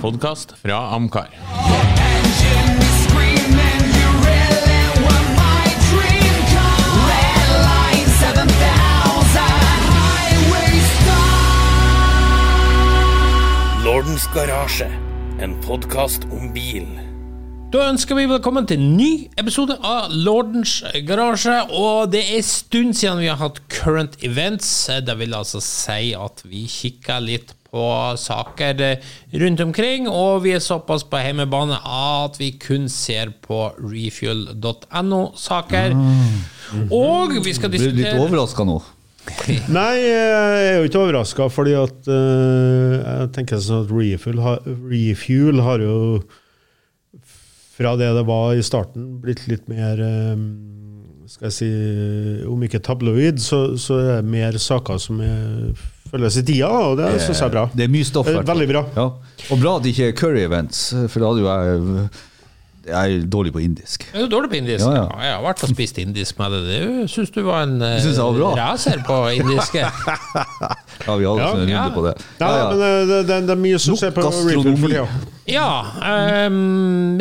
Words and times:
podkast 0.00 0.52
fra 0.60 0.76
Amcar. 0.94 1.28
Engine 1.32 2.78
is 2.82 2.96
screaming, 3.06 3.82
you 3.96 4.08
really 4.26 4.82
were 5.04 5.24
my 5.38 5.66
dream 5.88 6.36
car. 6.52 6.80
Red 7.08 7.48
line 7.64 8.08
7000, 8.20 9.40
highway 9.96 10.72
star. 11.00 11.44
Lordens 13.84 14.26
garasje, 14.34 14.90
en 15.40 15.56
podkast 15.64 16.24
om 16.30 16.52
bil. 16.52 16.88
Da 17.72 17.88
ønsker 17.90 18.14
vi 18.14 18.28
velkommen 18.30 18.66
til 18.68 18.78
en 18.78 18.96
ny 18.96 19.26
episode 19.40 19.74
av 19.84 20.12
Lordens 20.14 20.84
garasje. 21.08 21.56
Og 21.74 22.12
det 22.12 22.22
er 22.22 22.36
en 22.38 22.46
stund 22.46 22.94
siden 22.94 23.20
vi 23.24 23.30
har 23.32 23.40
hatt 23.40 23.58
current 23.72 24.14
events. 24.24 24.86
Det 25.02 25.18
vil 25.18 25.34
altså 25.34 25.60
si 25.64 26.14
at 26.16 26.44
vi 26.46 26.66
kikker 26.70 27.20
litt 27.24 27.56
på 27.76 28.16
saker 28.20 28.96
rundt 29.44 29.60
omkring. 29.60 30.08
Og 30.08 30.42
vi 30.46 30.50
er 30.56 30.60
såpass 30.64 31.04
på 31.04 31.16
hjemmebane 31.20 31.76
at 31.84 32.40
vi 32.40 32.50
kun 32.60 32.88
ser 32.92 33.30
på 33.44 33.72
refuel.no-saker. 33.76 35.96
Og 36.90 37.44
vi 37.44 37.52
skal 37.56 37.70
Blir 37.70 37.80
du 37.80 37.84
litt 37.90 37.96
diskutere 38.00 38.24
overraska 38.24 38.64
nå? 38.66 38.82
Nei, 39.74 39.94
jeg 39.98 40.66
er 40.70 40.76
jo 40.78 40.84
ikke 40.86 41.00
overraska, 41.02 41.48
fordi 41.50 41.74
at 41.78 42.06
uh, 42.06 42.92
jeg 42.96 43.30
tenker 43.34 43.58
sånn 43.62 43.84
at 43.84 43.90
Refuel 43.90 44.38
har, 44.44 44.58
Refuel 44.86 45.60
har 45.66 45.78
jo 45.82 45.96
fra 47.76 47.96
det 48.00 48.10
det 48.16 48.24
var 48.28 48.54
i 48.56 48.64
starten, 48.64 49.02
blitt 49.20 49.48
litt 49.50 49.66
mer 49.68 50.00
eh, 50.00 50.36
Skal 51.28 51.50
jeg 51.50 51.56
si 51.58 51.68
Om 52.48 52.62
ikke 52.64 52.80
tabloid, 52.80 53.36
så, 53.42 53.76
så 53.76 53.98
er 54.00 54.22
det 54.22 54.30
mer 54.32 54.56
saker 54.56 54.96
som 55.02 55.20
er, 55.20 55.74
følges 56.10 56.36
i 56.40 56.42
tida, 56.48 56.68
og 56.70 56.96
det 56.98 57.10
syns 57.22 57.40
jeg 57.40 57.46
er 57.48 57.52
bra. 57.56 57.66
Det 57.74 57.84
er 57.84 57.92
mye 57.92 58.04
stoff. 58.08 58.28
Eh, 58.30 58.40
veldig 58.46 58.68
bra. 58.70 58.84
Ja. 58.96 59.04
Og 59.50 59.60
bra 59.60 59.76
at 59.76 59.82
det 59.84 59.92
ikke 59.94 60.08
er 60.12 60.16
curry 60.18 60.42
events, 60.46 60.88
for 61.12 61.20
da 61.20 61.26
hadde 61.32 61.44
jo 61.44 61.52
jeg 61.52 62.08
Jeg 62.86 63.16
er 63.16 63.22
dårlig 63.26 63.50
på 63.50 63.58
indisk. 63.58 64.04
Er 64.14 64.28
du 64.28 64.28
dårlig 64.30 64.48
på 64.52 64.56
indisk? 64.60 64.84
Ja, 64.86 64.92
Ja, 64.94 65.00
ja. 65.10 65.22
jeg 65.26 65.32
har 65.34 65.42
vært 65.42 65.62
og 65.66 65.70
spist 65.72 65.96
indisk 65.98 66.38
med 66.38 66.52
det. 66.54 66.60
Det 66.68 67.08
syns 67.10 67.32
du 67.34 67.40
var 67.42 67.62
en 67.64 67.80
var 67.80 68.36
bra. 68.36 68.50
eh, 68.52 68.60
racer 68.60 69.02
på 69.02 69.16
indiske. 69.34 69.82
Ja, 71.06 71.14
vi 71.16 71.24
hadde 71.26 71.40
Ja. 71.40 71.50
en 71.50 71.58
runde 71.60 71.72
Ja. 71.72 71.88
på 71.90 72.02
det. 72.06 72.14
Ja, 72.40 72.70
men 72.70 72.80
eh, 72.80 73.06
det, 73.10 73.26
det, 73.26 73.40
det 73.48 73.50
er 73.50 73.60
mye 73.60 73.78
som 73.82 73.96
skjer 73.98 74.10
på 74.14 74.22
gastronomi. 74.22 74.76
For 74.80 74.88
tida. 74.88 75.06
Ja, 75.46 75.86
Um, 76.46 77.18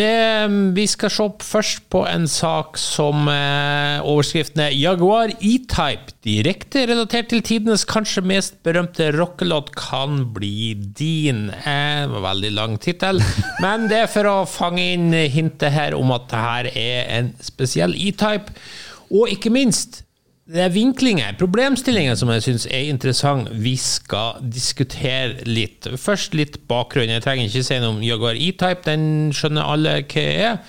vi 0.75 0.85
skal 0.89 1.11
se 1.13 1.25
først 1.45 1.83
på 1.93 2.03
en 2.09 2.27
sak 2.29 2.77
som 2.79 3.27
uh, 3.29 4.01
overskriften 4.05 4.61
er 4.65 4.75
Jaguar 4.75 5.33
E-Type, 5.39 6.13
direkte 6.25 6.85
relatert 6.89 7.29
til 7.31 7.43
tidenes 7.45 7.85
kanskje 7.87 8.23
mest 8.25 8.57
berømte 8.65 9.11
rockelåt, 9.15 9.71
kan 9.77 10.23
bli 10.35 10.73
din. 10.97 11.47
Eh, 11.49 12.05
veldig 12.09 12.51
lang 12.53 12.77
tittel, 12.81 13.21
men 13.63 13.87
det 13.91 14.03
er 14.03 14.11
for 14.11 14.29
å 14.29 14.37
fange 14.49 14.85
inn 14.95 15.11
hintet 15.13 15.73
her 15.75 15.97
om 15.97 16.13
at 16.15 16.29
det 16.31 16.45
her 16.45 16.71
er 16.73 17.13
en 17.19 17.31
spesiell 17.43 17.95
E-Type. 17.97 18.53
Og 19.13 19.29
ikke 19.33 19.53
minst, 19.53 20.04
det 20.45 20.61
er 20.61 20.69
vinklinger, 20.69 21.33
problemstillinger 21.39 22.17
som 22.19 22.29
jeg 22.29 22.43
syns 22.45 22.65
er 22.69 22.91
interessant. 22.91 23.47
Vi 23.49 23.73
skal 23.81 24.43
diskutere 24.45 25.41
litt. 25.49 25.87
Først 25.97 26.37
litt 26.37 26.59
bakgrunn. 26.69 27.09
Jeg 27.09 27.23
trenger 27.25 27.49
ikke 27.49 27.63
si 27.65 27.79
noe 27.81 27.95
om 27.95 28.03
Jaguar 28.05 28.37
E-Type, 28.37 28.85
den 28.85 29.33
skjønner 29.33 29.65
alle 29.73 29.95
hva 30.03 30.25
er. 30.45 30.59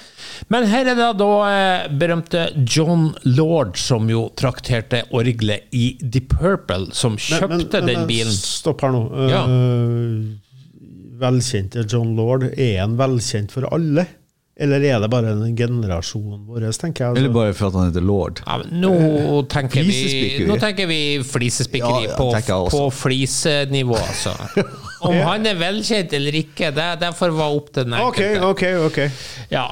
Men 0.53 0.65
her 0.71 0.89
er 0.89 0.97
det 0.97 1.11
da 1.21 1.29
eh, 1.51 1.91
berømte 1.93 2.47
John 2.65 3.11
Lord, 3.29 3.77
som 3.77 4.09
jo 4.09 4.31
trakterte 4.41 5.03
orgelet 5.13 5.69
i 5.77 5.91
The 6.01 6.25
Purple, 6.25 6.89
som 6.97 7.21
kjøpte 7.21 7.85
den 7.85 8.09
bilen. 8.09 8.33
Stopp 8.33 8.81
her 8.87 8.97
nå. 8.97 9.05
Ja. 9.29 9.45
Uh, 9.45 10.41
velkjente 11.21 11.85
John 11.85 12.17
Lord, 12.17 12.49
er 12.57 12.81
han 12.81 12.97
velkjent 12.97 13.53
for 13.53 13.69
alle? 13.69 14.09
Eller 14.57 14.81
er 14.89 15.03
det 15.03 15.11
bare 15.13 15.35
en 15.35 15.57
generasjon 15.57 16.47
vår, 16.49 16.65
tenker 16.81 17.05
jeg? 17.05 17.11
altså? 17.11 17.21
Eller 17.21 17.33
bare 17.35 17.53
for 17.53 17.69
at 17.69 17.75
han 17.77 17.91
heter 17.91 18.05
lord. 18.09 18.39
Ja, 18.41 18.55
men 18.63 18.79
nå 18.81 19.43
tenker 19.53 19.85
vi. 19.85 20.47
Nå 20.49 20.57
tenker 20.63 20.89
vi 20.89 21.01
flisespikkeri 21.29 22.07
Ja, 22.07 22.15
ja, 22.17 22.17
på, 22.17 22.71
på 22.73 22.87
flisenivå, 23.03 23.99
altså. 24.01 24.33
Om 25.07 25.19
han 25.21 25.45
er 25.47 25.59
velkjent 25.61 26.15
eller 26.17 26.39
ikke, 26.41 26.71
det, 26.73 27.11
får 27.19 27.35
være 27.37 27.59
opp 27.59 27.69
til 27.75 27.85
den 27.85 27.99
enkelte. 27.99 28.47
Okay, 28.49 28.77
okay, 28.81 29.11
Ja. 29.53 29.67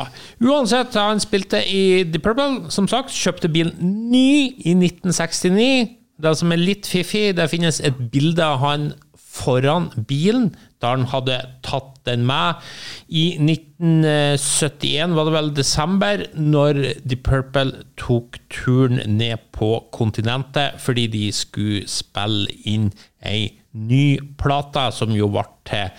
Uansett, 0.45 0.93
han 1.01 1.23
spilte 1.23 1.63
i 1.65 2.05
The 2.05 2.21
Purple, 2.21 2.69
som 2.69 2.89
sagt. 2.91 3.15
Kjøpte 3.17 3.49
bilen 3.49 3.73
ny 4.13 4.53
i 4.53 4.77
1969. 4.77 5.97
Det 6.21 6.37
som 6.39 6.53
er 6.53 6.61
litt 6.61 6.87
fiffig, 6.87 7.31
det 7.39 7.49
finnes 7.51 7.81
et 7.81 8.05
bilde 8.13 8.45
av 8.45 8.61
han 8.61 8.91
foran 9.35 9.91
bilen, 10.09 10.53
da 10.83 10.93
han 10.95 11.09
hadde 11.11 11.41
tatt 11.67 11.97
den 12.07 12.27
med. 12.29 12.61
I 13.09 13.25
1971 13.41 15.17
var 15.17 15.29
det 15.29 15.35
vel 15.35 15.51
desember, 15.57 16.27
når 16.37 16.83
The 17.03 17.19
Purple 17.19 17.85
tok 18.01 18.39
turen 18.53 19.01
ned 19.19 19.51
på 19.57 19.73
kontinentet 19.95 20.79
fordi 20.85 21.09
de 21.11 21.25
skulle 21.35 21.89
spille 21.91 22.53
inn 22.69 22.93
ei 23.25 23.49
ny 23.75 24.21
plate, 24.39 24.91
som 24.95 25.11
jo 25.17 25.33
ble 25.35 25.45
til 25.67 25.91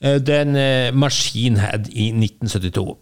Eh, 0.00 0.20
Den 0.20 0.56
eh, 0.56 0.94
Machine 0.94 1.60
Head 1.60 1.88
i 1.92 2.10
1972. 2.12 2.96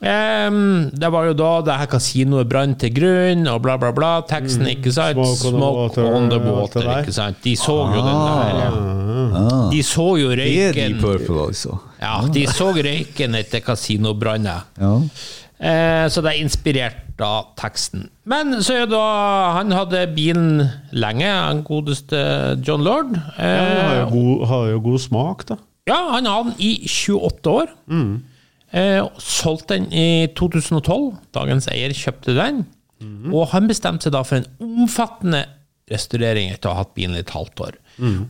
Ehm, 0.00 0.90
det 0.96 1.10
var 1.12 1.26
jo 1.28 1.34
da 1.36 1.48
det 1.66 1.74
her 1.82 1.88
kasinoet 1.92 2.48
brant 2.48 2.78
til 2.80 2.92
grunn, 2.96 3.42
og 3.52 3.60
bla, 3.64 3.74
bla, 3.80 3.90
bla. 3.92 4.12
Teksten, 4.28 4.66
ikke 4.72 4.92
sant? 4.96 5.18
Mm. 5.20 5.34
Smoke 5.36 5.50
on 5.52 5.60
the 5.60 5.74
water, 5.76 6.06
on 6.16 6.30
the 6.32 6.38
water, 6.40 6.86
ikke 7.02 7.12
sant? 7.16 7.36
De 7.44 7.52
så 7.60 7.76
jo 7.92 8.00
den 8.00 8.22
der 8.24 9.68
De 9.74 9.82
så 9.86 10.06
jo 10.20 10.30
Det 10.34 10.46
er 10.48 10.72
de 10.72 10.80
røyken 10.80 10.96
purple, 11.02 11.44
altså. 11.50 11.76
Ja, 12.00 12.14
de 12.32 12.46
så 12.48 12.70
røyken 12.72 13.36
etter 13.36 13.60
kasinobranner. 13.66 14.64
Ja. 14.80 14.94
Eh, 15.60 16.06
så 16.08 16.22
det 16.24 16.32
er 16.32 16.40
inspirert 16.40 17.20
av 17.20 17.50
teksten. 17.60 18.06
Men 18.24 18.62
så 18.64 18.78
er 18.80 18.86
da 18.88 19.00
Han 19.58 19.74
hadde 19.76 20.06
bilen 20.16 20.62
lenge, 20.96 21.28
han 21.28 21.60
godeste 21.66 22.16
John 22.64 22.80
Lord. 22.86 23.12
Han 23.36 23.76
har 23.76 23.92
Eh, 23.92 24.00
jo 24.00 24.08
god, 24.14 24.46
har 24.48 24.66
jo 24.72 24.80
god 24.88 24.98
smak, 25.04 25.44
da. 25.50 25.56
ja, 25.90 26.00
han 26.14 26.24
hadde 26.24 26.54
den 26.54 26.60
i 26.64 26.72
28 26.88 27.50
år. 27.52 27.68
Eh, 28.72 29.00
solgte 29.18 29.78
den 29.78 29.88
i 29.92 30.26
2012. 30.38 31.14
Dagens 31.34 31.66
eier 31.72 31.94
kjøpte 31.96 32.36
den. 32.36 32.64
Og 33.32 33.48
han 33.54 33.66
bestemte 33.70 34.06
seg 34.06 34.12
da 34.12 34.20
for 34.28 34.36
en 34.42 34.50
omfattende 34.60 35.46
restaurering 35.90 36.52
etter 36.52 36.70
å 36.70 36.74
ha 36.76 36.82
hatt 36.84 36.92
bilen 36.94 37.16
i 37.16 37.22
et 37.24 37.32
halvt 37.34 37.62
år. 37.64 37.78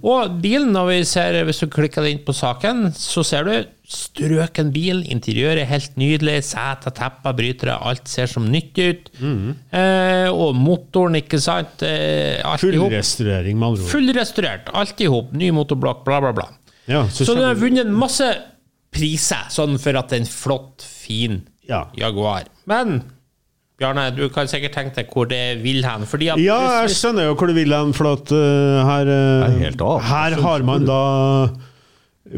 Og 0.03 0.39
bilen, 0.43 0.71
når 0.75 0.87
vi 0.89 0.99
ser, 1.07 1.37
hvis 1.47 1.61
du 1.63 1.67
klikker 1.71 2.07
inn 2.09 2.23
på 2.27 2.33
saken, 2.35 2.89
så 2.97 3.23
ser 3.27 3.45
du 3.47 3.53
strøken 3.91 4.71
bil. 4.75 5.03
Interiøret 5.13 5.63
er 5.65 5.69
helt 5.71 5.99
nydelig. 6.01 6.39
Seter, 6.49 6.95
tepper, 6.97 7.35
brytere. 7.37 7.77
Alt 7.91 8.09
ser 8.11 8.31
som 8.31 8.47
nytt 8.51 8.79
ut. 8.81 9.11
Eh, 9.21 10.31
og 10.33 10.57
motoren, 10.59 11.19
ikke 11.21 11.39
sant. 11.43 11.85
Eh, 11.87 12.41
hop. 12.47 12.63
Fullrestaurering, 12.65 13.59
med 13.59 13.69
andre 13.73 13.85
ord. 13.85 13.93
Fullrestaurert. 13.93 14.73
Alt 14.81 15.05
i 15.05 15.11
hop. 15.13 15.35
Ny 15.37 15.53
motorblokk, 15.55 16.03
bla, 16.07 16.23
bla, 16.25 16.33
bla. 16.41 16.49
Ja, 16.91 17.05
Så 17.13 17.35
den 17.37 17.45
har 17.45 17.59
vunnet 17.61 17.87
masse 17.93 18.27
priser, 18.95 19.47
sånn 19.53 19.79
for 19.81 19.99
at 19.99 20.11
det 20.11 20.19
er 20.19 20.25
en 20.25 20.31
flott, 20.31 20.85
fin 20.85 21.43
Ja. 21.71 21.85
Jaguar. 21.95 22.49
Men 22.67 23.03
Bjarne, 23.81 24.11
du 24.13 24.27
kan 24.29 24.49
sikkert 24.51 24.75
tenke 24.77 24.99
deg 24.99 25.13
hvor 25.15 25.29
det 25.31 25.63
vil 25.63 25.81
hen. 25.87 26.03
Fordi 26.09 26.29
at 26.35 26.41
Ja, 26.43 26.59
jeg 26.83 26.97
skjønner 26.99 27.31
jo 27.31 27.37
hvor 27.39 27.49
det 27.49 27.57
vil 27.57 27.73
hen, 27.73 27.95
for 27.97 28.11
at 28.13 28.33
uh, 28.35 28.81
her, 28.85 29.13
av. 29.81 30.03
her 30.05 30.37
har 30.43 30.67
man 30.69 30.85
da 30.85 30.99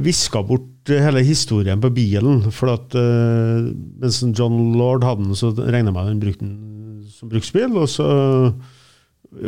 viska 0.07 0.45
bort 0.47 0.69
hele 0.87 1.25
historien 1.27 1.83
på 1.83 1.91
bilen. 1.97 2.45
For 2.55 2.71
at 2.77 2.95
uh, 2.95 3.73
mens 3.99 4.21
John 4.39 4.77
Lord 4.79 5.03
hadde 5.09 5.27
den, 5.27 5.35
så 5.39 5.51
regna 5.57 5.91
jeg 5.91 5.97
med 5.97 6.13
han 6.13 6.23
brukte 6.23 6.47
den 6.47 7.11
som 7.11 7.33
bruksbil. 7.33 7.75
Og 7.75 7.91
så 7.91 8.07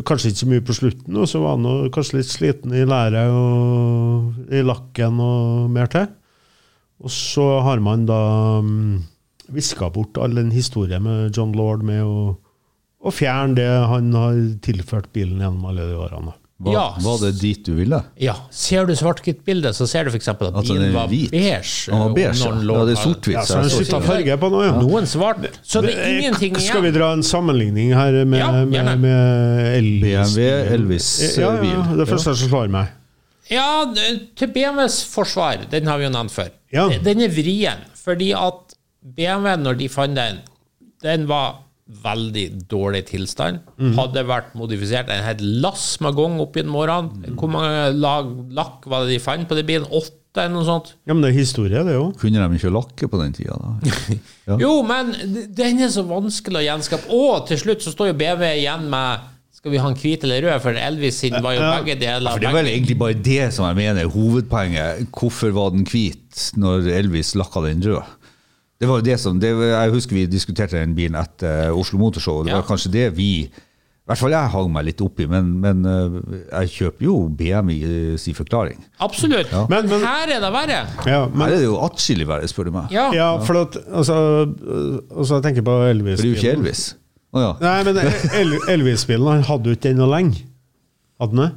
kanskje 0.09 0.32
ikke 0.32 0.42
så 0.42 0.50
mye 0.50 0.65
på 0.66 0.76
slutten, 0.81 1.16
og 1.21 1.31
så 1.31 1.44
var 1.44 1.59
han 1.59 1.91
kanskje 1.94 2.19
litt 2.19 2.31
sliten 2.32 2.75
i 2.75 2.84
læret 2.88 3.31
og 3.31 4.50
i 4.50 4.65
lakken 4.65 5.21
og 5.22 5.71
mer 5.75 5.91
til. 5.92 6.10
Og 7.02 7.10
så 7.10 7.60
har 7.66 7.80
man 7.82 8.06
da 8.06 8.20
um, 8.62 9.02
viska 9.52 9.91
bort 9.92 10.16
all 10.22 10.34
den 10.38 10.50
historien 10.54 11.02
med 11.02 11.34
John 11.36 11.52
Lord 11.52 11.82
med 11.84 12.02
å, 12.06 12.36
å 13.04 13.12
fjerne 13.12 13.58
det 13.58 13.68
han 13.91 14.12
har 14.16 14.38
tilført 14.64 15.10
bilen 15.12 15.42
gjennom 15.42 15.66
alle 15.68 15.91
de 15.91 15.98
årene. 16.00 16.32
Hva, 16.64 16.70
Ja. 16.72 16.84
var 17.02 17.18
det 17.18 17.32
dit 17.41 17.64
du 17.66 17.72
ville? 17.74 17.98
Ja, 18.22 18.36
Ser 18.54 18.86
du 18.86 18.92
svart-hvitt-bildet, 18.94 19.74
så 19.74 19.88
ser 19.91 20.06
du 20.06 20.12
f.eks. 20.14 20.28
at 20.30 20.41
Altså, 20.41 20.62
bilen 20.72 20.84
den 20.86 20.92
er 20.92 20.94
var 20.94 21.08
hvit. 21.10 21.30
beige. 21.34 21.91
Han 21.91 22.00
var 22.04 22.14
beige, 22.14 22.38
ja. 22.38 22.52
Ja, 22.78 22.84
det 22.86 22.94
er 22.94 23.00
sort-hvitt. 23.02 23.34
Ja, 23.34 23.42
så 23.44 23.56
han 23.58 23.68
skifta 23.74 24.00
farge 24.00 24.36
på 24.41 24.50
noe, 24.54 24.64
ja. 24.68 24.76
Noen 24.80 25.08
svart. 25.10 25.42
Så 25.66 25.82
det 25.82 25.96
er 25.98 26.14
ingenting 26.22 26.54
Skal 26.62 26.86
vi 26.86 26.92
dra 26.94 27.10
en 27.12 27.26
sammenligning 27.26 27.91
her 27.92 28.20
med, 28.24 28.38
Ja, 28.38 28.52
med, 28.64 29.00
med 29.02 29.74
Elvis? 29.80 30.30
BMW 30.38 30.46
Elvis-bil. 30.78 31.42
Ja, 31.42 31.52
ja, 31.74 31.96
det 31.98 32.06
første 32.08 32.36
som 32.38 32.48
slår 32.54 32.70
meg. 32.72 32.94
Ja, 33.50 33.84
til 34.38 34.48
BMWs 34.54 35.02
forsvar, 35.10 35.66
den 35.74 35.91
har 35.91 35.98
vi 36.00 36.06
jo 36.06 36.14
nevnt 36.14 36.32
før. 36.32 36.48
Ja. 36.74 36.88
Den 37.04 37.22
er 37.24 37.32
vrien, 37.32 37.84
fordi 37.98 38.32
at 38.36 38.74
BMW, 39.04 39.54
når 39.62 39.78
de 39.78 39.91
fant 39.92 40.18
den, 40.18 40.41
den 41.04 41.28
var 41.30 41.60
veldig 42.04 42.44
dårlig 42.71 43.04
tilstand. 43.10 43.60
Mm. 43.76 43.92
Hadde 43.98 44.24
vært 44.26 44.54
modifisert 44.56 45.10
en 45.12 45.24
hel 45.26 45.42
lass 45.60 45.98
med 46.04 46.16
gang 46.16 46.38
opp 46.42 46.56
gjennom 46.56 46.78
årene. 46.80 47.24
Mm. 47.28 47.38
Hvor 47.41 47.53
mange 47.53 47.88
lag 48.00 48.30
lakk 48.56 48.86
var 48.88 49.04
det 49.04 49.15
de 49.15 49.22
fant 49.22 49.48
på 49.48 49.59
den 49.59 49.68
bilen? 49.68 49.88
Åtte? 49.92 50.21
eller 50.34 50.50
noe 50.56 50.66
sånt. 50.66 50.88
Ja, 51.06 51.15
men 51.15 51.22
det 51.22 51.28
er 51.30 51.36
historie, 51.36 51.82
det 51.86 51.92
òg. 51.94 52.16
Kunne 52.18 52.42
de 52.42 52.59
ikke 52.59 52.72
lakke 52.74 53.06
på 53.06 53.20
den 53.20 53.36
tida, 53.36 53.54
da? 53.54 53.92
Ja. 54.48 54.56
Jo, 54.65 54.72
men 54.84 55.12
den 55.56 55.78
er 55.80 55.92
så 55.94 56.03
vanskelig 56.09 56.59
å 56.59 56.65
gjenskape. 56.65 57.06
Og 57.15 57.47
til 57.48 57.60
slutt 57.60 57.84
så 57.84 57.92
står 57.94 58.10
jo 58.10 58.16
BMW 58.18 58.50
igjen 58.59 58.88
med 58.91 59.30
Skal 59.65 59.72
vi 59.72 59.78
ha 59.81 59.89
en 59.89 59.97
hvit 59.97 60.25
eller 60.27 60.43
rød? 60.45 60.61
For 60.61 60.77
Elvis 60.77 61.15
sin 61.22 61.33
var 61.41 61.55
jo 61.57 61.61
Ja. 61.63 61.71
begge 61.81 61.95
deler. 62.03 62.31
For 62.34 62.39
Det 62.43 62.49
er 62.51 62.53
vel 62.53 62.66
egentlig 62.69 62.99
bare 63.01 63.15
det 63.16 63.47
som 63.57 63.65
jeg 63.65 63.77
mener 63.78 64.03
er 64.05 64.11
hovedpoenget. 64.13 65.07
Hvorfor 65.11 65.51
var 65.57 65.71
den 65.72 65.87
hvit 65.89 66.51
når 66.61 66.84
Elvis 66.93 67.33
lakka 67.34 67.63
den 67.65 67.81
rød? 67.81 68.03
Det 68.81 68.89
var 68.91 68.99
jo 69.01 69.05
det 69.07 69.19
som, 69.21 69.39
det, 69.41 69.49
Jeg 69.57 69.91
husker 69.91 70.13
vi 70.19 70.27
diskuterte 70.27 70.77
den 70.77 70.95
bilen 70.95 71.15
etter 71.16 71.71
Oslo 71.72 71.97
Motorshow. 71.99 72.43
Det 72.45 72.51
Ja. 72.53 72.57
var 72.61 72.66
kanskje 72.69 72.93
det 72.93 73.16
vi 73.16 73.49
I 74.05 74.07
hvert 74.13 74.19
fall 74.19 74.31
jeg 74.33 74.51
hang 74.53 74.71
meg 74.71 74.84
litt 74.84 75.01
oppi, 75.01 75.25
men, 75.27 75.47
men 75.63 75.83
øh, 75.87 76.21
jeg 76.53 76.69
kjøper 76.69 77.01
jo 77.07 77.28
BMI 77.31 78.19
sin 78.19 78.34
forklaring. 78.34 78.84
Absolutt. 79.01 79.49
Men- 79.71 79.89
men- 79.89 80.05
her 80.05 80.28
er 80.28 80.41
det 80.45 80.53
verre. 80.53 80.87
Ja, 81.07 81.27
Her 81.27 81.47
er 81.47 81.57
det 81.57 81.65
jo 81.65 81.78
atskillig 81.81 82.27
verre, 82.28 82.45
spør 82.47 82.65
du 82.66 82.71
meg. 82.72 82.91
Ja. 82.93 83.11
ja, 83.15 83.39
for 83.39 83.63
at 83.63 83.78
altså, 83.91 84.45
altså, 85.16 85.41
Jeg 85.41 85.43
tenker 85.43 85.63
på 85.63 85.89
Elvis. 85.89 86.21
For 86.21 86.22
det 86.22 86.37
er 86.37 86.43
jo 86.43 86.49
ikke 86.51 86.59
Elvis. 86.59 86.95
Å 87.34 87.42
ja. 87.42 87.53
Nei, 87.60 87.77
men 87.89 87.98
El- 88.41 88.60
Elvis-bilen 88.77 89.27
han 89.33 89.47
hadde 89.48 89.71
jo 89.72 89.77
ikke 89.77 89.89
den 89.91 89.98
noe 90.03 90.10
lenge. 90.13 90.45
Hadde 91.21 91.34
han 91.34 91.41
det? 91.45 91.53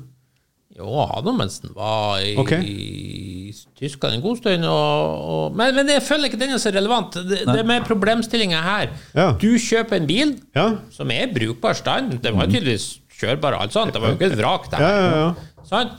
Jo, 0.78 0.92
hadde 1.10 1.32
han 1.32 1.38
mens 1.40 1.56
den 1.64 1.72
var 1.74 2.20
i, 2.22 2.36
okay. 2.38 2.62
i 2.62 3.54
Tyskland 3.80 4.18
en 4.18 4.22
god 4.26 4.38
stund. 4.42 4.66
Og, 4.70 5.24
og, 5.34 5.56
men, 5.58 5.74
men 5.78 5.90
jeg 5.90 6.04
føler 6.06 6.30
ikke 6.30 6.38
den 6.42 6.54
er 6.54 6.62
så 6.62 6.70
relevant. 6.74 7.18
Det, 7.30 7.40
det 7.50 7.64
med 7.66 7.86
problemstillinga 7.88 8.60
her. 8.66 8.92
Ja. 9.18 9.32
Du 9.42 9.50
kjøper 9.62 9.98
en 10.02 10.10
bil 10.10 10.36
Ja. 10.58 10.68
som 10.94 11.10
er 11.14 11.26
i 11.26 11.32
brukbar 11.34 11.78
stand. 11.78 12.20
Den 12.26 12.38
var 12.38 12.50
tydeligvis 12.52 13.00
kjørbar, 13.18 13.58
alt 13.58 13.74
sånt. 13.74 13.94
Det 13.96 14.02
var 14.04 14.14
jo 14.14 14.20
ikke 14.20 14.30
et 14.34 14.38
vrak. 14.42 14.68
det 14.74 14.82
Ja, 14.82 14.90
her. 14.92 15.06
ja, 15.08 15.24
ja. 15.26 15.64
Sant? 15.72 15.98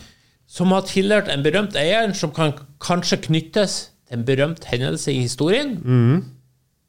Som 0.49 0.71
har 0.73 0.87
tilhørt 0.89 1.27
en 1.35 1.43
berømt 1.45 1.75
eier, 1.77 2.15
som 2.17 2.31
kan 2.35 2.55
kanskje 2.81 3.19
knyttes 3.27 3.79
til 4.09 4.21
en 4.21 4.23
berømt 4.25 4.63
hendelse 4.71 5.11
i 5.13 5.25
historien. 5.27 5.75
Mm. 5.83 6.23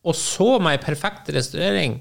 Og 0.05 0.15
så, 0.15 0.53
med 0.63 0.77
ei 0.77 0.83
perfekt 0.85 1.27
restaurering, 1.35 1.97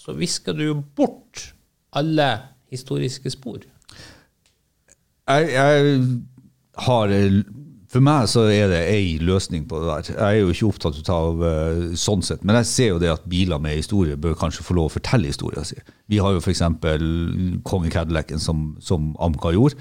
så 0.00 0.16
visker 0.16 0.56
du 0.56 0.64
jo 0.64 0.76
bort 0.96 1.50
alle 1.96 2.30
historiske 2.72 3.32
spor. 3.32 3.58
jeg, 5.28 5.50
jeg 5.52 6.00
har 6.86 7.12
For 7.90 8.00
meg 8.06 8.28
så 8.30 8.44
er 8.46 8.68
det 8.70 8.80
ei 8.86 9.18
løsning 9.18 9.64
på 9.68 9.80
det 9.82 9.88
der. 9.90 10.10
Jeg 10.14 10.36
er 10.36 10.44
jo 10.44 10.52
ikke 10.54 10.68
opptatt 10.68 11.08
av 11.10 11.40
uh, 11.42 11.88
sånn 11.98 12.22
sett, 12.22 12.44
men 12.46 12.54
jeg 12.60 12.68
ser 12.70 12.92
jo 12.92 13.00
det 13.02 13.10
at 13.10 13.24
biler 13.26 13.58
med 13.58 13.80
historie 13.80 14.16
bør 14.16 14.38
kanskje 14.38 14.62
få 14.62 14.76
lov 14.78 14.92
å 14.92 14.94
fortelle 14.94 15.26
historien 15.26 15.66
sin. 15.66 15.82
Vi 16.06 16.20
har 16.22 16.36
jo 16.36 16.38
f.eks. 16.38 16.62
konge 17.66 17.90
Cadillacen 17.90 18.38
som, 18.38 18.76
som 18.78 19.10
Amca 19.18 19.50
gjorde. 19.56 19.74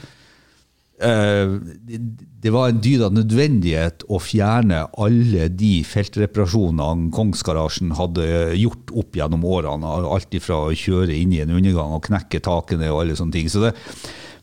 Eh, 1.00 1.52
det, 2.42 2.52
var 2.52 2.70
en 2.70 2.82
dyd 2.84 3.06
av 3.08 3.14
nødvendighet 3.16 4.04
å 4.12 4.20
fjerne 4.20 4.82
alle 5.00 5.48
de 5.56 5.80
feltreparasjonene 5.88 7.08
Kongsgarasjen 7.16 7.94
hadde 7.96 8.26
gjort 8.60 8.92
opp 9.00 9.16
gjennom 9.16 9.46
årene. 9.48 9.94
Alt 10.12 10.36
ifra 10.36 10.66
å 10.68 10.76
kjøre 10.76 11.16
inn 11.16 11.32
i 11.36 11.42
en 11.44 11.56
undergang 11.56 11.96
og 11.96 12.04
knekke 12.10 12.44
takene 12.44 12.92
og 12.92 13.06
alle 13.06 13.16
sånne 13.20 13.38
ting. 13.38 13.48
Så 13.52 13.64
det, 13.64 13.74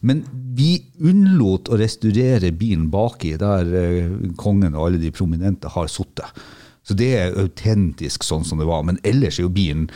men 0.01 0.25
vi 0.57 0.79
unnlot 1.05 1.69
å 1.69 1.77
restaurere 1.77 2.55
bilen 2.57 2.89
baki 2.93 3.37
der 3.41 3.73
eh, 3.77 4.19
kongen 4.41 4.79
og 4.79 4.89
alle 4.89 5.03
de 5.03 5.13
prominente 5.13 5.69
har 5.77 5.93
sittet. 5.93 6.47
Så 6.87 6.97
det 6.97 7.13
er 7.19 7.41
autentisk 7.43 8.25
sånn 8.25 8.47
som 8.47 8.63
det 8.63 8.69
var. 8.69 8.87
Men 8.87 9.01
ellers 9.05 9.37
er 9.41 9.45
jo 9.45 9.53
bilen 9.53 9.91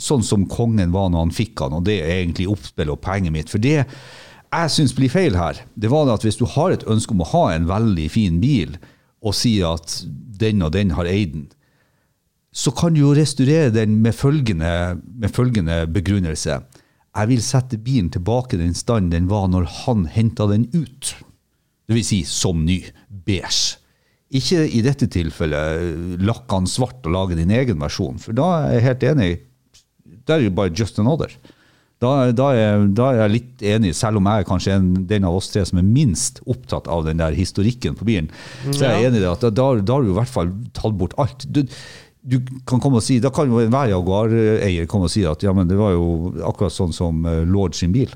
sånn 0.00 0.24
som 0.24 0.48
kongen 0.48 0.92
var 0.94 1.10
når 1.10 1.26
han 1.26 1.34
fikk 1.34 1.60
han, 1.64 1.76
og 1.76 1.84
det 1.88 1.98
er 2.04 2.20
egentlig 2.20 2.48
oppspillet 2.52 2.92
og 2.94 3.02
poenget 3.04 3.34
mitt. 3.34 3.52
For 3.52 3.60
det 3.60 3.82
jeg 4.62 4.72
syns 4.72 4.94
blir 4.96 5.12
feil 5.12 5.36
her, 5.36 5.60
det 5.76 5.90
var 5.92 6.08
at 6.12 6.24
hvis 6.24 6.38
du 6.40 6.46
har 6.48 6.72
et 6.72 6.86
ønske 6.88 7.12
om 7.14 7.22
å 7.24 7.30
ha 7.32 7.44
en 7.54 7.68
veldig 7.68 8.06
fin 8.12 8.40
bil, 8.42 8.76
og 9.24 9.34
sier 9.36 9.74
at 9.76 10.02
den 10.40 10.62
og 10.64 10.74
den 10.76 10.94
har 10.96 11.08
eid 11.10 11.34
den, 11.34 11.46
så 12.56 12.72
kan 12.72 12.94
du 12.94 13.02
jo 13.02 13.14
restaurere 13.16 13.72
den 13.74 13.98
med 14.04 14.16
følgende, 14.16 14.96
med 15.04 15.32
følgende 15.34 15.82
begrunnelse. 15.92 16.60
Jeg 17.16 17.30
vil 17.30 17.42
sette 17.44 17.80
bilen 17.80 18.08
tilbake 18.12 18.56
i 18.56 18.60
den 18.62 18.76
stand 18.76 19.10
den 19.12 19.28
var 19.28 19.48
når 19.52 19.68
han 19.82 20.06
henta 20.12 20.46
den 20.48 20.64
ut. 20.72 21.12
Vil 21.92 22.04
si 22.04 22.22
som 22.28 22.64
ny. 22.64 22.80
Beige. 23.26 23.76
Ikke 24.36 24.64
i 24.66 24.80
dette 24.82 25.06
tilfellet 25.12 26.16
lakke 26.24 26.48
den 26.48 26.70
svart 26.70 27.04
og 27.06 27.14
lage 27.14 27.36
din 27.38 27.52
egen 27.54 27.78
versjon, 27.80 28.18
for 28.22 28.36
da 28.36 28.48
er 28.64 28.76
jeg 28.76 28.86
helt 28.88 29.06
enig. 29.12 29.30
Da 30.26 30.36
er 30.36 30.46
det 30.46 30.56
bare 30.56 30.74
just 30.74 30.98
another. 30.98 31.30
Da, 32.02 32.10
da, 32.36 32.46
er, 32.52 32.82
da 32.92 33.06
er 33.14 33.18
jeg 33.22 33.32
litt 33.32 33.62
enig, 33.64 33.94
selv 33.96 34.18
om 34.20 34.26
jeg 34.28 34.42
er 34.42 34.48
kanskje 34.48 34.74
en, 34.76 34.88
den 35.08 35.24
av 35.24 35.38
oss 35.38 35.46
tre 35.48 35.62
som 35.64 35.78
er 35.80 35.86
minst 35.88 36.42
opptatt 36.44 36.90
av 36.92 37.06
den 37.06 37.22
der 37.22 37.32
historikken 37.32 37.94
på 37.96 38.04
bilen. 38.04 38.28
Så 38.68 38.82
jeg 38.84 38.90
er 38.90 39.06
enig 39.08 39.22
i 39.22 39.24
det 39.24 39.30
at 39.30 39.46
da, 39.46 39.50
da, 39.56 39.68
da 39.80 39.94
har 39.96 40.04
du 40.04 40.10
i 40.12 40.16
hvert 40.18 40.32
fall 40.34 40.50
tatt 40.76 40.98
bort 41.00 41.14
alt. 41.22 41.46
Du, 41.48 41.62
du 42.26 42.36
kan 42.68 42.82
komme 42.84 43.00
og 43.00 43.04
si, 43.06 43.16
Da 43.22 43.30
kan 43.32 43.48
jo 43.48 43.62
enhver 43.62 43.88
Jaguar-eier 43.94 44.84
komme 44.90 45.08
og 45.08 45.12
si 45.14 45.24
at 45.24 45.40
ja, 45.46 45.54
men 45.56 45.70
det 45.70 45.78
var 45.80 45.94
jo 45.96 46.34
akkurat 46.50 46.74
sånn 46.74 46.92
som 46.92 47.24
eh, 47.30 47.44
Lord 47.48 47.78
sin 47.78 47.94
bil. 47.96 48.12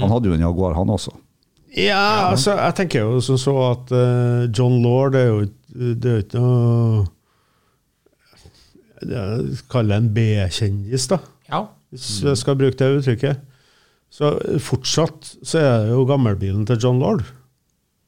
Han 0.00 0.08
hadde 0.10 0.30
jo 0.32 0.38
en 0.38 0.46
Jaguar, 0.46 0.72
han 0.78 0.88
også. 0.90 1.12
Ja, 1.76 2.30
altså, 2.30 2.54
jeg 2.56 2.74
tenker 2.78 3.04
jo 3.04 3.20
som 3.22 3.36
så 3.38 3.52
at 3.72 3.90
uh, 3.92 4.46
John 4.54 4.80
Lord 4.82 5.16
er 5.18 5.28
jo 5.28 5.38
det 5.74 6.10
er 6.16 6.20
ikke 6.22 6.40
noe 6.40 7.04
er- 9.02 9.62
Kall 9.70 9.90
det 9.90 9.96
en 9.98 10.08
B-kjendis, 10.14 11.08
da. 11.10 11.18
Hvis 11.94 12.24
jeg 12.26 12.40
skal 12.40 12.58
bruke 12.58 12.78
det 12.80 12.90
uttrykket. 12.98 13.42
Så 14.14 14.30
fortsatt 14.62 15.32
så 15.42 15.60
er 15.60 15.86
det 15.86 15.94
jo 15.94 16.06
gammelbilen 16.06 16.66
til 16.68 16.78
John 16.82 17.00
Lord. 17.02 17.24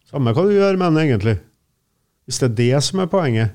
Samme 0.06 0.34
hva 0.34 0.44
du 0.46 0.54
gjør 0.54 0.78
med 0.78 0.92
den, 0.92 1.02
egentlig. 1.02 1.36
Hvis 2.26 2.42
det 2.42 2.50
er 2.50 2.58
det 2.60 2.82
som 2.86 3.02
er 3.02 3.10
poenget. 3.10 3.54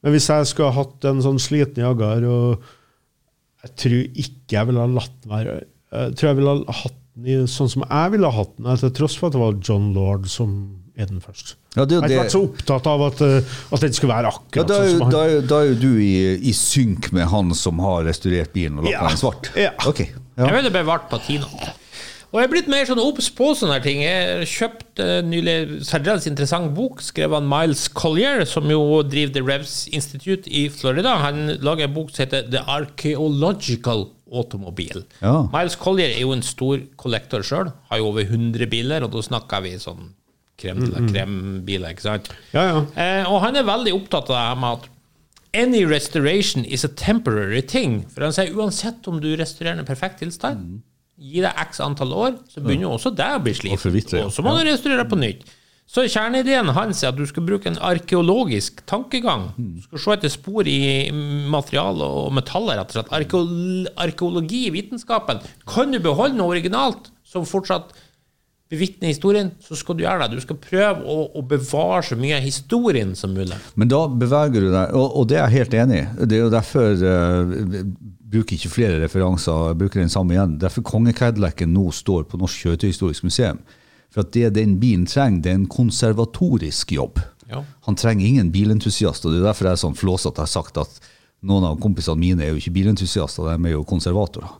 Men 0.00 0.14
hvis 0.14 0.30
jeg 0.32 0.48
skulle 0.48 0.70
ha 0.72 0.80
hatt 0.80 1.08
en 1.08 1.20
sånn 1.24 1.40
sliten 1.42 1.84
Jaguar, 1.84 2.24
og 2.24 2.64
jeg 3.64 3.74
tror 3.82 4.22
ikke 4.24 4.56
jeg 4.56 4.68
ville 4.70 4.84
ha 4.84 4.88
latt 4.88 5.28
være 5.28 5.58
Jeg 5.60 6.14
tror 6.16 6.28
jeg 6.30 6.38
ville 6.38 6.54
ha 6.56 6.76
hatt 6.78 6.96
den 7.10 7.26
i 7.28 7.34
sånn 7.50 7.68
som 7.68 7.84
jeg 7.84 8.12
ville 8.14 8.30
ha 8.30 8.38
hatt 8.38 8.54
den, 8.56 8.70
til 8.80 8.94
tross 8.96 9.16
for 9.18 9.28
at 9.28 9.36
det 9.36 9.42
var 9.42 9.58
John 9.66 9.90
Lord 9.96 10.28
som 10.30 10.54
er 11.00 11.06
den 11.10 11.20
først. 11.24 11.54
Ja, 11.76 11.84
det 11.84 11.96
Jeg 11.96 12.00
har 12.02 12.08
ikke 12.08 12.22
vært 12.24 12.34
så 12.36 12.42
opptatt 12.48 12.86
av 12.86 13.02
at, 13.08 13.20
eh, 13.26 13.56
at 13.72 13.80
den 13.80 13.92
skulle 13.96 14.14
være 14.14 14.32
akkurat 14.32 14.68
ja, 14.68 14.76
er 14.76 14.88
sånn 14.88 14.98
som 14.98 15.02
han. 15.06 15.10
da, 15.16 15.20
er 15.24 15.30
jo- 15.36 15.40
da 15.50 15.60
er 15.60 15.68
jo 15.72 15.74
du 15.80 15.90
i, 16.00 16.14
i 16.50 16.52
synk 16.52 17.12
med 17.12 17.26
han 17.28 17.52
som 17.54 17.78
har 17.78 18.04
restaurert 18.04 18.52
bilen 18.52 18.78
og 18.78 18.84
lagt 18.84 18.92
Ja. 18.98 19.08
den 19.08 19.16
svart. 19.16 19.50
Ja. 19.56 19.70
Ok. 19.86 19.98
Jeg 20.00 20.14
Ja. 20.38 20.50
ville 20.56 20.70
bevart 20.70 21.08
patina. 21.10 21.46
Og 22.32 22.38
jeg 22.38 22.44
er 22.46 22.52
blitt 22.52 22.68
mer 22.68 22.84
sånn 22.86 23.00
obs 23.02 23.28
på 23.34 23.56
sånne 23.58 23.72
her 23.72 23.80
ting. 23.80 24.02
Jeg 24.02 24.46
kjøpte 24.46 25.24
nylig 25.26 25.54
en 25.62 25.80
særdeles 25.82 26.28
interessant 26.30 26.72
bok 26.76 27.00
skrevet 27.02 27.34
av 27.34 27.42
Miles 27.42 27.88
Collier, 27.88 28.44
som 28.46 28.62
jo 28.70 29.02
driver 29.02 29.32
The 29.34 29.42
Revs 29.42 29.88
Institute 29.90 30.46
i 30.46 30.68
Florida. 30.68 31.16
Han 31.18 31.58
lager 31.58 31.88
en 31.88 31.92
bok 31.94 32.10
som 32.14 32.24
heter 32.26 32.48
The 32.48 32.62
Archaeological 32.68 34.10
Automobile. 34.32 35.02
Ja. 35.20 35.48
Miles 35.52 35.74
Collier 35.74 36.14
er 36.14 36.20
jo 36.22 36.30
en 36.36 36.42
stor 36.46 36.78
kollektor 36.96 37.42
sjøl, 37.42 37.72
har 37.90 37.98
jo 37.98 38.06
over 38.12 38.22
100 38.24 38.68
biler, 38.70 39.02
og 39.02 39.10
da 39.10 39.18
snakker 39.26 39.62
vi 39.64 39.72
sånn 39.82 40.12
krem 40.60 40.80
til 40.84 40.94
mm. 40.94 41.10
krembiler, 41.10 41.94
ikke 41.94 42.06
sant? 42.06 42.30
Ja, 42.54 42.64
ja. 42.68 42.80
Eh, 42.94 43.28
og 43.30 43.40
han 43.44 43.58
er 43.58 43.68
veldig 43.68 43.94
opptatt 43.96 44.30
av 44.30 44.36
det 44.36 44.46
her 44.46 44.60
med 44.62 44.78
at 44.78 44.90
any 45.52 45.84
restoration 45.84 46.64
is 46.64 46.84
a 46.84 46.88
temporary 46.88 47.62
thing. 47.62 48.04
For 48.12 48.26
han 48.26 48.34
sier 48.36 48.54
uansett 48.54 49.08
om 49.10 49.20
du 49.22 49.32
restaurerer 49.38 49.82
en 49.82 49.88
perfekt 49.88 50.22
tilstand, 50.22 50.82
gi 51.20 51.42
deg 51.44 51.64
x 51.68 51.82
antall 51.84 52.12
år, 52.16 52.36
så 52.48 52.62
begynner 52.64 52.88
jo 52.88 52.96
også 52.96 53.12
det 53.16 53.30
å 53.36 53.40
bli 53.44 53.56
Og 53.74 53.88
ja. 54.14 54.26
Og 54.26 54.32
så 54.32 54.44
må 54.44 54.54
du 54.56 54.64
restaurere 54.64 55.08
på 55.08 55.18
nytt. 55.20 55.48
Så 55.90 56.04
kjerneideen 56.06 56.70
hans 56.70 57.00
er 57.02 57.10
at 57.10 57.18
du 57.18 57.24
skal 57.26 57.42
bruke 57.42 57.66
en 57.66 57.80
arkeologisk 57.82 58.84
tankegang. 58.86 59.48
Du 59.58 59.82
skal 59.82 60.02
se 60.04 60.12
etter 60.14 60.30
spor 60.30 60.68
i 60.70 61.10
materiale 61.50 62.06
og 62.06 62.30
metaller, 62.36 62.78
rett 62.78 62.94
og 62.94 63.00
slett. 63.00 63.90
Arkeologi 63.98 64.68
vitenskapen. 64.70 65.42
Kan 65.66 65.90
du 65.90 65.98
beholde 65.98 66.38
noe 66.38 66.54
originalt 66.54 67.10
som 67.26 67.42
fortsatt 67.42 67.90
bevitner 68.70 69.10
historien, 69.10 69.50
så 69.60 69.76
skal 69.78 69.96
du 69.98 70.04
gjøre 70.04 70.28
det. 70.28 70.38
Du 70.38 70.44
skal 70.44 70.58
prøve 70.62 71.02
å, 71.02 71.18
å 71.34 71.42
bevare 71.42 72.04
så 72.06 72.18
mye 72.18 72.38
av 72.38 72.44
historien 72.46 73.16
som 73.18 73.34
mulig. 73.34 73.58
Men 73.74 73.90
da 73.90 74.04
beveger 74.06 74.62
du 74.62 74.68
deg, 74.70 74.94
og, 74.94 75.16
og 75.18 75.28
det 75.30 75.40
er 75.40 75.48
jeg 75.48 75.64
helt 75.64 75.76
enig 75.82 75.98
i. 75.98 76.06
Det 76.30 76.38
er 76.38 76.44
jo 76.44 76.52
derfor 76.54 77.02
uh, 77.02 77.54
bruker 78.30 78.56
ikke 78.56 78.70
flere 78.70 79.00
referanser, 79.02 79.72
jeg 79.72 79.80
bruker 79.80 80.02
den 80.02 80.12
samme 80.12 80.36
igjen. 80.36 80.54
Derfor 80.62 80.86
Konge-Cadillacen 80.86 81.74
nå 81.74 81.88
står 81.94 82.28
på 82.30 82.38
Norsk 82.40 82.62
Kjøretøyhistorisk 82.62 83.26
museum. 83.26 83.58
For 84.10 84.22
at 84.22 84.30
det 84.34 84.52
den 84.56 84.76
bilen 84.82 85.06
trenger, 85.10 85.42
det 85.42 85.52
er 85.52 85.58
en 85.60 85.70
konservatorisk 85.70 86.94
jobb. 86.94 87.18
Ja. 87.50 87.64
Han 87.88 87.98
trenger 87.98 88.26
ingen 88.26 88.52
bilentusiast, 88.54 89.26
og 89.26 89.34
det 89.34 89.40
er 89.40 89.48
derfor 89.50 89.66
jeg 89.66 89.78
er 89.78 89.82
sånn 89.82 89.98
flåsete 89.98 90.42
har 90.44 90.50
sagt 90.50 90.78
at 90.78 91.10
noen 91.46 91.66
av 91.66 91.80
kompisene 91.82 92.20
mine 92.20 92.44
er 92.44 92.52
jo 92.52 92.60
ikke 92.60 92.74
bilentusiaster, 92.76 93.50
de 93.50 93.70
er 93.70 93.74
jo 93.74 93.86
konservatorer. 93.88 94.54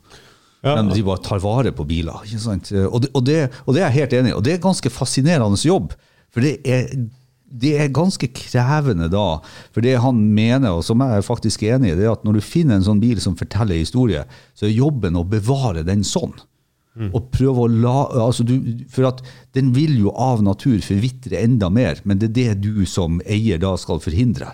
Ja. 0.64 0.74
De, 0.76 0.90
de 0.92 1.06
bare 1.06 1.22
tar 1.24 1.40
vare 1.40 1.72
på 1.72 1.86
biler. 1.88 2.20
ikke 2.26 2.42
sant? 2.42 2.72
Og 2.84 3.00
det, 3.04 3.10
og, 3.14 3.24
det, 3.24 3.38
og 3.64 3.74
det 3.74 3.80
er 3.82 3.88
jeg 3.88 3.98
helt 4.02 4.18
enig 4.18 4.32
i. 4.32 4.36
Og 4.36 4.44
det 4.44 4.56
er 4.56 4.66
ganske 4.66 4.92
fascinerende 4.92 5.60
jobb. 5.64 5.94
For 6.30 6.44
det 6.44 6.58
er, 6.68 6.90
det 7.50 7.72
er 7.80 7.94
ganske 7.94 8.28
krevende 8.36 9.08
da. 9.10 9.40
For 9.74 9.84
det 9.84 9.96
han 10.04 10.20
mener, 10.36 10.76
og 10.76 10.84
som 10.86 11.02
jeg 11.02 11.18
er 11.18 11.26
faktisk 11.26 11.64
enig 11.66 11.94
i, 11.94 11.96
det 11.98 12.06
er 12.06 12.12
at 12.12 12.26
når 12.28 12.38
du 12.38 12.44
finner 12.44 12.78
en 12.78 12.86
sånn 12.86 13.02
bil 13.02 13.18
som 13.22 13.38
forteller 13.40 13.80
historie, 13.80 14.26
så 14.54 14.68
er 14.68 14.76
jobben 14.76 15.18
å 15.18 15.26
bevare 15.26 15.86
den 15.86 16.04
sånn. 16.06 16.36
Og 17.00 17.30
prøve 17.32 17.64
å 17.64 17.70
la 17.70 18.00
altså 18.26 18.44
du, 18.44 18.56
For 18.90 19.06
at 19.08 19.22
den 19.56 19.70
vil 19.72 19.94
jo 20.02 20.10
av 20.20 20.42
natur 20.44 20.82
forvitre 20.84 21.38
enda 21.38 21.70
mer, 21.72 22.02
men 22.04 22.18
det 22.20 22.28
er 22.28 22.34
det 22.58 22.66
du 22.66 22.82
som 22.84 23.22
eier 23.24 23.62
da 23.62 23.72
skal 23.80 24.02
forhindre. 24.02 24.50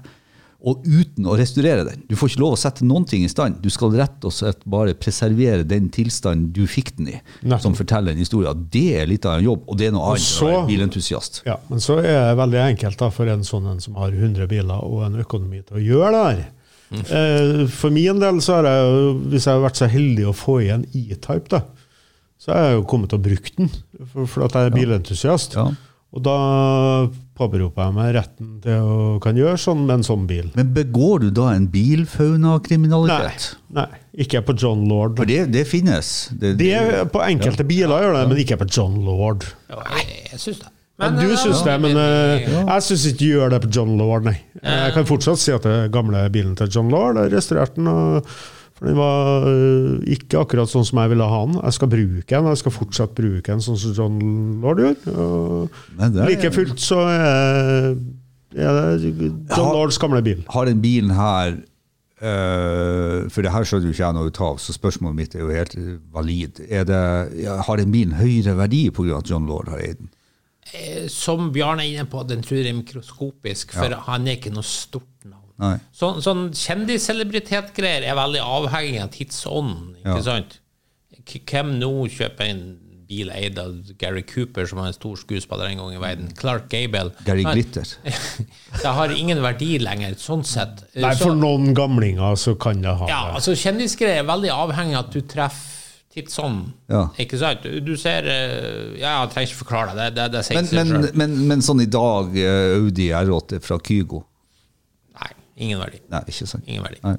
Og 0.66 0.82
uten 0.82 1.28
å 1.30 1.37
restaurere 1.38 1.85
den. 1.87 2.00
Du 2.11 2.16
får 2.18 2.32
ikke 2.32 2.42
lov 2.42 2.56
å 2.56 2.58
sette 2.58 2.87
noen 2.87 3.04
ting 3.06 3.23
i 3.23 3.30
stand. 3.30 3.61
Du 3.62 3.68
skal 3.70 3.92
rett 3.94 4.25
og 4.26 4.35
slett 4.35 4.64
bare 4.66 4.96
preservere 4.99 5.62
den 5.62 5.87
tilstanden 5.94 6.49
du 6.56 6.64
fikk 6.70 6.96
den 6.96 7.12
i, 7.12 7.20
Nei. 7.46 7.61
som 7.62 7.76
forteller 7.78 8.16
en 8.16 8.23
historie. 8.23 8.50
Det 8.75 8.87
er 8.99 9.06
litt 9.06 9.28
av 9.28 9.38
en 9.38 9.46
jobb, 9.46 9.62
og 9.70 9.78
det 9.78 9.88
er 9.88 9.94
noe 9.94 10.11
annet 10.11 10.26
enn 10.26 10.42
å 10.42 10.50
være 10.50 10.66
bilentusiast. 10.73 11.44
Ja, 11.46 11.61
men 11.70 11.85
så 11.85 12.00
er 12.02 12.32
det 12.32 12.37
veldig 12.42 12.62
enkelt 12.64 12.99
da, 12.99 13.12
for 13.14 13.30
en 13.30 13.46
sånn 13.46 13.70
en 13.70 13.80
som 13.85 13.99
har 14.00 14.11
100 14.11 14.50
biler 14.50 14.82
og 14.82 15.06
en 15.06 15.23
økonomi 15.23 15.62
til 15.62 15.78
å 15.78 15.87
gjøre 15.87 16.12
det 16.16 16.26
her. 16.26 16.44
Mm. 16.87 17.00
Eh, 17.02 17.62
for 17.70 17.94
min 17.94 18.20
del, 18.23 18.42
så 18.42 18.58
har 18.58 18.70
jeg, 18.70 19.16
hvis 19.30 19.46
jeg 19.46 19.54
har 19.54 19.64
vært 19.64 19.80
så 19.80 19.90
heldig 19.90 20.28
å 20.30 20.37
få 20.37 20.61
i 20.66 20.70
en 20.75 20.87
E-Type, 20.90 21.46
da, 21.54 21.62
så 22.42 22.52
har 22.52 22.66
jeg 22.66 22.80
jo 22.80 22.87
kommet 22.90 23.14
til 23.14 23.23
å 23.23 23.26
bruke 23.26 23.54
den, 23.56 23.70
for, 24.12 24.26
for 24.26 24.46
at 24.46 24.58
jeg 24.58 24.70
er 24.70 24.75
bilentusiast. 24.75 25.56
Ja. 25.58 25.70
Og 26.16 26.23
da 26.25 26.37
påberoper 27.37 27.85
jeg 27.85 27.94
meg 27.99 28.14
retten 28.16 28.52
til 28.64 28.85
å 28.88 29.08
kan 29.20 29.37
gjøre 29.37 29.58
sånn 29.61 29.82
med 29.85 29.99
en 29.99 30.06
sånn 30.06 30.23
bil. 30.28 30.46
Men 30.56 30.70
begår 30.76 31.26
du 31.26 31.30
da 31.37 31.50
en 31.52 31.66
Nei, 31.66 31.73
bilfaunakriminalitet? 31.75 33.50
nei, 33.76 33.88
ikke 34.25 34.40
på 34.46 34.54
John 34.56 34.87
Lord. 34.88 35.18
For 35.20 35.28
det, 35.28 35.42
det 35.52 35.66
finnes. 35.68 36.30
Det, 36.32 36.54
Det 36.56 36.70
er 36.73 37.04
på 37.12 37.20
enkelte 37.20 37.66
biler 37.68 38.06
gjør 38.06 38.16
det, 38.16 38.25
men 38.32 38.40
ikke 38.40 38.56
på 38.62 38.68
John 38.73 38.96
Lord. 39.04 39.44
Ja, 39.68 39.85
jeg, 39.99 40.16
jeg 40.32 40.42
syns 40.46 40.62
det. 40.64 40.73
Ja, 40.96 41.11
du 41.12 41.26
eh, 41.28 41.37
syns 41.37 41.61
det, 41.61 41.75
men 41.85 41.99
eh, 42.00 42.46
jeg 42.49 42.85
syns 42.87 43.02
ikke 43.11 43.20
du 43.20 43.26
gjør 43.28 43.50
det 43.52 43.61
på 43.66 43.73
John 43.76 43.96
Lord, 44.00 44.25
nei. 44.30 44.38
Jeg 44.64 44.94
kan 44.96 45.04
fortsatt 45.08 45.42
si 45.42 45.52
at 45.52 45.66
det 45.68 45.75
er 45.82 45.92
gamle 45.92 46.23
bilen 46.32 46.56
til 46.56 46.70
John 46.73 46.88
Lord. 46.88 47.20
er 47.20 47.28
restaurert 47.37 47.76
den, 47.76 47.90
og, 47.92 48.30
for 48.76 48.87
den 48.90 48.97
var 49.00 49.47
eh, 49.49 50.16
ikke 50.16 50.40
akkurat 50.42 50.68
sånn 50.68 50.85
som 50.85 50.99
jeg 51.00 51.12
ville 51.14 51.25
ha 51.33 51.38
den. 51.47 51.56
Jeg 51.62 51.76
skal 51.78 51.88
bruke 51.88 52.26
den, 52.28 52.50
jeg 52.52 52.61
skal 52.62 52.75
fortsatt 52.76 53.14
bruke 53.16 53.47
den 53.49 53.62
sånn 53.64 53.78
som 53.80 53.95
John 53.97 54.18
Lord 54.61 54.80
er- 54.85 56.26
like 56.28 56.50
fullt 56.52 56.78
så 56.85 57.00
er, 57.09 57.97
er 58.56 58.76
det 59.00 59.06
John 59.16 59.40
Ja. 59.49 59.73
Lords 59.73 59.99
gamle 59.99 60.23
bil. 60.23 60.45
har 60.49 60.64
den 60.68 60.80
bilen 60.85 61.11
her 61.16 61.56
Uh, 62.16 63.28
For 63.28 63.45
det 63.45 63.50
her 63.52 63.61
skjønner 63.68 63.90
jo 63.90 63.92
ikke 63.92 64.06
jeg 64.06 64.14
noe 64.16 64.30
av, 64.49 64.56
så 64.56 64.73
spørsmålet 64.73 65.16
mitt 65.18 65.35
er 65.37 65.42
jo 65.45 65.50
helt 65.52 65.75
valid. 66.14 66.61
Er 66.73 66.87
det, 66.88 67.00
har 67.66 67.76
den 67.76 67.92
bilen 67.92 68.14
høyere 68.16 68.54
verdi 68.56 68.87
pga. 68.90 69.18
at 69.18 69.28
John 69.28 69.45
Lord 69.47 69.68
har 69.68 69.83
eid 69.85 69.99
den? 70.00 70.09
Eh, 70.73 71.09
Som 71.12 71.50
Bjarne 71.52 71.85
er 71.85 71.92
inne 71.92 72.06
på, 72.09 72.26
den 72.26 72.40
tror 72.40 72.56
jeg 72.56 72.71
er 72.73 72.78
mikroskopisk, 72.80 73.75
for 73.76 73.92
han 74.09 74.26
er 74.26 74.38
ikke 74.38 74.50
noe 74.54 74.64
stort 74.64 75.04
Nei. 75.58 75.76
Sånn, 75.96 76.18
sånn 76.25 76.48
kjendiscelebritetgreier 76.52 78.04
er 78.10 78.16
veldig 78.18 78.42
avhengig 78.44 79.02
av 79.02 79.10
tidsånden, 79.14 79.94
ikke 80.02 80.16
Ja. 80.18 80.22
sant? 80.22 80.58
Hvem 81.26 81.78
nå 81.80 81.88
kjøper 82.12 82.44
en 82.50 82.60
bil 83.08 83.30
eid 83.30 83.58
av 83.58 83.72
Gary 83.98 84.22
Cooper, 84.22 84.66
som 84.66 84.78
var 84.78 84.88
en 84.88 84.92
stor 84.92 85.16
skuespiller 85.16 85.66
en 85.70 85.78
gang 85.78 85.94
i 85.94 85.98
verden? 86.02 86.28
Clark 86.36 86.68
Gable. 86.68 87.12
Gary 87.25 87.44
Glitter. 87.44 87.86
det 88.82 88.92
har 88.98 89.08
ingen 89.14 89.40
verdi 89.42 89.78
lenger, 89.78 90.14
sånn 90.18 90.44
sett. 90.44 90.84
Nei, 90.94 91.14
Så- 91.14 91.25
for 91.30 91.34
noen 91.34 91.72
gamlinger 91.75 92.36
så 92.36 92.54
kan 92.58 92.82
det 92.82 92.94
ha 92.98 93.06
ja, 93.08 93.22
det. 93.28 93.34
altså 93.40 93.54
Kjendisgreier 93.56 94.20
er 94.22 94.28
veldig 94.28 94.50
avhengig 94.50 94.96
av 94.98 95.06
at 95.06 95.12
du 95.12 95.20
treffer 95.22 95.72
tidsånden. 96.16 96.72
Ja. 96.88 97.02
Ikke 97.20 97.36
sant? 97.38 97.62
Du, 97.84 97.96
ser 98.00 98.25
eh, 98.25 99.00
Ja, 99.00 99.22
jeg 99.25 99.32
trenger 99.34 99.50
ikke 99.50 99.64
forklare 99.64 99.94
det. 99.98 100.14
Det, 100.16 100.30
det, 100.32 100.44
det 100.48 100.72
Men, 100.72 100.88
men, 100.88 101.10
men, 101.14 101.48
men 101.48 101.60
sånn 101.64 101.82
i 101.84 101.86
dag, 101.92 102.30
eh, 102.40 102.76
Audi 102.78 103.10
R8 103.12 103.60
fra 103.62 103.76
Kygo 103.84 104.22
ingen 105.56 105.78
verdi. 105.80 106.02
Nei, 106.12 106.22
ikke 106.28 106.46
sant. 106.50 106.64
Ingen 106.68 106.82
verdi. 106.84 107.00
Nei. 107.04 107.16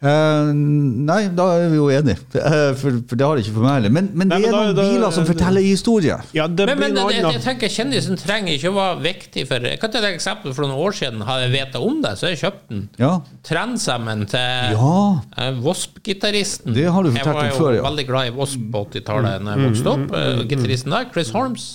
Uh, 0.00 0.48
nei, 0.56 1.26
da 1.36 1.44
er 1.60 1.66
vi 1.68 1.76
jo 1.76 1.90
enige, 1.92 2.14
Uh, 2.40 2.70
for, 2.80 2.94
for 3.04 3.18
det 3.20 3.26
har 3.26 3.36
det 3.36 3.42
ikke 3.44 3.52
for 3.58 3.64
meg 3.66 3.74
heller. 3.76 3.92
Men, 3.92 4.06
men 4.16 4.30
det 4.30 4.38
Nei, 4.38 4.38
men 4.40 4.48
er 4.48 4.54
da- 4.54 4.60
noen 4.70 4.76
da- 4.78 4.84
biler 4.94 5.10
som 5.12 5.26
forteller 5.28 5.60
historier. 5.66 6.22
Ja, 6.32 6.46
det 6.48 6.64
Men, 6.70 6.78
men 6.80 6.96
jeg, 6.96 7.18
jeg 7.20 7.42
tenker 7.44 7.68
Kjendisen 7.68 8.16
trenger 8.16 8.54
ikke 8.54 8.70
å 8.72 8.76
være 8.78 9.02
viktig 9.04 9.44
for 9.50 9.66
Jeg 9.68 9.80
kan 9.82 9.92
ta 9.92 10.00
et 10.00 10.06
eksempel 10.14 10.54
for 10.56 10.64
noen 10.64 10.80
år 10.86 10.96
siden. 10.96 11.20
Hadde 11.28 11.44
jeg 11.44 11.52
vite 11.58 11.82
om 11.84 12.00
det, 12.00 12.14
så 12.16 12.26
hadde 12.30 12.32
jeg 12.32 12.40
kjøpt 12.46 12.64
den. 12.72 12.80
Ja, 13.02 13.12
Transammen 13.50 14.24
til 14.32 14.72
Ja. 14.78 14.96
uh, 15.20 15.60
Wasp-gitaristen. 15.68 16.72
Det 16.80 16.88
har 16.88 17.04
du 17.04 17.10
fortalt 17.12 17.36
om 17.36 17.44
Jeg 17.44 17.58
før, 17.58 17.66
var 17.68 17.76
ja. 17.76 17.82
jo 17.82 17.88
veldig 17.90 18.06
glad 18.14 18.32
i 18.32 18.34
Wasp 18.40 18.64
på 18.72 18.84
80-tallet 18.88 19.44
da 19.44 19.58
jeg 19.58 19.68
vokste 19.68 19.92
opp. 19.98 20.16
Uh, 20.16 20.42
Gitaristen 20.48 20.96
der, 20.96 21.12
Chris 21.12 21.34
Holmes. 21.36 21.68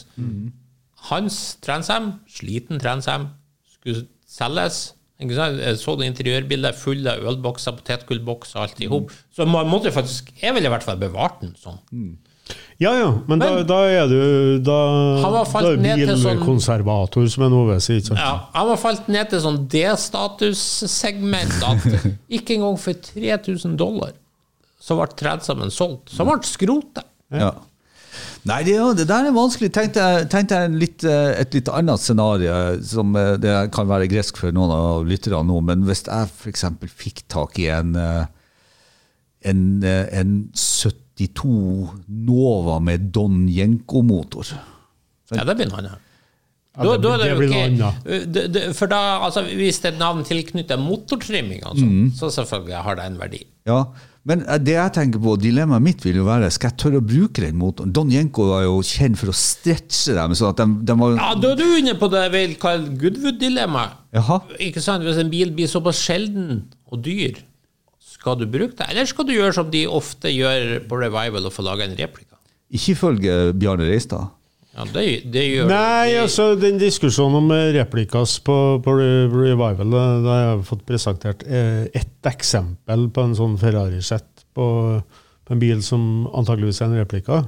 Hans 1.13 1.39
Transam, 1.61 2.15
sliten 2.41 2.81
Transam, 2.81 3.29
skulle 3.77 4.07
selges. 4.25 4.87
Ikke 5.21 5.35
sant? 5.37 5.61
Jeg 5.63 5.77
så 5.79 5.93
det 5.97 6.09
interiørbildet 6.11 6.75
full 6.75 7.07
av 7.07 7.23
ølbokser, 7.23 7.71
potetgullbokser, 7.77 8.59
alt 8.65 8.81
i 8.83 8.89
hop. 8.91 9.11
Så 9.35 9.45
man 9.47 9.67
måtte 9.71 9.91
faktisk 9.95 10.33
Jeg 10.41 10.53
ville 10.53 10.67
i 10.67 10.73
hvert 10.73 10.83
fall 10.83 10.97
bevart 10.99 11.39
den 11.41 11.53
sånn. 11.61 11.79
Ja, 12.77 12.91
ja, 12.93 13.07
men, 13.27 13.39
da, 13.39 13.47
Men- 13.55 13.65
da 13.65 13.77
er 13.89 14.07
du 14.11 14.59
Da, 14.61 14.75
Han 15.23 15.31
var 15.33 15.45
falt 15.49 15.65
da 15.65 15.71
er 15.71 15.77
ned 15.81 15.97
til 15.97 16.15
sånn- 16.19 16.37
bilkonservator, 16.43 17.29
som 17.31 17.43
en 17.47 17.51
noe 17.55 17.77
ikke 17.79 18.03
sant? 18.11 18.19
Ja, 18.19 18.33
han 18.53 18.67
var 18.67 18.77
falt 18.77 19.07
ned 19.07 19.29
til 19.31 19.39
sånn 19.39 19.67
D-statussegment 19.71 21.55
at 21.63 21.87
ikke 22.37 22.55
engang 22.59 22.77
for 22.77 22.93
3000 22.93 23.77
dollar 23.79 24.11
så 24.85 24.93
ble 24.99 25.07
Transamen 25.17 25.71
solgt. 25.73 26.11
Så 26.13 26.25
ble 26.27 26.35
skrota. 26.45 27.01
Ja. 27.33 27.53
Nei, 28.45 28.59
det, 28.67 28.75
det 28.99 29.07
der 29.09 29.29
er 29.29 29.35
vanskelig. 29.35 29.71
Tenkte 29.73 30.03
jeg, 30.03 30.27
tenkte 30.29 30.59
jeg 30.61 30.73
litt, 30.77 31.05
eh, 31.09 31.31
et 31.41 31.55
litt 31.57 31.71
annet 31.73 32.01
scenario, 32.01 32.53
som 32.85 33.15
eh, 33.17 33.33
det 33.41 33.55
kan 33.75 33.89
være 33.89 34.09
gresk 34.11 34.37
for 34.41 34.53
noen 34.55 34.73
av 34.75 35.05
lytterne 35.09 35.41
nå, 35.49 35.59
men 35.65 35.85
hvis 35.87 36.05
jeg 36.05 36.29
f.eks. 36.29 36.65
fikk 36.93 37.25
tak 37.31 37.59
i 37.63 37.69
en, 37.73 37.95
eh, 37.97 38.25
en, 39.49 39.65
eh, 39.83 40.05
en 40.21 40.37
72 40.53 41.91
Nova 42.29 42.79
med 42.83 43.11
Don 43.15 43.45
Jenko-motor 43.49 44.53
Ja, 45.33 45.45
det 45.47 45.65
noe 45.65 45.79
annet. 45.81 46.01
Ja, 46.75 46.83
det 46.91 46.99
blir- 47.01 47.21
det 47.21 47.37
blir 47.39 47.53
noe 47.55 47.93
annet. 47.95 48.75
For 48.75 48.91
da, 48.91 49.21
altså, 49.25 49.45
hvis 49.47 49.79
det 49.81 49.93
er 49.93 49.97
navn 49.97 50.25
tilknyttet 50.27 50.77
motortrimming, 50.77 51.63
altså, 51.65 51.85
mm. 51.85 52.11
så 52.19 52.29
selvfølgelig 52.29 52.83
har 52.83 52.95
det 52.99 53.05
en 53.05 53.17
verdi. 53.17 53.41
Ja, 53.65 53.85
men 54.25 54.41
eh, 54.45 54.57
det 54.61 54.73
jeg 54.73 54.93
tenker 54.95 55.21
på, 55.21 55.35
dilemmaet 55.41 55.83
mitt 55.85 56.05
vil 56.05 56.17
jo 56.21 56.25
være 56.27 56.49
skal 56.53 56.71
jeg 56.71 56.79
tørre 56.81 57.01
å 57.01 57.05
bruke 57.05 57.43
den 57.43 57.57
motoren. 57.61 57.91
Don 57.93 58.09
Jenko 58.13 58.47
var 58.49 58.63
jo 58.65 58.79
kjent 58.85 59.19
for 59.21 59.29
å 59.29 59.35
stretche 59.37 60.15
dem. 60.17 60.33
sånn 60.37 60.53
at 60.53 60.61
de, 60.63 60.67
de 60.89 60.95
var 61.01 61.17
Ja, 61.19 61.31
Da 61.41 61.51
er 61.53 61.59
du 61.61 61.65
inne 61.77 61.93
på 62.01 62.09
det 62.13 62.23
jeg 62.25 62.33
vil 62.35 62.55
kalle 62.61 62.95
Goodwood-dilemmaet. 63.01 63.99
Ikke 64.65 64.81
sant? 64.83 65.05
Hvis 65.05 65.19
en 65.21 65.29
bil 65.33 65.53
blir 65.55 65.69
såpass 65.69 66.01
sjelden 66.01 66.63
og 66.89 67.03
dyr, 67.05 67.37
skal 68.15 68.39
du 68.39 68.47
bruke 68.49 68.73
det? 68.79 68.87
Eller 68.89 69.05
skal 69.09 69.27
du 69.27 69.35
gjøre 69.35 69.53
som 69.59 69.69
de 69.69 69.83
ofte 69.85 70.31
gjør 70.33 70.79
på 70.89 70.97
Revival, 71.03 71.45
og 71.45 71.53
få 71.53 71.65
lage 71.67 71.85
en 71.85 71.93
replika? 71.99 72.39
Ikke 72.73 72.95
ifølge 72.95 73.35
Bjarne 73.53 73.85
Reistad. 73.85 74.31
Ja, 74.75 74.83
det, 74.91 75.03
det 75.31 75.43
gjør 75.47 75.69
Nei, 75.71 76.09
det. 76.11 76.21
altså 76.25 76.45
den 76.59 76.79
diskusjonen 76.81 77.37
om 77.39 77.51
eh, 77.55 77.69
replikas 77.77 78.33
på, 78.43 78.55
på 78.83 78.95
Revival, 78.99 79.85
da, 79.87 80.01
da 80.25 80.33
har 80.33 80.41
jeg 80.49 80.65
fått 80.67 80.81
presentert 80.89 81.45
eh, 81.47 81.85
ett 81.95 82.27
eksempel 82.27 83.05
på 83.15 83.23
en 83.23 83.35
sånn 83.39 83.55
Ferrari-sett 83.61 84.43
på, 84.55 84.65
på 85.47 85.55
en 85.55 85.61
bil 85.63 85.83
som 85.85 86.25
antageligvis 86.35 86.81
er 86.83 86.89
en 86.91 86.99
replika. 86.99 87.43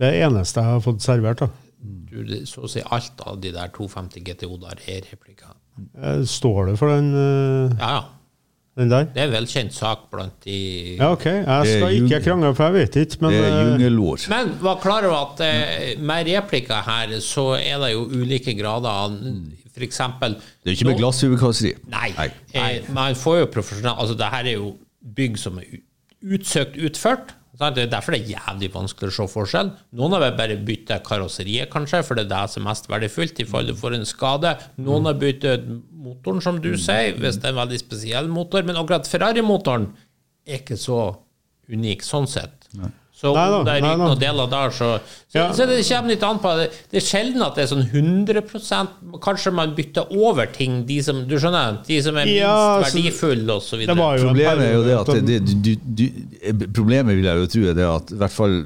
Det 0.00 0.08
er 0.08 0.16
det 0.16 0.22
eneste 0.30 0.64
jeg 0.64 0.72
har 0.78 0.80
fått 0.86 1.04
servert. 1.04 1.42
da. 1.44 1.50
Du, 1.80 2.22
det- 2.24 2.46
så 2.48 2.64
å 2.64 2.70
si 2.72 2.80
alt 2.84 3.20
av 3.28 3.36
de 3.44 3.52
der 3.52 3.68
250 3.76 4.24
GTO 4.30 4.56
der 4.64 4.80
er 4.88 5.04
replika. 5.12 5.52
Eh, 6.00 6.24
Står 6.28 6.72
det 6.72 6.78
for 6.80 6.92
den, 6.96 7.12
Uh... 7.12 7.76
Ja, 7.76 7.92
ja. 7.98 8.02
Den 8.78 8.90
der? 8.90 9.04
Det 9.10 9.20
er 9.22 9.26
en 9.26 9.32
velkjent 9.34 9.74
sak 9.74 9.98
blant 10.12 10.36
de 10.44 10.96
Ja, 10.98 11.10
OK. 11.12 11.24
Jeg 11.26 11.66
skal 11.66 11.96
ikke 11.96 12.20
krangle, 12.24 12.54
for 12.54 12.64
jeg 12.70 12.74
vet 12.74 12.96
ikke. 13.02 13.16
Men 13.20 13.30
Det 13.34 13.40
er 13.40 13.56
eh, 13.56 13.70
jungelord. 13.72 14.26
Men 14.30 14.52
var 14.62 14.78
klar 14.82 15.04
over 15.08 15.18
at 15.34 15.42
eh, 15.46 15.98
med 16.00 16.26
replikker 16.30 16.82
her, 16.86 17.16
så 17.20 17.48
er 17.58 17.78
det 17.82 17.92
jo 17.92 18.04
ulike 18.20 18.54
grader 18.58 18.88
av 18.88 19.18
For 19.74 19.84
eksempel 19.86 20.34
Det 20.38 20.70
er 20.70 20.72
jo 20.72 20.78
ikke 20.78 20.88
med 20.92 20.98
glasshuekasseri. 21.02 21.74
Nei. 21.90 22.08
Nei. 22.16 22.30
Eh, 22.54 22.88
man 22.94 23.14
får 23.18 23.38
jo 23.42 23.50
profesjonell 23.58 23.94
Altså, 23.98 24.14
det 24.18 24.30
her 24.32 24.44
er 24.52 24.56
jo 24.58 24.72
bygg 25.16 25.38
som 25.38 25.58
er 25.58 25.66
u- 25.74 26.34
utsøkt 26.36 26.76
utført. 26.84 27.34
Det 27.60 27.82
er 27.84 27.90
derfor 27.92 28.16
det 28.16 28.22
er 28.22 28.30
jævlig 28.38 28.70
vanskelig 28.72 29.10
å 29.10 29.14
se 29.18 29.26
forskjell. 29.28 29.70
Noen 30.00 30.14
har 30.16 30.24
bare 30.38 30.56
bytta 30.64 30.96
karosseriet, 31.04 31.68
kanskje, 31.72 32.00
for 32.06 32.16
det 32.16 32.24
er 32.24 32.30
det 32.32 32.44
som 32.54 32.62
er 32.64 32.70
mest 32.70 32.88
verdifullt 32.88 33.42
i 33.42 33.46
fall 33.48 33.68
du 33.68 33.74
får 33.76 33.98
en 33.98 34.06
skade. 34.08 34.54
Noen 34.80 35.04
har 35.10 35.18
byttet 35.20 35.66
motoren, 36.00 36.40
som 36.40 36.60
du 36.64 36.72
sier, 36.80 37.12
hvis 37.20 37.36
det 37.36 37.50
er 37.50 37.52
en 37.52 37.60
veldig 37.60 37.80
spesiell 37.82 38.30
motor. 38.32 38.64
Men 38.64 38.80
akkurat 38.80 39.08
Ferrari-motoren 39.10 39.90
er 40.48 40.62
ikke 40.62 40.78
så 40.80 41.02
unik 41.70 42.02
sånn 42.02 42.26
sett. 42.32 42.56
Så 43.20 43.34
Nei 43.36 43.42
om 43.52 43.66
det 43.66 43.72
er 43.76 43.98
noen 44.00 44.16
deler 44.20 44.46
der, 44.48 44.70
så, 44.72 44.86
så, 45.28 45.34
Ja. 45.36 45.42
så 45.52 45.66
det 45.68 45.82
kommer 45.84 46.08
litt 46.14 46.22
an 46.24 46.38
på 46.40 46.52
det. 46.56 46.68
Det 46.88 47.02
er 47.02 47.04
sjelden 47.04 47.42
at 47.44 47.58
det 47.58 47.66
er 47.66 47.68
sånn 47.74 47.82
100% 47.90 48.94
Kanskje 49.20 49.52
man 49.52 49.74
bytter 49.76 50.08
over 50.16 50.48
ting, 50.54 50.78
de 50.88 50.96
som, 51.04 51.18
du 51.28 51.34
skjønner, 51.36 51.82
de 51.86 51.98
som 52.02 52.16
er 52.16 52.24
minst 52.30 52.38
Ja, 52.40 52.54
altså, 52.78 52.96
verdifulle, 52.96 53.58
videre. 53.82 53.96
Problemet 54.24 54.64
er 54.64 54.72
jo 54.72 54.84
det 54.86 54.96
at 55.02 55.12
det, 55.12 55.40
det, 55.44 55.58
du, 55.60 55.70
du, 56.00 56.64
Problemet 56.72 57.18
vil 57.18 57.28
jeg 57.28 57.42
jo 57.42 57.50
tro 57.56 57.66
er 57.68 57.76
det 57.76 57.86
at 57.90 58.14
i 58.16 58.18
hvert 58.22 58.34
fall 58.38 58.56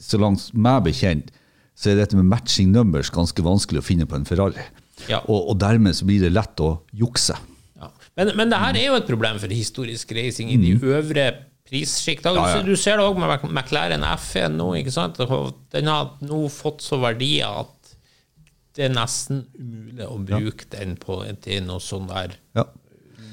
så 0.00 0.18
langt 0.18 0.48
meg 0.56 0.80
bekjent, 0.88 1.28
så 1.76 1.92
er 1.92 2.00
dette 2.00 2.16
med 2.16 2.24
matching 2.28 2.72
numbers 2.72 3.12
ganske 3.12 3.44
vanskelig 3.44 3.82
å 3.82 3.84
finne 3.84 4.08
på 4.08 4.16
en 4.16 4.24
Ferrari. 4.28 4.64
Ja. 5.08 5.20
Og, 5.28 5.52
og 5.52 5.60
dermed 5.60 5.94
så 5.96 6.08
blir 6.08 6.24
det 6.24 6.32
lett 6.32 6.60
å 6.64 6.72
jukse. 6.96 7.36
Ja. 7.80 7.92
Men, 8.16 8.32
men 8.36 8.50
det 8.52 8.58
her 8.64 8.76
er 8.80 8.88
jo 8.90 8.96
et 8.98 9.06
problem 9.08 9.38
for 9.40 9.52
historisk 9.52 10.10
racing 10.16 10.50
i 10.52 10.58
de 10.60 10.74
Mm. 10.80 10.82
øvre 10.96 11.28
prissjikt. 11.70 12.26
Ja, 12.26 12.46
ja. 12.56 12.62
Du 12.66 12.74
ser 12.78 12.98
det 12.98 13.06
òg 13.06 13.18
med 13.20 13.46
McLaren 13.50 14.04
F1 14.06 14.56
nå. 14.58 14.72
ikke 14.80 14.94
sant? 14.94 15.20
Den 15.72 15.90
har 15.90 16.14
nå 16.26 16.44
fått 16.52 16.84
så 16.84 16.98
verdier 17.02 17.62
at 17.64 17.94
det 18.78 18.86
er 18.86 18.92
nesten 18.94 19.44
umulig 19.58 20.06
å 20.06 20.18
bruke 20.22 20.68
den 20.72 20.94
på, 21.00 21.20
til 21.42 21.64
noe 21.66 21.82
sånn 21.82 22.06
der 22.10 22.36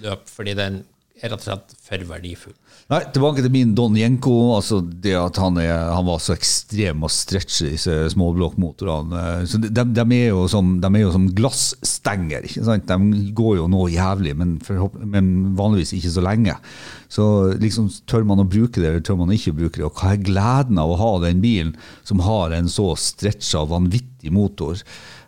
løp, 0.04 0.26
fordi 0.30 0.56
den 0.58 0.82
er 1.18 1.32
rett 1.32 1.42
og 1.42 1.46
slett 1.46 1.76
for 1.84 2.04
verdifull. 2.10 2.56
Nei, 2.88 3.02
tilbake 3.12 3.44
til 3.44 3.52
min 3.52 3.74
Don 3.76 3.98
Jenko. 4.00 4.34
Altså 4.56 4.80
det 4.80 5.16
at 5.20 5.40
han, 5.42 5.58
er, 5.60 5.74
han 5.92 6.06
var 6.08 6.22
så 6.24 6.36
ekstrem 6.38 7.04
og 7.04 7.12
stretche 7.12 7.74
disse 7.74 7.96
småblokkmotorene. 8.14 9.24
Så 9.50 9.60
de, 9.60 9.72
de, 9.74 10.06
er 10.16 10.30
jo 10.30 10.46
som, 10.52 10.78
de 10.84 10.92
er 10.94 11.04
jo 11.04 11.12
som 11.16 11.28
glassstenger. 11.36 12.48
ikke 12.48 12.64
sant? 12.68 12.88
De 12.88 13.34
går 13.36 13.58
jo 13.60 13.68
nå 13.72 13.90
jævlig, 13.92 14.38
men, 14.40 14.56
men 15.04 15.34
vanligvis 15.60 15.98
ikke 15.98 16.14
så 16.16 16.24
lenge. 16.24 16.56
Så 17.12 17.28
liksom 17.60 17.92
tør 18.08 18.24
man 18.28 18.44
å 18.44 18.48
bruke 18.48 18.80
det, 18.80 18.88
eller 18.88 19.04
tør 19.04 19.20
man 19.20 19.36
ikke 19.36 19.56
bruke 19.58 19.82
det? 19.82 19.88
Og 19.88 20.00
hva 20.00 20.14
er 20.14 20.24
gleden 20.24 20.80
av 20.80 20.94
å 20.94 21.00
ha 21.02 21.12
den 21.28 21.44
bilen 21.44 21.76
som 22.08 22.24
har 22.24 22.56
en 22.56 22.72
så 22.72 22.94
stretcha, 23.00 23.66
vanvittig 23.68 24.32
motor? 24.36 24.80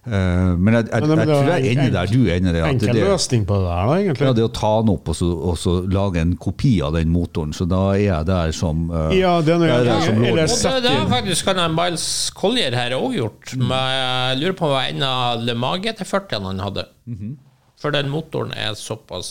Eh, 0.09 0.55
men 0.57 0.73
jeg, 0.73 0.85
jeg, 0.89 1.01
Men 1.01 1.09
det- 1.09 1.17
jeg, 1.19 1.27
tror 1.27 1.49
er 1.53 1.57
jeg 1.59 1.71
ender 1.71 1.83
enk- 1.83 1.93
der 1.93 2.05
du 2.09 2.19
ender. 2.33 2.53
det, 2.53 2.61
at 2.63 2.69
Enkel 2.73 2.93
det- 2.93 3.03
løsning 3.05 3.45
på 3.45 3.53
det 3.59 3.65
der, 3.69 3.85
da, 3.89 3.93
egentlig. 3.99 4.25
ja, 4.25 4.33
det 4.33 4.43
å 4.43 4.53
ta 4.53 4.71
den 4.81 4.89
opp 4.89 5.09
og 5.09 5.15
så, 5.15 5.27
og 5.51 5.57
så 5.61 5.73
lage 5.93 6.17
en 6.21 6.35
kopi 6.37 6.81
av 6.81 6.93
den 6.93 7.09
motoren, 7.13 7.53
så 7.53 7.67
da 7.69 7.81
er 7.93 7.99
jeg 8.07 8.25
der 8.25 8.51
som 8.51 8.89
uh, 8.89 9.11
Ja, 9.13 9.35
det 9.41 9.53
er 9.53 9.57
noe 9.59 9.67
jeg 9.67 9.77
jeg- 9.77 9.85
der 9.85 10.01
som 10.01 10.23
eller. 10.23 10.43
Og 10.77 10.83
det, 10.83 10.91
har 10.91 11.07
faktisk 11.21 11.45
han 11.45 11.59
en 11.59 11.75
Miles 11.75 12.31
Collier 12.35 12.71
her 12.73 12.91
òg 12.97 13.13
gjort. 13.15 13.55
Men 13.57 13.69
jeg 13.69 14.37
lurer 14.41 14.53
på 14.57 14.65
om 14.65 14.69
det 14.69 14.79
var 14.79 14.89
en 14.89 15.03
av 15.03 15.43
Le 15.43 15.53
Mage 15.53 15.93
til 15.95 16.05
40 16.05 16.41
han 16.43 16.59
hadde. 16.59 16.85
For 17.79 17.91
den 17.91 18.09
motoren 18.09 18.51
er 18.57 18.73
såpass 18.75 19.29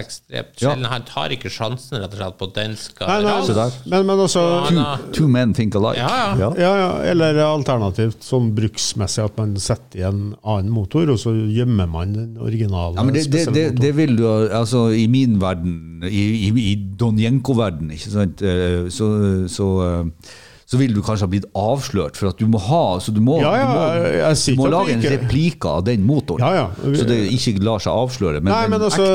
ekstremt 0.00 0.62
Ja. 0.62 0.74
Han 0.92 1.04
tar 1.08 1.32
ikke 1.34 1.50
sjansen 1.52 2.00
rett 2.02 2.14
og 2.14 2.20
slett 2.20 2.38
på 2.40 2.48
at 2.50 2.54
den 2.56 2.76
skal 2.78 3.10
Nei, 3.10 3.18
nei, 3.26 3.68
men, 3.90 4.06
men 4.08 4.22
også 4.24 4.44
Ja, 4.72 4.96
two, 4.98 5.12
two 5.16 5.28
men 5.30 5.54
think 5.56 5.76
alike. 5.78 6.00
Ja, 6.00 6.34
ja. 6.38 6.50
Ja, 6.58 6.72
ja, 6.80 6.90
eller 7.12 7.38
alternativt 7.44 8.24
sånn 8.24 8.52
bruksmessig 8.56 9.24
at 9.26 9.38
man 9.40 9.54
setter 9.62 10.00
i 10.00 10.06
en 10.08 10.22
annen 10.42 10.72
motor, 10.72 11.08
og 11.12 11.20
så 11.20 11.34
gjemmer 11.34 11.88
man 11.90 12.16
den 12.16 12.34
originale. 12.42 12.96
Ja, 12.98 13.06
men 13.06 13.16
det, 13.16 13.26
det, 13.32 13.46
det, 13.54 13.66
det 13.80 13.94
vil 13.98 14.16
du 14.18 14.26
altså 14.28 14.88
I 14.94 15.06
min 15.10 15.38
verden, 15.42 16.04
i, 16.06 16.24
i, 16.48 16.52
i 16.72 16.74
Donjenko-verden, 16.98 17.92
ikke 17.94 18.12
sant, 18.14 18.42
eh, 18.42 18.86
så, 18.92 19.08
så, 19.50 19.68
eh, 19.86 20.36
så 20.68 20.76
vil 20.76 20.92
du 20.92 20.98
kanskje 21.00 21.24
ha 21.24 21.30
blitt 21.32 21.46
avslørt, 21.56 22.18
for 22.20 22.28
at 22.28 22.36
du 22.36 22.44
må 22.52 22.58
ha 22.60 22.98
så 23.00 23.08
Du 23.16 23.22
må, 23.24 23.38
Ja, 23.40 23.54
ja, 23.56 23.66
du 23.66 23.72
må, 23.72 23.84
jeg 24.18 24.56
du 24.56 24.60
må 24.60 24.66
lage 24.68 24.92
en 24.92 25.00
replike 25.00 25.22
replika 25.22 25.68
av 25.78 25.84
den 25.86 26.02
motoren, 26.04 26.44
Ja, 26.44 26.50
ja. 26.54 26.94
så 26.98 27.06
det 27.08 27.16
ikke 27.32 27.54
lar 27.64 27.80
seg 27.80 27.92
avsløre. 27.96 28.42
Men 28.42 28.52
Nei, 28.52 28.66
men 28.68 28.84
altså, 28.84 29.06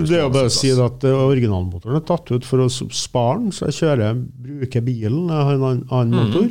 det 0.00 0.16
er 0.16 0.22
jo 0.24 0.30
bare 0.32 0.48
å 0.48 0.54
si 0.54 0.70
at 0.72 1.04
eh, 1.04 1.18
originalmotoren 1.26 1.98
er 2.00 2.06
tatt 2.08 2.32
ut 2.32 2.48
for 2.48 2.64
å 2.64 2.70
spare 2.72 3.42
den, 3.42 3.52
så 3.52 3.68
jeg 3.68 3.76
kjører, 3.82 4.22
bruker 4.48 4.80
bilen, 4.86 5.28
jeg 5.28 5.48
har 5.50 5.58
en 5.60 5.66
annen, 5.68 6.14
Mhm. 6.14 6.32
motor. 6.32 6.48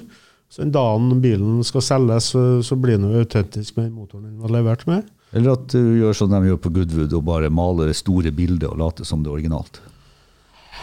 Så 0.53 0.61
den 0.61 0.71
dagen 0.75 1.15
bilen 1.23 1.63
skal 1.65 1.81
selges, 1.81 2.27
så, 2.35 2.43
så 2.61 2.75
blir 2.77 2.99
den 3.01 3.09
jo 3.09 3.23
autentisk 3.25 3.73
med 3.75 3.87
den 3.89 3.95
motoren 3.97 4.27
den 4.29 4.37
var 4.43 4.53
levert 4.53 4.85
med. 4.85 5.07
Eller 5.33 5.55
at 5.57 5.65
du 5.73 5.79
gjør 5.97 6.13
som 6.13 6.29
de 6.29 6.43
gjør 6.45 6.59
på 6.61 6.69
Goodwood, 6.75 7.13
og 7.17 7.25
bare 7.25 7.49
maler 7.49 7.89
det 7.89 7.95
store 7.97 8.29
bildet 8.29 8.69
og 8.69 8.77
later 8.77 9.03
som 9.09 9.23
det 9.25 9.31
er 9.31 9.39
originalt. 9.39 9.81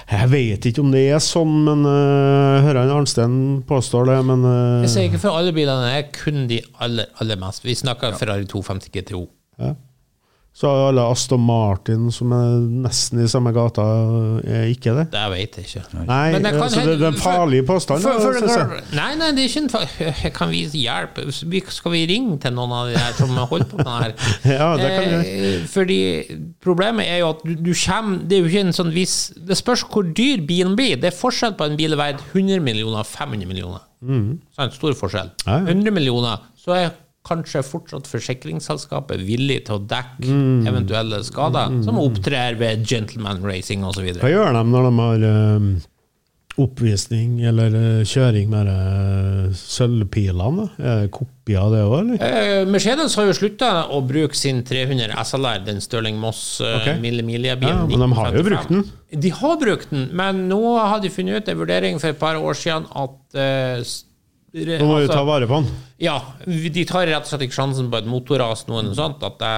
Jeg 0.09 0.31
vet 0.33 0.67
ikke 0.71 0.83
om 0.85 0.91
det 0.95 1.03
er 1.13 1.21
sånn, 1.23 1.53
men 1.67 1.85
uh, 1.85 2.63
hører 2.65 2.83
han 2.85 2.95
Arnstein 2.95 3.37
påstår 3.69 4.09
det, 4.09 4.17
men 4.31 4.47
uh, 4.47 4.81
Jeg 4.87 4.93
sier 4.95 5.11
ikke 5.11 5.21
for 5.23 5.37
alle 5.39 5.53
bilene, 5.57 5.93
jeg 5.93 6.07
er 6.07 6.11
kun 6.17 6.47
de 6.51 6.63
aller, 6.83 7.11
aller 7.23 7.41
mest. 7.41 7.67
Vi 7.67 7.77
snakker 7.79 8.17
Ferrari 8.19 8.49
250 8.51 8.93
GTO. 8.97 9.27
ja. 9.61 9.77
Så 10.61 10.69
alle 10.69 11.01
Aston 11.09 11.41
Martin, 11.41 12.11
som 12.13 12.35
er 12.37 12.59
nesten 12.85 13.23
i 13.23 13.29
samme 13.33 13.49
gata, 13.57 13.85
er 14.45 14.67
ikke 14.69 14.93
det. 14.99 15.07
Det 15.15 15.23
vet 15.33 15.57
jeg 15.57 15.69
ikke. 15.71 16.03
Nei, 16.05 16.19
Men 16.35 16.45
det 16.45 16.53
kan 16.53 16.65
altså, 16.67 16.83
det, 16.85 16.97
det 17.01 17.07
er 17.09 17.15
en 17.15 17.23
farlig 17.23 17.63
påstand. 17.71 18.05
For, 18.05 18.21
for, 18.21 18.45
for, 18.45 18.75
nei, 18.93 19.07
nei, 19.17 19.31
det 19.37 19.47
er 19.47 19.49
ikke 19.49 19.63
en 19.63 19.71
farlig 19.73 20.11
Jeg 20.27 20.35
kan 20.37 20.53
vise 20.53 20.77
hjelp. 20.77 21.23
Skal 21.73 21.95
vi 21.97 22.03
ringe 22.13 22.37
til 22.45 22.55
noen 22.59 22.77
av 22.77 22.91
de 22.93 23.01
her 23.01 23.17
som 23.17 23.33
holder 23.41 23.71
på 23.73 23.81
med 23.81 23.89
det 23.89 23.97
her? 23.97 24.15
Ja, 24.61 24.71
det 24.77 24.93
kan 24.93 25.09
vi 25.09 25.19
Eh, 25.31 25.65
Fordi 25.69 25.99
problemet 26.63 27.09
er 27.09 27.21
jo 27.23 27.31
at 27.33 27.43
du, 27.45 27.53
du 27.55 27.71
kommer 27.77 28.21
Det 28.29 28.37
er 28.37 28.41
jo 28.43 28.49
ikke 28.51 28.63
en 28.67 28.75
sånn 28.77 28.91
viss 28.95 29.17
Det 29.37 29.57
spørs 29.59 29.85
hvor 29.91 30.07
dyr 30.17 30.43
bilen 30.47 30.77
blir. 30.79 30.97
Det 31.01 31.11
er 31.11 31.17
forskjell 31.17 31.55
på 31.59 31.67
en 31.69 31.77
bil 31.79 31.97
verdt 31.99 32.23
100 32.33 32.61
millioner 32.65 33.03
og 33.03 33.09
500 33.09 33.49
millioner. 33.49 33.85
Sant? 34.57 34.77
Stor 34.77 34.97
forskjell. 34.97 35.33
Mm. 35.45 35.47
Ja, 35.47 35.57
ja. 35.61 35.77
100 35.77 35.95
millioner, 35.97 36.45
så 36.61 36.77
er 36.77 36.91
kanskje 37.27 37.61
fortsatt 37.67 38.07
forsikringsselskapet 38.09 39.21
villig 39.27 39.65
til 39.67 39.77
å 39.77 39.85
dekke 39.87 40.25
Mm. 40.31 40.67
eventuelle 40.67 41.23
skader, 41.25 41.83
som 41.85 41.99
opptrer 42.01 42.57
ved 42.59 42.87
gentleman 42.89 43.43
racing 43.45 43.85
osv. 43.85 44.09
Hva 44.23 44.31
gjør 44.33 44.53
de 44.57 44.63
når 44.71 44.89
de 44.89 44.99
har 44.99 45.25
um, 45.57 45.71
oppvisning 46.61 47.39
eller 47.47 47.75
eh, 47.79 48.01
kjøring 48.09 48.51
med 48.53 48.69
uh, 48.69 49.53
sølvpilene? 49.57 50.67
Er 50.81 51.05
det 51.05 51.13
kopi 51.15 51.55
av 51.61 51.71
det 51.73 51.83
òg, 51.87 51.95
eller? 52.01 52.25
Eh, 52.25 52.65
Mercedes 52.69 53.15
har 53.17 53.29
jo 53.31 53.37
slutta 53.37 53.71
å 53.95 54.01
bruke 54.07 54.37
sin 54.37 54.63
300 54.67 55.15
SLR, 55.25 55.63
den 55.69 55.81
Stirling 55.85 56.19
Moss 56.21 56.43
uh, 56.65 56.81
okay. 56.81 56.99
Mille 57.01 57.23
Milia-bilen. 57.27 57.85
Ja, 57.85 57.87
men 57.87 58.05
de 58.05 58.19
har 58.19 58.37
jo 58.37 58.45
brukt 58.51 58.73
den. 58.73 58.85
De 59.25 59.31
har 59.41 59.57
brukt 59.63 59.91
den, 59.95 60.09
men 60.17 60.45
nå 60.51 60.61
har 60.79 61.01
de 61.05 61.11
funnet 61.13 61.41
ut 61.45 61.49
en 61.53 61.59
vurdering 61.63 62.01
for 62.03 62.13
et 62.13 62.21
par 62.21 62.37
år 62.41 62.59
siden 62.59 62.87
at 62.99 63.17
re- 63.39 64.07
Nå 64.53 64.85
må 64.87 64.97
vi 64.99 65.07
altså- 65.07 65.15
ta 65.15 65.25
vare 65.25 65.47
på 65.47 65.55
han. 65.61 65.67
Ja, 65.99 66.17
de 66.47 66.85
tar 66.85 67.07
rett 67.07 67.23
og 67.23 67.27
slett 67.31 67.43
ikke 67.47 67.59
sjansen 67.61 67.91
på 67.91 67.99
et 67.99 68.07
motorras 68.11 68.67
nå 68.67 68.83
noe 68.83 68.95
sånt. 68.99 69.23
At 69.23 69.39
det, 69.39 69.53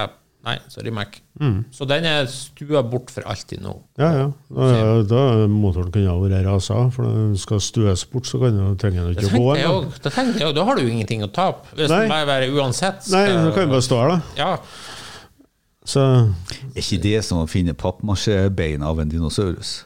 nei, 0.45 0.57
sorry, 0.69 0.91
Mac. 0.91 1.19
Mm. 1.39 1.65
Så 1.73 1.87
den 1.89 2.05
er 2.05 2.27
stua 2.29 2.83
bort 2.87 3.09
for 3.09 3.23
alltid 3.25 3.61
nå. 3.63 3.73
Ja, 3.97 4.11
ja. 4.13 4.27
Da, 4.53 5.01
da 5.01 5.47
motoren 5.49 5.91
kunne 5.91 6.11
ha 6.11 6.17
vært 6.21 6.45
rasa, 6.45 6.91
for 6.93 7.03
når 7.07 7.15
den 7.31 7.37
skal 7.41 7.59
stues 7.59 8.03
bort, 8.11 8.29
så 8.29 8.39
kan 8.39 8.55
den, 8.57 8.77
trenger 8.77 9.07
den 9.07 9.15
ikke 9.15 9.31
å 9.33 9.39
gå. 9.39 9.55
jeg 9.57 9.65
også- 9.67 10.01
Da 10.03 10.09
jeg 10.45 10.55
da 10.55 10.63
har 10.65 10.75
du 10.75 10.81
jo 10.83 10.89
ingenting 10.93 11.23
å 11.23 11.31
tape. 11.33 11.65
Hvis 11.75 11.89
Nei. 11.89 12.01
den 12.01 12.09
bare 12.09 12.27
være 12.27 12.51
uansett 12.53 13.09
Nei, 13.11 13.25
da 13.27 13.43
den 13.45 13.53
kan 13.53 13.63
jo 13.63 13.69
bare 13.73 13.81
stå 13.81 14.01
her, 14.01 14.09
da. 14.09 14.21
ja. 14.37 14.57
Så 15.85 15.99
Er 16.75 16.79
ikke 16.81 17.01
det 17.01 17.23
som 17.25 17.39
å 17.39 17.49
finne 17.49 17.73
pappmasjébein 17.73 18.81
av 18.83 18.99
en 18.99 19.09
dinosaurus? 19.09 19.83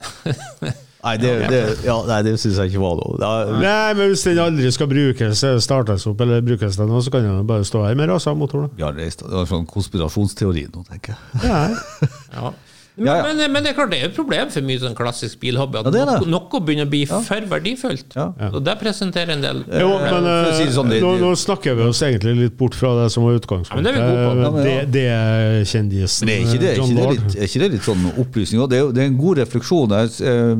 Nei, 1.04 1.16
det, 1.20 1.32
det, 1.52 1.58
ja, 1.84 1.98
nei, 2.08 2.22
det 2.24 2.32
syns 2.40 2.56
jeg 2.62 2.72
ikke 2.72 2.80
var 2.80 2.94
noe. 2.96 3.18
Da- 3.20 3.58
Nei, 3.60 3.94
men 3.98 4.08
hvis 4.14 4.22
den 4.24 4.38
aldri 4.40 4.70
skal 4.72 4.88
brukes, 4.88 5.42
eh, 5.44 5.58
startes 5.60 6.06
opp 6.08 6.20
eller 6.24 6.40
brukes 6.46 6.78
den 6.80 6.88
nå, 6.88 7.02
så 7.04 7.12
kan 7.12 7.26
den 7.28 7.46
bare 7.46 7.64
stå 7.68 7.84
her 7.84 7.94
med 7.98 8.08
rasa 8.08 8.32
motor, 8.34 8.62
da. 8.66 8.68
Vi 8.78 8.82
har 8.86 8.96
reist, 8.96 9.20
det 9.20 9.36
er 9.42 9.50
sånn 9.50 9.66
konspirasjonsteori 9.68 10.64
nå, 10.72 10.84
tenker 10.88 11.12
jeg. 11.12 11.42
Nei. 11.44 12.08
Ja. 12.32 12.52
Men, 12.96 13.06
Ja, 13.08 13.14
ja. 13.16 13.22
Men, 13.34 13.50
men 13.52 13.64
det 13.64 13.70
er 13.72 13.74
klart 13.74 13.90
det 13.90 13.98
er 13.98 14.04
et 14.06 14.14
problem 14.14 14.50
for 14.54 14.62
mye 14.62 14.78
sånn 14.78 14.92
klassisk 14.94 15.40
bilhobby. 15.42 15.80
At 15.80 15.88
Ja, 15.88 15.90
det 15.90 16.02
det. 16.06 16.28
noe, 16.30 16.46
noe 16.46 16.60
begynner 16.62 16.86
å 16.86 16.90
bli 16.92 17.00
for 17.10 17.46
verdifullt. 17.50 18.14
Ja. 18.14 18.28
Og 18.52 18.60
det 18.62 18.74
presenterer 18.78 19.32
en 19.34 19.42
del 19.42 19.64
Jo, 19.66 19.88
men 19.98 20.28
si 20.54 20.62
eh, 20.68 20.70
sånn, 20.76 20.92
det- 20.92 21.00
nå, 21.02 21.10
nå 21.18 21.32
snakker 21.34 21.74
vi 21.74 21.88
oss 21.90 22.02
egentlig 22.06 22.36
litt 22.38 22.56
bort 22.56 22.74
fra 22.78 22.92
det 23.02 23.08
som 23.10 23.24
var 23.26 23.34
utgangspunktet. 23.40 23.98
Ja, 23.98 23.98
det 23.98 23.98
er. 23.98 24.44
Eh, 24.44 24.60
Det, 24.64 24.92
det 24.94 25.06
er 25.10 25.64
kjendisen 25.66 26.26
Men 26.28 26.34
er 26.34 26.44
ikke 26.46 26.60
det, 26.60 26.68
er 26.70 26.82
ikke 26.84 26.94
det, 26.94 27.08
litt, 27.16 27.34
er 27.34 27.48
ikke 27.48 27.62
det 27.64 27.70
litt 27.74 27.88
sånn 27.88 28.04
opplysning? 28.22 28.62
Det, 28.70 28.78
er 28.78 28.92
det 28.94 29.02
er 29.02 29.10
en 29.10 29.18
god 29.18 29.38
refleksjon. 29.42 29.96
Jeg 29.98 30.14
eh, 30.30 30.54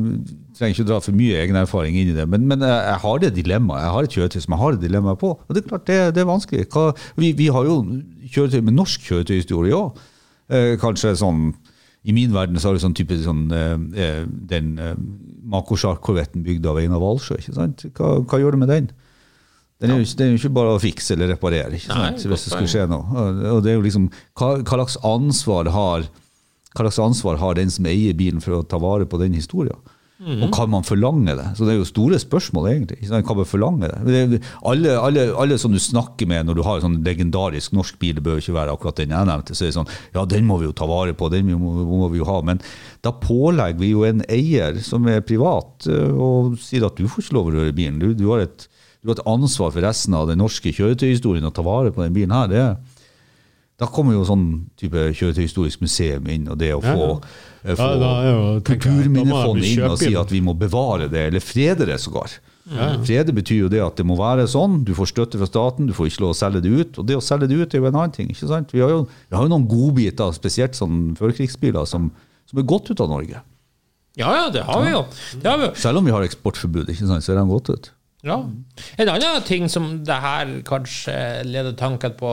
trenger 0.59 0.75
ikke 0.75 0.85
å 0.85 0.89
dra 0.91 0.99
for 1.07 1.11
mye 1.15 1.39
egen 1.39 1.55
erfaring 1.59 1.95
inn 1.99 2.11
i 2.11 2.17
det, 2.19 2.27
men, 2.31 2.43
men 2.51 2.59
jeg 2.67 2.99
har 3.05 3.19
det 3.23 3.31
dilemmaet. 3.35 3.81
Jeg 3.87 3.93
har 3.95 4.03
et 4.09 4.17
kjøretøy 4.19 4.41
som 4.43 4.53
jeg 4.57 4.61
har 4.65 4.73
et 4.75 4.83
dilemma 4.83 5.15
på. 5.15 5.31
Og 5.39 5.55
det 5.55 5.63
er 5.63 5.69
klart, 5.71 5.85
det, 5.87 6.01
det 6.15 6.21
er 6.23 6.27
vanskelig. 6.29 6.67
Hva, 6.75 6.89
vi, 7.15 7.31
vi 7.31 7.47
har 7.47 7.63
jo 7.63 7.79
kjøretøy 8.27 8.59
med 8.67 8.75
norsk 8.75 9.07
kjøretøyhistorie 9.07 9.71
òg. 9.79 10.03
Eh, 10.51 10.75
kanskje 10.83 11.15
sånn 11.17 11.53
I 12.05 12.13
min 12.13 12.31
verden 12.35 12.59
så 12.61 12.69
er 12.69 12.73
det 12.77 12.83
sånn 12.83 12.93
type 12.97 13.15
sånn 13.23 13.47
eh, 13.51 13.77
eh, 14.01 14.25
den 14.25 14.77
eh, 14.79 14.93
Makosjark-korvetten 15.55 16.43
bygd 16.45 16.65
av 16.69 16.77
Einar 16.81 17.01
sant? 17.55 17.85
Hva, 17.97 18.19
hva 18.25 18.39
gjør 18.41 18.55
du 18.55 18.61
med 18.63 18.69
den? 18.69 18.91
Den 19.81 19.91
er, 19.91 19.97
jo, 19.99 20.05
ikke- 20.05 20.17
den 20.17 20.27
er 20.27 20.31
jo 20.37 20.39
ikke 20.39 20.53
bare 20.55 20.75
å 20.75 20.79
fikse 20.81 21.11
eller 21.17 21.27
reparere. 21.33 21.73
ikke 21.75 21.89
sant? 21.91 21.99
Nei? 21.99 22.11
Hvis 22.31 22.45
det 22.45 22.53
skulle 22.53 22.71
skje 22.71 22.85
noe. 22.89 23.03
Og- 23.11 23.43
Og 23.55 23.63
det 23.63 23.71
er 23.71 23.75
jo 23.75 23.81
liksom, 23.85 24.09
hva, 24.37 24.51
hva 24.63 24.77
slags 24.79 24.97
ansvar 25.03 25.69
har 25.69 26.05
hva 26.75 26.83
slags 26.89 26.99
ansvar 26.99 27.37
har 27.39 27.53
den 27.55 27.69
som 27.69 27.85
eier 27.85 28.13
bilen 28.13 28.41
for 28.41 28.51
å 28.61 28.67
ta 28.67 28.77
vare 28.77 29.05
på 29.05 29.17
den 29.19 29.33
historien? 29.33 29.77
Og 30.15 30.51
kan 30.55 30.69
man 30.71 30.85
forlange 30.87 31.33
det? 31.35 31.45
Så 31.57 31.65
Det 31.65 31.73
er 31.73 31.79
jo 31.81 31.87
store 31.87 32.19
spørsmål, 32.19 32.67
egentlig. 32.71 33.09
Kan 33.09 33.35
man 33.37 33.45
forlange 33.45 33.89
det? 33.91 34.41
alle, 34.63 34.93
alle, 34.95 35.25
alle 35.35 35.57
som 35.59 35.73
du 35.73 35.79
snakker 35.79 36.27
med 36.27 36.45
når 36.45 36.55
du 36.55 36.63
har 36.63 36.79
en 36.79 36.85
sånn 36.85 37.03
legendarisk 37.03 37.73
norsk 37.75 37.99
bil, 37.99 38.15
det 38.15 38.23
bør 38.23 38.39
jo 38.39 38.45
ikke 38.45 38.55
være 38.55 38.75
akkurat 38.77 39.01
den 39.01 39.11
jeg 39.11 39.27
nevnte, 39.27 39.55
så 39.55 39.65
er 39.65 39.73
det 39.73 39.77
sånn 39.79 39.91
Ja, 40.15 40.23
den 40.25 40.47
må 40.47 40.59
vi 40.61 40.69
jo 40.69 40.77
ta 40.77 40.87
vare 40.87 41.13
på, 41.13 41.27
den 41.33 41.51
må, 41.59 41.73
må 41.83 42.07
vi 42.13 42.21
jo 42.21 42.29
ha. 42.29 42.39
Men 42.47 42.63
da 43.03 43.11
pålegger 43.11 43.81
vi 43.81 43.91
jo 43.91 44.05
en 44.07 44.23
eier 44.31 44.79
som 44.85 45.07
er 45.11 45.25
privat, 45.25 45.89
eh, 45.91 46.11
og 46.15 46.55
sier 46.63 46.87
at 46.87 46.95
du 46.95 47.09
får 47.09 47.25
ikke 47.25 47.35
lov 47.35 47.51
å 47.51 47.55
røre 47.59 47.75
bilen. 47.75 47.99
Du, 47.99 48.13
du, 48.15 48.29
har 48.31 48.45
et, 48.47 48.69
du 49.03 49.11
har 49.11 49.19
et 49.19 49.27
ansvar 49.27 49.75
for 49.75 49.83
resten 49.83 50.15
av 50.15 50.29
den 50.31 50.39
norske 50.39 50.71
kjøretøyhistorien 50.71 51.47
å 51.47 51.53
ta 51.55 51.65
vare 51.65 51.91
på 51.91 52.05
den 52.05 52.15
bilen 52.15 52.35
her. 52.35 52.51
det 52.51 52.63
er 52.63 52.77
da 53.75 53.89
kommer 53.91 54.15
jo 54.15 54.23
sånn 54.23 54.45
type 54.79 55.09
kjøretøyhistorisk 55.19 55.81
museum 55.83 56.29
inn, 56.31 56.47
og 56.47 56.59
det 56.61 56.71
å 56.71 56.79
få, 56.83 56.95
ja. 56.95 57.17
eh, 57.17 57.54
få 57.73 57.87
Ja, 57.97 58.11
er 58.29 58.59
Kulturminnefondet 58.67 59.69
inn 59.71 59.87
og 59.87 59.97
si 59.97 60.11
at 60.13 60.33
vi 60.33 60.41
må 60.45 60.53
bevare 60.57 61.07
det, 61.09 61.31
eller 61.31 61.41
frede 61.41 61.87
det 61.89 61.97
sågar. 62.03 62.37
Frede 63.05 63.33
betyr 63.35 63.65
jo 63.65 63.69
det 63.69 63.81
at 63.83 63.97
det 63.99 64.05
må 64.09 64.15
være 64.17 64.47
sånn, 64.49 64.79
du 64.85 64.93
får 64.97 65.11
støtte 65.11 65.41
fra 65.41 65.47
staten, 65.49 65.89
du 65.89 65.93
får 65.93 66.09
ikke 66.09 66.23
lov 66.23 66.33
å 66.33 66.37
selge 66.37 66.63
det 66.65 66.71
ut. 66.73 67.01
Og 67.01 67.09
det 67.09 67.17
å 67.17 67.23
selge 67.23 67.49
det 67.51 67.59
ut 67.59 67.73
er 67.73 67.83
jo 67.83 67.89
en 67.89 67.99
annen 67.99 68.15
ting. 68.15 68.29
ikke 68.33 68.49
sant? 68.49 68.73
Vi 68.73 68.81
har 68.81 68.93
jo, 68.93 69.03
vi 69.05 69.37
har 69.37 69.45
jo 69.45 69.53
noen 69.53 69.67
godbiter, 69.69 70.33
spesielt 70.37 70.77
sånn 70.77 71.13
førkrigsbiler, 71.19 71.85
som, 71.89 72.09
som 72.49 72.61
er 72.61 72.65
gått 72.69 72.89
ut 72.89 73.03
av 73.05 73.11
Norge. 73.13 73.43
Ja, 74.15 74.31
ja, 74.31 74.47
det 74.49 74.63
har 74.65 74.81
vi 74.81 74.93
jo. 74.93 75.03
Har 75.43 75.61
vi. 75.61 75.69
Selv 75.77 75.99
om 75.99 76.07
vi 76.07 76.13
har 76.15 76.25
eksportforbud, 76.25 76.89
ikke 76.93 77.09
sant, 77.09 77.25
ser 77.25 77.37
de 77.37 77.45
godt 77.49 77.69
ut. 77.69 77.91
Ja. 78.25 78.39
En 78.97 79.11
annen 79.13 79.43
ting 79.45 79.67
som 79.69 79.99
det 80.07 80.17
her 80.23 80.55
kanskje 80.65 81.15
leder 81.45 81.75
tanken 81.77 82.15
på, 82.17 82.31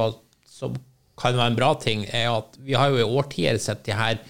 som 0.49 0.79
kan 1.21 1.37
være 1.37 1.53
en 1.53 1.59
bra 1.59 1.75
ting, 1.77 2.07
er 2.09 2.31
at 2.33 2.57
vi 2.63 2.79
har 2.79 2.95
jo 2.95 3.03
i 3.03 3.11
årtier 3.21 3.59
sett 3.61 3.85
de 3.85 3.99
her 3.99 4.23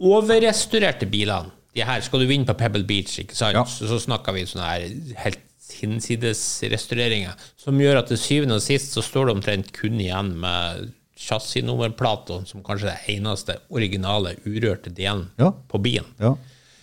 overrestaurerte 0.00 1.06
bilene. 1.10 1.50
De 1.74 1.84
her, 1.84 2.00
Skal 2.02 2.20
du 2.24 2.26
vinne 2.30 2.46
på 2.48 2.54
Pebble 2.58 2.84
Beach, 2.88 3.18
ikke 3.22 3.36
sant? 3.36 3.54
Ja. 3.54 3.64
så, 3.68 3.86
så 3.90 3.98
snakker 4.02 4.34
vi 4.34 4.46
sånne 4.48 4.66
her 4.66 4.86
helt 5.24 5.44
hinsides 5.78 6.40
restaureringer, 6.72 7.36
som 7.60 7.76
gjør 7.78 8.00
at 8.00 8.08
til 8.10 8.18
syvende 8.18 8.56
og 8.56 8.62
sist 8.64 8.94
så 8.96 9.02
står 9.04 9.28
det 9.28 9.34
omtrent 9.36 9.68
kun 9.76 9.98
igjen 10.00 10.32
med 10.40 10.88
chassisnummerplater, 11.18 12.44
som 12.48 12.62
kanskje 12.66 12.88
er 12.88 12.96
det 13.04 13.16
eneste 13.18 13.56
originale, 13.74 14.36
urørte 14.46 14.90
delen 14.94 15.26
Ja. 15.38 15.50
på 15.68 15.78
bilen. 15.82 16.06
Ja. 16.18 16.32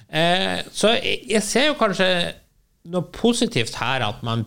Eh, 0.09 0.61
så 0.71 0.93
jeg, 0.99 1.21
jeg 1.31 1.43
ser 1.43 1.67
jo 1.71 1.77
kanskje 1.79 2.09
noe 2.93 3.07
positivt 3.15 3.75
her, 3.81 4.05
at 4.05 4.21
man 4.23 4.45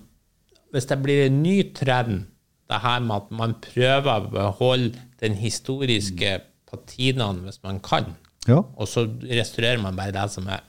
Hvis 0.71 0.85
det 0.85 0.99
blir 1.01 1.23
en 1.27 1.39
ny 1.43 1.63
trend, 1.73 2.27
det 2.69 2.79
her 2.83 2.99
med 3.01 3.15
at 3.17 3.31
man 3.33 3.55
prøver 3.65 4.09
å 4.13 4.27
beholde 4.29 4.99
den 5.23 5.33
historiske 5.41 6.35
patinaen 6.69 7.39
hvis 7.47 7.57
man 7.65 7.79
kan, 7.81 8.11
Ja. 8.49 8.63
og 8.65 8.89
så 8.89 9.05
restaurerer 9.29 9.81
man 9.83 9.97
bare 9.97 10.15
det 10.15 10.27
som 10.33 10.49
er 10.49 10.65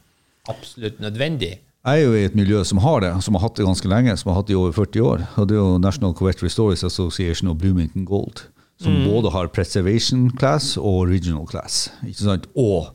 absolutt 0.49 0.99
nødvendig. 0.99 1.59
Jeg 1.87 2.01
er 2.01 2.03
jo 2.03 2.15
i 2.17 2.25
et 2.27 2.35
miljø 2.35 2.59
som 2.67 2.81
har 2.83 2.99
det, 3.05 3.11
som 3.23 3.37
har 3.37 3.45
hatt 3.45 3.55
det 3.55 3.65
ganske 3.65 3.87
lenge, 3.87 4.15
som 4.19 4.29
har 4.33 4.41
hatt 4.41 4.49
det 4.49 4.53
i 4.57 4.59
over 4.59 4.73
40 4.75 5.05
år. 5.05 5.21
Og 5.39 5.47
det 5.47 5.55
er 5.55 5.61
jo 5.61 5.77
National 5.79 6.13
Corvette 6.13 6.43
Restorers 6.43 6.83
Association 6.83 7.47
og 7.49 7.61
Bloomington 7.61 8.03
Gold, 8.05 8.43
som 8.83 8.97
både 9.07 9.31
har 9.31 9.47
preservation 9.55 10.27
class 10.35 10.73
og 10.77 11.05
original 11.05 11.47
class. 11.47 11.87
ikke 12.03 12.19
sant? 12.19 12.49
Og 12.59 12.91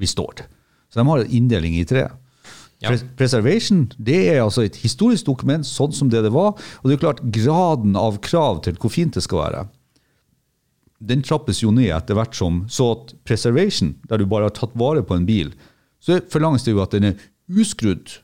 restored. 0.00 0.46
Så 0.90 1.00
de 1.00 1.06
har 1.06 1.22
en 1.22 1.30
inndeling 1.30 1.76
i 1.76 1.84
tre. 1.84 2.06
Ja. 2.80 2.88
Pres 2.88 3.04
preservation 3.18 3.84
det 4.00 4.22
er 4.32 4.40
altså 4.42 4.64
et 4.64 4.78
historisk 4.80 5.26
dokument, 5.28 5.66
sånn 5.68 5.92
som 5.92 6.08
det 6.08 6.22
det 6.24 6.32
var. 6.32 6.54
Og 6.80 6.88
det 6.88 6.96
er 6.96 7.02
klart, 7.04 7.20
graden 7.36 7.98
av 8.00 8.16
krav 8.24 8.62
til 8.64 8.80
hvor 8.80 8.92
fint 8.92 9.14
det 9.14 9.22
skal 9.26 9.42
være, 9.44 9.66
den 11.00 11.22
trappes 11.24 11.62
jo 11.62 11.72
ned 11.72 11.90
etter 11.96 12.16
hvert 12.18 12.36
som 12.36 12.64
Så 12.68 12.90
at 12.94 13.14
preservation, 13.24 13.94
der 14.08 14.20
du 14.20 14.26
bare 14.28 14.50
har 14.50 14.56
tatt 14.56 14.74
vare 14.78 15.02
på 15.02 15.16
en 15.16 15.26
bil, 15.28 15.54
så 16.00 16.20
forlanges 16.32 16.66
det 16.66 16.74
jo 16.74 16.82
at 16.84 16.92
den 16.96 17.10
er 17.10 17.22
uskrudd. 17.48 18.20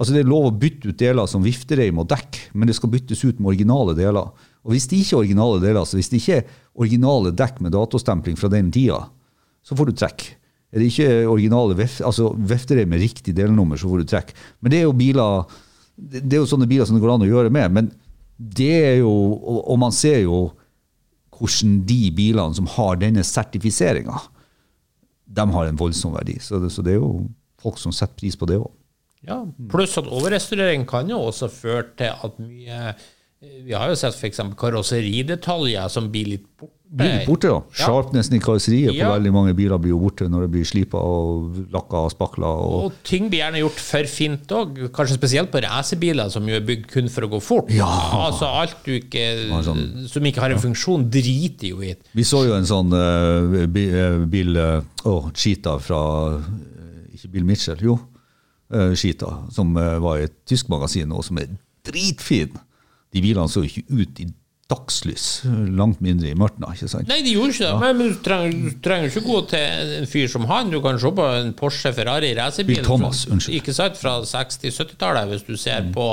Altså 0.00 0.14
Det 0.14 0.22
er 0.22 0.30
lov 0.30 0.48
å 0.48 0.56
bytte 0.56 0.90
ut 0.90 0.98
deler 0.98 1.28
som 1.28 1.44
viftereim 1.44 2.00
og 2.00 2.08
dekk, 2.10 2.38
men 2.54 2.70
det 2.70 2.76
skal 2.78 2.90
byttes 2.92 3.22
ut 3.24 3.38
med 3.38 3.52
originale 3.52 3.94
deler. 3.98 4.30
Og 4.64 4.74
Hvis 4.74 4.88
det 4.88 5.00
ikke 5.02 5.16
er 5.16 5.22
originale 5.24 5.62
deler, 5.62 5.84
så 5.84 5.96
hvis 5.98 6.10
det 6.10 6.20
ikke 6.20 6.36
er 6.38 6.52
originale 6.74 7.32
dekk 7.36 7.60
med 7.60 7.72
datostempling 7.72 8.36
fra 8.40 8.50
den 8.52 8.70
tida, 8.72 9.02
så 9.62 9.76
får 9.76 9.90
du 9.90 9.98
trekk. 10.00 10.24
Er 10.70 10.80
det 10.80 10.90
ikke 10.90 11.28
originale 11.28 11.76
altså 12.06 12.30
viftereim 12.34 12.88
med 12.88 13.02
riktig 13.02 13.34
delnummer, 13.36 13.76
så 13.76 13.90
får 13.90 14.02
du 14.02 14.10
trekk. 14.12 14.32
Men 14.60 14.72
det 14.72 14.80
er 14.80 14.88
jo 14.88 14.96
biler 14.96 15.58
det 16.00 16.32
er 16.32 16.40
jo 16.40 16.48
sånne 16.48 16.68
biler 16.68 16.88
som 16.88 16.96
det 16.96 17.02
går 17.02 17.12
an 17.12 17.26
å 17.26 17.28
gjøre 17.28 17.52
med. 17.52 17.74
Men 17.76 17.90
det 18.38 18.72
er 18.72 18.96
jo 19.02 19.10
og 19.10 19.76
man 19.80 19.92
ser 19.92 20.22
jo 20.24 20.46
hvordan 21.40 21.80
de 21.88 22.10
bilene 22.14 22.56
som 22.56 22.68
har 22.76 23.00
denne 23.00 23.24
sertifiseringa, 23.26 24.18
de 25.30 25.46
har 25.54 25.70
en 25.70 25.78
voldsom 25.80 26.14
verdi. 26.16 26.36
Så 26.42 26.60
det, 26.62 26.72
så 26.74 26.84
det 26.84 26.96
er 26.96 27.00
jo 27.00 27.28
folk 27.60 27.78
som 27.80 27.94
setter 27.94 28.18
pris 28.20 28.36
på 28.38 28.48
det 28.50 28.58
òg. 28.60 28.70
Ja, 29.28 29.42
Pluss 29.68 29.98
at 30.00 30.08
overrestaurering 30.08 30.86
kan 30.88 31.10
jo 31.10 31.18
også 31.28 31.50
føre 31.52 31.90
til 31.98 32.08
at 32.08 32.38
mye 32.40 32.94
Vi 33.40 33.72
har 33.72 33.88
jo 33.88 33.96
sett 33.96 34.16
f.eks. 34.16 34.40
karosseridetaljer 34.60 35.88
som 35.92 36.08
blir 36.12 36.34
litt 36.34 36.46
borte. 36.60 36.79
Blir 36.90 37.20
borte, 37.22 37.46
da. 37.46 37.60
Ja. 37.78 37.86
Sharpnessen 37.86 38.34
i 38.34 38.40
karosseriet 38.42 38.90
på 38.90 38.96
Ja. 38.98 39.12
veldig 39.14 39.30
mange 39.30 39.52
biler 39.54 39.78
blir 39.78 39.92
jo 39.92 39.98
borte 40.02 40.26
når 40.26 40.42
det 40.42 40.50
blir 40.50 40.64
slipa 40.66 40.98
og 40.98 41.60
lakka 41.70 42.00
og 42.08 42.10
spakla. 42.10 42.48
Og, 42.50 42.84
Og 42.88 42.92
ting 43.06 43.28
blir 43.30 43.44
gjerne 43.44 43.60
gjort 43.62 43.78
for 43.78 44.08
fint 44.10 44.48
òg, 44.48 44.80
kanskje 44.90 45.14
spesielt 45.20 45.52
på 45.52 45.62
racerbiler 45.62 46.28
som 46.34 46.48
jo 46.50 46.56
er 46.58 46.64
bygd 46.66 46.88
kun 46.90 47.08
for 47.08 47.22
å 47.22 47.30
gå 47.30 47.40
fort. 47.40 47.70
Ja. 47.70 47.86
Altså 48.26 48.48
alt 48.50 48.74
du 48.84 48.90
ikke, 48.98 49.22
sånn- 49.62 50.08
som 50.08 50.22
ikke 50.26 50.40
har 50.42 50.50
en 50.50 50.58
funksjon, 50.58 51.08
driter 51.08 51.68
jo 51.70 51.80
i. 51.80 51.94
vi 52.12 52.22
så 52.26 52.42
jo 52.48 52.54
en 52.58 52.66
sånn 52.66 52.90
uh, 52.92 53.62
eh, 53.62 54.26
bil 54.26 54.56
Å, 54.56 54.82
uh, 55.06 55.30
Cheetah 55.30 55.78
fra 55.78 56.00
eh, 56.40 57.14
Ikke 57.14 57.30
Bill 57.30 57.44
Mitchell, 57.44 57.78
jo. 57.80 58.00
Uh, 58.72 58.94
Cheetah, 58.94 59.46
som 59.50 59.76
eh, 59.76 59.98
var 59.98 60.18
i 60.18 60.24
et 60.26 60.34
tysk 60.46 60.68
magasin 60.68 61.06
nå, 61.08 61.22
som 61.22 61.38
er 61.38 61.46
dritfin. 61.86 62.50
De 63.12 63.20
bilene 63.22 63.48
så 63.50 63.62
jo 63.62 63.70
ikke 63.70 63.86
ut 64.02 64.20
i 64.22 64.26
dagslys, 64.70 65.24
langt 65.76 66.00
mindre 66.04 66.30
i 66.30 66.36
mørket. 66.38 66.62
ikke 66.76 66.88
sant? 66.92 67.08
Nei, 67.10 67.20
de 67.26 67.32
gjorde 67.36 67.52
ikke 67.56 67.66
det, 67.66 67.78
men, 67.82 67.96
men 67.98 68.12
du 68.14 68.20
trenger, 68.24 68.74
trenger 68.86 69.10
ikke 69.10 69.24
gå 69.26 69.40
til 69.50 69.94
en 70.00 70.06
fyr 70.10 70.28
som 70.32 70.46
han. 70.50 70.70
Du 70.72 70.78
kan 70.84 71.00
se 71.02 71.10
på 71.20 71.26
en 71.40 71.50
Porsche 71.58 71.92
Ferrari 71.96 72.30
racerbil 72.38 72.84
fra- 72.86 73.10
ikke 73.60 73.74
sant, 73.76 73.98
fra 74.00 74.18
60-70-tallet, 74.30 75.28
hvis 75.34 75.46
du 75.48 75.56
ser 75.60 75.90
på 75.94 76.06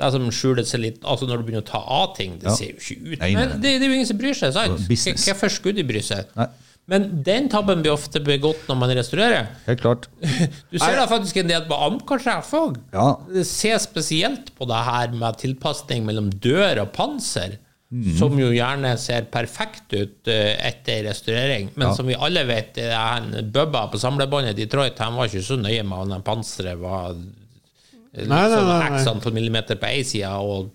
det 0.00 0.08
som 0.10 0.24
skjuler 0.34 0.66
seg 0.66 0.80
litt 0.82 1.04
Altså 1.06 1.28
når 1.30 1.38
du 1.38 1.44
begynner 1.46 1.62
å 1.62 1.68
ta 1.68 1.78
av 1.78 2.16
ting, 2.16 2.32
det 2.42 2.48
Ja. 2.50 2.54
ser 2.58 2.72
jo 2.72 2.80
ikke 2.82 2.96
ut 3.14 3.18
Nei, 3.20 3.28
nei, 3.30 3.34
Men 3.38 3.60
det, 3.62 3.74
det 3.78 3.86
er 3.86 3.92
jo 3.92 3.94
ingen 4.00 4.08
som 4.10 4.18
bryr 4.18 4.34
seg, 4.34 4.52
sant? 4.56 4.80
Hvorfor 4.90 5.52
skulle 5.54 5.76
de 5.78 5.84
bry 5.86 6.02
seg? 6.02 6.26
Nei. 6.34 6.48
Men 6.90 7.06
den 7.24 7.46
tabben 7.48 7.80
blir 7.80 7.94
ofte 7.94 8.20
begått 8.20 8.66
når 8.68 8.76
man 8.76 8.90
restaurerer. 8.92 9.46
Helt 9.64 9.80
klart. 9.80 10.08
Du 10.74 10.76
ser 10.82 10.98
da 10.98 11.06
faktisk 11.08 11.38
en 11.40 11.48
del 11.48 11.62
på 11.70 11.78
Amcar-sjef 11.86 12.50
òg. 12.58 12.74
Ja. 12.92 13.06
Se 13.48 13.70
spesielt 13.80 14.50
på 14.58 14.66
det 14.68 14.82
her 14.90 15.14
med 15.16 15.38
tilpasning 15.40 16.04
mellom 16.04 16.28
dør 16.44 16.82
og 16.82 16.90
panser, 16.92 17.54
Mhm. 17.94 18.14
som 18.18 18.38
jo 18.38 18.48
gjerne 18.50 18.96
ser 18.98 19.28
perfekt 19.30 19.92
ut 19.94 20.30
eh, 20.32 20.56
etter 20.66 21.04
restaurering, 21.06 21.68
men 21.78 21.92
som 21.94 22.08
vi 22.10 22.16
alle 22.18 22.42
vet, 22.48 22.80
han 22.90 23.28
Bubba 23.54 23.84
på 23.92 24.00
samlebåndet 24.02 24.56
i 24.58 24.64
Detroit 24.64 24.98
han 24.98 25.14
var 25.14 25.30
ikke 25.30 25.44
så 25.46 25.58
nøye 25.60 25.84
med 25.86 26.16
om 26.16 26.24
panseret 26.26 26.80
var 26.80 27.12
sånn 27.14 28.30
nei. 28.30 28.88
x 28.98 29.06
antall 29.10 29.36
millimeter 29.36 29.78
på 29.78 29.92
én 29.94 30.06
side 30.06 30.32
og 30.42 30.72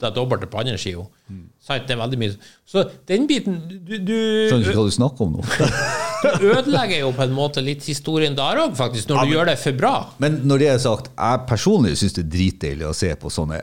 det 0.00 0.10
dobbelte 0.16 0.48
på 0.52 0.60
andre 0.60 0.76
sida. 0.80 1.04
Mm. 1.30 1.44
Sant, 1.66 1.86
Det 1.88 1.94
er 1.94 1.98
veldig 1.98 2.18
mye 2.20 2.34
Så 2.68 2.82
den 3.08 3.24
biten 3.26 3.56
du, 3.66 3.96
du, 3.98 4.18
Skjønner 4.46 4.68
ikke 4.68 4.76
hva 4.76 4.84
du 4.86 4.94
snakker 4.94 5.24
om 5.24 5.38
nå. 5.38 5.46
du 6.42 6.44
ødelegger 6.52 7.00
jo 7.00 7.12
på 7.16 7.24
en 7.24 7.32
måte 7.34 7.64
litt 7.64 7.86
historien 7.88 8.36
der 8.36 8.60
òg, 8.62 8.76
faktisk, 8.78 9.08
når 9.08 9.24
du 9.24 9.32
gjør 9.34 9.50
det 9.50 9.56
for 9.62 9.78
bra. 9.78 9.94
Men 10.22 10.42
når 10.46 10.62
det 10.62 10.68
er 10.74 10.82
sagt, 10.84 11.10
jeg 11.16 11.46
personlig 11.48 11.96
syns 11.98 12.16
det 12.18 12.26
er 12.26 12.30
dritdeilig 12.36 12.86
å 12.90 12.94
se 12.96 13.10
på 13.18 13.32
sånne 13.32 13.62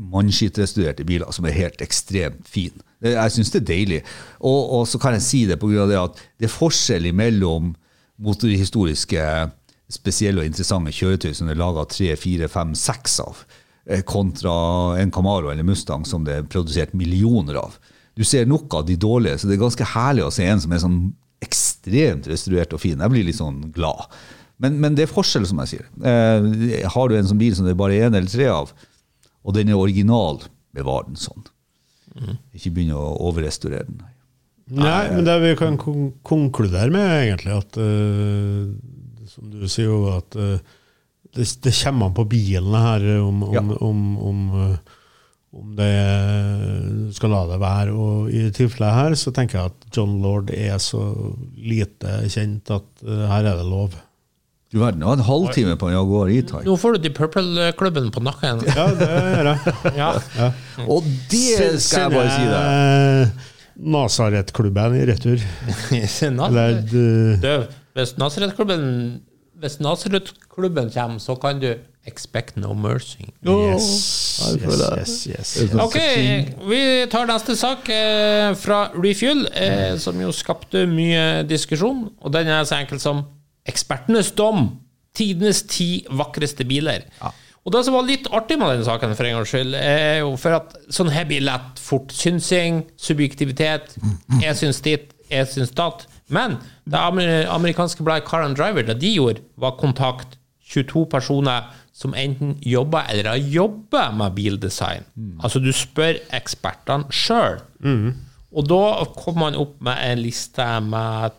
mannskittrestaurerte 0.00 1.04
biler 1.04 1.30
som 1.34 1.46
er 1.46 1.56
helt 1.56 1.82
ekstremt 1.84 2.48
fine. 2.48 2.80
Jeg 3.04 3.32
syns 3.34 3.52
det 3.52 3.62
er 3.62 3.68
deilig. 3.68 4.00
Og, 4.40 4.60
og 4.80 4.88
så 4.88 5.00
kan 5.00 5.16
jeg 5.16 5.26
si 5.26 5.44
det 5.48 5.60
av 5.60 5.90
det 5.90 6.00
at 6.00 6.20
det 6.40 6.48
er 6.48 6.54
forskjell 6.54 7.10
mellom 7.16 7.74
motorhistoriske 8.20 9.24
spesielle 9.90 10.42
og 10.42 10.48
interessante 10.48 10.92
kjøretøy 10.94 11.32
som 11.34 11.48
det 11.48 11.56
er 11.56 11.62
laga 11.62 11.86
tre, 11.90 12.12
fire, 12.20 12.48
fem, 12.52 12.74
seks 12.78 13.18
av, 13.24 13.44
eh, 13.86 14.04
kontra 14.06 14.52
en 15.00 15.12
Camaro 15.12 15.50
eller 15.50 15.66
Mustang 15.66 16.04
som 16.06 16.24
det 16.24 16.36
er 16.36 16.50
produsert 16.50 16.94
millioner 16.94 17.58
av. 17.60 17.78
Du 18.16 18.24
ser 18.24 18.46
nok 18.46 18.72
av 18.74 18.86
de 18.86 18.96
dårlige, 19.00 19.40
så 19.40 19.48
det 19.48 19.56
er 19.56 19.64
ganske 19.64 19.88
herlig 19.94 20.26
å 20.26 20.34
se 20.34 20.46
en 20.46 20.60
som 20.60 20.72
er 20.72 20.82
sånn 20.82 21.00
ekstremt 21.40 22.28
restaurert 22.28 22.74
og 22.76 22.82
fin. 22.82 23.00
Jeg 23.00 23.12
blir 23.12 23.24
litt 23.26 23.38
sånn 23.38 23.70
glad. 23.74 24.10
Men, 24.60 24.76
men 24.82 24.96
det 24.96 25.06
er 25.06 25.12
forskjell, 25.12 25.46
som 25.48 25.62
jeg 25.62 25.72
sier. 25.72 25.86
Eh, 26.04 26.88
har 26.92 27.08
du 27.08 27.16
en 27.16 27.30
sånn 27.30 27.40
bil 27.40 27.54
som 27.56 27.64
det 27.64 27.72
er 27.72 27.80
bare 27.80 27.96
én 27.96 28.12
eller 28.12 28.28
tre 28.28 28.50
av, 28.52 28.74
og 29.44 29.56
den 29.56 29.70
er 29.72 29.80
original, 29.80 30.42
bevar 30.76 31.06
den 31.08 31.18
sånn. 31.20 31.46
Ikke 32.54 32.72
begynne 32.74 32.98
å 32.98 33.14
overrestaurere 33.30 33.86
den. 33.88 34.02
Nei, 34.70 35.08
men 35.10 35.24
det 35.26 35.36
vi 35.42 35.54
kan 35.58 35.78
kon 35.80 36.12
konkludere 36.26 36.92
med, 36.94 37.08
egentlig, 37.24 37.56
at 37.58 37.78
uh, 37.80 38.70
Som 39.30 39.48
du 39.50 39.64
sier 39.70 39.88
jo, 39.88 40.04
at 40.14 40.36
uh, 40.38 40.58
det, 41.34 41.46
det 41.64 41.72
kommer 41.80 42.10
an 42.10 42.14
på 42.14 42.26
bilen 42.30 42.74
her, 42.74 43.06
om, 43.22 43.42
om, 43.46 43.54
Ja. 43.54 43.62
om, 43.86 44.00
om, 44.18 44.40
eh, 44.60 44.96
om 45.54 45.72
det 45.78 45.90
skal 47.14 47.30
la 47.34 47.44
det 47.50 47.58
være. 47.62 47.94
Og 47.94 48.30
i 48.34 48.44
tilfellet 48.54 48.96
her 48.98 49.14
så 49.18 49.30
tenker 49.34 49.58
jeg 49.60 49.72
at 49.72 49.86
John 49.94 50.16
Lord 50.22 50.50
er 50.54 50.78
så 50.82 51.02
lite 51.54 52.20
kjent 52.30 52.70
at 52.74 52.88
uh, 53.06 53.26
her 53.30 53.46
er 53.46 53.60
det 53.62 53.66
lov. 53.70 53.94
Du 54.70 54.78
verden, 54.78 55.00
jeg 55.02 55.08
var 55.08 55.18
en 55.18 55.26
halvtime 55.26 55.72
på 55.80 55.88
en 55.88 55.94
Jaguar 55.96 56.28
E-Type. 56.30 56.62
Nå 56.62 56.76
får 56.78 56.94
du 56.94 57.06
de 57.08 57.10
Purple-klubben 57.10 58.12
på 58.14 58.20
nakken. 58.22 58.60
Ja, 58.70 58.84
det 58.94 59.08
gjør 59.10 59.48
jeg. 59.48 59.72
Ja. 59.98 60.10
Og 60.86 61.08
det 61.32 61.80
skal 61.82 62.04
jeg 62.04 62.12
bare 62.14 62.34
si 62.36 62.44
deg! 62.46 62.60
deg. 63.32 63.48
Nazaret-klubben 63.80 64.94
i 64.94 65.02
retur. 65.08 65.42
Eller 66.28 66.78
du, 66.86 67.02
Du, 67.42 67.50
hvis 67.98 68.14
Nasaret-klubben 68.20 68.84
Hvis 69.58 69.80
Nasaret-klubben 69.82 70.92
kommer, 70.94 71.18
så 71.18 71.34
kan 71.40 71.58
du 71.58 71.72
expect 72.06 72.56
no 72.56 72.70
mercy. 72.72 73.26
Yes, 73.42 73.88
yes, 74.54 75.26
yes, 75.26 75.50
yes. 75.66 75.74
Ok, 75.82 75.98
vi 76.70 76.80
tar 77.10 77.26
neste 77.28 77.58
sak 77.58 77.90
eh, 77.92 78.54
fra 78.56 78.86
Refuel, 78.94 79.44
eh, 79.52 79.98
som 80.00 80.16
jo 80.22 80.30
skapte 80.32 80.86
mye 80.88 81.42
diskusjon. 81.50 82.06
Og 82.22 82.32
den 82.32 82.48
er 82.48 82.64
så 82.64 82.78
enkel 82.80 83.02
som 83.02 83.26
ekspertenes 83.68 84.32
dom. 84.38 84.78
Tidenes 85.16 85.64
ti 85.66 86.04
vakreste 86.10 86.64
biler. 86.64 87.04
Og 87.66 87.74
det 87.74 87.82
som 87.84 87.92
var 87.98 88.06
litt 88.08 88.28
artig 88.32 88.56
med 88.56 88.70
denne 88.72 88.86
saken, 88.86 89.12
for 89.18 89.26
en 89.28 89.36
gangs 89.36 89.50
skyld, 89.52 89.74
er 89.76 90.20
jo 90.22 90.30
for 90.40 90.56
at 90.56 90.76
sånn 90.94 91.10
her 91.12 91.26
blir 91.28 91.42
lett 91.44 91.80
fort 91.82 92.12
synsing, 92.14 92.84
subjektivitet. 92.96 93.96
Jeg 94.44 94.56
syns 94.56 94.80
ditt, 94.86 95.10
jeg 95.30 95.46
syns 95.46 95.70
datt. 95.76 96.06
Men 96.26 96.56
det 96.90 96.98
amerikanske 96.98 98.02
bladet 98.02 98.24
Car 98.26 98.42
and 98.42 98.56
Driver, 98.58 98.82
det 98.82 98.96
de 99.02 99.12
gjorde, 99.14 99.44
var 99.60 99.76
kontakt 99.78 100.38
22 100.70 101.04
personer 101.10 101.68
som 101.94 102.14
enten 102.18 102.56
jobber 102.64 103.04
eller 103.10 103.28
har 103.34 103.36
jobbet 103.52 104.14
med 104.18 104.34
bildesign. 104.34 105.04
Altså, 105.42 105.60
du 105.62 105.70
spør 105.74 106.18
ekspertene 106.34 107.10
sjøl. 107.14 107.60
Og 108.50 108.66
da 108.66 108.80
kom 109.18 109.38
man 109.38 109.54
opp 109.58 109.76
med 109.84 109.98
en 110.02 110.22
liste 110.24 110.66
med 110.86 111.36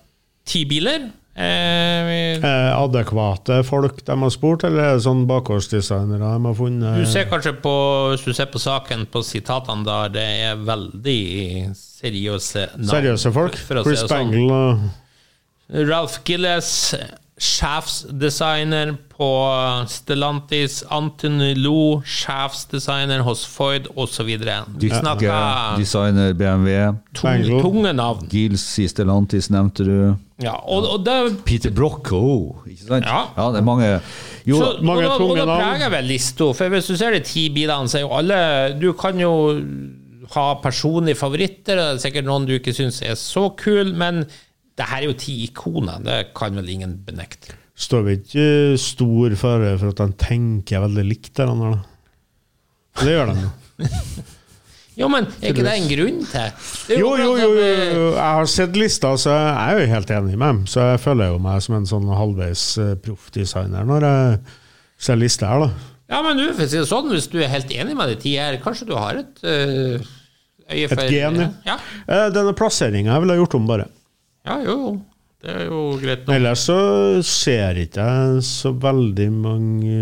ti 0.48 0.64
biler. 0.70 1.10
Eh, 1.36 2.02
Eh, 2.41 2.72
adekvate 2.74 3.60
folk 3.67 4.00
de 4.06 4.15
har 4.24 4.32
spurt, 4.34 4.63
eller 4.65 4.82
er 4.84 4.96
det 4.98 5.04
sånn 5.06 5.28
bakgårdsdesignere 5.30 6.32
de 6.34 6.48
har 6.48 6.56
funnet? 6.58 6.98
Du 7.04 7.06
ser 7.10 7.28
kanskje 7.30 7.54
på, 7.62 7.74
hvis 8.12 8.24
du 8.26 8.34
ser 8.34 8.50
på 8.50 8.62
saken, 8.62 9.06
på 9.12 9.22
sitatene 9.26 9.86
der, 9.86 10.10
det 10.15 10.26
er 10.48 10.56
veldig 10.65 11.20
seriøse 11.78 12.65
navn. 12.80 12.89
Seriøse 12.89 13.34
folk? 13.36 13.60
Chris 13.86 14.02
sånn. 14.08 14.10
Bangle 14.10 14.62
og 14.62 15.88
Ralph 15.88 16.17
Gilles, 16.28 16.72
sjefsdesigner 17.42 18.94
på 19.10 19.28
Stellantis, 19.90 20.84
Antony 20.94 21.56
Lo, 21.58 22.02
sjefsdesigner 22.06 23.24
hos 23.26 23.42
Ford, 23.50 23.88
osv. 23.98 24.28
Vi 24.30 24.38
Dykke, 24.38 25.00
snakker 25.00 25.80
designer 25.82 26.36
BMW. 26.38 26.76
tunge, 27.18 27.62
tunge 27.64 27.94
navn. 27.98 28.28
Gils 28.30 28.66
i 28.82 28.86
Stellantis 28.92 29.50
nevnte 29.54 29.88
du. 29.88 29.96
Ja, 30.42 30.54
og, 30.54 30.86
og 30.86 31.02
det 31.06 31.18
Peter 31.46 31.74
Brocco, 31.74 32.22
oh, 32.22 32.70
ikke 32.70 32.86
sant? 32.86 33.10
Ja. 33.10 33.50
det 33.54 33.62
er 33.62 33.66
mange 33.66 33.90
Jo, 34.46 34.58
så, 34.58 34.70
mange 34.82 35.06
og 35.06 35.10
da, 35.10 35.18
tunge 35.18 35.42
og 35.42 35.50
da 35.50 35.58
preger 35.62 35.92
vel 35.94 36.08
lista, 36.10 36.52
for 36.58 36.74
hvis 36.74 36.90
du 36.90 36.96
ser 36.98 37.18
de 37.18 37.24
ti 37.26 37.48
bilene, 37.54 37.90
så 37.90 38.00
er 38.00 38.06
jo 38.06 38.14
alle 38.18 38.40
Du 38.82 38.92
kan 38.98 39.18
jo 39.22 39.34
ha 40.32 40.46
personlige 40.62 41.20
favoritter, 41.20 41.78
og 41.78 41.84
det 41.84 42.00
er 42.00 42.06
sikkert 42.06 42.30
noen 42.30 42.46
du 42.48 42.56
ikke 42.56 42.74
syns 42.74 43.02
er 43.06 43.18
så 43.20 43.50
kul, 43.58 43.94
men 43.98 44.24
det 44.80 44.88
her 44.88 45.02
er 45.04 45.10
jo 45.10 45.18
ti 45.20 45.38
ikoner, 45.48 46.02
det 46.06 46.20
kan 46.38 46.56
vel 46.58 46.70
ingen 46.74 46.98
benekte. 47.06 47.58
Står 47.82 48.04
vi 48.06 48.18
ikke 48.20 48.50
stor 48.82 49.34
fare 49.40 49.74
for 49.82 49.92
at 49.94 50.04
de 50.04 50.20
tenker 50.22 50.84
veldig 50.84 51.08
likt 51.08 51.40
hverandre, 51.40 51.80
da? 51.80 53.02
Det 53.02 53.16
gjør 53.16 53.34
de 53.34 53.48
jo. 53.48 53.52
Jo, 55.00 55.08
men 55.08 55.26
er 55.40 55.54
ikke 55.54 55.64
det 55.64 55.74
en 55.80 55.88
grunn 55.88 56.18
til? 56.28 56.66
Jo, 57.00 57.12
jo, 57.16 57.30
jo, 57.40 57.52
jo, 57.56 57.62
eh. 57.64 57.94
Jeg 57.96 58.18
har 58.20 58.50
sett 58.52 58.76
lista, 58.78 59.14
så 59.18 59.32
jeg 59.32 59.54
er 59.62 59.80
jo 59.80 59.92
helt 59.94 60.12
enig 60.18 60.36
med 60.36 60.44
dem. 60.52 60.60
Så 60.70 60.84
jeg 60.84 61.00
føler 61.02 61.32
jo 61.32 61.38
meg 61.42 61.62
som 61.64 61.78
en 61.78 61.88
sånn 61.88 62.10
halvveis 62.12 62.66
eh, 62.82 62.92
proffdesigner 63.02 63.88
når 63.88 64.06
jeg 64.08 64.42
ser 65.08 65.22
lista 65.22 65.48
her, 65.50 65.64
da. 65.64 65.88
Ja, 66.12 66.20
men 66.26 66.42
du, 66.42 66.44
for 66.52 66.66
å 66.66 66.68
si 66.68 66.76
det 66.82 66.90
sånn, 66.90 67.08
hvis 67.16 67.30
du 67.32 67.38
er 67.40 67.54
helt 67.54 67.72
enig 67.72 67.96
med 67.96 68.12
de 68.12 68.18
ti 68.20 68.36
her, 68.36 68.60
kanskje 68.62 68.90
du 68.90 68.94
har 69.00 69.22
et 69.22 69.42
øh, 69.48 70.10
øye 70.68 70.92
for 70.92 71.08
gen, 71.08 71.40
ja. 71.40 71.50
ja. 71.72 71.78
Eh, 72.04 72.28
Denne 72.36 72.52
plasseringa 72.60 73.16
ville 73.24 73.38
jeg 73.38 73.46
gjort 73.46 73.58
om, 73.62 73.72
bare. 73.72 73.88
Ja, 74.48 74.60
jo, 74.66 74.76
jo. 74.76 74.92
Det 75.42 75.50
er 75.50 75.64
jo 75.66 75.80
greit 75.98 76.28
nok. 76.28 76.36
Ellers 76.36 76.66
så 76.68 76.78
ser 77.26 77.80
ikke 77.82 78.04
jeg 78.06 78.44
så 78.46 78.72
veldig 78.78 79.30
mange 79.34 80.02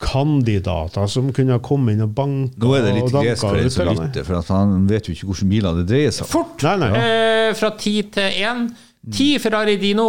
kandidater 0.00 1.08
som 1.12 1.28
kunne 1.36 1.58
ha 1.58 1.60
kommet 1.60 1.98
inn 1.98 2.06
og 2.06 2.14
banka 2.16 2.56
nå 2.62 2.70
er 2.72 2.86
det 2.86 2.94
litt 2.96 3.10
og 3.12 3.20
gresk 3.20 3.44
for 3.44 3.60
en 3.60 3.68
ut, 3.68 3.74
som 3.74 3.90
lytter, 3.92 4.24
for 4.24 4.38
at 4.38 4.52
han 4.54 4.86
vet 4.88 5.08
jo 5.08 5.12
ikke 5.12 5.28
hvilke 5.28 5.48
biler 5.50 5.80
det 5.82 5.86
dreier 5.90 6.14
seg 6.16 6.24
om. 6.24 6.30
Fort! 6.32 6.64
Nei, 6.64 6.76
nei. 6.80 6.90
Eh, 6.96 7.50
fra 7.58 7.72
ti 7.76 7.94
til 8.14 8.40
én. 8.40 8.68
Ti 9.12 9.26
Ferrari 9.40 9.76
Dino, 9.80 10.08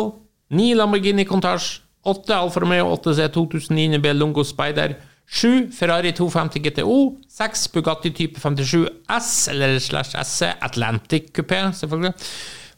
ni 0.55 0.71
Lamborghini 0.75 1.25
Contage, 1.27 1.81
åtte 2.07 2.35
Alfa 2.35 2.63
Romeo 2.63 2.89
8C 2.95 3.27
2009 3.35 3.99
B 4.03 4.15
Lungo 4.15 4.43
Spider, 4.47 4.95
sju 5.31 5.67
Ferrari 5.75 6.11
250 6.15 6.63
GTO, 6.65 6.97
seks 7.31 7.67
Bugatti 7.71 8.11
type 8.15 8.39
57 8.39 8.87
S 9.19 9.35
eller 9.51 9.77
slash 9.79 10.15
SC 10.23 10.55
Atlantic 10.59 11.31
Coupé, 11.35 11.65
selvfølgelig. 11.75 12.15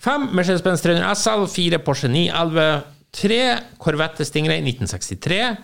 Fem 0.04 0.26
Mercedes-Benz 0.36 0.82
300 0.84 1.16
SL, 1.16 1.46
fire 1.48 1.78
Porsche 1.80 2.10
911, 2.12 2.82
tre 3.16 3.44
Corvette 3.80 4.26
Stingray 4.28 4.60
1963, 4.60 5.56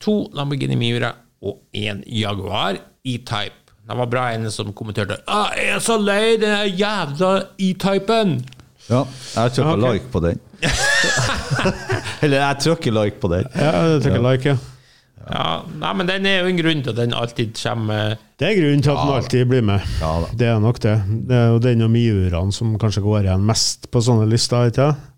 to 0.00 0.14
Lamborghini 0.32 0.78
Miura 0.80 1.10
og 1.44 1.58
én 1.76 2.00
Jaguar 2.08 2.78
E-Type. 3.04 3.74
Det 3.84 3.96
var 3.98 4.08
bra 4.08 4.22
en 4.32 4.48
som 4.48 4.72
kommenterte 4.72 5.18
«Ah, 5.28 5.52
'Jeg 5.52 5.74
er 5.74 5.84
så 5.84 5.98
lei 6.00 6.38
den 6.40 6.78
jævla 6.78 7.32
E-typen'. 7.60 8.40
Ja, 8.88 9.04
jeg 9.36 9.52
trykker 9.52 9.76
okay. 9.76 9.92
like 9.92 10.08
på 10.12 10.20
den. 10.20 10.40
Eller 12.22 12.38
jeg 12.38 12.56
trykker 12.60 13.02
like 13.02 13.20
på 13.20 13.28
den. 13.28 13.44
Ja, 13.54 13.70
jeg 13.84 14.06
ja. 14.06 14.30
like, 14.30 14.48
ja. 14.48 14.56
Ja, 15.30 15.62
nei, 15.80 15.92
men 15.96 16.08
den 16.10 16.26
er 16.28 16.42
jo 16.42 16.50
en 16.52 16.58
grunn 16.58 16.82
til 16.84 16.92
at 16.92 16.98
den 17.00 17.14
alltid 17.16 17.54
kommer 17.56 18.18
Det 18.36 18.48
er 18.48 18.58
grunnen 18.58 18.82
til 18.84 18.92
at 18.92 19.00
den 19.00 19.14
alltid 19.14 19.48
blir 19.48 19.64
med. 19.64 19.88
Ja 20.02 20.12
da. 20.20 20.28
det 20.40 20.50
er 20.52 20.60
nok 20.60 20.80
det. 20.84 20.94
Det 21.30 21.38
er 21.38 21.48
jo 21.54 21.62
den 21.64 21.86
og 21.86 21.90
miurene 21.94 22.52
som 22.52 22.74
kanskje 22.80 23.02
går 23.06 23.24
igjen 23.24 23.46
mest 23.48 23.88
på 23.94 24.02
sånne 24.04 24.28
lister, 24.30 24.68
ikke 24.68 24.90
sant? 24.90 25.10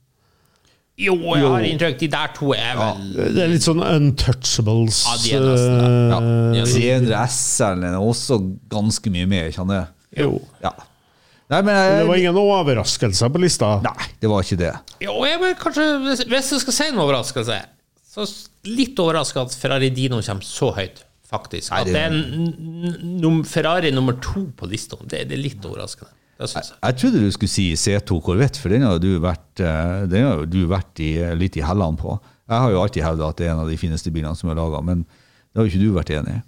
Jo, 0.96 1.12
jeg 1.36 1.44
har 1.44 1.64
inntrykk 1.68 1.98
de 2.00 2.06
der 2.08 2.30
to 2.32 2.54
er 2.56 2.76
vel 2.78 3.00
Det 3.36 3.42
er 3.44 3.50
litt 3.52 3.64
sånn 3.66 3.82
untouchables. 3.84 5.02
Ja, 5.04 5.16
de 5.20 5.34
er 5.36 5.42
nesten 5.44 5.74
det. 5.82 6.60
Ja. 6.62 6.68
300 6.72 7.18
S-en 7.34 7.84
er 7.84 7.96
også 8.00 8.38
ganske 8.72 9.12
mye 9.12 9.28
med, 9.28 9.50
kjenner 9.52 9.82
jeg. 9.82 9.90
Jo. 10.24 10.38
Ja. 10.62 10.72
Nei, 11.52 11.60
men 11.60 11.76
jeg, 11.76 11.98
det 12.00 12.06
var 12.08 12.22
ingen 12.22 12.38
overraskelser 12.40 13.30
på 13.34 13.42
lista. 13.44 13.74
Nei, 13.84 14.08
det 14.22 14.30
var 14.32 14.46
ikke 14.46 14.58
det. 14.62 14.72
Jo, 15.04 15.18
jeg 15.28 15.38
men 15.42 15.52
kanskje 15.60 15.84
Hvis 16.24 16.48
du 16.50 16.56
skal 16.64 16.74
si 16.78 16.88
en 16.88 17.04
overraskelse, 17.04 17.58
så 18.16 18.48
litt 18.70 18.98
overraska 19.02 19.44
at 19.44 19.54
Ferrari 19.60 19.90
Dino 19.94 20.22
kommer 20.24 20.46
så 20.46 20.70
høyt, 20.76 21.02
faktisk. 21.28 21.72
At 21.76 21.86
det- 21.90 21.96
er 21.96 23.42
Ferrari 23.44 23.90
nummer 23.92 24.16
to 24.22 24.46
på 24.56 24.68
lista, 24.70 24.96
det, 25.04 25.28
det 25.28 25.36
er 25.36 25.42
litt 25.42 25.60
overraskende. 25.66 26.12
Jeg. 26.38 26.48
jeg. 26.52 26.64
Jeg 26.82 26.96
trodde 27.00 27.20
du 27.20 27.30
skulle 27.32 27.48
si 27.52 27.70
C2 27.72 28.18
Corvette, 28.22 28.60
for 28.60 28.68
den 28.68 28.82
har 28.84 28.98
du 29.00 29.18
vært, 29.20 29.60
eh, 29.60 30.06
den 30.10 30.26
har 30.26 30.44
du 30.46 30.66
vært 30.68 31.00
i, 31.00 31.14
eh, 31.22 31.34
litt 31.34 31.56
i 31.56 31.64
hellene 31.64 31.96
på. 31.96 32.18
Jeg 32.46 32.60
har 32.60 32.70
jo 32.70 32.82
alltid 32.82 33.02
hevda 33.02 33.28
at 33.30 33.36
det 33.40 33.46
er 33.46 33.54
en 33.54 33.62
av 33.64 33.70
de 33.70 33.78
fineste 33.80 34.12
bilene 34.12 34.36
som 34.36 34.50
er 34.50 34.58
laga, 34.58 34.82
men 34.84 35.02
det 35.04 35.56
har 35.56 35.64
jo 35.66 35.70
ikke 35.72 35.80
du 35.80 35.94
vært 35.96 36.12
enig 36.12 36.36
i. 36.36 36.42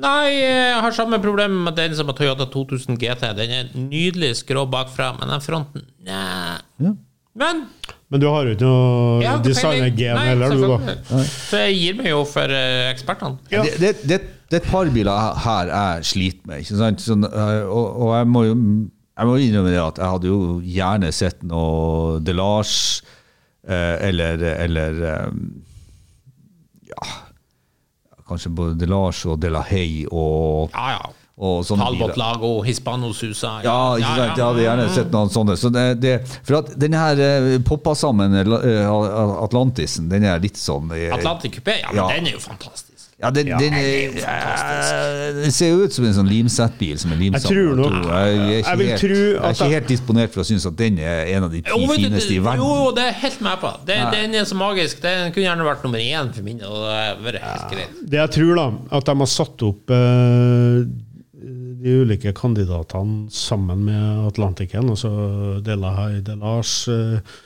Nei, 0.00 0.26
jeg 0.38 0.80
har 0.84 0.92
samme 0.94 1.18
problem 1.22 1.64
med 1.64 1.74
den 1.74 1.94
som 1.98 2.06
har 2.06 2.14
Toyota 2.14 2.46
2000 2.50 2.98
GT. 2.98 3.32
Den 3.34 3.50
er 3.50 3.70
nydelig 3.74 4.36
skrå 4.44 4.68
bakfra, 4.70 5.12
men 5.18 5.32
den 5.32 5.42
fronten 5.42 5.86
Nei. 6.06 6.58
Ja. 6.78 6.92
Men 7.34 7.64
Men 8.10 8.22
du 8.22 8.26
har 8.26 8.48
jo 8.48 8.54
ikke 8.56 8.66
noe 8.66 9.20
peiling. 9.22 9.42
designergen 9.46 10.18
heller, 10.18 10.54
du, 10.58 10.64
da. 10.66 10.94
Så 11.30 11.60
jeg 11.68 11.76
gir 11.78 11.98
meg 12.00 12.08
jo 12.10 12.24
for 12.26 12.50
eh, 12.50 12.88
ekspertene. 12.90 13.38
Ja. 13.52 13.62
Det, 13.62 13.76
det, 13.78 13.92
det, 14.02 14.18
det 14.50 14.58
er 14.58 14.64
et 14.64 14.70
par 14.72 14.90
biler 14.90 15.36
her 15.44 15.70
jeg 15.70 16.08
sliter 16.10 16.50
med. 16.50 16.64
Ikke 16.64 16.78
sant? 16.80 17.04
Sånn, 17.04 17.28
eh, 17.28 17.60
og, 17.70 17.86
og 18.02 18.16
jeg 18.18 18.30
må 18.34 18.44
jo 18.48 18.56
jeg 19.20 19.28
må 19.28 19.34
innrømme 19.36 19.70
det 19.74 19.80
at 19.82 19.98
jeg 20.00 20.08
hadde 20.14 20.30
jo 20.30 20.36
gjerne 20.64 21.10
sett 21.12 21.42
noe 21.44 22.20
Delage 22.24 23.02
eh, 23.68 23.96
eller, 24.08 24.40
eller 24.54 25.02
Ja 26.88 27.08
Kanskje 28.30 28.52
både 28.54 28.78
Delage 28.80 29.28
og 29.28 29.40
Delahaye 29.42 30.06
og, 30.08 30.70
Ja, 30.72 30.94
ja. 30.96 31.10
Og 31.40 31.62
sånne 31.64 31.86
Talbot. 31.88 32.16
Lago, 32.20 32.50
Hispano 32.66 33.12
Susa. 33.16 33.56
Ja, 33.64 33.76
ikke 33.96 34.12
sant? 34.18 34.36
Jeg 34.36 34.44
hadde 34.44 34.64
gjerne 34.66 34.88
sett 34.92 35.14
noen 35.14 35.32
sånne. 35.32 35.56
Så 35.56 35.70
det, 35.72 35.86
det, 36.02 36.14
for 36.44 36.60
at 36.60 36.74
den 36.80 36.92
her 37.00 37.22
eh, 37.24 37.58
poppa 37.64 37.94
sammen 37.96 38.36
eh, 38.36 38.84
Atlantisen, 39.40 40.10
den 40.12 40.28
er 40.28 40.40
litt 40.42 40.60
sånn 40.60 40.92
eh, 40.96 41.08
Atlantic 41.16 41.56
Coupé, 41.58 41.80
ja, 41.80 41.88
men 41.94 42.02
Ja. 42.02 42.08
den 42.16 42.28
er 42.28 42.36
jo 42.36 42.44
fantastisk. 42.44 42.86
Ja, 43.20 43.28
den, 43.36 43.50
den, 43.60 43.74
er, 43.76 44.14
eh, 44.16 45.40
det 45.44 45.50
ser 45.52 45.74
jo 45.74 45.82
ut 45.84 45.92
som 45.92 46.06
en 46.08 46.14
sånn 46.16 46.28
limsettbil 46.30 46.96
som 47.02 47.10
er 47.12 47.18
limsatt. 47.20 47.50
Jeg 47.50 47.52
tror 47.52 47.76
nok- 47.76 48.06
Jeg, 48.06 48.38
er 48.38 48.54
ikke 48.62 48.70
Jeg 48.70 48.78
vil 48.80 48.88
helt, 48.88 49.00
tro 49.02 49.18
jeg 49.18 49.34
er 49.44 49.52
ikke 49.58 49.68
helt 49.74 49.90
disponert 49.92 50.32
for 50.32 50.40
å 50.40 50.46
synes 50.48 50.64
at 50.70 50.76
den 50.78 50.98
er 51.04 51.26
en 51.36 51.44
av 51.44 51.50
de 51.52 51.60
ti 51.60 51.68
Jo, 51.68 51.90
fineste 51.92 52.32
i 52.32 52.38
verden. 52.38 52.64
jo, 52.64 52.92
det 52.96 53.04
er 53.10 53.12
helt 53.20 53.40
med 53.44 53.60
på. 53.60 53.72
Det, 53.84 53.98
den 54.16 54.34
er 54.40 54.44
så 54.48 54.56
magisk. 54.56 55.02
Den 55.04 55.32
kunne 55.36 55.44
gjerne 55.50 55.68
vært 55.68 55.84
nummer 55.84 56.00
én 56.00 56.32
for 56.32 56.42
min. 56.48 56.64
Og 56.64 56.80
det 56.88 57.04
vært 57.28 57.44
helt 57.44 57.70
greit. 57.76 58.00
Det 58.08 58.22
jeg 58.22 58.30
tror, 58.38 58.54
da, 58.56 58.66
at 58.96 59.04
de 59.04 59.16
har 59.20 59.30
satt 59.36 59.62
opp 59.68 59.90
eh, 59.90 60.88
de 61.80 61.94
ulike 62.02 62.32
kandidatene 62.36 63.30
sammen 63.32 63.86
med 63.88 64.26
Atlantiken, 64.28 64.90
altså 64.92 65.10
Dela 65.64 65.94
Delage, 66.24 66.92
uh, 66.92 67.38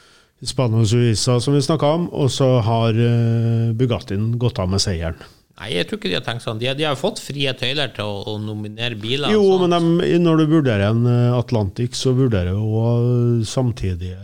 Hispano 0.44 0.82
Suiza, 0.84 1.38
som 1.40 1.54
vi 1.54 1.62
snakka 1.64 1.86
om, 1.96 2.08
og 2.12 2.28
så 2.32 2.58
har 2.66 2.98
eh, 3.00 3.70
Bugattien 3.78 4.34
gått 4.36 4.58
av 4.60 4.68
med 4.68 4.82
seieren. 4.82 5.16
Nei, 5.54 5.70
jeg 5.76 5.86
tror 5.88 6.00
ikke 6.00 6.10
de 6.10 6.18
har 6.18 6.24
tenkt 6.26 6.44
sånn. 6.44 6.58
De 6.60 6.66
har, 6.68 6.76
de 6.76 6.84
har 6.84 6.98
fått 6.98 7.22
frie 7.22 7.52
tøyler 7.56 7.94
til 7.94 8.04
å, 8.04 8.18
å 8.28 8.34
nominere 8.42 8.98
biler. 9.00 9.30
Jo, 9.32 9.44
sånt. 9.54 9.70
men 9.70 10.02
de, 10.02 10.18
når 10.20 10.42
du 10.42 10.44
vurderer 10.50 10.88
en 10.90 11.06
eh, 11.08 11.38
Atlantic, 11.38 11.96
så 11.96 12.12
vurderer 12.18 12.52
du 12.52 12.60
òg 12.60 13.46
samtidige 13.48 14.18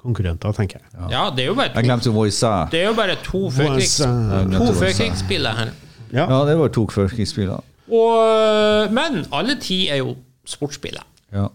konkurrenter, 0.00 0.56
tenker 0.56 0.80
jeg. 0.80 0.90
Ja, 1.12 1.26
det 1.36 1.44
er 1.44 1.52
jo 1.52 1.56
bare 1.60 1.74
Jeg 1.74 1.84
to, 1.84 1.86
glemte 1.92 2.14
Voisa. 2.16 2.52
det 2.72 2.80
er 2.80 2.88
jo 2.88 2.96
bare 2.98 3.18
to 3.20 3.44
førkrigs, 3.52 3.98
Voisin. 4.00 4.54
to 4.56 4.64
Voisin. 4.64 4.78
førkrigsbiler 4.80 5.58
her. 5.60 5.74
Ja. 6.10 6.24
Ja, 6.24 6.38
det 6.48 6.56
var 6.58 6.72
to 6.74 6.88
førkrigsbiler. 6.90 7.60
Og, 7.90 8.92
men 8.94 9.24
alle 9.34 9.56
ti 9.62 9.82
er 9.90 10.02
jo 10.02 10.14
sportsbiler. 10.46 11.04
Ja. 11.34 11.48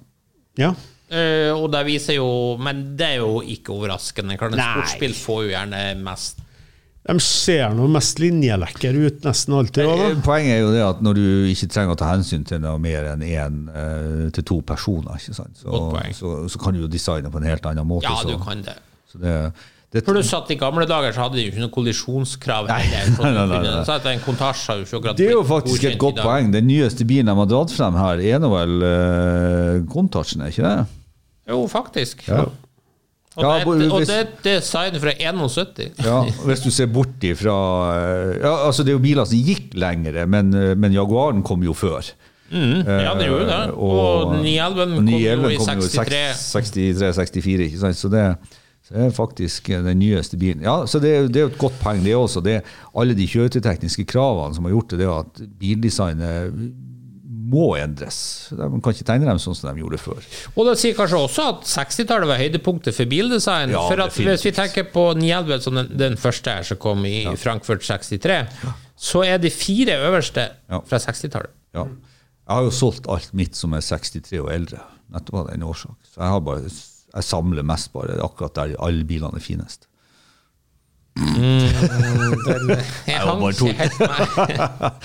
ja. 0.59 0.73
Uh, 1.05 1.51
og 1.53 1.67
det 1.69 1.83
viser 1.85 2.15
jo 2.17 2.55
Men 2.57 2.79
det 2.97 3.05
er 3.13 3.19
jo 3.21 3.43
ikke 3.45 3.75
overraskende. 3.75 4.39
Klart, 4.39 4.55
en 4.55 4.63
sportsbil 4.63 5.13
får 5.13 5.43
jo 5.43 5.51
gjerne 5.51 5.81
mest 6.01 6.39
De 7.05 7.13
ser 7.21 7.75
noe 7.77 7.91
mest 7.93 8.17
linjelekre 8.17 8.89
ut 8.95 9.27
nesten 9.27 9.53
alltid. 9.53 9.85
også, 9.85 10.07
Eh, 10.07 10.15
da. 10.15 10.23
Poenget 10.25 10.55
er 10.55 10.63
jo 10.63 10.71
det 10.73 10.81
at 10.81 11.03
når 11.05 11.19
du 11.19 11.27
ikke 11.51 11.69
trenger 11.69 11.93
å 11.93 11.99
ta 12.01 12.09
hensyn 12.09 12.47
til 12.49 12.63
noe 12.63 12.81
mer 12.81 13.11
enn 13.11 13.21
én 13.21 13.59
til 14.33 14.47
to 14.49 14.57
personer, 14.65 15.19
ikke 15.21 15.37
sant? 15.37 15.61
Så, 15.61 15.83
så, 16.17 16.33
så 16.49 16.63
kan 16.63 16.73
du 16.73 16.81
jo 16.81 16.89
designe 16.89 17.29
på 17.29 17.37
en 17.37 17.45
helt 17.51 17.69
annen 17.69 17.85
måte. 17.85 18.09
Ja, 18.09 18.17
så, 18.23 18.33
du 18.33 18.41
kan 18.41 18.65
det. 18.65 18.73
så 19.11 19.21
det, 19.21 19.35
det, 19.53 19.74
Pluss 20.03 20.33
at 20.35 20.49
i 20.51 20.57
gamle 20.59 20.83
dager 20.89 21.13
så 21.15 21.23
hadde 21.25 21.37
de 21.39 21.45
jo 21.45 21.51
ikke 21.53 21.61
noe 21.63 21.71
kollisjonskrav. 21.71 22.67
nei, 22.67 22.81
nei, 22.91 23.31
nei, 23.31 23.45
nei. 23.63 23.85
Så 23.87 23.95
en 24.11 24.19
kontasje 24.25 24.67
har 24.71 24.81
jo 24.81 24.87
ikke 24.87 24.97
akkurat 24.99 25.17
det 25.21 25.29
er 25.29 25.37
jo 25.37 25.43
faktisk 25.47 25.87
et 25.91 25.97
godt 26.01 26.19
poeng. 26.23 26.51
Den 26.51 26.67
nyeste 26.67 27.07
bilen 27.07 27.31
de 27.31 27.37
har 27.39 27.49
dratt 27.53 27.71
frem 27.71 27.95
her, 28.01 28.19
er 28.19 28.43
nå 28.43 28.51
vel 28.51 28.75
uh, 28.83 29.79
Kontasjen, 29.91 30.43
er 30.43 30.51
ikke 30.51 30.67
det? 30.67 31.01
Jo, 31.53 31.63
faktisk. 31.71 32.27
Ja. 32.27 32.43
Og, 33.35 33.43
Ja, 33.43 33.57
det, 33.59 33.67
og 33.91 33.99
hvis- 33.99 34.07
det 34.07 34.15
er 34.15 34.27
design 34.43 34.99
fra 34.99 35.11
71. 35.11 35.91
Ja, 36.05 36.21
hvis 36.47 36.61
du 36.63 36.69
ser 36.71 36.87
bort 36.87 37.19
ifra 37.27 37.55
eh, 37.99 38.37
ja, 38.39 38.53
altså 38.67 38.83
Det 38.83 38.93
er 38.93 38.95
jo 38.95 39.01
biler 39.03 39.25
som 39.27 39.37
gikk 39.43 39.73
lengre, 39.75 40.23
men, 40.25 40.53
eh, 40.55 40.71
men 40.79 40.93
Jaguaren 40.95 41.43
kom 41.43 41.61
jo 41.63 41.73
før. 41.75 42.13
Ja, 42.51 43.11
det 43.17 43.27
gjorde 43.27 43.47
det. 43.49 43.73
Og, 43.73 44.27
Og 44.27 44.35
911 44.39 44.95
kom 44.95 45.09
jo 45.09 45.49
i 45.49 45.57
63. 45.57 46.21
63-64, 46.53 47.65
ikke 47.67 47.81
sant? 47.81 47.97
Så 47.99 48.07
det, 48.13 48.23
så 48.85 48.93
det 48.93 49.03
er 49.07 49.13
faktisk 49.17 49.69
eh, 49.73 49.81
den 49.85 49.97
nyeste 49.99 50.37
bilen. 50.37 50.61
Ja, 50.65 50.77
så 50.85 50.99
det, 51.01 51.13
det 51.33 51.41
er 51.41 51.47
jo 51.47 51.53
et 51.53 51.61
godt 51.61 51.79
poeng, 51.81 52.03
det 52.05 52.13
også. 52.15 52.43
Det 52.45 52.59
alle 52.93 53.15
de 53.17 53.25
kjøretøytekniske 53.31 54.05
kravene 54.11 54.53
som 54.57 54.67
har 54.67 54.75
gjort 54.75 54.91
det, 54.93 54.99
det 55.01 55.07
er 55.09 55.23
at 55.23 55.41
bildesignet 55.61 56.59
må 57.45 57.75
endres. 57.77 58.17
Man 58.57 58.81
kan 58.81 58.95
ikke 58.95 59.05
tegne 59.05 59.27
dem 59.29 59.39
sånn 59.41 59.53
som 59.57 59.69
de 59.69 59.81
gjorde 59.83 59.99
før. 60.01 60.23
Og 60.57 60.65
det 60.69 60.77
sier 60.81 60.95
kanskje 60.97 61.19
også 61.27 61.43
at 61.51 61.67
60-tallet 61.69 62.29
var 62.29 62.39
høydepunktet 62.41 62.95
for 62.97 63.09
bildesign. 63.11 63.73
Ja, 63.75 63.83
for 63.85 64.01
at 64.05 64.17
hvis 64.17 64.45
vi 64.47 64.53
tenker 64.55 64.87
på 64.89 65.03
911 65.17 65.61
som 65.67 65.77
den, 65.77 65.91
den 65.99 66.17
første 66.21 66.55
her 66.57 66.65
som 66.65 66.79
kom 66.81 67.05
i 67.05 67.19
Frankfurt 67.41 67.85
63, 67.85 68.39
så 68.97 69.21
er 69.27 69.37
de 69.43 69.51
fire 69.53 69.97
øverste 70.07 70.47
Ja. 70.71 70.79
fra 70.89 70.97
60-tallet. 71.03 71.53
Ja. 71.77 71.85
Jeg 71.85 72.53
har 72.59 72.65
jo 72.65 72.73
solgt 72.73 73.07
alt 73.09 73.29
mitt 73.37 73.57
som 73.57 73.73
er 73.77 73.81
63 73.85 74.39
og 74.41 74.49
eldre, 74.53 74.81
nettopp 75.13 75.39
av 75.43 75.47
den 75.53 75.63
årsak. 75.65 75.95
Så 76.05 76.21
jeg, 76.21 76.29
har 76.33 76.43
bare, 76.45 76.73
jeg 77.15 77.23
samler 77.23 77.63
mest 77.65 77.93
bare 77.95 78.19
akkurat 78.23 78.55
der 78.57 78.75
alle 78.83 79.05
bilene 79.07 79.39
er 79.39 79.43
finest. 79.43 79.87
Jeg 83.07 83.21
var 83.23 83.29
hang 83.29 83.39
bare 83.39 83.53
tull. 83.55 83.69
ikke 83.69 83.83
helt 83.85 83.99
med. 83.99 84.09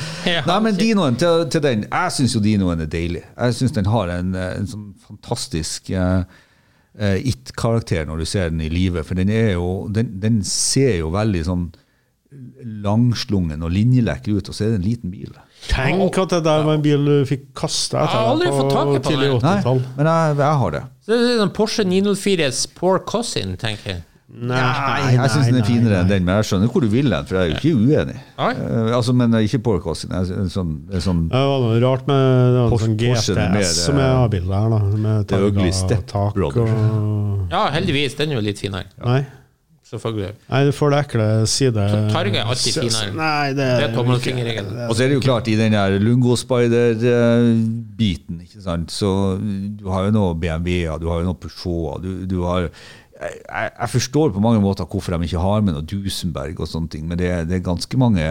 Nei, 0.48 0.56
men 0.64 0.74
Dinoen, 0.74 1.14
til, 1.20 1.44
til 1.54 1.62
den 1.62 1.84
Jeg 1.86 2.14
syns 2.16 2.34
jo 2.34 2.40
Dinoen 2.42 2.82
er 2.82 2.90
deilig. 2.90 3.22
Jeg 3.36 3.54
syns 3.54 3.76
den 3.76 3.86
har 3.86 4.10
en, 4.16 4.34
en 4.34 4.66
sånn 4.66 4.88
fantastisk 5.06 5.92
uh, 5.94 6.24
it-karakter 6.98 8.08
når 8.10 8.24
du 8.24 8.26
ser 8.26 8.50
den 8.50 8.64
i 8.66 8.72
live. 8.72 9.04
For 9.06 9.14
den 9.18 9.30
er 9.30 9.52
jo 9.52 9.86
Den, 9.94 10.18
den 10.22 10.42
ser 10.46 10.98
jo 10.98 11.14
veldig 11.14 11.44
sånn 11.46 11.70
langslungen 12.84 13.62
og 13.66 13.72
linjelekker 13.74 14.38
ut, 14.38 14.50
og 14.50 14.54
så 14.54 14.66
er 14.66 14.74
det 14.74 14.78
en 14.80 14.86
liten 14.86 15.10
bil. 15.10 15.32
Tenk 15.66 16.18
at 16.22 16.30
det 16.30 16.42
der 16.46 16.62
var 16.66 16.78
en 16.78 16.84
bil 16.84 17.02
du 17.04 17.16
fikk 17.28 17.48
kasta 17.58 18.04
Jeg 18.04 18.10
har 18.12 18.20
etter 18.20 18.30
aldri 18.32 18.46
deg 18.46 18.56
fått 18.56 18.70
tak 18.72 18.90
på 18.92 19.00
tidlig 19.08 19.30
den. 19.32 19.40
Nei, 19.44 19.56
80-tall. 19.60 19.80
men 19.96 20.10
jeg, 20.10 20.36
jeg 20.40 20.60
har 20.62 20.76
det. 20.76 20.82
Så 21.10 21.16
det 21.18 21.26
er 21.32 21.40
sånn 21.42 21.50
Porsche 21.56 21.82
904s 21.90 22.68
poor 22.78 23.00
cousin, 23.02 23.56
tenker 23.58 23.96
jeg. 23.96 24.02
Nei, 24.30 24.54
Nei, 24.62 25.14
jeg 25.16 25.30
syns 25.32 25.48
den 25.50 25.56
er 25.58 25.64
finere 25.66 25.96
enn 26.04 26.10
den, 26.12 26.22
men 26.22 26.36
jeg 26.38 26.46
skjønner 26.46 26.70
hvor 26.70 26.84
du 26.84 26.86
vil 26.92 27.08
den, 27.10 27.24
for 27.26 27.34
jeg 27.34 27.48
er 27.48 27.48
jo 27.50 27.56
ikke 27.58 27.80
uenig. 27.82 28.14
Eh, 28.38 28.90
altså, 28.94 29.14
men 29.18 29.34
ikke 29.40 29.58
Porcosin. 29.66 30.12
Sånn, 30.54 30.70
det 30.86 31.00
er 31.00 31.02
sånn, 31.02 31.24
Det 31.32 31.40
var 31.50 31.64
noe 31.64 31.80
rart 31.82 32.06
med 32.06 32.20
det 32.54 32.60
var 32.60 32.70
Porsche- 32.70 32.86
sånn 32.92 32.94
GTS 33.00 33.32
er 33.34 33.50
mer, 33.56 33.66
som 33.66 33.98
er 33.98 34.06
har 34.06 34.28
A-bil 34.28 34.46
da. 34.46 34.62
Med 34.78 35.34
Ugly 35.34 35.72
targa 35.74 35.98
tak 36.14 36.38
og 36.46 37.50
Ja, 37.50 37.64
heldigvis. 37.74 38.14
Den 38.20 38.30
er 38.30 38.38
jo 38.38 38.44
litt 38.46 38.62
finere. 38.62 38.86
Nei. 39.02 39.26
Selvfølgelig. 39.90 40.34
Nei, 40.46 40.60
du 40.68 40.72
får 40.74 40.92
det 40.92 40.98
ekle 41.02 41.26
side... 41.50 41.84
Target 42.12 42.36
er 42.38 42.44
alltid 42.52 42.76
finere. 42.78 43.10
Nei, 43.18 43.48
det 43.50 43.56
Det 43.56 43.66
er 43.66 43.88
er 43.88 43.94
tommelfingerregelen. 43.96 44.76
Og 44.86 44.94
så 44.94 45.02
er 45.02 45.08
det 45.10 45.16
jo 45.18 45.24
klart, 45.24 45.50
i 45.50 45.56
den 45.58 45.74
der 45.74 45.96
Lungo 45.98 46.36
Spider-biten, 46.38 48.36
ikke 48.46 48.62
sant, 48.62 48.94
så 48.94 49.10
du 49.40 49.90
har 49.90 50.06
jo 50.06 50.10
noe 50.14 50.38
BMW-er, 50.38 50.94
du 51.02 51.10
har 51.10 51.18
jo 51.24 51.26
noe 51.32 51.40
Peugeot, 51.42 51.98
du, 52.04 52.10
du 52.30 52.38
har 52.46 52.60
jeg, 53.20 53.72
jeg 53.80 53.90
forstår 53.92 54.30
på 54.32 54.40
mange 54.40 54.60
måter 54.64 54.86
hvorfor 54.88 55.12
de 55.16 55.26
ikke 55.28 55.42
har 55.42 55.60
med 55.64 55.74
noe 55.76 55.84
Dusenberg 55.84 56.60
og 56.62 56.68
sånne 56.70 56.88
ting, 56.92 57.04
men 57.08 57.18
det, 57.20 57.28
det 57.50 57.58
er 57.58 57.66
ganske 57.66 57.98
mange 58.00 58.24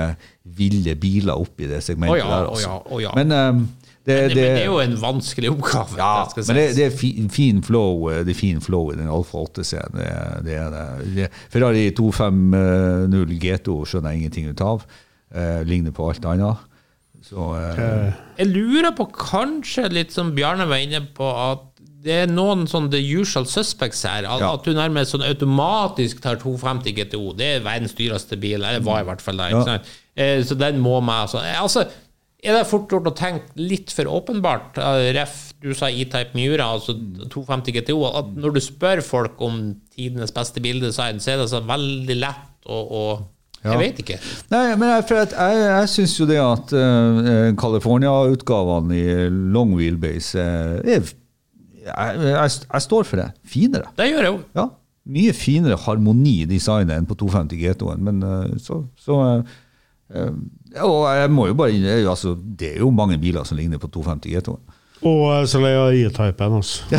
ville 0.58 0.96
biler 0.98 1.38
oppi 1.38 1.68
det 1.70 1.84
segmentet 1.86 2.16
oh 2.16 2.22
ja, 2.22 2.30
der. 2.32 2.48
Altså. 2.50 2.70
Oh 2.70 2.74
ja, 2.74 2.96
oh 2.96 3.04
ja. 3.04 3.12
Men, 3.20 3.36
eh, 3.36 3.54
det, 4.10 4.18
Men 4.20 4.30
det, 4.34 4.36
men 4.44 4.56
det 4.58 4.62
er 4.64 4.68
jo 4.68 4.80
en 4.84 4.96
vanskelig 5.02 5.52
oppgave. 5.54 5.98
ja, 6.02 6.10
det 6.26 6.32
skal 6.34 6.48
men 6.50 6.60
det, 6.60 6.66
det 6.80 6.86
er 6.90 6.96
fin, 6.98 7.30
fin 7.34 7.62
flow 7.64 8.10
eh, 8.12 8.24
Det 8.28 8.34
er 8.36 8.40
fin 8.40 8.60
flow 8.66 8.90
i 8.94 8.98
den 9.00 9.08
Alfa 9.14 9.44
8C-en. 9.46 9.96
Det, 10.00 10.10
er- 10.10 10.74
det 11.16 11.26
er. 11.28 11.38
Ferrari 11.54 11.86
250 11.98 13.38
GTO 13.44 13.78
skjønner 13.88 14.14
jeg 14.16 14.22
ingenting 14.24 14.50
ut 14.54 14.62
av. 14.66 14.84
Eh, 15.34 15.62
ligner 15.70 15.94
på 15.96 16.10
alt 16.10 16.26
annet. 16.26 16.66
Så 17.30 17.50
eh, 17.60 18.14
Jeg 18.40 18.48
lurer 18.54 18.94
på 18.98 19.10
kanskje 19.14 19.90
litt 19.92 20.14
som 20.16 20.32
Bjarne 20.38 20.66
var 20.70 20.80
inne 20.82 21.02
på, 21.16 21.28
at 21.28 21.66
det 22.00 22.14
er 22.24 22.30
noen 22.32 22.62
sånn 22.72 22.86
the 22.94 23.00
usual 23.20 23.44
suspects 23.50 24.06
her. 24.08 24.24
At, 24.24 24.40
Ja. 24.40 24.54
at 24.56 24.64
du 24.64 24.72
nærmest 24.74 25.12
sånn 25.12 25.26
automatisk 25.28 26.22
tar 26.24 26.40
250 26.40 26.94
GTO. 26.96 27.34
Det 27.36 27.50
er 27.58 27.66
verdens 27.66 27.92
dyreste 27.98 28.38
bil. 28.40 28.64
Eller 28.64 28.80
var 28.86 29.02
i 29.04 29.08
hvert 29.10 29.22
fall 29.26 29.42
det. 29.42 29.50
Ja. 29.52 29.80
Eh, 30.16 30.40
Så 30.48 30.56
den 30.58 30.80
må 30.80 31.02
med. 31.04 31.26
Altså, 31.28 31.42
Eh, 31.44 31.60
altså, 31.62 31.84
er 32.40 32.56
det 32.56 32.68
fort 32.70 32.92
gjort 32.92 33.10
å 33.10 33.16
tenke 33.18 33.60
litt 33.60 33.92
for 33.92 34.08
åpenbart? 34.08 34.78
Eh, 34.80 35.10
Ref, 35.18 35.50
du 35.60 35.74
sa 35.76 35.90
E-Type 35.92 36.38
Miura, 36.38 36.70
altså 36.78 36.96
250 36.96 37.76
GTO. 37.76 37.98
At 38.08 38.32
når 38.40 38.56
du 38.56 38.62
spør 38.64 39.04
folk 39.04 39.42
om 39.44 39.60
tidenes 39.96 40.32
beste 40.36 40.64
bildesign, 40.64 41.20
så 41.20 41.34
er 41.34 41.44
det 41.44 41.50
så 41.52 41.62
veldig 41.68 42.18
lett 42.22 42.70
å, 42.70 42.80
å 42.80 43.04
Ja. 43.60 43.74
Jeg 43.74 43.80
vet 43.82 43.98
ikke. 44.00 44.16
Nei, 44.54 44.62
men 44.80 44.88
jeg, 44.88 45.04
jeg, 45.12 45.56
jeg 45.60 45.88
syns 45.92 46.14
jo 46.16 46.28
det 46.30 46.38
at 46.40 46.70
uh, 46.72 47.50
California-utgavene 47.60 48.96
i 48.96 49.26
long 49.52 49.74
wheelbase 49.76 50.40
eh, 50.40 50.78
er 50.96 51.10
jeg, 51.90 52.54
jeg, 52.64 52.84
står 52.86 53.08
for 53.10 53.20
det. 53.20 53.28
Finere. 53.44 53.92
Det 53.98 54.08
gjør 54.08 54.24
jeg 54.24 54.32
jo. 54.32 54.40
Ja. 54.56 54.70
Mye 55.10 55.34
finere 55.36 55.80
harmoni 55.84 56.38
i 56.44 56.48
designet 56.48 56.96
enn 56.96 57.10
på 57.10 57.18
250 57.20 57.60
GTO-en, 57.60 58.04
men 58.06 58.24
uh, 58.24 58.56
så, 58.62 58.84
så 59.00 59.20
eh, 59.26 59.58
Og 60.10 61.04
jeg 61.16 61.30
må 61.34 61.48
jo 61.50 61.54
bare 61.58 61.72
inn- 61.76 62.08
altså, 62.10 62.36
Det 62.36 62.76
er 62.76 62.80
jo 62.84 62.90
mange 62.92 63.18
biler 63.22 63.44
som 63.46 63.58
ligner 63.58 63.78
på 63.82 63.90
250 63.94 64.30
GTO-en. 64.36 64.76
Og 65.06 65.22
eh, 65.32 65.46
så 65.48 65.62
lei 65.64 65.74
av 65.80 65.94
E-typen, 65.96 66.56
altså. 66.60 66.84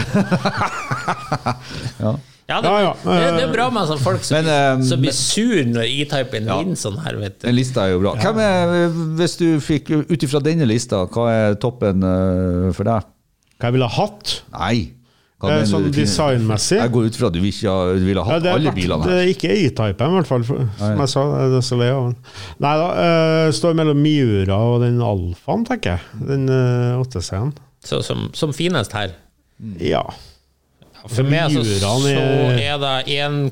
Ja. 2.01 2.15
Ja, 2.51 2.57
det, 2.61 2.71
Ja, 2.71 2.79
ja. 2.83 2.93
Det, 3.05 3.27
det 3.37 3.43
er 3.45 3.53
bra 3.53 3.69
med 3.71 3.87
sånne 3.87 4.03
folk 4.03 4.25
som, 4.27 4.41
Men, 4.41 4.49
eh, 4.51 4.81
som 4.89 5.03
blir 5.05 5.15
sur 5.15 5.61
når 5.71 5.85
E-typen 5.87 6.49
Ja. 6.51 6.57
vinner 6.59 6.79
sånn 6.81 6.97
her, 7.05 7.15
vet 7.21 7.37
du. 7.39 7.47
Den 7.47 7.55
lista 7.55 7.85
er 7.87 7.93
jo 7.95 8.01
bra. 8.03 8.17
Hvem 8.19 8.41
er, 8.43 8.89
hvis 9.21 9.37
du 9.39 9.47
fikk, 9.63 9.93
Ut 10.11 10.25
ifra 10.27 10.41
denne 10.43 10.67
lista, 10.67 11.05
hva 11.07 11.29
er 11.31 11.55
toppen 11.63 12.03
eh, 12.03 12.73
for 12.75 12.89
deg? 12.91 13.07
Hva 13.61 13.69
jeg 13.71 13.77
ville 13.77 13.87
ha 13.93 14.01
hatt? 14.03 14.35
Nei. 14.57 14.79
Hva 15.41 15.51
Eh, 15.57 15.63
Sånn 15.65 15.87
designmessig? 15.95 16.77
Jeg 16.83 16.93
går 16.93 17.07
ut 17.09 17.17
fra 17.17 17.27
at 17.31 17.33
du 17.33 17.39
ikke 17.41 17.71
ha- 17.73 17.95
du 17.97 18.05
ville 18.05 18.21
ha 18.23 18.29
Ja, 18.29 18.35
hatt 18.37 18.43
det 18.45 18.51
er 18.51 18.59
alle 18.59 18.73
bilene 18.77 19.05
her. 19.07 19.09
det 19.09 19.21
er 19.23 19.31
ikke 19.33 19.51
E-typen, 19.57 20.11
i 20.11 20.17
hvert 20.19 20.27
fall. 20.29 20.43
For, 20.45 20.67
som 20.77 20.99
jeg 21.01 21.09
sa, 21.09 21.23
det 21.49 21.57
er 21.57 21.65
så 21.65 21.79
lei 21.81 21.89
av 21.89 22.03
den. 22.11 22.17
Nei 22.61 22.75
da, 22.77 22.89
Uh, 23.01 23.53
står 23.57 23.75
mellom 23.79 24.03
Miura 24.05 24.59
og 24.75 24.83
den 24.83 25.01
Alfaen, 25.01 25.65
tenker 25.65 25.97
jeg. 25.97 26.01
Den 26.29 26.45
uh, 26.53 27.01
8C-en. 27.03 27.55
Så, 27.83 28.03
som, 28.05 28.29
som 28.37 28.53
finest 28.53 28.93
her. 28.93 29.15
Ja. 29.81 30.03
For 31.09 31.23
meg 31.25 31.49
så, 31.57 31.65
så 31.65 31.95
er- 32.05 32.79
det 33.07 33.19
en 33.25 33.51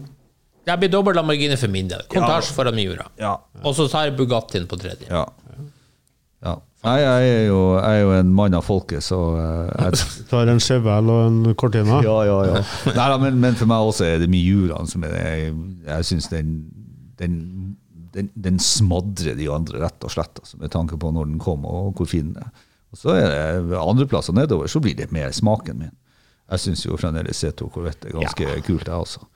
Det 0.68 0.74
blir 0.80 0.90
dobbelt 0.92 1.16
Lamborghini 1.16 1.56
for 1.56 1.68
min 1.72 1.88
del. 1.88 2.02
Kontasje 2.12 2.52
foran 2.52 2.74
Miura. 2.76 3.06
Ja. 3.18 3.38
Og 3.64 3.74
så 3.74 3.88
tar 3.88 4.04
jeg 4.10 4.18
Bugattien 4.18 4.66
på 4.68 4.76
tredje. 4.76 5.08
Ja. 5.08 5.24
ja. 6.44 6.56
Nei, 6.86 6.98
jeg 7.02 7.30
er, 7.30 7.40
jo, 7.48 7.58
jeg 7.74 7.98
er 7.98 8.04
jo 8.04 8.10
en 8.14 8.28
mann 8.38 8.54
av 8.54 8.62
folket, 8.62 9.02
så 9.02 9.16
eh, 9.34 9.70
jeg, 9.82 10.02
Tar 10.30 10.50
en 10.52 10.60
chevel 10.62 11.10
og 11.10 11.24
en 11.26 11.56
Cortina. 11.58 11.98
Ja, 12.06 12.20
ja, 12.28 12.36
ja. 12.46 12.60
Nei, 12.86 12.94
da, 12.94 13.16
men, 13.18 13.40
men 13.42 13.58
for 13.58 13.70
meg 13.70 13.90
også 13.90 14.06
er 14.06 14.22
det 14.22 14.28
Miuraen 14.30 14.86
som 14.90 15.02
er 15.06 15.14
det. 15.16 15.22
Jeg, 15.26 15.56
jeg 15.88 16.08
syns 16.12 16.28
den, 16.30 16.52
den, 17.18 17.38
den, 18.14 18.30
den 18.38 18.60
smadrer 18.62 19.34
de 19.38 19.48
andre, 19.50 19.82
rett 19.82 20.06
og 20.06 20.14
slett, 20.14 20.38
altså, 20.38 20.60
med 20.62 20.70
tanke 20.74 20.98
på 21.02 21.10
når 21.16 21.32
den 21.32 21.40
kom, 21.42 21.66
og 21.66 21.98
hvor 21.98 22.10
fin 22.10 22.30
den 22.30 22.44
er. 22.46 22.52
Og 22.94 23.00
så 23.00 23.16
er 23.18 23.58
det 23.66 23.80
andreplasser 23.80 24.36
nedover, 24.36 24.70
så 24.70 24.80
blir 24.80 24.94
det 24.96 25.10
mer 25.12 25.34
smaken 25.34 25.82
min. 25.82 25.96
Jeg 26.48 26.62
syns 26.62 26.84
jo 26.86 26.96
fremdeles 26.96 27.42
C2 27.42 27.66
Corvette 27.74 28.08
er 28.08 28.14
ganske 28.16 28.54
kult, 28.64 28.86
jeg 28.86 28.94
også. 28.94 29.26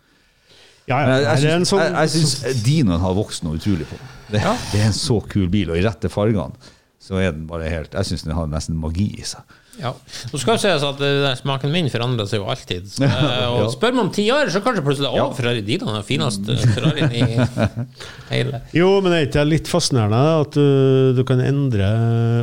Ja, 0.86 1.00
ja. 1.02 1.18
jeg, 1.18 1.42
det 1.42 1.50
jeg, 1.50 1.66
sånn, 1.68 1.82
jeg, 1.82 1.92
jeg 1.98 2.12
syns 2.14 2.62
Dinoen 2.64 3.02
har 3.02 3.18
vokst 3.18 3.44
noe 3.44 3.58
utrolig 3.58 3.84
på. 3.90 3.98
Det, 4.30 4.40
det 4.40 4.80
er 4.80 4.86
en 4.86 4.96
så 4.96 5.18
kul 5.26 5.50
bil, 5.52 5.74
og 5.74 5.78
i 5.78 5.84
rette 5.84 6.10
fargene 6.10 6.70
så 7.02 7.18
er 7.18 7.32
den 7.34 7.48
bare 7.50 7.66
helt 7.66 7.92
Jeg 7.98 8.06
syns 8.12 8.22
den 8.22 8.36
har 8.36 8.46
nesten 8.46 8.76
magi 8.78 9.08
i 9.18 9.24
seg. 9.26 9.42
Ja. 9.80 9.90
Nå 10.28 10.36
skal 10.38 10.58
det 10.58 10.60
sies 10.66 10.82
at 10.84 10.98
det 11.00 11.30
smaken 11.40 11.70
min 11.72 11.86
forandrer 11.90 12.26
seg 12.28 12.42
jo 12.42 12.48
alltid. 12.52 12.84
Så, 12.92 13.02
eh, 13.08 13.46
og 13.48 13.62
Ja. 13.62 13.68
spør 13.72 13.94
meg 13.96 14.02
om 14.04 14.10
ti 14.12 14.26
år, 14.30 14.50
så 14.52 14.60
kanskje 14.62 14.84
plutselig 14.84 15.08
Å, 15.08 15.30
Ferrari 15.34 15.62
Dino 15.66 15.88
er 15.88 15.96
den 16.02 16.04
fineste 16.06 16.56
Ferrarien 16.74 17.14
i 17.16 17.22
hele 18.34 18.60
Jo, 18.76 18.90
men 19.02 19.16
er 19.16 19.24
ikke 19.26 19.40
det 19.40 19.46
litt 19.48 19.70
fascinerende 19.72 20.20
at 20.44 20.58
du, 20.58 21.14
du 21.16 21.22
kan 21.28 21.40
endre 21.42 21.88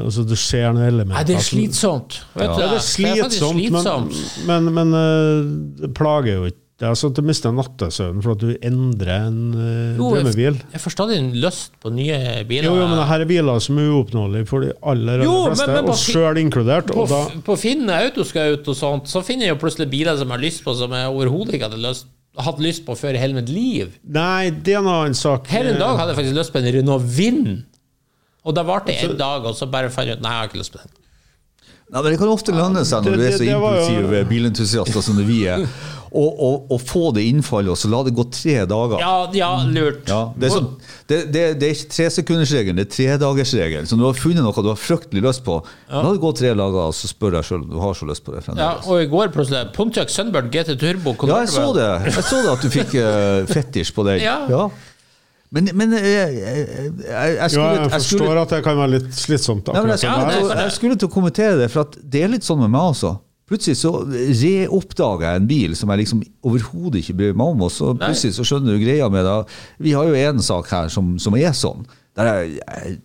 altså 0.03 0.26
Du 0.28 0.34
ser 0.36 0.72
noen 0.74 0.88
elementer 0.89 1.20
Nei, 1.22 1.28
det 1.30 1.38
er 1.38 1.45
slitsomt. 1.51 2.20
Vet 2.34 2.47
Ja. 2.49 2.55
du, 2.55 2.64
Ja, 2.66 2.72
det 2.74 2.80
er 2.82 2.88
slitsomt, 2.89 3.38
slitsomt, 3.38 3.62
men, 3.78 3.86
slitsomt. 3.86 4.47
men, 4.49 4.74
men 4.74 4.89
men 4.89 5.78
det 5.86 5.93
plager 5.97 6.34
jo 6.41 6.49
ikke 6.49 6.66
Det 6.80 6.88
er 6.88 6.93
sånn 6.95 7.11
at 7.11 7.17
du 7.19 7.25
mister 7.27 7.51
nattesøvnen 7.51 8.23
for 8.23 8.38
at 8.38 8.39
du 8.39 8.53
endrer 8.63 9.25
en 9.27 9.39
uh, 9.51 9.97
Jo, 9.99 10.11
drømmebil. 10.13 10.59
jeg 10.71 10.80
forstår 10.80 11.09
din 11.11 11.25
lyst 11.43 11.73
på 11.84 11.91
nye 11.91 12.19
biler. 12.47 12.69
Jo, 12.69 12.77
jo, 12.80 12.86
men 12.88 13.01
her 13.09 13.19
er 13.25 13.27
biler 13.27 13.59
som 13.65 13.82
er 13.82 13.89
uoppnåelige 13.91 14.47
for 14.47 14.63
de 14.63 14.69
aller, 14.80 15.19
aller 15.19 15.25
Jo, 15.27 15.34
fleste, 15.49 15.67
men 15.73 15.89
på 15.89 15.91
og 15.91 15.99
sjøl 15.99 16.39
inkludert. 16.39 16.88
på, 16.93 17.01
Og 17.03 17.09
da, 17.11 17.19
på 17.49 17.57
Finn 17.59 17.84
Autoscout 17.91 18.69
og 18.71 18.77
sånt, 18.80 19.11
så 19.11 19.19
finner 19.27 19.49
jeg 19.49 19.57
jo 19.57 19.59
plutselig 19.65 19.89
biler 19.91 20.15
som 20.21 20.32
jeg 20.32 20.38
har 20.39 20.45
lyst 20.45 20.63
på, 20.63 20.73
som 20.80 20.95
jeg 20.95 21.11
overhodet 21.11 21.57
ikke 21.59 21.67
hadde 21.67 21.82
lyst, 21.84 22.07
hatt 22.39 22.59
lyst 22.63 22.86
på 22.88 22.95
før 22.95 23.17
i 23.19 23.19
hele 23.25 23.36
mitt 23.41 23.49
liv. 23.51 23.91
nei, 24.07 24.47
det 24.49 24.77
er 24.77 24.80
en 24.80 24.88
annen 24.88 25.17
sak. 25.19 25.51
Her 25.51 25.67
en 25.73 25.82
dag 25.84 25.97
hadde 25.99 26.13
jeg 26.15 26.21
faktisk 26.21 26.39
lyst 26.39 26.53
på 26.55 26.63
en 26.63 26.71
Renault 26.80 27.03
Vind. 27.17 27.51
Og 28.47 28.55
da 28.55 28.63
varte 28.63 28.93
det 28.95 29.03
en 29.03 29.17
dag, 29.19 29.43
og 29.51 29.51
så 29.59 29.67
bare 29.69 29.91
fant 29.91 30.07
jeg 30.07 30.15
ut 30.15 30.23
Nei, 30.23 30.32
jeg 30.32 30.45
har 30.45 30.47
ikke 30.47 30.61
lyst 30.63 30.71
på 30.71 30.80
den. 30.80 30.95
Nei, 31.89 32.01
men 32.05 32.11
Det 32.13 32.19
kan 32.21 32.30
ofte 32.32 32.53
lønne 32.53 32.86
seg 32.86 33.03
når 33.03 33.17
det- 33.17 33.19
du 33.19 33.25
er 33.25 33.32
så 33.36 33.43
impulsiv 33.43 33.49
jo- 33.49 33.99
impulsive 34.05 34.30
bilentusiaster 34.30 35.01
som 35.03 35.17
vi 35.27 35.39
er, 35.49 35.65
å 36.12 36.78
få 36.82 37.12
det 37.14 37.26
innfallet 37.30 37.74
og 37.74 37.78
så 37.78 37.89
la 37.91 38.01
det 38.07 38.14
gå 38.18 38.26
tre 38.34 38.64
dager. 38.70 38.97
Ja, 39.01 39.30
ja, 39.36 39.49
lurt. 39.70 40.07
Ja, 40.10 40.22
det, 40.36 40.49
er 40.49 40.55
sånn, 40.55 40.70
det, 41.12 41.20
det, 41.34 41.43
det 41.62 41.70
er 41.70 41.76
ikke 41.76 41.91
tresekundersregelen, 41.93 42.80
det 42.80 42.88
er 42.88 42.91
tredagersregelen. 42.95 43.89
Så 43.89 43.97
når 43.97 44.03
du 44.03 44.10
har 44.10 44.20
funnet 44.24 44.45
noe 44.45 44.66
du 44.66 44.72
har 44.72 44.82
fryktelig 44.82 45.24
lyst 45.26 45.45
på, 45.45 45.60
la 45.91 46.03
det 46.07 46.22
gå 46.24 46.34
tre 46.41 46.53
dager, 46.57 46.82
og 46.89 46.97
så 46.97 47.12
spør 47.12 47.39
jeg 47.39 47.49
sjøl 47.51 47.64
om 47.64 47.72
du 47.76 47.80
har 47.84 47.97
så 47.97 48.10
lyst 48.10 48.26
på 48.26 48.36
det 48.36 48.43
Ja, 48.57 48.74
og 48.86 49.03
i 49.03 49.10
går 49.12 49.34
plutselig 49.36 49.70
Pontiac 49.78 50.14
Sunbird 50.14 50.49
GT 50.53 50.78
Turbo. 50.82 51.16
Ja, 51.30 51.43
jeg 51.45 51.53
så 51.53 51.70
det. 51.78 51.89
Jeg 52.10 52.26
så 52.26 52.43
det 52.45 52.53
at 52.55 52.66
du 52.66 52.74
fikk 52.74 52.95
uh, 52.97 53.49
fetisj 53.49 53.93
på 53.95 54.07
den. 54.10 54.24
Ja. 54.26 54.70
Men, 55.49 55.70
men 55.74 55.93
eh, 55.97 56.05
jeg, 56.05 56.34
jeg, 56.38 56.66
jeg, 56.70 56.89
jeg 57.10 57.38
Ja, 57.39 57.47
skulle, 57.49 57.70
jeg 57.70 57.80
jeg 57.82 58.01
skulle 58.05 58.26
forstår 58.26 58.41
at 58.43 58.51
det 58.53 58.60
kan 58.66 58.78
være 58.78 58.93
litt 58.99 59.07
slitsomt. 59.18 59.72
Nei, 59.74 59.82
men 59.82 59.95
jeg, 59.95 60.03
skulle, 60.03 60.60
jeg 60.62 60.76
skulle 60.76 60.99
til 61.01 61.10
å 61.10 61.14
kommentere 61.14 61.55
det, 61.64 61.72
for 61.74 61.88
at 61.88 61.97
det 62.01 62.22
er 62.26 62.30
litt 62.36 62.45
sånn 62.45 62.62
med 62.62 62.74
meg 62.76 62.91
også. 62.93 63.16
Plutselig 63.50 63.80
så 63.80 63.91
reoppdaga 64.06 65.34
jeg 65.34 65.41
en 65.41 65.50
bil 65.50 65.76
som 65.78 65.89
jeg 65.89 66.04
liksom 66.04 66.24
overhodet 66.45 67.02
ikke 67.02 67.18
bryr 67.18 67.38
meg 67.38 67.56
om, 67.56 67.64
og 67.66 67.72
så 67.74 67.95
plutselig 67.97 68.36
så 68.38 68.45
skjønner 68.45 68.78
du 68.78 68.84
greia 68.84 69.08
med 69.10 69.26
det. 69.26 69.38
Vi 69.82 69.95
har 69.97 70.06
jo 70.06 70.18
en 70.30 70.41
sak 70.45 70.70
her 70.70 70.91
som, 70.93 71.16
som 71.22 71.38
er 71.39 71.56
sånn. 71.58 71.88
Der 72.20 72.30
jeg, 72.30 72.60
jeg, 72.60 73.00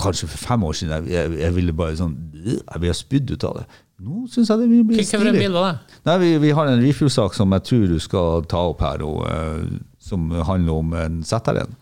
kanskje 0.00 0.28
for 0.30 0.48
fem 0.48 0.64
år 0.64 0.78
siden 0.78 0.94
jeg, 0.94 1.12
jeg, 1.12 1.34
jeg 1.40 1.54
ville 1.56 1.72
bare 1.72 1.96
sånn 1.96 2.12
Jeg 2.44 2.80
ville 2.82 2.94
spydd 2.96 3.30
ut 3.34 3.46
av 3.48 3.60
det. 3.60 3.66
Nå 4.06 4.26
syns 4.28 4.50
jeg 4.52 4.60
det 4.60 4.68
blir 4.68 4.82
stilig. 5.04 5.20
Hvilken 5.22 5.40
bil 5.40 5.56
var 5.56 5.68
det? 5.68 6.00
Nei, 6.08 6.16
vi, 6.20 6.30
vi 6.42 6.54
har 6.56 6.68
en 6.68 6.82
refuel-sak 6.84 7.36
som 7.36 7.52
jeg 7.56 7.64
tror 7.68 7.86
du 7.88 7.96
skal 8.02 8.48
ta 8.48 8.64
opp 8.70 8.84
her, 8.84 9.04
og, 9.04 9.22
uh, 9.24 9.78
som 10.00 10.28
handler 10.36 10.82
om 10.82 10.96
en 11.00 11.22
ZR-en. 11.24 11.76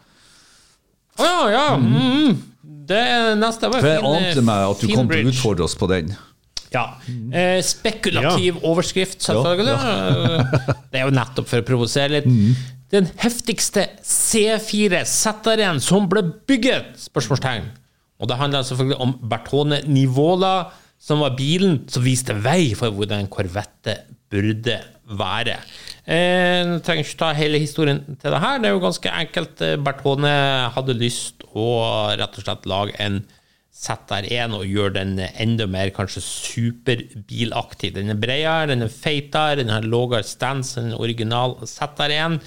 Å 1.18 1.26
ja, 1.26 1.40
ja. 1.54 1.66
Mm. 1.78 2.38
Det 2.84 3.00
er 3.00 3.34
neste 3.38 3.70
var 3.70 3.82
For 3.82 3.90
jeg 3.90 4.04
ante 4.04 4.44
meg 4.44 4.68
at 4.68 4.82
du 4.82 4.88
kom 4.90 5.10
til 5.10 5.26
å 5.26 5.32
utfordre 5.32 5.66
oss 5.66 5.76
på 5.78 5.88
den. 5.90 6.14
Ja. 6.74 6.84
Eh, 7.32 7.60
spekulativ 7.64 8.58
overskrift, 8.66 9.22
selvfølgelig. 9.22 9.78
Det 10.90 11.00
er 11.00 11.06
jo 11.06 11.14
nettopp 11.14 11.50
for 11.50 11.62
å 11.62 11.66
provosere 11.66 12.18
litt. 12.18 12.28
Mm. 12.30 12.54
Den 12.94 13.08
heftigste 13.18 13.88
C4 14.06 15.02
ZR-en 15.08 15.80
som 15.82 16.06
ble 16.10 16.22
bygget? 16.46 16.94
Spørsmålstegn. 17.08 17.70
Og 18.22 18.30
det 18.30 18.38
handler 18.38 18.66
selvfølgelig 18.66 19.00
om 19.02 19.14
Bertone 19.30 19.80
Nivola, 19.90 20.56
som 21.02 21.24
var 21.24 21.34
bilen 21.36 21.82
som 21.90 22.04
viste 22.04 22.36
vei 22.44 22.72
for 22.78 22.94
hvordan 22.94 23.24
en 23.24 23.32
Corvette 23.32 23.96
burde 24.32 24.78
være. 25.18 25.58
Eh, 26.04 26.62
jeg 26.62 26.82
trenger 26.84 27.04
ikke 27.04 27.20
ta 27.20 27.30
hele 27.36 27.60
historien 27.60 28.00
til 28.20 28.32
det 28.32 28.40
her. 28.40 28.60
Det 28.60 28.70
er 28.70 28.76
jo 28.76 28.84
ganske 28.84 29.16
enkelt. 29.22 29.64
Eh, 29.64 29.76
Bertone 29.80 30.34
hadde 30.74 30.96
lyst 30.96 31.44
å 31.52 31.66
rett 32.14 32.38
og 32.38 32.46
slett 32.46 32.68
lage 32.70 32.96
en 33.02 33.22
ZR1 33.74 34.54
og 34.54 34.68
gjøre 34.70 34.94
den 35.00 35.16
enda 35.18 35.66
mer 35.66 35.90
kanskje 35.94 36.22
superbilaktig. 36.22 37.90
Den 37.96 38.12
er 38.12 38.20
bredere, 38.20 38.68
den 38.70 38.86
er 38.86 38.92
feitere, 38.92 39.58
den 39.60 39.72
har 39.72 39.86
lavere 39.86 40.22
stance 40.26 40.78
enn 40.80 40.94
original 40.94 41.56
ZR1. 41.66 42.38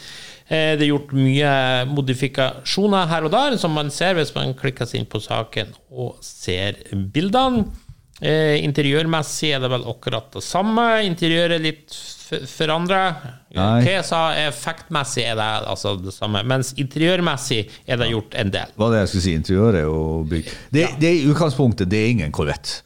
Eh, 0.48 0.78
Det 0.80 0.86
er 0.86 0.94
gjort 0.94 1.12
mye 1.12 1.52
modifikasjoner 1.92 3.12
her 3.12 3.28
og 3.28 3.34
der, 3.36 3.58
som 3.60 3.76
man 3.76 3.92
ser 3.92 4.16
hvis 4.16 4.34
man 4.36 4.56
klikker 4.56 4.88
seg 4.88 5.02
inn 5.02 5.12
på 5.12 5.20
saken 5.20 5.76
og 5.92 6.16
ser 6.24 6.80
bildene. 6.94 7.68
Eh, 8.18 8.64
interiørmessig 8.66 9.52
er 9.54 9.60
det 9.62 9.70
vel 9.70 9.86
akkurat 9.92 10.32
det 10.34 10.42
samme. 10.42 10.88
Interiøret 11.06 11.60
er 11.60 11.66
litt 11.68 11.98
forandra. 12.50 13.02
Nei. 13.58 13.82
Hva 13.86 13.96
jeg 13.96 14.06
sa 14.08 14.22
effektmessig 14.46 15.26
er 15.26 15.40
det 15.40 15.48
altså 15.74 15.96
det 16.02 16.14
samme, 16.16 16.44
mens 16.48 16.74
interiørmessig 16.78 17.64
er 17.88 18.02
det 18.02 18.12
gjort 18.12 18.38
en 18.38 18.54
del. 18.54 18.76
Hva 18.78 18.92
det 18.94 19.02
jeg 19.04 19.14
skulle 19.14 19.26
si, 19.26 19.34
interiøret 19.42 19.90
og 19.90 20.30
bygg. 20.32 20.54
Det, 20.74 20.86
det 21.02 21.10
er 21.10 21.18
i 21.20 21.26
utgangspunktet 21.32 21.90
det 21.92 22.04
er 22.04 22.14
ingen 22.16 22.36
Corvette. 22.36 22.84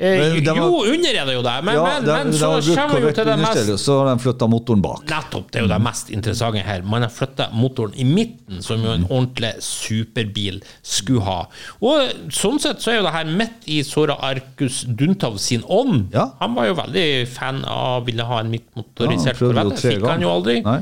Eh, 0.00 0.38
var- 0.46 0.56
jo, 0.56 0.84
under 0.94 1.10
er 1.10 1.24
det 1.26 1.32
jo 1.34 1.40
det, 1.42 1.52
men, 1.66 1.74
men, 1.82 2.04
de- 2.04 2.12
men 2.12 2.26
det, 2.30 2.38
så 2.38 2.48
kommer 2.76 3.00
vi 3.00 3.06
jo 3.08 3.12
til 3.16 3.24
det 3.26 3.38
mest 3.40 3.80
Så 3.82 3.96
har 3.98 4.14
de 4.14 4.22
flytta 4.22 4.46
motoren 4.48 4.80
bak. 4.84 5.00
Nettopp, 5.10 5.50
det 5.50 5.58
er 5.58 5.64
jo 5.66 5.70
det 5.72 5.78
mest 5.82 6.10
interessante 6.14 6.62
her. 6.62 6.82
Man 6.86 7.02
har 7.02 7.10
flytta 7.10 7.48
motoren 7.52 7.96
i 7.98 8.04
midten, 8.06 8.62
som 8.62 8.78
jo 8.84 8.92
en 8.92 9.02
Mm. 9.02 9.10
ordentlig 9.10 9.50
superbil 9.60 10.60
skulle 10.86 11.20
ha. 11.26 11.48
Og 11.82 12.12
sånn 12.30 12.60
sett 12.62 12.78
så 12.80 12.92
er 12.92 12.96
jo 13.00 13.02
det 13.08 13.12
her 13.16 13.24
midt 13.24 13.66
i 13.66 13.82
Sora 13.82 14.14
Arcus 14.22 14.84
Duntov 14.84 15.38
sin 15.42 15.62
ånd. 15.68 16.12
Ja. 16.14 16.28
Han 16.40 16.54
var 16.54 16.66
jo 16.70 16.74
veldig 16.78 17.26
fan 17.28 17.64
av 17.64 18.06
ville 18.06 18.22
ha 18.22 18.38
en 18.38 18.52
Ja, 18.52 18.58
midtmotorisert 18.58 19.34
ja, 19.34 19.48
Corvette. 19.48 19.82
Fikk 19.82 20.06
han 20.06 20.20
jo 20.22 20.28
aldri. 20.30 20.62
Nei. 20.62 20.78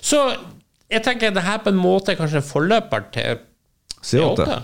Så 0.00 0.36
jeg 0.88 1.02
tenker 1.02 1.34
det 1.34 1.42
her 1.42 1.58
på 1.58 1.68
en 1.74 1.76
måte 1.82 2.10
er 2.10 2.14
kanskje 2.22 2.36
en 2.36 2.42
forløper 2.46 3.10
til 3.10 3.38
C8. 4.00 4.36
C8. 4.46 4.62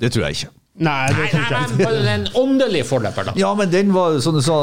Det 0.00 0.12
tror 0.12 0.24
jeg 0.30 0.32
ikke. 0.40 0.50
Nei, 0.74 1.06
det 1.06 1.14
Nei, 1.16 1.26
jeg 1.30 1.38
nei, 1.38 1.58
ikke. 1.70 1.90
nei, 2.02 2.12
en 2.16 2.24
åndelig 2.34 2.80
forløper, 2.88 3.28
da. 3.28 3.32
Ja, 3.38 3.52
men 3.54 3.70
den 3.70 3.92
var, 3.94 4.16
som 4.24 4.34
du 4.34 4.40
sa, 4.42 4.56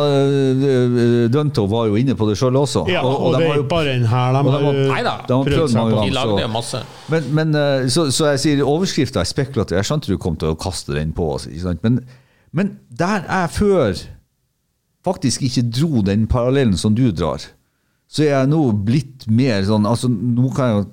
Dunto 1.32 1.64
var 1.72 1.88
jo 1.88 1.95
inne 1.95 2.16
på 2.20 2.28
det 2.28 2.36
sjøl 2.39 2.57
også. 2.59 2.84
Ja, 2.91 2.99
og, 3.05 3.32
de 3.32 3.39
det 3.39 3.45
har 3.47 3.53
er 3.53 3.55
jo- 3.55 3.64
ikke 3.64 3.70
bare 3.72 3.86
den 3.93 4.05
her. 4.12 4.32
De 4.34 4.39
og 4.39 4.51
har- 4.51 4.74
Nei 4.91 5.03
da. 5.03 5.14
de 5.28 5.38
prøvd 5.47 5.74
mange 5.78 5.95
ganger. 5.95 6.62
Så, 6.62 6.82
men, 7.09 7.24
men, 7.36 7.55
eh, 7.55 7.88
så, 7.88 8.09
så 8.12 8.26
jeg 8.34 8.39
sier 8.43 8.64
overskrifta 8.66 9.22
er 9.22 9.30
spekulativ. 9.30 9.78
Jeg 9.80 9.86
skjønte 9.88 10.07
du 10.12 10.18
kom 10.18 10.36
til 10.36 10.49
å 10.51 10.57
kaste 10.59 10.93
den 10.93 11.14
på 11.14 11.30
oss. 11.36 11.47
Ikke 11.47 11.62
sant? 11.62 11.84
Men, 11.84 12.01
men 12.51 12.78
der 12.91 13.24
jeg 13.30 13.49
før 13.55 14.03
faktisk 15.05 15.41
ikke 15.47 15.64
dro 15.72 16.01
den 16.05 16.28
parallellen 16.28 16.76
som 16.78 16.93
du 16.93 17.07
drar, 17.12 17.39
så 18.12 18.26
er 18.26 18.34
jeg 18.34 18.51
nå 18.51 18.62
blitt 18.86 19.28
mer 19.32 19.64
sånn 19.68 19.88
altså 19.88 20.09
nå 20.12 20.51
kan 20.55 20.72
jeg 20.72 20.80
jo 20.82 20.86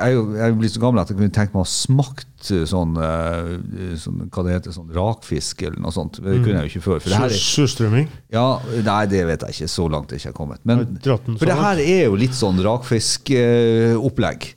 jeg 0.00 0.14
er 0.14 0.14
jo 0.14 0.22
jeg 0.36 0.44
er 0.46 0.56
blitt 0.58 0.74
så 0.74 0.80
gammel 0.82 1.02
at 1.02 1.10
jeg 1.10 1.18
kunne 1.18 1.34
tenke 1.34 1.52
meg 1.54 1.60
å 1.60 1.66
ha 1.66 1.70
smakt 1.70 2.50
eh, 2.54 2.62
sånn, 2.68 2.94
eh, 3.04 3.94
sånn 4.00 4.22
Hva 4.32 4.44
det 4.46 4.54
heter, 4.54 4.74
sånn 4.74 4.92
rakfisk 4.94 5.64
eller 5.66 5.80
noe 5.82 5.92
sånt. 5.94 6.20
Det 6.22 6.38
kunne 6.40 6.60
jeg 6.60 6.68
jo 6.68 6.72
ikke 6.74 6.84
før. 6.86 7.02
For 7.04 7.34
Surstrømming. 7.36 8.08
ja, 8.32 8.46
Nei, 8.86 9.00
det 9.10 9.24
vet 9.28 9.44
jeg 9.46 9.56
ikke. 9.56 9.70
Så 9.74 9.88
langt 9.92 10.12
er 10.12 10.20
jeg 10.20 10.30
ikke 10.30 10.38
kommet. 10.38 10.62
Men, 10.68 10.86
for 11.02 11.48
det 11.48 11.58
her 11.58 11.82
er 11.82 12.04
jo 12.06 12.18
litt 12.20 12.36
sånn 12.38 12.62
rakfiskopplegg. 12.64 14.50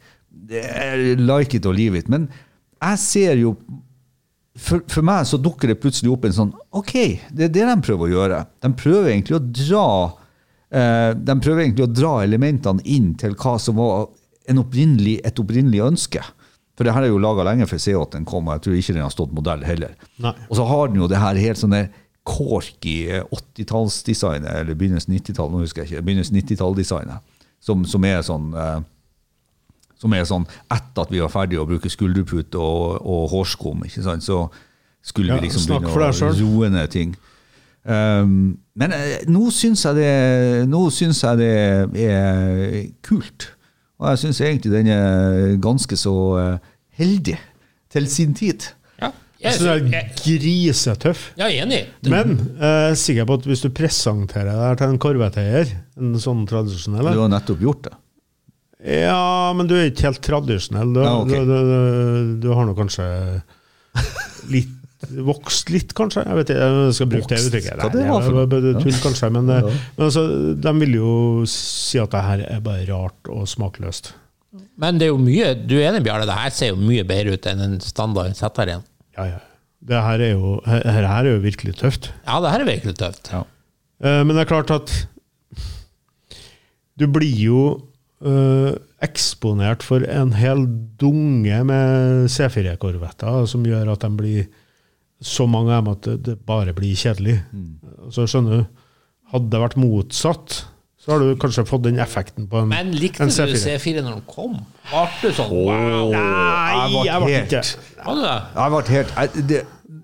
like 0.54 1.58
it 1.58 1.66
or 1.66 1.74
leave 1.74 1.98
it. 1.98 2.10
Men 2.14 2.30
jeg 2.84 3.00
ser 3.02 3.40
jo 3.42 3.56
for, 4.54 4.84
for 4.88 5.02
meg 5.06 5.26
så 5.26 5.40
dukker 5.42 5.72
det 5.72 5.80
plutselig 5.82 6.12
opp 6.14 6.28
en 6.28 6.36
sånn 6.36 6.52
Ok, 6.78 6.92
det 7.34 7.48
er 7.48 7.54
det 7.56 7.64
de 7.66 7.78
prøver 7.82 8.06
å 8.06 8.14
gjøre. 8.14 8.44
De 8.62 8.70
prøver 8.78 9.16
egentlig 9.16 9.40
å 9.40 9.42
dra 9.42 9.88
eh, 10.06 10.20
De 10.74 11.34
prøver 11.38 11.68
egentlig 11.68 11.86
å 11.86 11.92
dra 11.94 12.14
elementene 12.24 12.82
inn 12.90 13.12
til 13.22 13.36
hva 13.38 13.58
som 13.62 13.78
var 13.78 14.08
en 14.50 14.62
opprinnelig, 14.64 15.20
et 15.26 15.38
opprinnelig 15.40 15.84
ønske. 15.86 16.24
For 16.74 16.88
det 16.88 16.96
her 16.96 17.06
er 17.06 17.12
jo 17.12 17.20
laga 17.22 17.46
lenge 17.46 17.68
før 17.70 17.82
C8 17.84 18.24
kom, 18.26 18.48
og 18.50 18.58
jeg 18.58 18.64
tror 18.66 18.78
ikke 18.80 18.96
den 18.96 19.06
har 19.06 19.14
stått 19.14 19.36
modell 19.38 19.62
heller. 19.68 19.94
Nei. 20.24 20.34
Og 20.50 20.58
så 20.58 20.66
har 20.66 20.90
den 20.90 21.04
jo 21.04 21.10
det 21.12 21.22
her 21.22 21.38
helt 21.38 21.62
sånne 21.62 21.84
corky 22.26 22.96
80-tallsdesignet, 23.28 24.50
eller 24.64 24.80
begynnelsen 24.80 25.14
90-tall, 25.14 25.52
nå 25.52 25.62
husker 25.66 25.84
jeg 25.84 25.92
ikke, 25.92 26.06
begynnelsen 26.08 26.40
90-tall-designet, 26.40 27.38
som, 27.64 27.84
som 27.88 28.08
er 28.08 28.24
sånn 28.26 28.50
eh, 28.58 28.80
som 30.04 30.16
er 30.18 30.26
sånn 30.28 30.46
etter 30.74 31.06
at 31.06 31.12
vi 31.14 31.22
var 31.24 31.32
ferdige 31.32 31.62
å 31.62 31.68
bruke 31.68 31.92
skulderpute 31.92 32.60
og, 32.60 32.98
og 33.08 33.30
hårskum, 33.32 33.86
ikke 33.88 34.04
sant, 34.04 34.26
så 34.26 34.48
skulle 35.04 35.36
Ja, 35.36 35.40
vi 35.40 35.48
liksom 35.48 35.68
begynne 35.70 35.92
å 35.92 36.34
roe 36.40 36.72
ned 36.72 36.92
ting. 36.92 37.14
Um, 37.84 38.36
men 38.80 38.94
eh, 38.96 39.26
nå 39.28 39.50
syns 39.52 39.82
jeg 39.84 39.98
det 39.98 40.12
Nå 40.72 40.86
syns 40.96 41.18
jeg 41.26 41.40
det 41.42 41.50
er 42.08 42.86
kult. 43.04 43.50
Og 44.00 44.08
jeg 44.14 44.22
syns 44.22 44.40
egentlig 44.44 44.72
den 44.72 44.88
er 44.94 45.58
ganske 45.64 45.98
så 46.00 46.14
eh, 46.40 46.70
heldig 47.00 47.36
til 47.94 48.08
sin 48.10 48.32
tid. 48.40 48.70
Ja, 49.02 49.10
Jeg 49.44 49.58
syns 49.60 49.84
den 49.84 49.94
er 50.00 50.08
grisetøff. 50.16 51.26
jeg 51.38 51.58
er 51.60 51.66
enig. 51.66 51.82
Men 52.08 52.38
jeg 52.56 52.94
er 52.94 52.96
sikker 53.00 53.28
på 53.30 53.38
at 53.42 53.50
hvis 53.52 53.66
du 53.66 53.70
presenterer 53.76 54.48
det 54.54 54.70
her 54.70 54.80
til 54.80 54.94
en 54.94 55.02
korveteier, 55.04 55.74
en 56.00 56.16
sånn 56.24 56.46
tradisjonell 56.50 57.12
Du 57.14 57.20
har 57.26 57.34
nettopp 57.36 57.62
gjort 57.68 57.84
det. 57.90 57.94
Ja, 59.04 59.52
men 59.56 59.68
du 59.70 59.76
er 59.78 59.92
ikke 59.92 60.08
helt 60.10 60.24
tradisjonell. 60.26 60.90
Du, 60.96 61.02
Ja, 61.04 61.14
okay. 61.22 61.44
du, 61.44 61.52
du, 61.52 61.60
du, 61.68 62.32
du 62.44 62.50
har 62.56 62.66
nå 62.68 62.74
kanskje 62.80 63.06
litt 64.52 64.72
Vokst 65.28 65.70
litt, 65.74 65.94
kanskje? 65.98 66.24
Jeg 66.26 66.36
vet 66.40 66.50
ikke, 66.54 66.68
jeg 66.70 66.94
skal 66.98 67.10
bruke 67.12 67.28
det 67.30 67.38
Vokst? 67.38 67.52
Det 67.52 67.62
uttrykket. 67.62 67.78
Nei, 67.78 68.46
det 68.66 68.74
tull, 68.84 69.00
kanskje. 69.06 69.30
Men, 69.36 69.50
eh, 69.50 69.62
Ja. 69.62 69.78
men 69.98 70.06
altså, 70.08 70.24
de 70.66 70.74
vil 70.80 70.94
jo 71.00 71.14
si 71.46 72.00
at 72.00 72.12
det 72.12 72.24
her 72.24 72.46
er 72.50 72.60
bare 72.66 72.86
rart 72.90 73.30
og 73.30 73.48
smakløst. 73.48 74.14
Men 74.78 74.98
det 74.98 75.08
er 75.08 75.14
jo 75.14 75.18
mye, 75.22 75.54
du 75.68 75.76
er 75.80 75.92
enig, 75.92 76.04
Bjarne, 76.04 76.26
det 76.30 76.36
her 76.38 76.50
ser 76.50 76.68
jo 76.74 76.76
mye 76.82 77.04
bedre 77.06 77.34
ut 77.34 77.46
enn 77.50 77.62
en 77.62 77.80
standard 77.80 78.36
setter 78.36 78.66
igjen. 78.74 78.84
Ja, 79.18 79.26
ja. 79.26 79.40
Det 79.84 80.00
her 80.00 80.22
er 80.22 80.32
jo, 80.34 80.62
her, 80.66 80.82
her 80.88 81.08
er 81.10 81.24
jo 81.36 81.40
virkelig 81.44 81.76
tøft. 81.76 82.12
Ja, 82.26 82.40
det 82.40 82.52
her 82.54 82.62
er 82.62 82.70
virkelig 82.70 82.96
tøft. 82.98 83.32
Ja. 83.34 83.44
Eh, 84.04 84.24
Men 84.24 84.36
det 84.36 84.42
er 84.48 84.52
klart 84.54 84.72
at 84.72 85.08
Du 86.98 87.08
blir 87.08 87.34
jo 87.42 87.62
øh, 88.24 88.76
eksponert 89.04 89.84
for 89.84 90.04
en 90.08 90.34
hel 90.38 90.66
dunge 91.02 91.64
med 91.66 92.28
C4-korvetter 92.32 93.48
som 93.50 93.66
gjør 93.66 93.92
at 93.96 94.06
de 94.06 94.12
blir 94.20 94.46
så 95.24 95.48
mange 95.50 95.74
av 95.74 95.84
dem 95.84 95.94
at 95.94 96.06
det, 96.08 96.18
det 96.28 96.38
bare 96.48 96.76
blir 96.76 96.96
kjedelig. 97.00 97.40
Så 98.14 98.28
skjønner 98.30 98.62
du, 98.64 98.86
hadde 99.34 99.50
det 99.54 99.62
vært 99.64 99.80
motsatt, 99.82 100.60
så 101.04 101.12
har 101.12 101.20
du 101.24 101.34
kanskje 101.40 101.66
fått 101.68 101.84
den 101.84 101.98
effekten 102.00 102.46
på 102.48 102.62
en, 102.62 102.70
C4. 102.70 102.72
Men 102.72 102.92
likte 102.96 103.26
en 103.26 103.32
du 103.50 103.56
C4 103.60 104.04
når 104.06 104.14
den 104.14 104.26
kom? 104.30 104.54
Ble 104.88 105.02
du 105.20 105.36
sånn 105.36 105.50
wow? 105.52 106.14
Nei, 106.14 107.02
Jeg 107.04 107.18
var 107.20 107.26
ble 107.26 107.42
ikke 107.42 107.64
Var 108.06 108.20
du 108.20 108.22
det? 108.24 108.36
Jeg 108.56 108.74
ble 108.76 108.84
helt 108.94 109.18
jeg, 109.18 109.48
det, 109.50 109.60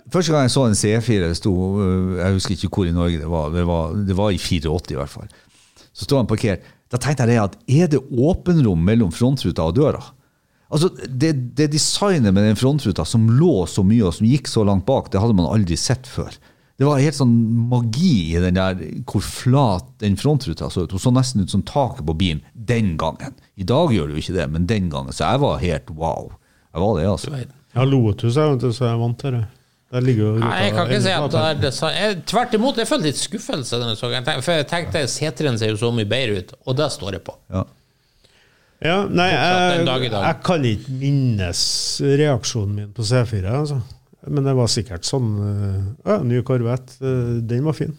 Første 0.10 0.34
gang 0.34 0.48
jeg 0.48 0.54
så 0.56 0.66
en 0.66 0.76
C4, 0.80 1.30
sto, 1.38 1.54
øh, 1.86 2.18
jeg 2.18 2.36
husker 2.36 2.56
ikke 2.56 2.72
hvor 2.74 2.90
i 2.90 2.94
Norge 2.96 3.22
det 3.22 3.30
var, 3.30 3.52
det 3.54 3.64
var, 3.70 3.96
det 4.10 4.18
var 4.18 4.34
i 4.34 4.40
84 4.42 4.96
i 4.96 4.98
hvert 4.98 5.12
fall. 5.14 5.30
Så 5.94 6.08
sto 6.08 6.18
han 6.18 6.28
parkert. 6.30 6.66
Da 6.90 6.98
tenkte 6.98 7.28
jeg 7.28 7.36
det 7.36 7.42
at 7.44 7.58
er 7.70 7.92
det 7.94 8.00
åpenrom 8.10 8.82
mellom 8.90 9.12
frontruta 9.14 9.68
og 9.70 9.78
døra? 9.78 10.02
Altså, 10.70 10.90
det, 11.10 11.32
det 11.58 11.72
designet 11.74 12.34
med 12.34 12.44
den 12.46 12.56
frontruta 12.60 13.06
som 13.06 13.26
lå 13.40 13.64
så 13.68 13.82
mye 13.84 14.06
og 14.06 14.14
som 14.14 14.28
gikk 14.30 14.48
så 14.52 14.62
langt 14.68 14.86
bak, 14.86 15.10
det 15.12 15.22
hadde 15.22 15.34
man 15.38 15.50
aldri 15.50 15.78
sett 15.82 16.06
før. 16.08 16.36
Det 16.80 16.86
var 16.88 17.02
helt 17.04 17.18
sånn 17.18 17.34
magi 17.68 18.36
i 18.36 18.40
den 18.40 18.56
der 18.56 18.78
hvor 19.10 19.24
flat 19.26 19.88
den 20.00 20.14
frontruta 20.16 20.70
så 20.72 20.86
ut. 20.86 20.94
Hun 20.96 21.02
så 21.04 21.12
nesten 21.12 21.42
ut 21.44 21.52
som 21.52 21.64
taket 21.68 22.06
på 22.08 22.14
bilen 22.22 22.40
den 22.54 22.94
gangen. 23.02 23.34
I 23.60 23.66
dag 23.68 23.92
gjør 23.92 24.08
det 24.08 24.16
jo 24.16 24.22
ikke 24.24 24.36
det, 24.38 24.46
men 24.54 24.68
den 24.70 24.88
gangen. 24.94 25.12
Så 25.12 25.26
jeg 25.26 25.42
var 25.44 25.58
helt 25.60 25.90
wow. 25.98 26.30
Jeg 26.72 26.84
var 26.86 27.00
det, 27.02 27.08
altså. 27.10 27.34
Ja, 27.76 27.84
Lotus 27.90 28.38
er 28.38 28.54
jo 28.54 28.72
så 28.72 28.88
jeg 28.94 29.02
vant 29.02 29.20
til 29.20 29.36
det. 29.40 29.44
Der 29.90 30.06
ligger 30.06 30.22
jo 30.28 30.32
Nei, 30.44 30.54
jeg 30.68 30.74
kan 30.78 30.86
ikke 30.86 31.02
si 31.02 31.12
at 31.18 31.32
det 31.34 31.42
er 31.50 31.60
det 31.64 31.74
sa- 31.74 31.92
Tvert 32.30 32.54
imot, 32.54 32.78
jeg 32.78 32.88
følte 32.88 33.10
litt 33.10 33.18
skuffelse. 33.18 33.80
denne 33.82 33.96
saken. 33.98 34.28
For 34.46 34.54
jeg 34.54 34.68
tenkte 34.70 35.02
C3-en 35.10 35.58
ser 35.58 35.74
jo 35.74 35.80
så 35.82 35.90
mye 35.92 36.06
bedre 36.06 36.44
ut, 36.44 36.54
og 36.70 36.78
det 36.78 36.92
står 36.94 37.18
jeg 37.18 37.24
på. 37.26 37.34
Ja. 37.50 37.64
Ja, 38.80 39.02
nei, 39.12 39.28
jeg, 39.34 39.86
dag 39.88 40.04
dag. 40.12 40.24
jeg 40.30 40.36
kan 40.48 40.66
ikke 40.70 40.94
minnes 41.02 41.62
reaksjonen 42.20 42.76
min 42.78 42.92
på 42.96 43.04
C4, 43.04 43.44
altså. 43.52 43.82
Men 44.30 44.46
det 44.48 44.54
var 44.56 44.68
sikkert 44.72 45.08
sånn 45.08 45.30
Ja, 46.06 46.18
ny 46.24 46.42
Corvette, 46.48 46.96
øh, 47.04 47.40
den 47.48 47.64
var 47.68 47.76
fin. 47.78 47.94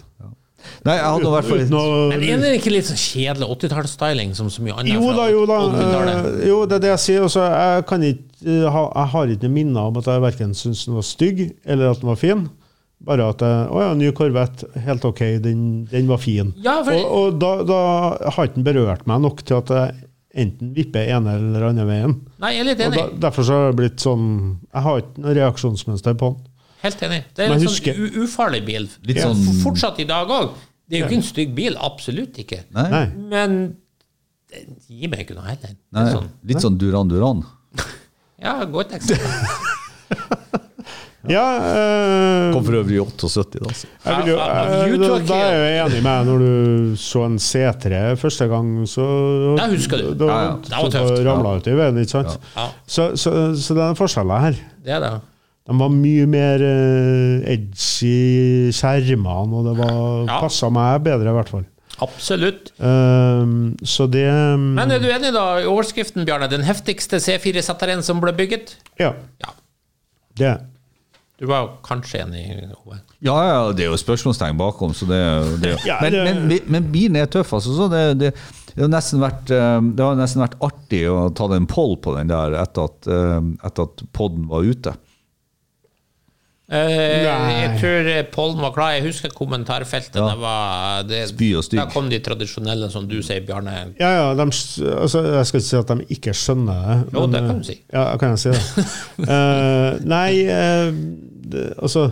Nei, 0.85 0.95
jeg 0.99 1.05
hadde 1.07 1.31
fall 1.49 1.63
Uten 1.65 1.77
å 1.79 1.85
Men 2.11 2.21
er 2.21 2.41
det 2.43 2.51
ikke 2.59 2.73
litt 2.75 2.89
sånn 2.91 2.99
kjedelig 3.01 3.47
80-tallsstyling 3.55 4.35
som 4.37 4.51
så 4.53 4.61
mye 4.65 4.75
annet 4.77 4.93
Jo 4.93 5.13
da, 5.17 5.25
jo 5.33 5.47
da. 5.49 5.57
80-tallet? 5.71 6.27
øh, 6.29 6.43
Jo, 6.51 6.59
det 6.69 6.77
er 6.77 6.83
det 6.85 6.91
jeg 6.93 7.03
sier. 7.07 7.25
Også, 7.25 7.45
jeg, 7.49 7.87
kan 7.89 8.05
ikke, 8.05 8.27
jeg 8.45 8.73
har 9.15 9.33
ikke 9.33 9.49
noe 9.49 9.55
minne 9.57 9.87
om 9.89 10.01
at 10.03 10.11
jeg 10.13 10.25
verken 10.27 10.53
syns 10.57 10.85
den 10.89 10.99
var 10.99 11.07
stygg, 11.09 11.41
eller 11.65 11.95
at 11.95 12.03
den 12.05 12.11
var 12.13 12.21
fin. 12.21 12.45
Bare 13.09 13.31
at 13.33 13.41
jeg, 13.41 13.65
Å 13.73 13.81
ja, 13.87 13.95
ny 13.97 14.11
Corvette, 14.17 14.69
helt 14.85 15.05
ok, 15.09 15.23
den, 15.49 15.63
den 15.89 16.09
var 16.13 16.21
fin. 16.21 16.53
Ja, 16.61 16.83
for- 16.85 16.93
Og, 17.01 17.17
og 17.33 17.41
da, 17.41 17.53
da 17.65 17.81
har 18.37 18.49
ikke 18.51 18.61
den 18.61 18.69
berørt 18.69 19.07
meg 19.09 19.25
nok 19.25 19.41
til 19.49 19.63
at 19.63 19.73
jeg 19.77 20.07
enten 20.35 20.73
vipper 20.77 21.09
ene 21.11 21.35
eller 21.39 21.65
andre 21.71 21.85
veien. 21.89 22.15
Nei, 22.39 22.53
jeg 22.55 22.61
er 22.61 22.69
litt 22.71 22.81
Og 22.81 22.87
enig. 22.93 22.97
da, 23.01 23.29
derfor 23.29 23.47
så 23.49 23.57
har 23.59 23.71
det 23.73 23.79
blitt 23.81 23.99
sånn 24.05 24.27
Jeg 24.73 24.83
har 24.87 25.01
ikke 25.03 25.25
noe 25.25 25.35
reaksjonsmønster 25.41 26.15
på 26.21 26.31
den. 26.35 26.47
Helt 26.81 27.03
enig. 27.05 27.21
Det 27.37 27.45
er 27.45 27.53
en 27.53 27.61
sånn 27.67 27.99
u 27.99 28.25
ufarlig 28.25 28.65
bil. 28.65 28.89
Litt 29.05 29.17
Ja, 29.21 29.29
sånn- 29.29 29.63
Fortsatt 29.65 29.99
i 30.01 30.05
dag 30.09 30.29
òg. 30.29 30.55
Det 30.89 30.97
er 30.97 31.01
jo 31.03 31.07
ikke 31.11 31.19
en 31.21 31.27
stygg 31.29 31.55
bil, 31.55 31.77
absolutt 31.79 32.39
ikke. 32.39 32.65
Nei. 32.75 32.89
Nei. 32.91 33.07
Men 33.31 33.59
den 34.51 34.77
gir 34.89 35.09
meg 35.13 35.21
ikke 35.27 35.37
noe 35.37 35.47
heller. 35.47 35.77
Nei, 35.93 36.07
er 36.07 36.15
sånn, 36.17 36.31
litt 36.45 36.63
sånn 36.65 36.79
Duran 36.79 37.09
Duran. 37.09 37.45
ja, 38.43 38.65
godt 38.65 38.93
eksempel. 38.99 39.29
Ja, 41.29 41.43
øh, 41.61 42.53
Kom 42.55 42.65
for 42.65 42.73
øvrig 42.79 42.97
i 42.97 43.01
78, 43.03 43.47
da. 43.53 43.59
jeg 44.07 44.17
vil 44.23 44.31
jo, 44.33 44.37
øh, 44.41 44.87
you 44.89 45.01
da, 45.03 45.19
da 45.29 45.41
er 45.51 45.59
jeg 45.59 45.81
enig 45.87 46.03
med 46.03 46.13
deg. 46.17 46.27
Når 46.31 46.39
du 46.39 46.97
så 46.97 47.25
en 47.27 47.37
C3 47.37 48.17
første 48.17 48.47
gang, 48.49 48.71
så 48.89 49.05
Det 49.59 49.67
husker 49.75 49.99
du. 50.01 50.15
Da, 50.17 50.25
Ja, 50.31 50.39
ja. 50.45 50.55
Det 50.65 50.71
var 50.79 50.91
tøft. 50.95 51.25
ramla 51.27 51.57
ut 51.59 51.67
i 51.69 51.75
veien, 51.77 51.99
ikke 52.01 52.11
sant? 52.15 52.39
Ja, 52.57 52.69
Så, 52.87 53.11
så, 53.21 53.35
så 53.57 53.75
det 53.77 53.83
er 53.85 53.95
forskjeller 54.01 54.41
her. 54.47 54.55
det 54.85 54.93
er 54.97 55.01
det. 55.05 55.13
De 55.69 55.77
var 55.79 55.89
mye 55.93 56.25
mer 56.27 56.59
uh, 56.65 57.45
edgy 57.53 58.73
skjermene, 58.75 59.55
og 59.61 59.69
det 59.69 59.77
var 59.79 60.25
Ja. 60.27 60.41
passa 60.41 60.71
meg 60.73 61.03
bedre, 61.05 61.29
i 61.29 61.37
hvert 61.37 61.49
fall. 61.53 61.67
Absolutt. 62.01 62.73
Um, 62.81 63.77
så 63.85 64.07
det 64.11 64.25
Men 64.59 64.91
er 64.91 64.99
du 64.99 65.07
enig 65.13 65.35
da 65.37 65.59
i 65.61 65.67
overskriften, 65.69 66.25
Bjarne? 66.25 66.49
Den 66.49 66.63
heftigste 66.65 67.21
C4-setteren 67.21 68.01
som 68.03 68.21
ble 68.25 68.33
bygget? 68.33 68.77
Ja, 68.99 69.13
Ja. 69.45 69.53
det. 70.39 70.57
Du 71.41 71.47
var 71.49 71.63
jo 71.65 71.69
kanskje 71.87 72.21
enig, 72.21 72.43
Ove? 72.83 72.99
Ja, 73.25 73.35
ja, 73.49 73.61
det 73.73 73.87
er 73.87 73.95
jo 73.95 73.99
spørsmålstegn 74.01 74.59
bakom, 74.61 74.93
så 74.97 75.07
det, 75.09 75.21
det 75.63 75.77
men, 76.05 76.19
men, 76.51 76.67
men 76.69 76.89
bilen 76.93 77.17
er 77.17 77.31
tøff, 77.33 77.55
altså. 77.57 77.73
Så 77.79 77.87
det, 77.89 78.03
det, 78.21 78.35
det, 78.75 78.83
har 78.83 78.91
nesten 78.93 79.23
vært, 79.25 79.49
eh, 79.57 79.79
det 79.81 80.05
har 80.05 80.19
nesten 80.21 80.45
vært 80.45 80.59
artig 80.69 81.07
å 81.09 81.31
ta 81.33 81.49
en 81.57 81.69
poll 81.71 81.97
på 82.05 82.13
den 82.19 82.29
der 82.29 82.59
etter 82.61 82.91
at, 82.91 83.09
eh, 83.09 83.39
etter 83.57 83.89
at 83.89 84.05
podden 84.17 84.51
var 84.53 84.69
ute. 84.69 84.93
Eh, 86.71 87.25
jeg 87.27 87.71
tror 87.81 88.09
eh, 88.13 88.21
Pollen 88.31 88.61
var 88.63 88.71
klar. 88.77 88.93
Jeg 88.95 89.09
husker 89.09 89.33
kommentarfeltet. 89.35 90.21
Ja. 90.21 90.29
Det 90.31 90.39
var 90.39 91.03
det, 91.09 91.23
Spy 91.33 91.51
og 91.59 91.67
stygg. 91.67 91.81
Da 91.83 91.89
kom 91.91 92.11
de 92.13 92.21
tradisjonelle, 92.23 92.91
som 92.93 93.09
du 93.11 93.19
sier, 93.27 93.43
Bjarne. 93.47 93.75
Ja, 93.99 94.11
ja, 94.15 94.29
de, 94.39 94.47
altså, 94.47 95.25
jeg 95.27 95.51
skal 95.51 95.63
ikke 95.63 95.69
si 95.69 95.79
at 95.81 95.91
de 95.91 96.09
ikke 96.17 96.35
skjønner 96.39 96.83
det. 96.87 96.99
Jo, 97.11 97.25
men, 97.27 97.35
det 97.35 97.43
kan 97.43 97.51
eh, 97.51 97.61
du 97.61 97.71
si. 97.73 97.79
Ja, 97.91 98.05
kan 98.21 98.37
jeg 98.37 98.43
si 98.45 98.55
det? 98.55 98.89
uh, 99.27 99.99
nei, 100.15 100.33
uh, 100.47 100.91
det, 101.51 101.71
altså 101.79 102.11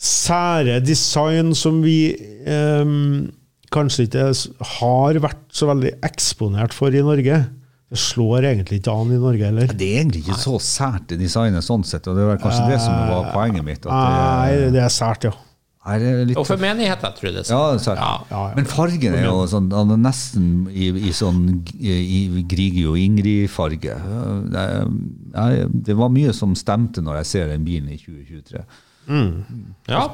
Sære 0.00 0.78
design 0.80 1.50
som 1.52 1.82
vi 1.84 2.14
um, 2.48 3.26
kanskje 3.68 4.06
ikke 4.06 4.30
har 4.78 5.18
vært 5.20 5.42
så 5.52 5.68
veldig 5.68 5.90
eksponert 6.08 6.72
for 6.72 6.88
i 6.88 7.02
Norge. 7.04 7.42
Det 7.90 7.98
slår 7.98 8.44
egentlig 8.52 8.78
ikke 8.80 8.92
an 8.94 9.10
i 9.10 9.18
Norge 9.18 9.44
heller. 9.48 9.66
Det 9.74 9.86
er 9.96 10.00
egentlig 10.04 10.20
ikke 10.22 10.38
så 10.38 10.56
sært 10.62 11.10
i 11.10 11.16
designet 11.18 11.64
sånn 11.66 11.82
sett, 11.84 12.06
og 12.06 12.14
det 12.18 12.26
var 12.28 12.38
kanskje 12.38 12.68
det 12.70 12.80
som 12.84 12.94
var 13.10 13.32
poenget 13.34 13.64
mitt. 13.66 13.82
At 13.86 13.90
Nei, 13.90 14.50
det, 14.60 14.68
det 14.76 14.84
er 14.84 14.92
sært, 14.94 15.26
ja. 15.26 15.32
Er 15.90 16.02
litt 16.28 16.36
Og 16.36 16.44
for 16.44 16.60
menigheten, 16.60 17.14
tror 17.16 17.26
jeg 17.30 17.34
det 17.38 17.40
er 17.40 17.50
Ja, 17.50 17.58
sånn. 17.58 17.72
det 17.72 17.80
er 17.80 17.84
sært. 17.86 18.00
Ja. 18.04 18.12
Ja. 18.30 18.42
Men 18.54 18.66
fargen 18.68 19.14
er 19.16 19.24
jo 19.24 19.36
sånn, 19.48 19.70
han 19.72 19.94
er 19.96 20.00
nesten 20.04 20.48
i, 20.70 20.90
i 21.08 21.12
sånn 21.16 21.40
i, 21.80 21.94
i 21.96 22.42
Grigio 22.52 22.92
Ingrid-farge. 23.00 23.96
Det 25.88 25.96
var 25.96 26.12
mye 26.12 26.34
som 26.36 26.54
stemte 26.58 27.02
når 27.02 27.22
jeg 27.22 27.30
ser 27.32 27.48
den 27.54 27.64
bilen 27.66 27.88
i 27.90 27.98
2023. 27.98 28.62
Ja. 29.90 30.04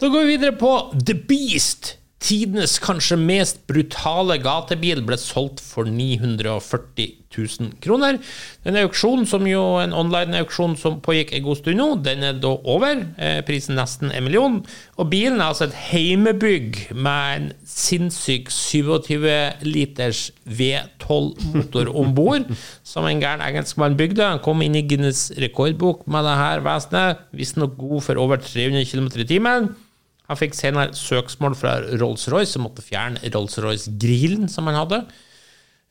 Da 0.00 0.10
går 0.12 0.26
vi 0.26 0.34
videre 0.36 0.56
på 0.58 0.72
The 0.98 1.14
Beast. 1.30 1.94
Tidenes 2.26 2.80
kanskje 2.82 3.14
mest 3.20 3.60
brutale 3.70 4.40
gatebil 4.42 4.98
ble 5.06 5.14
solgt 5.20 5.60
for 5.62 5.86
940 5.86 7.12
000 7.36 7.76
kroner. 7.84 8.18
Den 8.66 8.78
auksjonen, 8.80 9.28
som 9.30 9.46
jo 9.46 9.60
en 9.78 9.94
online-auksjon 9.94 10.74
som 10.80 10.98
pågikk 11.04 11.30
en 11.36 11.44
god 11.44 11.60
stund 11.60 11.78
nå, 11.78 11.86
den 12.02 12.26
er 12.26 12.40
da 12.42 12.50
over. 12.66 13.04
Eh, 13.14 13.38
prisen 13.46 13.78
nesten 13.78 14.10
en 14.10 14.26
million. 14.26 14.58
Og 14.98 15.10
bilen 15.12 15.38
er 15.38 15.52
altså 15.52 15.68
et 15.68 15.78
heimebygg 15.92 16.80
med 16.96 17.36
en 17.36 17.48
sinnssyk 17.62 18.50
27 18.50 19.30
liters 19.68 20.26
V12-motor 20.50 21.94
om 21.94 22.10
bord, 22.16 22.50
som 22.82 23.06
en 23.06 23.22
gæren 23.22 23.44
engelskmann 23.46 23.98
bygde. 24.00 24.26
Han 24.26 24.42
kom 24.42 24.66
inn 24.66 24.74
i 24.74 24.86
Guinness 24.88 25.28
rekordbok 25.38 26.08
med 26.10 26.26
det 26.26 26.38
her 26.42 26.66
vesenet, 26.66 27.26
visstnok 27.36 27.78
god 27.78 28.08
for 28.10 28.26
over 28.26 28.42
300 28.42 28.88
km 28.90 29.12
i 29.14 29.30
timen. 29.36 29.76
Han 30.28 30.36
fikk 30.40 30.54
senere 30.58 30.92
søksmål 30.98 31.54
fra 31.54 31.76
Rolls-Royce, 32.00 32.52
som 32.56 32.62
måtte 32.66 32.82
fjerne 32.82 33.20
Rolls-Royce-grillen 33.30 34.48
som 34.50 34.66
han 34.66 34.74
hadde. 34.80 35.04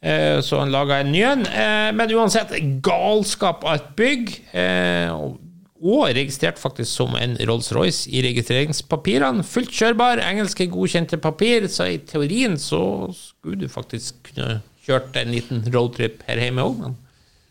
Eh, 0.04 0.42
Så 0.42 0.60
han 0.60 0.72
laga 0.72 1.00
en 1.00 1.12
ny 1.12 1.22
en. 1.24 1.46
Eh, 1.48 1.92
Men 1.96 2.12
uansett, 2.12 2.52
galskap 2.84 3.64
av 3.64 3.76
et 3.76 3.96
bygg. 3.96 4.42
eh, 4.54 5.10
og- 5.14 5.40
registrert 5.86 6.58
faktisk 6.58 6.90
som 6.90 7.16
en 7.16 7.38
Rolls-Royce 7.38 8.08
i 8.10 8.22
registreringspapirene. 8.24 9.44
Fullt 9.44 9.70
kjørbar, 9.70 10.18
engelske 10.20 10.68
godkjente 10.72 11.18
papir, 11.22 11.68
så 11.68 11.84
i 11.94 11.98
teorien 12.00 12.58
så 12.58 13.14
skulle 13.14 13.60
du 13.60 13.68
faktisk 13.68 14.16
kunne 14.24 14.62
kjørt 14.88 15.16
en 15.16 15.32
liten 15.32 15.62
roadtrip 15.74 16.24
her 16.28 16.38
hjemme 16.38 16.62
òg. 16.64 16.96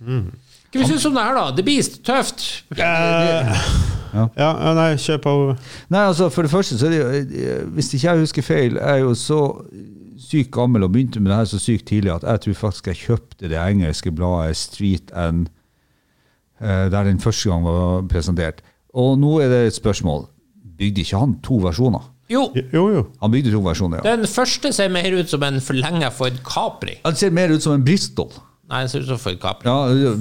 Hva 0.01 0.81
vi 0.81 0.85
synes 0.85 1.07
om 1.07 1.15
det 1.15 1.23
her, 1.23 1.35
da? 1.35 1.51
The 1.55 1.63
Beast, 1.63 2.03
tøft. 2.03 2.63
Eh, 2.79 3.57
ja, 4.15 4.29
ja, 4.39 4.73
nei, 4.79 4.89
kjør 5.01 5.19
på. 5.25 5.35
Nei, 5.91 6.05
altså 6.11 6.29
For 6.33 6.47
det 6.47 6.53
første, 6.53 6.79
så 6.79 6.87
er 6.87 6.95
det 6.95 7.01
jo 7.01 7.09
eh, 7.19 7.65
Hvis 7.75 7.91
ikke 7.95 8.07
jeg 8.07 8.23
husker 8.25 8.47
feil, 8.47 8.79
jeg 8.79 9.01
er 9.01 9.03
jo 9.03 9.15
så 9.19 9.41
sykt 10.25 10.53
gammel 10.55 10.87
og 10.87 10.93
begynte 10.95 11.21
med 11.21 11.33
det 11.33 11.41
her 11.41 11.49
så 11.51 11.59
sykt 11.61 11.89
tidlig 11.91 12.13
at 12.15 12.23
jeg 12.23 12.41
tror 12.45 12.55
faktisk 12.61 12.87
jeg 12.93 13.01
kjøpte 13.03 13.51
det 13.51 13.59
engelske 13.59 14.13
bladet 14.15 14.57
Street 14.57 15.11
and 15.19 15.49
eh, 16.61 16.87
der 16.93 17.11
den 17.11 17.21
første 17.21 17.51
gang 17.51 17.67
var 17.67 18.07
presentert. 18.09 18.63
Og 18.95 19.19
nå 19.19 19.41
er 19.43 19.51
det 19.51 19.61
et 19.67 19.79
spørsmål. 19.81 20.29
Bygde 20.79 21.03
ikke 21.03 21.19
han 21.21 21.37
to 21.45 21.59
versjoner? 21.63 22.11
Jo, 22.31 22.47
Jo, 22.73 22.89
jo. 22.89 23.03
Han 23.21 23.31
bygde 23.35 23.53
to 23.53 23.61
versjoner, 23.61 24.01
ja. 24.01 24.17
Den 24.17 24.27
første 24.31 24.73
ser 24.73 24.89
mer 24.89 25.13
ut 25.19 25.29
som 25.29 25.43
en 25.45 25.61
forlenger 25.61 26.11
for 26.15 26.33
Capri. 26.47 26.97
Han 27.05 27.19
ser 27.19 27.35
mer 27.35 27.53
ut 27.53 27.63
som 27.63 27.75
en 27.77 27.85
Bristol. 27.85 28.31
Nei, 28.75 28.81
det 28.83 28.91
ser 28.91 29.05
ut 29.05 29.11
som 29.13 29.19
for 29.23 29.37
Capri. 29.39 29.69
Ja, 29.71 29.75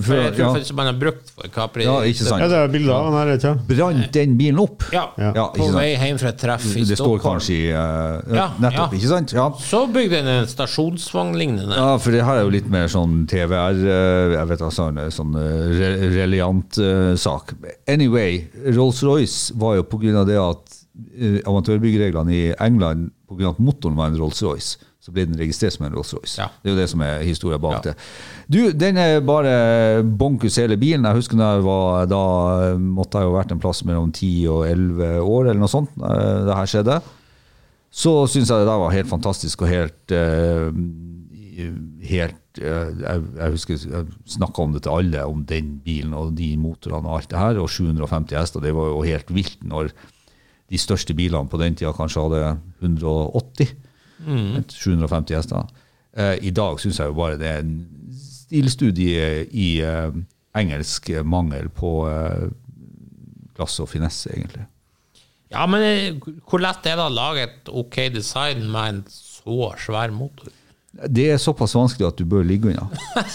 For 0.06 0.20
jeg 0.20 0.34
tror 0.36 0.44
ja, 0.44 0.50
faktisk 0.54 0.76
man 0.78 0.86
har 0.92 0.98
brukt 1.02 1.32
for 1.34 1.50
Capri. 1.50 1.88
ja, 1.88 1.96
ikke 2.06 2.22
sant. 2.28 2.44
Ja, 2.44 2.50
det 2.52 2.58
er 2.60 2.68
bilder 2.76 2.94
av 2.94 3.08
den 3.08 3.16
her, 3.18 3.32
ikke? 3.34 3.54
Brant 3.72 4.12
den 4.14 4.36
bilen 4.38 4.60
opp? 4.62 4.86
Ja, 4.94 5.08
Ja. 5.18 5.48
På 5.58 5.72
vei 5.74 5.88
hjem 5.98 6.20
fra 6.22 6.30
et 6.30 6.38
treff 6.44 6.68
i 6.78 6.84
Det 6.86 6.98
står 7.00 7.18
kanskje 7.24 7.56
i 7.56 7.64
uh, 7.74 8.22
Ja, 8.30 8.46
Nettopp, 8.62 8.94
ja. 8.94 9.00
ikke 9.00 9.10
sant? 9.10 9.34
Ja. 9.34 9.48
Så 9.58 9.82
bygde 9.90 10.20
den 10.22 10.30
en 10.36 10.46
stasjonsvognlignende. 10.52 11.74
Ja, 11.82 11.98
for 11.98 12.14
det 12.14 12.22
her 12.28 12.44
er 12.44 12.46
jo 12.46 12.54
litt 12.54 12.70
mer 12.70 12.86
sånn 12.94 13.24
TVR, 13.32 13.82
eh, 13.82 14.36
jeg 14.38 14.52
vet 14.54 14.64
altså, 14.70 14.88
en 14.94 15.02
sånn 15.18 15.34
eh, 15.40 15.74
re- 15.80 16.14
reliant 16.20 16.78
uh, 16.78 17.16
sak. 17.20 17.56
Anyway, 17.90 18.44
Rolls-Royce 18.78 19.56
var 19.60 19.80
jo 19.80 19.88
på 19.90 19.98
grunn 20.04 20.22
av 20.22 20.30
det 20.30 20.38
at 20.38 20.78
uh, 21.18 21.40
amatørbyggereglene 21.50 22.34
i 22.38 22.44
England, 22.62 23.10
på 23.28 23.40
grunn 23.40 23.50
av 23.54 23.58
at 23.58 23.64
motoren 23.66 23.98
var 23.98 24.12
en 24.12 24.20
Rolls-Royce, 24.22 24.78
så 25.04 25.12
ble 25.12 25.26
den 25.28 25.36
registrert 25.36 25.76
som 25.76 25.84
en 25.84 25.92
Rolls-Royce. 25.98 26.38
Ja. 26.40 26.46
Det 26.64 26.70
er 26.70 26.76
jo 26.76 26.80
det 26.80 26.90
som 26.94 27.02
er 27.04 27.26
historien 27.28 27.60
bak 27.60 27.82
Ja. 27.82 27.92
det. 27.92 27.96
Du, 28.48 28.60
den 28.72 28.96
er 29.02 29.18
bare 29.20 30.02
bonkus 30.04 30.56
hele 30.62 30.78
bilen. 30.80 31.04
Jeg 31.04 31.18
husker 31.20 31.36
da 31.42 31.50
jeg 31.58 31.66
var, 31.66 32.06
da 32.08 32.22
måtte 32.80 33.20
jeg 33.20 33.28
jo 33.28 33.34
ha 33.34 33.42
vært 33.42 33.52
en 33.52 33.60
plass 33.60 33.84
mellom 33.84 34.14
10 34.16 34.30
og 34.54 34.64
11 34.70 35.20
år, 35.20 35.50
eller 35.50 35.60
noe 35.60 35.72
sånt, 35.74 35.92
eh, 36.00 36.46
det 36.48 36.56
her 36.56 36.72
skjedde. 36.72 37.02
Så 37.94 38.14
syns 38.32 38.48
jeg 38.50 38.64
det 38.64 38.70
der 38.72 38.80
var 38.82 38.96
helt 38.96 39.12
fantastisk 39.12 39.62
og 39.68 39.70
helt 39.70 40.16
eh, 40.16 40.72
Helt 42.04 42.58
eh, 42.58 42.90
jeg, 43.04 43.22
jeg 43.38 43.54
husker 43.54 43.78
jeg 43.84 44.08
snakka 44.34 44.64
om 44.64 44.72
det 44.74 44.82
til 44.88 44.96
alle, 44.96 45.26
om 45.30 45.44
den 45.46 45.76
bilen 45.86 46.16
og 46.18 46.32
de 46.40 46.54
motorene 46.58 47.06
og 47.10 47.20
alt 47.20 47.30
det 47.30 47.40
her. 47.44 47.60
Og 47.62 47.70
750 47.70 48.40
hester, 48.40 48.64
det 48.64 48.74
var 48.74 48.90
jo 48.90 49.04
helt 49.06 49.30
vilt 49.36 49.62
når 49.68 49.92
de 50.72 50.80
største 50.82 51.14
bilene 51.14 51.52
på 51.52 51.60
den 51.62 51.76
tida 51.78 51.92
kanskje 51.94 52.24
hadde 52.26 52.42
180. 52.82 53.76
750 54.22 55.34
gjester. 55.36 55.72
Uh, 56.14 56.36
I 56.42 56.52
dag 56.54 56.80
syns 56.82 57.00
jeg 57.00 57.10
jo 57.10 57.18
bare 57.18 57.40
det 57.42 57.50
er 57.50 57.64
en 57.64 57.78
stilstudie 58.14 59.48
i 59.50 59.70
uh, 59.82 60.14
engelsk 60.58 61.10
mangel 61.26 61.72
på 61.74 61.96
uh, 62.06 62.52
klasse 63.58 63.84
og 63.86 63.90
finesse, 63.90 64.30
egentlig. 64.34 64.68
Ja, 65.54 65.68
men 65.70 65.86
eh, 65.86 66.16
hvor 66.50 66.62
lett 66.64 66.86
er 66.90 66.98
det 66.98 67.06
å 67.06 67.14
lage 67.14 67.46
et 67.46 67.70
ok 67.70 68.00
design 68.14 68.66
med 68.74 68.90
en 68.90 69.02
så 69.12 69.74
svær 69.82 70.14
motor? 70.16 70.50
Det 70.94 71.24
er 71.34 71.40
såpass 71.42 71.72
vanskelig 71.74 72.06
at 72.06 72.20
du 72.22 72.26
bør 72.30 72.44
ligge 72.46 72.70
unna. 72.70 72.86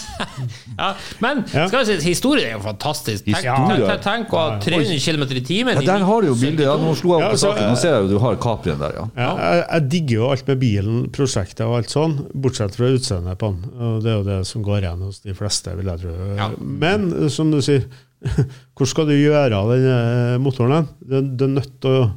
Ja, 0.79 0.93
men 1.19 1.41
skal 1.43 1.81
vi 1.81 1.87
si, 1.89 1.95
historien 2.05 2.47
er 2.47 2.53
jo 2.53 2.61
fantastisk. 2.63 3.25
Tenk, 3.27 3.99
tenk 4.05 4.31
å 4.31 4.39
ha 4.39 4.53
300 4.63 4.95
km 5.03 5.25
i 5.35 5.41
timen. 5.43 5.81
Ja, 5.81 5.97
der 5.97 6.05
har 6.07 6.23
du 6.23 6.29
jo 6.29 6.37
bildet. 6.39 6.63
Ja, 6.69 6.77
nå 6.79 6.93
slo 6.95 7.17
jeg 7.17 7.17
opp 7.17 7.25
Ja, 7.25 7.31
på 7.33 7.35
altså, 7.35 7.49
saken. 7.49 7.67
Nå 7.67 7.81
ser 7.81 7.91
jeg 7.97 8.05
jo 8.05 8.11
du 8.13 8.21
har 8.23 8.37
Caprien 8.39 8.79
der, 8.79 8.95
ja. 8.95 9.03
Ja, 9.19 9.31
jeg, 9.43 9.65
jeg 9.65 9.87
digger 9.91 10.15
jo 10.15 10.29
alt 10.29 10.47
med 10.47 10.61
bilen, 10.61 11.01
prosjektet 11.15 11.65
og 11.65 11.75
alt 11.81 11.91
sånn, 11.91 12.15
bortsett 12.31 12.79
fra 12.79 12.93
utseendet 12.95 13.41
på 13.41 13.51
den. 13.51 13.75
Og 13.75 13.99
det 14.05 14.13
er 14.13 14.17
jo 14.21 14.27
det 14.29 14.39
som 14.47 14.63
går 14.69 14.85
igjen 14.85 15.03
hos 15.09 15.19
de 15.27 15.35
fleste, 15.41 15.75
vil 15.81 15.91
jeg 15.91 16.03
tro. 16.05 16.15
Ja. 16.39 16.49
Men 16.85 17.11
som 17.35 17.51
du 17.51 17.59
sier, 17.65 17.83
hvor 18.79 18.87
skal 18.87 19.11
du 19.11 19.17
gjøre 19.17 19.59
av 19.59 19.75
den 19.75 19.91
eh, 19.91 20.39
motoren? 20.39 20.87
du 21.03 21.43
er 21.43 21.55
nødt 21.59 21.75
til 21.83 21.99
å, 22.05 22.07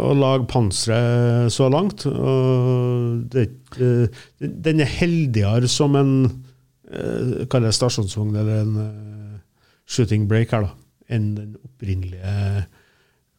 å 0.00 0.12
lage 0.16 0.48
panseret 0.50 1.52
så 1.52 1.68
langt. 1.72 2.06
Det, 3.30 3.46
eh, 3.80 4.20
den 4.40 4.82
er 4.82 4.90
heldigere 4.98 5.70
som 5.70 5.96
en 5.98 6.12
eh, 6.90 7.46
kall 7.50 7.66
det 7.66 7.74
stasjonsvogn 7.76 8.36
eller 8.40 8.62
en 8.64 8.76
eh, 8.84 9.40
shooting 9.90 10.28
break 10.30 10.54
her, 10.54 10.68
da, 10.68 10.74
enn 11.10 11.32
den 11.38 11.56
opprinnelige 11.60 12.66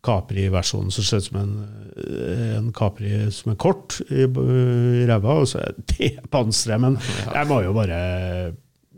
Capri-versjonen 0.02 0.90
som 0.90 1.06
ser 1.06 1.22
ut 1.22 1.28
som 1.28 1.38
en, 1.38 1.52
en 2.58 2.72
Capri 2.74 3.12
som 3.30 3.52
er 3.54 3.60
kort 3.62 4.00
i, 4.10 4.26
i 4.26 5.06
ræva, 5.06 5.36
og 5.44 5.50
så 5.52 5.62
er 5.62 5.78
det 5.94 6.16
panseret. 6.34 6.82
Men 6.82 6.98
jeg 7.28 7.50
må 7.52 7.62
jo 7.68 7.76
bare 7.78 8.02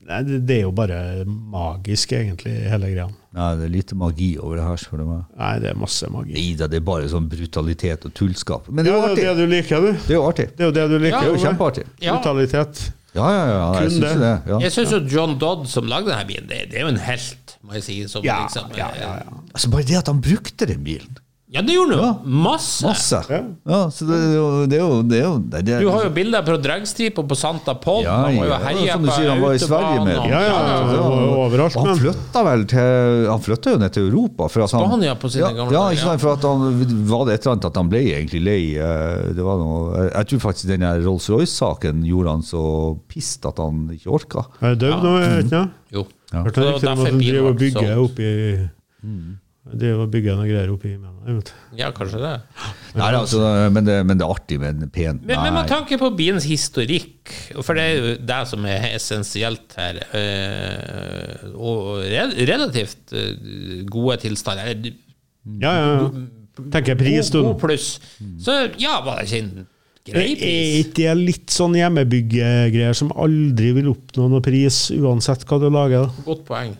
Nei, 0.08 0.22
det 0.28 0.40
det 0.48 0.56
er 0.58 0.62
jo 0.66 0.72
bare 0.76 0.98
magisk, 1.28 2.12
egentlig, 2.18 2.54
hele 2.70 2.90
greia. 2.92 3.06
Nei, 3.34 3.50
det 3.58 3.66
er 3.66 3.72
lite 3.74 3.96
magi 3.98 4.32
over 4.38 4.60
det 4.60 4.66
her, 4.68 4.82
spør 4.82 5.00
du 5.02 5.06
meg. 5.10 5.22
Nei, 5.40 5.54
det 5.64 5.70
er 5.72 5.78
masse 5.80 6.10
magi. 6.14 6.34
Nei 6.36 6.50
da, 6.60 6.68
det 6.70 6.82
er 6.82 6.86
bare 6.86 7.08
sånn 7.10 7.30
brutalitet 7.32 8.06
og 8.10 8.14
tullskap. 8.20 8.68
Men 8.70 8.86
det 8.86 8.92
er 8.92 8.98
Ja, 8.98 9.08
jo 9.08 9.16
det 9.16 9.24
er 9.24 9.32
artig. 9.32 9.38
det 9.38 9.48
du 9.48 9.56
liker, 9.56 9.82
du. 9.88 9.92
Det 9.94 10.12
er 10.14 10.20
jo 10.20 10.26
artig. 10.28 10.48
Det 10.58 10.60
er 10.66 10.70
jo 10.70 10.76
det 10.76 10.86
du 10.92 10.98
liker. 11.00 11.16
Ja, 11.16 11.22
Det 11.24 11.32
er 11.32 11.34
jo 11.38 11.46
kjempeartig. 11.48 11.86
Ja. 12.04 12.18
Brutalitet. 12.20 12.84
Ja, 13.14 13.28
ja, 13.30 13.42
ja. 13.48 13.66
Jeg 13.82 13.92
syns 13.92 14.02
det. 14.04 14.14
det. 14.20 14.34
Ja. 14.50 14.60
Jeg 14.60 14.72
syns 14.74 14.92
jo 14.92 15.00
John 15.16 15.38
Dodd, 15.40 15.68
som 15.70 15.86
lagde 15.86 16.10
denne 16.10 16.26
bilen, 16.28 16.48
det, 16.50 16.62
det 16.72 16.80
er 16.80 16.88
jo 16.88 16.94
en 16.96 16.98
helt, 17.08 17.58
må 17.64 17.74
jeg 17.78 17.84
si. 17.86 17.98
Som, 18.10 18.24
Ja, 18.26 18.40
liksom, 18.44 18.72
ja, 18.78 18.88
ja, 18.98 19.12
ja. 19.22 19.36
Altså, 19.54 19.70
bare 19.70 19.84
det 19.86 19.98
at 20.02 20.08
han 20.10 20.22
brukte 20.22 20.66
den 20.70 20.84
bilen. 20.84 21.18
Ja, 21.54 21.62
det 21.62 21.76
gjorde 21.76 21.94
han 21.94 22.00
jo. 22.02 22.06
Ja. 22.10 22.38
Masse. 22.44 22.86
Masse. 22.88 23.20
Ja. 23.30 23.40
Ja, 23.70 23.80
så 23.94 24.08
det 24.10 24.16
er 24.18 24.32
jo 24.34 24.46
Det 24.66 24.78
er 24.78 24.82
jo, 24.82 24.96
det 25.06 25.18
er 25.20 25.26
jo 25.28 25.34
det 25.38 25.60
det, 25.68 25.76
Du 25.84 25.90
har 25.94 26.06
jo 26.08 26.10
bilder 26.16 26.42
på 26.48 26.56
dragstripa 26.64 27.22
på 27.30 27.36
Santa 27.38 27.76
Pod. 27.78 28.00
Ja, 28.08 28.16
han 28.24 28.40
var 28.40 28.48
jo 28.48 28.54
ja. 28.54 28.58
herja 28.64 28.96
Som 28.96 29.04
du 29.06 29.10
på 29.12 29.18
sier, 29.20 29.30
han 29.30 29.44
var 29.44 29.54
i 29.54 29.60
Sverige 29.62 30.00
med. 30.08 30.16
Ja, 30.18 30.24
ja, 30.32 30.40
ja, 30.42 30.64
Ja, 30.72 30.80
det 30.90 30.98
var 31.04 31.22
jo 31.22 31.36
overalt, 31.44 31.78
Og 31.78 31.84
han 31.86 31.92
men 31.92 32.02
flytta 32.02 32.44
vel 32.48 32.66
til 32.74 33.28
Han 33.30 33.44
flytta 33.46 33.76
jo 33.76 33.82
ned 33.84 33.94
til 34.00 34.08
Europa. 34.10 34.48
For 34.56 34.66
at 34.66 34.74
han, 34.74 34.88
Spania 34.90 35.14
på 35.22 35.32
sine 35.36 35.46
ja, 35.46 35.52
gamle 35.60 35.78
ja, 35.78 35.84
dager, 35.84 36.00
ikke 36.00 36.08
sant, 36.08 36.26
for 36.26 36.34
at 36.34 36.50
han 36.50 37.06
var 37.14 37.24
det 37.30 37.38
et 37.38 37.46
eller 37.46 37.54
annet 37.54 37.70
at 37.70 37.80
han 37.84 37.94
ble 37.94 38.02
egentlig 38.16 38.44
lei. 38.50 38.60
eh, 38.90 39.30
Det 39.38 39.46
var 39.46 39.62
noe, 39.62 40.08
jeg 40.10 40.32
tror 40.34 40.44
faktisk 40.48 40.72
den 40.74 40.88
der 40.88 41.06
Rolls-Royce-saken 41.06 42.02
gjorde 42.10 42.34
han 42.34 42.44
så 42.50 42.66
pissed 43.14 43.46
at 43.54 43.62
han 43.62 43.86
ikke 43.94 44.10
orka. 44.10 44.48
er 44.58 44.74
det 44.74 44.88
død 44.88 45.06
nå, 45.06 45.16
er 45.22 45.30
det 45.38 45.46
ikke 45.46 45.56
det? 45.60 45.66
Jo. 46.00 46.08
Ja. 46.34 46.42
Hørte 46.48 46.66
jeg 46.66 46.74
ikke 46.74 46.74
rykter 46.74 46.90
om 46.90 46.98
derfor 46.98 47.06
bilen 47.14 47.26
driver 47.30 47.50
og 47.54 47.56
ble 47.56 47.66
bygger 47.68 47.94
solgt. 47.94 48.06
oppi 48.10 49.40
Driver 49.64 50.02
og 50.04 50.10
bygger 50.12 50.36
noe 50.36 50.48
greier 50.50 50.72
oppi 50.74 50.90
Mena. 51.00 51.40
Ja, 51.80 51.88
kanskje 51.96 52.20
det. 52.20 52.34
Nei, 52.98 53.06
altså, 53.16 53.40
men, 53.72 53.86
det, 53.88 53.96
men 54.04 54.20
det 54.20 54.26
er 54.26 54.34
artig, 54.34 54.58
men 54.60 54.82
pent. 54.92 55.24
Men, 55.24 55.40
men 55.40 55.56
med 55.56 55.70
tanke 55.72 55.96
på 56.02 56.10
bilens 56.18 56.44
historikk, 56.50 57.32
for 57.62 57.80
det 57.80 57.86
er 57.86 57.94
jo 57.96 58.12
det 58.28 58.42
som 58.52 58.68
er 58.68 58.90
essensielt 58.92 59.78
her, 59.80 60.02
eh, 60.20 61.48
og 61.56 62.04
relativt 62.44 63.16
eh, 63.16 63.86
gode 63.88 64.20
tilstander 64.26 64.76
Ja, 65.64 65.72
ja. 65.72 66.10
Tenker 66.74 67.00
pris, 67.00 67.32
du. 67.34 67.40
god 67.48 67.56
pluss. 67.64 67.88
Så 68.44 68.60
ja, 68.78 69.00
var 69.06 69.24
det 69.24 69.32
ikke 69.32 69.42
en 69.46 69.68
grei 70.06 70.26
Er 70.36 70.80
ikke 70.84 71.00
det 71.00 71.14
litt 71.24 71.56
sånn 71.56 71.80
hjemmebyggegreier 71.80 73.00
som 73.00 73.16
aldri 73.16 73.72
vil 73.80 73.94
oppnå 73.96 74.28
noen 74.28 74.44
pris, 74.44 74.90
uansett 74.94 75.48
hva 75.48 75.64
du 75.64 75.72
lager? 75.72 76.12
Godt 76.28 76.44
poeng. 76.52 76.76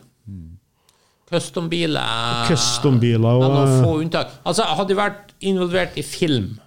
Custom-biler 1.30 2.44
Custom-biler 2.50 3.40
Med 3.40 3.54
noen 3.54 3.78
få 3.84 3.94
unntak. 4.02 4.34
Altså, 4.46 4.66
hadde 4.76 4.92
du 4.92 4.98
vært 4.98 5.32
involvert 5.44 5.96
i 6.00 6.04
film, 6.06 6.58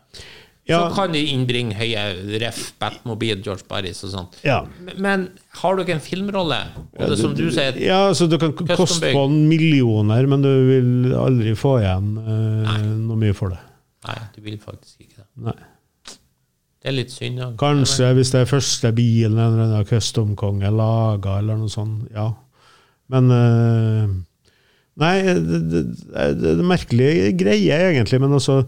Ja. 0.67 0.81
så 0.89 0.95
kan 0.97 1.13
de 1.13 1.21
innbringe 1.31 1.75
høye 1.79 2.01
ref, 2.41 2.73
Batmobil, 2.81 3.39
George 3.45 3.63
Barris 3.69 4.01
og 4.03 4.11
sånt. 4.11 4.33
Ja. 4.43 4.65
Men 4.97 5.29
har 5.61 5.75
du 5.77 5.83
ikke 5.85 5.93
en 5.95 6.03
filmrolle, 6.03 6.57
og 6.99 7.09
det 7.13 7.19
som 7.21 7.33
du 7.37 7.45
sier 7.55 7.77
Ja, 7.79 8.11
så 8.13 8.27
du 8.27 8.35
kan 8.41 8.51
koste 8.75 9.13
på 9.13 9.23
en 9.29 9.47
millioner, 9.47 10.27
men 10.27 10.41
du 10.43 10.49
vil 10.67 11.15
aldri 11.15 11.53
få 11.55 11.77
igjen 11.79 12.11
eh, 12.19 12.83
noe 13.07 13.15
mye 13.21 13.33
for 13.37 13.55
det. 13.55 13.61
Nei, 14.07 14.19
du 14.35 14.41
vil 14.43 14.59
faktisk 14.59 14.99
ikke 15.05 15.21
det. 15.23 15.27
Nei. 15.47 15.55
Det 16.77 16.91
er 16.91 16.95
litt 16.99 17.11
synd. 17.11 17.39
ja. 17.39 17.47
Kanskje 17.59 18.11
hvis 18.15 18.29
det 18.35 18.41
er 18.43 18.51
første 18.51 18.91
bilen 18.95 19.37
en 19.39 19.53
eller 19.55 19.63
annen 19.71 19.87
custom-konge 19.89 20.69
laga, 20.71 21.39
eller 21.39 21.57
noe 21.63 21.71
sånt. 21.71 22.09
Ja. 22.13 22.27
Men 23.11 23.31
eh, 23.31 24.13
Nei, 24.97 25.15
det, 25.23 25.61
det, 25.69 25.81
det 26.41 26.51
er 26.51 26.61
en 26.61 26.69
merkelig 26.69 27.09
egentlig. 27.37 28.19
Men 28.23 28.33
altså, 28.37 28.61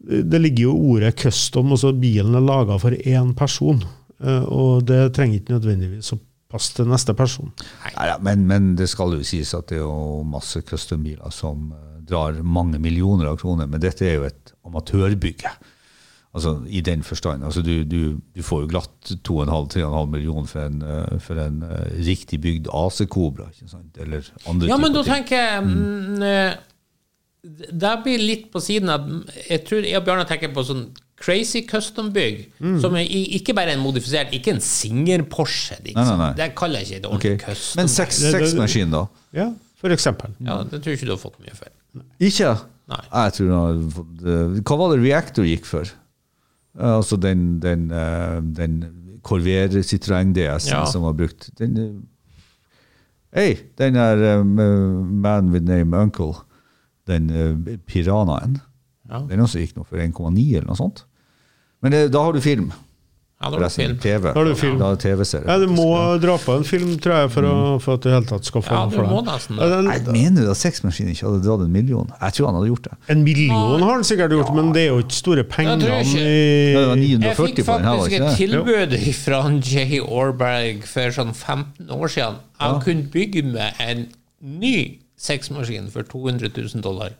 det 0.00 0.40
ligger 0.42 0.68
jo 0.68 0.74
ordet 0.94 1.14
custom, 1.20 1.72
altså 1.76 1.92
bilen 1.96 2.36
er 2.36 2.44
laga 2.44 2.78
for 2.80 2.96
én 2.96 3.32
person. 3.36 3.80
eh, 4.20 4.44
og 4.44 4.84
det 4.88 5.14
trenger 5.16 5.40
ikke 5.40 5.56
nødvendigvis 5.56 6.12
å 6.16 6.20
passe 6.50 6.74
til 6.76 6.88
neste 6.90 7.14
person. 7.14 7.52
Neida, 7.94 8.18
men, 8.26 8.44
men 8.48 8.72
det 8.78 8.90
skal 8.90 9.14
jo 9.16 9.24
sies 9.26 9.54
at 9.56 9.70
det 9.70 9.78
er 9.78 9.84
jo 9.84 10.22
masse 10.26 10.62
custom-biler 10.66 11.32
som 11.34 11.70
eh, 11.72 12.00
drar 12.10 12.40
mange 12.42 12.80
millioner 12.82 13.30
av 13.30 13.38
kroner, 13.40 13.70
men 13.70 13.82
dette 13.82 14.08
er 14.08 14.18
jo 14.18 14.26
et 14.28 14.54
amatørbygge. 14.66 15.52
Altså 16.30 16.52
I 16.70 16.80
den 16.86 17.02
forstand. 17.02 17.44
Altså, 17.44 17.62
du, 17.62 17.82
du, 17.84 18.20
du 18.36 18.42
får 18.46 18.62
jo 18.62 18.70
glatt 18.70 19.12
2,5-3,5 19.26 20.10
millioner 20.12 20.46
for 20.46 20.62
en, 20.62 20.82
eh, 20.86 21.18
for 21.22 21.40
en 21.42 21.62
uh, 21.66 21.86
riktig 22.06 22.38
bygd 22.42 22.68
AC 22.70 23.02
Cobra. 23.10 23.48
ikke 23.50 23.70
sant? 23.70 23.98
Eller 23.98 24.28
andre 24.46 24.68
Ja, 24.70 24.78
men 24.78 24.94
da 24.94 25.02
tenker 25.06 25.40
jeg 25.40 25.64
mm, 25.66 26.22
eh, 26.22 26.52
Det 27.82 27.94
blir 28.04 28.22
litt 28.22 28.46
på 28.52 28.62
siden 28.62 28.92
av 28.94 29.08
Jeg 29.48 29.64
tror 29.66 29.88
jeg 29.88 29.98
og 29.98 30.06
Bjarne 30.06 30.28
tenker 30.28 30.54
på 30.54 30.64
sånn 30.68 30.86
crazy 31.20 31.64
custom-bygg. 31.68 32.44
Mm. 32.62 32.78
Som 32.80 32.94
er 32.96 33.10
ikke 33.10 33.52
bare 33.52 33.74
en 33.74 33.82
modifisert, 33.82 34.30
ikke 34.32 34.54
en 34.54 34.62
Singer-Porsche. 34.64 35.76
Liksom. 35.84 35.98
Nei, 35.98 36.14
nei, 36.14 36.20
nei. 36.22 36.30
Det 36.38 36.46
kaller 36.56 36.80
jeg 36.80 36.86
ikke 36.86 37.00
et 37.02 37.08
ordentlig 37.10 37.32
ordentlig 37.34 37.58
custom. 37.58 37.80
Men 37.82 37.90
seksmaskin, 37.92 38.94
da? 38.94 39.02
Ja, 39.36 39.50
for 39.82 39.92
eksempel. 39.92 40.32
Ja, 40.46 40.62
det 40.64 40.80
tror 40.80 40.94
jeg 40.94 41.00
ikke 41.02 41.10
du 41.10 41.12
har 41.12 41.20
fått 41.20 41.36
mye 41.44 41.58
for. 41.58 41.74
Ikke? 42.22 42.54
Nei. 42.94 43.02
Jeg 43.10 43.36
tror 43.36 43.50
du 43.50 43.54
har 43.58 43.82
fått 43.98 44.24
Hva 44.64 44.78
var 44.80 44.94
det 44.94 45.02
Reactor 45.02 45.44
gikk 45.44 45.68
for? 45.68 45.92
Eh, 46.78 46.96
altså 46.96 47.16
den, 47.16 47.60
den, 47.62 47.90
eh, 47.90 48.40
den 48.56 48.78
Corvair 49.22 49.68
Citroën 49.82 50.32
DS-en 50.36 50.72
Ja. 50.78 50.84
som 50.86 51.02
var 51.02 51.12
brukt. 51.18 51.50
Den 51.58 52.06
hey, 53.34 53.56
den 53.78 53.94
der 53.94 54.38
eh, 54.38 54.44
Man 54.44 55.50
with 55.52 55.64
name 55.64 55.96
Uncle, 55.96 56.34
den 57.06 57.30
eh, 57.30 57.76
Piranaen, 57.86 58.60
Ja. 59.10 59.24
den 59.28 59.40
også 59.40 59.58
gikk 59.58 59.76
nå 59.76 59.84
for 59.84 59.96
1,9 59.98 60.56
eller 60.56 60.66
noe 60.70 60.76
sånt. 60.78 61.04
Men 61.82 61.92
det, 61.92 62.12
da 62.12 62.22
har 62.22 62.32
du 62.32 62.40
film. 62.40 62.70
Ja, 63.40 63.48
da 63.48 63.56
Forresten. 63.56 63.94
TV. 63.96 64.20
Da 64.34 64.40
er 64.42 64.48
det 64.50 64.56
film. 64.60 64.74
Da 64.76 64.88
er 64.92 64.96
det 64.98 65.00
TV-serie. 65.00 65.46
Ja, 65.48 65.54
du 65.62 65.70
må 65.72 65.84
dra 66.20 66.34
på 66.36 66.58
en 66.58 66.64
film, 66.68 66.90
tror 67.00 67.14
jeg, 67.22 67.30
for, 67.32 67.46
å, 67.48 67.52
for 67.80 67.96
at 67.96 68.02
du 68.04 68.10
i 68.10 68.12
hele 68.12 68.28
tatt 68.28 68.44
skal 68.44 68.60
få 68.66 68.74
Ja, 68.74 68.80
den 68.84 68.92
for 68.92 69.06
deg. 69.08 69.22
nesten 69.30 69.56
Ja, 69.56 69.68
det. 69.70 69.78
den- 69.78 69.88
jeg 69.94 70.12
mener 70.12 70.44
du 70.44 70.50
at 70.52 70.58
sexmaskinen 70.60 71.14
ikke 71.14 71.24
hadde 71.30 71.40
dratt 71.46 71.62
en 71.64 71.72
million? 71.72 72.10
Jeg 72.20 72.34
tror 72.36 72.46
han 72.50 72.58
hadde 72.58 72.68
gjort 72.68 72.82
det. 72.90 72.98
En 73.14 73.24
million 73.24 73.80
har 73.80 73.92
han 73.94 74.04
sikkert 74.04 74.30
gjort, 74.36 74.52
men 74.54 74.72
det 74.76 74.82
er 74.82 74.88
jo 74.92 74.98
ikke 75.00 75.16
store 75.16 75.44
pengene 75.44 75.88
jeg 75.88 76.04
ikke. 76.04 76.20
i 76.20 76.72
Ja, 76.74 76.80
det 76.80 76.88
var 76.90 76.96
Jeg 77.00 77.36
fikk 77.40 77.64
faktisk 77.64 78.12
et 78.12 78.36
tilbud 78.36 78.92
fra 79.24 79.40
Jay 79.72 80.00
Orberg 80.04 80.84
for 80.84 81.16
sånn 81.16 81.32
15 81.34 81.88
år 81.96 82.08
siden. 82.12 82.36
Han 82.60 82.80
kunne 82.84 83.08
bygge 83.08 83.42
med 83.56 83.72
en 83.80 84.06
ny 84.42 84.98
sexmaskin 85.16 85.88
for 85.90 86.02
200 86.02 86.52
000 86.52 86.82
dollar. 86.84 87.16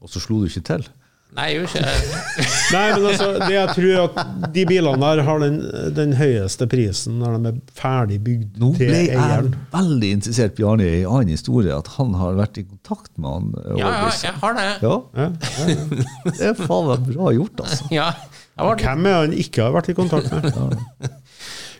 Og 0.00 0.08
så 0.08 0.20
slo 0.24 0.40
du 0.40 0.46
ikke 0.48 0.64
til. 0.64 0.88
Nei, 1.36 1.44
jeg 1.52 1.66
ikke. 1.68 1.82
Nei, 2.74 2.84
men 2.94 3.04
altså, 3.10 3.26
det 3.42 3.50
jeg 3.52 3.72
tror 3.76 3.98
at 4.06 4.46
de 4.54 4.62
bilene 4.66 4.98
der 5.02 5.20
har 5.26 5.42
den, 5.42 5.58
den 5.94 6.14
høyeste 6.18 6.66
prisen 6.72 7.18
når 7.20 7.36
de 7.44 7.50
er 7.52 7.58
ferdig 7.78 8.16
bygd 8.24 8.56
Nå 8.62 8.70
til 8.78 8.88
ble 8.90 9.02
jeg 9.04 9.12
eieren. 9.20 9.50
veldig 9.74 10.10
interessert 10.16 10.56
Bjarne, 10.56 10.86
i 10.88 11.02
en 11.02 11.12
annen 11.12 11.34
historie, 11.36 11.74
at 11.76 11.90
han 11.98 12.14
har 12.18 12.38
vært 12.40 12.58
i 12.62 12.64
kontakt 12.64 13.12
med 13.20 13.28
han. 13.34 13.52
eh, 13.60 13.76
Ja, 13.82 13.92
ja, 13.92 14.10
jeg 14.24 14.34
har 14.40 14.56
det. 14.58 14.66
ja. 14.88 14.96
Ja. 15.20 15.28
Det 16.32 16.48
er 16.48 16.58
faen 16.64 16.88
meg 16.94 17.06
bra 17.12 17.30
gjort, 17.36 17.62
altså. 17.66 17.90
Ja. 17.94 18.08
Hvem 18.58 19.06
er 19.06 19.20
han 19.20 19.36
ikke 19.44 19.68
har 19.68 19.76
vært 19.76 19.92
i 19.92 19.98
kontakt 20.00 20.32
med? 20.32 21.12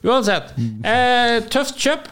Uansett. 0.06 0.52
Eh, 0.86 1.40
tøft 1.50 1.80
kjøp, 1.82 2.04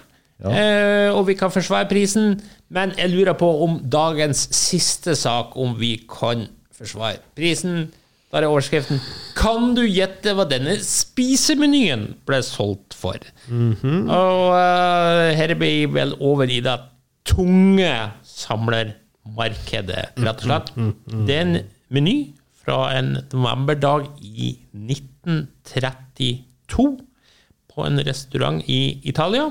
eh, 0.43 1.13
og 1.13 1.27
vi 1.29 1.37
kan 1.39 1.53
forsvare 1.55 1.87
prisen. 1.93 2.41
Men 2.75 2.91
jeg 2.99 3.13
lurer 3.13 3.37
på 3.39 3.47
om 3.63 3.77
dagens 3.87 4.49
siste 4.57 5.15
sak, 5.15 5.53
om 5.55 5.77
vi 5.79 5.93
kan 6.11 6.49
forsvare 6.79 7.17
prisen. 7.37 7.93
Der 8.33 8.39
er 8.43 8.47
overskriften 8.51 9.01
'Kan 9.37 9.75
du 9.77 9.83
gjette 9.87 10.35
hva 10.35 10.45
denne 10.51 10.77
spisemenyen 10.83 12.15
ble 12.27 12.43
solgt 12.43 12.95
for?' 12.95 13.19
Og 14.11 14.51
uh, 14.51 15.31
her 15.39 15.51
er 15.55 15.57
vi 15.61 15.87
vel 15.87 16.15
over 16.21 16.45
i 16.51 16.61
det 16.61 16.81
tunge 17.25 18.11
samlermarkedet, 18.23 20.05
rett 20.19 20.37
og 20.43 20.43
slett. 20.43 20.71
Det 21.27 21.35
er 21.35 21.41
en 21.47 21.59
meny 21.89 22.35
fra 22.65 22.99
en 22.99 23.17
novemberdag 23.33 24.07
i 24.23 24.59
1932 24.75 26.99
på 27.73 27.85
en 27.87 28.07
restaurant 28.07 28.63
i 28.69 29.01
Italia, 29.05 29.51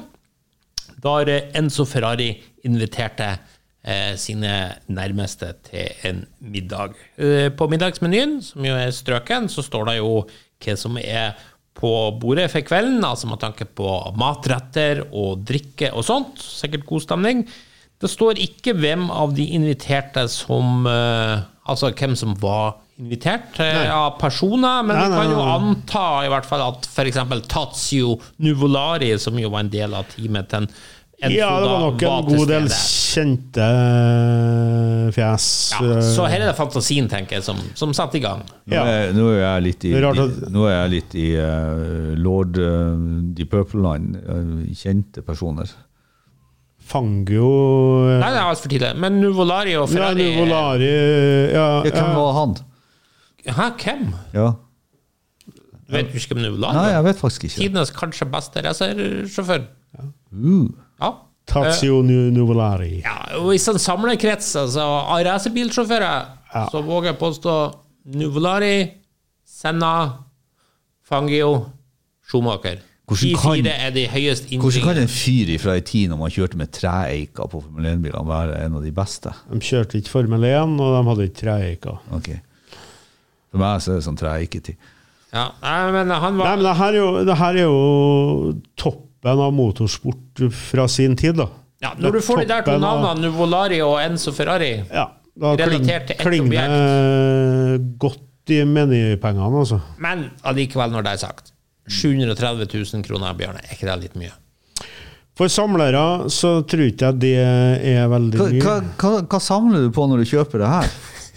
der 1.03 1.41
Enzo 1.55 1.85
Ferrari 1.85 2.43
inviterte 2.65 3.37
sine 4.17 4.53
nærmeste 4.89 5.51
til 5.67 6.07
en 6.09 6.23
middag. 6.41 6.95
Eh, 7.21 7.51
på 7.53 7.67
middagsmenyen, 7.69 8.39
som 8.43 8.65
jo 8.65 8.77
er 8.77 8.93
strøken, 8.95 9.49
så 9.51 9.63
står 9.65 9.91
det 9.91 9.99
jo 9.99 10.13
hva 10.65 10.75
som 10.79 10.97
er 11.01 11.35
på 11.75 11.91
bordet 12.21 12.47
for 12.53 12.63
kvelden, 12.65 13.03
altså 13.03 13.27
med 13.27 13.41
tanke 13.43 13.67
på 13.67 13.89
matretter 14.17 15.03
og 15.11 15.43
drikke 15.45 15.91
og 15.93 16.05
sånt. 16.07 16.39
Sikkert 16.39 16.87
god 16.87 17.03
stemning. 17.03 17.43
Det 18.01 18.09
står 18.11 18.39
ikke 18.43 18.73
hvem 18.79 19.09
av 19.11 19.35
de 19.35 19.49
inviterte 19.55 20.27
som 20.31 20.87
eh, 20.89 21.43
Altså 21.65 21.89
hvem 21.97 22.11
som 22.13 22.35
var 22.37 22.75
invitert 23.01 23.57
av 23.57 23.87
av 23.89 24.19
personer, 24.19 24.83
men 24.85 24.93
Nei, 24.93 25.07
vi 25.09 25.15
kan 25.17 25.31
jo 25.31 25.39
nei, 25.39 25.45
nei. 25.47 25.55
anta 25.55 26.03
i 26.21 26.29
hvert 26.29 26.45
fall 26.45 26.61
at 26.61 26.85
f.eks. 26.85 27.17
Tazio 27.49 28.19
Nuvolari, 28.45 29.09
som 29.17 29.39
jo 29.41 29.49
var 29.49 29.65
en 29.65 29.71
del 29.73 29.95
av 29.97 30.05
teamet 30.11 30.51
til 30.51 30.67
Ja, 31.21 31.29
det 31.31 31.69
var 31.69 31.79
nok 31.79 32.01
en 32.03 32.25
god 32.27 32.49
del 32.49 32.65
kjente 33.15 33.63
eh, 33.63 35.05
fjes. 35.15 35.45
Ja, 35.79 36.01
så 36.03 36.25
her 36.27 36.43
er 36.43 36.49
det 36.49 36.57
fantasien, 36.57 37.07
tenker 37.11 37.37
jeg, 37.37 37.45
som, 37.47 37.61
som 37.77 37.93
satte 37.95 38.19
i 38.19 38.23
gang. 38.23 38.43
Nå 38.67 38.75
Ja. 38.75 38.83
er, 38.83 39.13
nå 39.15 39.29
er 39.31 39.39
jeg 39.39 39.65
litt 39.69 39.87
i, 39.87 39.93
nå 39.95 40.67
er 40.67 40.75
jeg 40.75 40.91
litt 40.97 41.15
i 41.21 41.29
eh, 41.39 42.11
lord 42.19 42.59
uh, 42.59 42.99
The 43.37 43.47
Purple-land, 43.47 44.19
eh, 44.19 44.51
kjente 44.75 45.23
personer. 45.25 45.71
Fangio 46.85 47.47
eh, 48.11 48.19
Nei, 48.21 48.29
det 48.29 48.37
er 48.37 48.45
altfor 48.51 48.69
tidlig. 48.75 48.91
Men 49.01 49.17
Nuvolari 49.23 49.73
og 49.79 49.87
Ja, 49.87 49.93
Ferrari 49.95 50.27
Nuvolari 50.35 50.91
ja, 50.91 51.65
Ja, 51.81 51.89
hvem 51.89 52.11
var 52.13 52.35
han? 52.37 52.55
Hæ, 53.45 53.69
hvem? 53.81 54.03
Ja. 54.35 54.51
Vet 55.95 56.11
du 56.11 56.19
ikke 56.19 56.35
hvem 56.35 56.43
Nuvolari 56.45 56.77
Nei, 56.77 56.89
jeg 56.93 57.07
vet 57.07 57.23
faktisk 57.23 57.47
ikke. 57.47 57.57
Tidenes 57.63 57.93
kanskje 57.95 58.27
beste 58.29 58.65
racersjåfør. 58.67 59.65
Uh. 60.35 60.67
Ja. 61.01 61.11
Tazio 61.45 61.99
uh, 62.01 62.05
Nuvolari. 62.33 63.01
ja. 63.03 63.17
Og 63.41 63.51
i 63.53 63.59
sånn 63.61 63.77
samlekrets, 63.79 64.55
altså 64.57 64.81
av 64.81 65.21
racerbilsjåfører, 65.27 66.25
Ja. 66.55 66.67
så 66.71 66.81
våger 66.81 67.11
jeg 67.11 67.19
påstå 67.19 67.55
Nuvolari, 68.15 68.91
Senna, 69.45 69.91
Fangio, 71.03 71.65
Schumacher. 72.25 72.79
Hvordan 73.05 73.35
kan- 73.37 73.53
fire 73.61 73.73
er 73.85 73.91
de 73.91 74.07
høyest 74.07 74.47
Hvordan 74.49 74.81
kan 74.81 74.97
en 74.97 75.07
fyr 75.07 75.59
fra 75.61 75.73
ei 75.75 75.81
tid 75.81 76.09
når 76.09 76.17
man 76.17 76.31
kjørte 76.31 76.57
med 76.57 76.71
treeiker 76.73 77.45
på 77.51 77.61
Formel 77.61 77.85
1-bilene, 77.85 78.25
være 78.25 78.55
en 78.65 78.75
av 78.75 78.81
de 78.83 78.91
beste? 78.91 79.29
De 79.51 79.59
kjørte 79.59 79.99
ikke 80.01 80.09
Formel 80.09 80.41
1, 80.43 80.79
og 80.81 80.95
de 80.95 81.09
hadde 81.11 81.27
ikke 81.29 81.41
treeiker. 81.43 81.99
Okay. 82.17 82.39
For 83.51 83.59
meg 83.61 83.79
så 83.81 83.91
er 83.93 83.95
det 84.01 84.07
sånn 84.07 84.17
treeiketid. 84.17 84.75
Ja, 85.35 85.51
nei, 85.61 85.91
men 85.91 86.09
han 86.09 86.33
Nei, 86.37 86.43
var 86.43 86.55
men 86.57 86.65
det 86.65 86.75
her, 86.79 86.93
er 86.93 86.97
jo, 86.97 87.25
det 87.25 87.37
her 87.37 87.53
er 87.53 87.61
jo 87.67 88.55
toppen 89.25 89.39
av 89.39 89.53
motorsport 89.53 90.39
fra 90.53 90.87
sin 90.87 91.15
tid, 91.15 91.35
da. 91.35 91.47
ja, 91.81 91.93
Når 91.97 92.11
du 92.11 92.21
får 92.21 92.43
de 92.43 92.47
der 92.49 92.61
to 92.65 92.77
navnene, 92.77 93.27
Nuvolari 93.27 93.81
og 93.81 93.97
Enzo 94.03 94.31
Ferrari 94.31 94.83
Ja, 94.91 95.09
da 95.35 95.55
Relatert 95.57 96.07
til 96.07 96.15
ett 96.15 96.49
det 96.51 97.97
godt 97.99 98.21
i 98.49 98.61
menypengene, 98.63 99.59
altså. 99.59 99.81
Men 99.97 100.29
allikevel, 100.43 100.91
når 100.91 101.03
det 101.03 101.13
er 101.15 101.17
sagt 101.25 101.53
730 101.89 102.67
000 102.93 103.03
kroner, 103.05 103.33
Bjarne, 103.33 103.61
er 103.65 103.73
ikke 103.73 103.89
det 103.89 103.97
litt 104.03 104.15
mye? 104.15 104.33
For 105.35 105.51
samlere 105.51 106.29
så 106.31 106.61
tror 106.63 106.85
ikke 106.87 107.09
jeg 107.09 107.19
det 107.19 107.33
er 107.41 108.07
veldig 108.07 108.39
mye. 108.39 108.61
hva, 108.63 108.77
hva, 109.01 109.25
hva 109.25 109.39
samler 109.43 109.83
du 109.83 109.91
på 109.91 110.05
når 110.07 110.23
du 110.23 110.29
kjøper 110.29 110.61
det 110.63 110.69
her? 110.71 110.93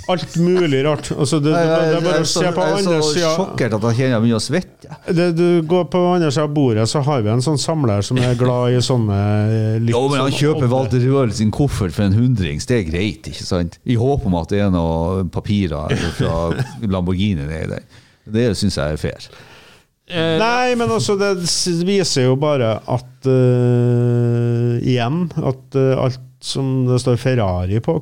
Alt 0.08 0.36
mulig 0.40 0.78
rart. 0.86 1.10
Altså, 1.12 1.38
det, 1.44 1.52
det, 1.52 1.64
det 1.68 1.96
er 1.98 2.04
bare 2.06 2.22
å 2.24 2.28
se 2.28 2.44
jeg, 2.46 2.52
er 2.56 3.02
så 3.04 3.24
sjokkert 3.36 3.74
at 3.76 3.86
jeg 3.90 3.98
kjenner 3.98 4.14
jeg 4.14 4.22
begynner 4.24 4.40
å 4.40 4.44
svette. 4.44 4.96
Du 5.36 5.44
går 5.68 5.84
på 5.92 6.00
andre 6.14 6.30
sida 6.32 6.46
av 6.46 6.54
bordet, 6.56 6.86
så 6.88 7.02
har 7.04 7.26
vi 7.26 7.32
en 7.34 7.44
sånn 7.44 7.60
samler 7.60 8.06
som 8.06 8.20
er 8.22 8.38
glad 8.40 8.78
i 8.78 8.80
sånne 8.84 9.18
eh, 9.18 9.76
litt 9.82 9.92
Jo, 9.92 10.06
men 10.08 10.22
han 10.22 10.32
sånn 10.32 10.40
kjøper 10.40 10.72
Walter 10.72 11.04
Røhl 11.04 11.34
sin 11.36 11.52
koffert 11.52 11.92
for 11.96 12.06
en 12.06 12.16
hundrings, 12.16 12.68
det 12.70 12.80
er 12.80 12.88
greit, 12.88 13.28
ikke 13.28 13.44
sant? 13.44 13.76
I 13.84 13.98
håp 14.00 14.24
om 14.28 14.38
at 14.40 14.54
det 14.54 14.62
er 14.64 14.72
noen 14.72 15.28
papirer 15.34 15.92
fra 16.16 16.34
Lamborghini 16.88 17.44
nedi 17.44 17.74
der. 17.74 17.86
Det 18.28 18.50
syns 18.56 18.80
jeg 18.80 18.96
er 18.96 19.00
fair. 19.00 19.28
Eh, 20.08 20.38
Nei, 20.40 20.72
men 20.80 20.88
altså, 20.88 21.18
det 21.20 21.34
viser 21.84 22.30
jo 22.30 22.38
bare 22.40 22.78
at 22.80 23.28
uh, 23.28 24.78
Igjen, 24.80 25.26
at 25.36 25.76
uh, 25.76 26.00
alt 26.06 26.24
som 26.40 26.86
det 26.88 27.00
står 27.02 27.20
Ferrari 27.20 27.82
på, 27.84 27.98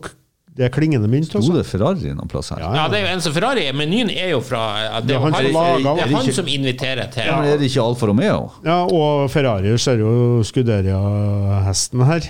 det 0.57 0.65
er 0.65 0.71
klingende 0.73 1.09
mynt. 1.13 1.29
Sto 1.29 1.53
det 1.53 1.67
Ferrari 1.69 2.13
noen 2.17 2.31
plass 2.33 2.49
her? 2.55 2.63
Ja, 2.65 2.71
ja, 2.79 2.85
det 2.89 2.99
er 2.99 3.03
jo 3.05 3.13
en 3.13 3.21
som 3.27 3.35
Ferrari. 3.37 3.67
Menyen 3.77 4.09
er 4.15 4.31
jo 4.33 4.41
fra 4.41 4.63
Det 5.03 5.09
Det 5.11 5.17
er 5.17 5.21
han 5.21 5.35
som 5.37 5.45
lager- 5.53 5.83
det 5.85 6.05
er 6.07 6.15
han 6.15 6.25
ikke- 6.25 6.35
som 6.39 6.47
inviterer 6.49 7.13
til 7.13 7.25
Ja, 7.29 7.37
men 7.41 7.53
er 7.53 7.59
det 7.59 7.69
ikke 7.71 7.85
Alfa 7.85 8.07
Romeo? 8.07 8.51
Ja, 8.65 8.79
og 8.87 9.31
Ferrari 9.31 9.77
ser 9.79 9.99
jo 9.99 10.43
Scuderia-hesten 10.43 12.05
her. 12.07 12.21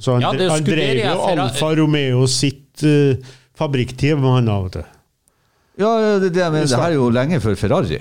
Så 0.00 0.12
han, 0.16 0.22
Ja, 0.22 0.48
han 0.50 0.64
drev 0.64 0.96
jo 1.04 1.42
Alfa 1.44 1.74
Romeo 1.76 2.26
sitt 2.26 2.82
uh, 2.82 3.14
med 4.16 4.32
han 4.34 4.48
av 4.48 4.64
og 4.64 4.72
til. 4.72 4.84
Ja, 5.78 6.18
det 6.18 6.32
det 6.32 6.52
men. 6.52 6.66
Det 6.66 6.76
her 6.76 6.90
er 6.90 6.94
jo 6.94 7.10
lenge 7.10 7.40
før 7.40 7.56
Ferrari. 7.56 8.00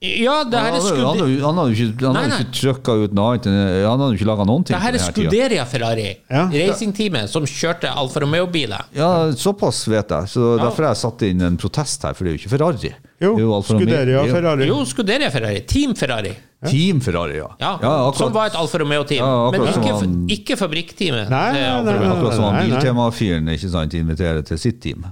Ja, 0.00 0.44
det 0.44 0.54
her 0.54 0.68
er 0.68 0.78
Han 0.78 0.80
hadde- 0.80 1.02
han 1.02 1.18
jo- 1.18 1.44
han 1.46 1.56
hadde 1.58 1.74
jo 1.74 1.86
ikke, 1.90 2.06
han 2.06 2.14
hadde 2.14 2.28
Nei, 2.28 2.38
ikke 2.38 2.52
trykka 2.54 2.92
ut 3.04 3.12
noe 3.18 3.32
annet 3.34 3.46
Han 3.82 3.98
hadde 3.98 4.12
jo 4.12 4.18
ikke 4.18 4.28
laga 4.30 4.44
noen 4.46 4.64
ting. 4.64 4.76
det 4.76 4.82
her 4.84 4.94
er. 4.94 4.98
Scuderia 4.98 5.64
Ferrari, 5.66 6.16
Ja. 6.30 6.44
racingteamet 6.46 7.28
som 7.28 7.42
kjørte 7.44 7.90
Alfa 7.90 8.20
Romeo-biler. 8.20 8.84
Ja, 8.94 9.32
såpass 9.32 9.88
vet 9.88 10.08
jeg. 10.08 10.22
Så 10.30 10.56
Ja. 10.58 10.64
Derfor 10.68 10.84
har 10.86 10.94
jeg 10.94 11.02
satt 11.02 11.22
inn 11.22 11.42
en 11.42 11.56
protest 11.56 12.02
her, 12.04 12.14
for 12.14 12.22
det 12.24 12.30
er 12.32 12.36
jo 12.38 12.46
ikke 12.46 12.58
Ferrari. 12.58 12.94
Jo, 13.20 13.54
Alfa 13.56 13.74
Scuderia 13.74 14.22
er 14.22 14.28
Ferrari. 14.30 14.66
Jo, 14.68 14.84
Scuderia 14.84 15.30
Ferrari. 15.30 15.60
Team 15.66 15.94
Ferrari. 15.94 16.36
Team 16.64 17.00
Ferrari, 17.00 17.36
ja. 17.36 17.48
Ja, 17.60 17.76
akkurat. 17.78 18.16
Som 18.16 18.32
var 18.32 18.46
et 18.46 18.54
Alfa 18.54 18.78
Romeo-team. 18.78 19.18
Ja, 19.18 19.50
men 19.50 19.60
ikke, 19.62 19.98
han- 20.00 20.26
ikke 20.28 20.56
fabrikkteamet. 20.56 21.28
Nei, 21.28 21.52
nei, 21.52 21.82
nei, 21.82 22.06
Akkurat 22.06 22.34
som 22.34 22.44
han. 22.54 22.70
Biltema-fyren 22.70 23.48
inviterer 23.48 24.44
til 24.44 24.58
sitt 24.58 24.80
team. 24.80 25.04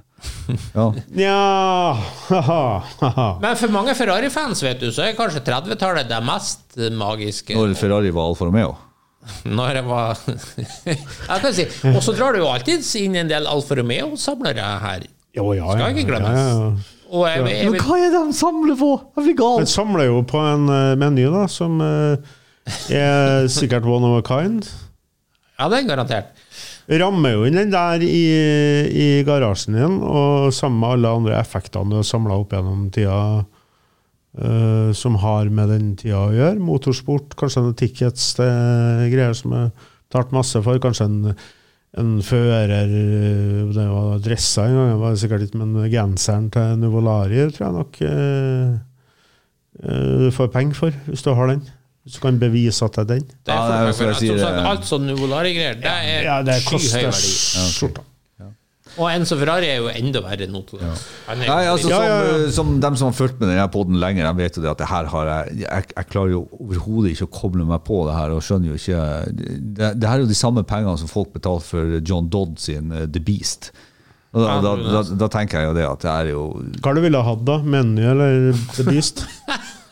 Ja. 1.17 1.99
Haha. 2.29 3.27
Men 3.43 3.57
for 3.59 3.73
mange 3.75 3.95
Ferrari-fans 3.99 4.63
vet 4.65 4.81
du, 4.83 4.89
så 4.95 5.07
er 5.07 5.17
kanskje 5.19 5.43
30-tallet 5.47 6.09
det 6.11 6.21
mest 6.25 6.79
magiske. 6.97 7.57
Når 7.57 7.75
Ferrari 7.79 8.13
var 8.15 8.31
Alfa 8.31 8.49
Romeo. 8.49 8.75
Når 9.59 9.81
jeg 9.81 9.87
var 9.89 10.19
Jeg 10.87 11.41
kan 11.43 11.55
si. 11.55 11.67
Og 11.91 12.03
så 12.05 12.15
drar 12.15 12.37
du 12.37 12.45
jo 12.45 12.51
alltid 12.51 12.85
inn 13.03 13.19
en 13.23 13.31
del 13.31 13.49
Alfa 13.51 13.79
Romeo-samlere 13.81 14.69
her. 14.85 15.09
Jo, 15.37 15.51
ja, 15.57 15.67
Skal 15.75 15.97
ikke 15.97 16.11
glemmes. 16.13 16.37
ja, 16.39 16.53
ja. 16.53 16.93
Og 17.07 17.23
jeg, 17.29 17.43
jeg, 17.47 17.71
Men 17.71 17.85
hva 17.87 17.97
er 18.03 18.09
det 18.11 18.19
de 18.19 18.35
samler 18.35 18.79
på? 18.81 18.89
Jeg 19.15 19.27
blir 19.29 19.37
gal. 19.39 19.61
De 19.63 19.71
samler 19.71 20.09
jo 20.09 20.23
på 20.27 20.41
en 20.43 20.65
eh, 20.75 20.95
meny 20.99 21.29
da, 21.31 21.45
som 21.51 21.77
eh, 21.85 22.33
er 22.91 23.47
sikkert 23.53 23.87
one 23.87 24.09
of 24.09 24.17
a 24.19 24.25
kind. 24.27 24.67
ja, 25.59 25.69
det 25.71 25.79
er 25.79 25.87
garantert. 25.93 26.33
Rammer 26.87 27.35
jo 27.35 27.47
inn 27.49 27.59
den 27.59 27.73
der 27.73 28.03
i, 28.07 28.23
i 28.87 29.07
garasjen 29.27 29.75
din, 29.75 29.99
og 30.07 30.53
sammen 30.55 30.79
med 30.79 30.95
alle 30.95 31.15
andre 31.19 31.39
effektene 31.41 31.91
du 31.91 31.99
har 31.99 32.07
samla 32.07 32.39
opp 32.39 32.55
gjennom 32.55 32.89
tida. 32.95 33.21
uh, 34.37 34.93
som 34.93 35.17
har 35.23 35.51
med 35.51 35.71
den 35.73 35.93
tida 35.99 36.21
å 36.29 36.35
gjøre. 36.35 36.63
Motorsport, 36.63 37.37
kanskje 37.39 37.65
noen 37.65 37.79
tickets 37.79 38.35
til 38.39 39.07
greier 39.13 39.37
som 39.37 39.55
er 39.57 39.71
betalt 40.07 40.35
masse 40.37 40.63
for. 40.65 40.81
Kanskje 40.83 41.09
en, 41.09 41.37
en 41.97 42.13
fører 42.25 42.75
eh, 42.77 43.63
Det 43.73 43.87
var 43.89 44.21
dressa 44.25 44.67
en 44.69 44.77
gang, 44.77 44.93
var 45.01 45.17
sikkert 45.19 45.49
ikke, 45.49 45.63
men 45.63 45.89
genseren 45.93 46.51
til 46.55 46.77
Nuvolari 46.83 47.49
tror 47.51 47.67
jeg 47.67 47.77
nok 47.79 47.99
uh, 48.05 48.77
uh, 49.83 50.13
du 50.27 50.31
får 50.37 50.53
penger 50.55 50.79
for, 50.85 51.03
hvis 51.09 51.27
du 51.27 51.33
har 51.35 51.55
den. 51.55 51.65
Hvis 52.07 52.15
du 52.15 52.21
kan 52.23 52.37
bevise 52.39 52.87
at 52.87 52.95
det 52.95 53.03
er 53.03 53.09
den. 53.17 53.25
Det 53.27 53.51
er 53.51 53.57
Ja, 53.57 53.63
det 53.67 53.77
er 53.77 53.87
jeg 53.87 53.95
sier, 53.99 54.15
som 54.15 54.39
sagt, 54.39 54.57
det- 54.61 54.67
alt 54.73 54.85
sånn 54.87 55.07
Nuvolari-greier, 55.11 55.81
det 55.83 55.91
er, 55.91 56.23
Ja, 56.23 56.43
det 56.47 56.61
skyhøy 56.63 56.71
koster 56.71 57.09
verdi. 57.11 57.73
skjorta. 57.75 58.05
Og 58.97 59.11
Enzo 59.11 59.37
Ferrari 59.37 59.67
er 59.69 59.81
jo 59.83 59.89
enda 59.91 60.21
verre 60.25 60.47
nå. 60.49 60.63
jo 60.73 60.79
Nei, 60.81 61.65
altså, 61.69 61.91
som, 61.91 61.91
ja, 61.91 62.23
ja. 62.23 62.51
som 62.55 62.69
dem 62.81 62.97
som 62.97 63.11
har 63.11 63.17
fulgt 63.19 63.41
med 63.41 63.51
denne 63.51 63.67
poden 63.69 63.99
lenger, 64.01 64.25
de 64.25 64.39
vet 64.41 64.57
jo 64.57 64.63
det 64.63 64.71
at 64.71 64.79
det 64.79 64.87
her 64.89 65.05
har 65.13 65.27
jeg 65.27 65.59
Jeg, 65.67 65.85
jeg 65.97 66.07
klarer 66.09 66.31
jo 66.31 66.49
overhodet 66.57 67.11
ikke 67.13 67.27
å 67.27 67.33
koble 67.41 67.67
meg 67.67 67.83
på 67.85 68.07
det 68.07 68.15
her, 68.17 68.31
og 68.33 68.41
skjønner 68.47 68.71
jo 68.73 68.79
ikke 68.79 69.03
Det, 69.77 69.91
det 70.01 70.09
her 70.09 70.15
er 70.17 70.25
jo 70.25 70.31
de 70.31 70.39
samme 70.39 70.63
pengene 70.65 70.97
som 71.03 71.09
folk 71.09 71.35
betalte 71.35 71.65
for 71.69 71.99
John 72.01 72.31
Dodd 72.33 72.57
sin 72.63 72.91
eh, 72.93 73.05
The 73.07 73.21
Beast. 73.21 73.73
Og 74.33 74.41
da, 74.41 74.49
Ja, 74.55 74.61
da, 74.65 74.77
da, 75.03 75.03
da 75.27 75.29
tenker 75.29 75.61
jeg 75.61 75.69
jo 75.69 75.75
det 75.77 75.85
at 75.91 76.01
det 76.07 76.11
er 76.15 76.31
jo 76.33 76.47
Hva 76.81 76.95
du 76.97 77.01
ville 77.05 77.23
hatt, 77.23 77.45
da? 77.45 77.59
Menu 77.59 78.01
eller 78.01 78.53
The 78.79 78.85
Beast? 78.89 79.27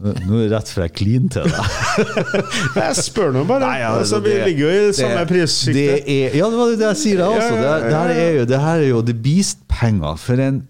Nå 0.00 0.38
er 0.38 0.46
det 0.46 0.52
rett 0.54 0.70
fra 0.72 0.86
clean 0.88 1.26
til 1.32 1.44
deg. 1.48 2.14
Jeg 2.80 2.96
spør 3.00 3.34
nå 3.36 3.42
bare. 3.48 3.60
Nei, 3.66 3.78
ja, 3.82 3.90
altså, 3.98 4.20
vi 4.24 4.32
det- 4.36 4.46
ligger 4.48 4.70
jo 4.72 4.86
i 4.88 4.94
samme 4.96 5.18
det- 5.24 5.28
prissjikte. 5.34 5.74
det 5.74 5.98
er- 6.06 6.38
Ja, 6.38 6.48
det 6.52 6.58
var 6.62 6.72
det 6.76 6.80
jeg 6.86 6.96
sier, 7.02 7.18
jeg 7.18 7.26
også. 7.26 7.52
Det, 7.60 7.74
det, 7.90 7.92
her 7.98 8.14
er 8.14 8.32
jo, 8.40 8.44
det 8.54 8.60
her 8.60 8.80
er 8.86 8.88
jo 8.88 9.02
The 9.02 9.14
Beast-penger 9.26 10.16
for 10.16 10.40
en 10.48 10.62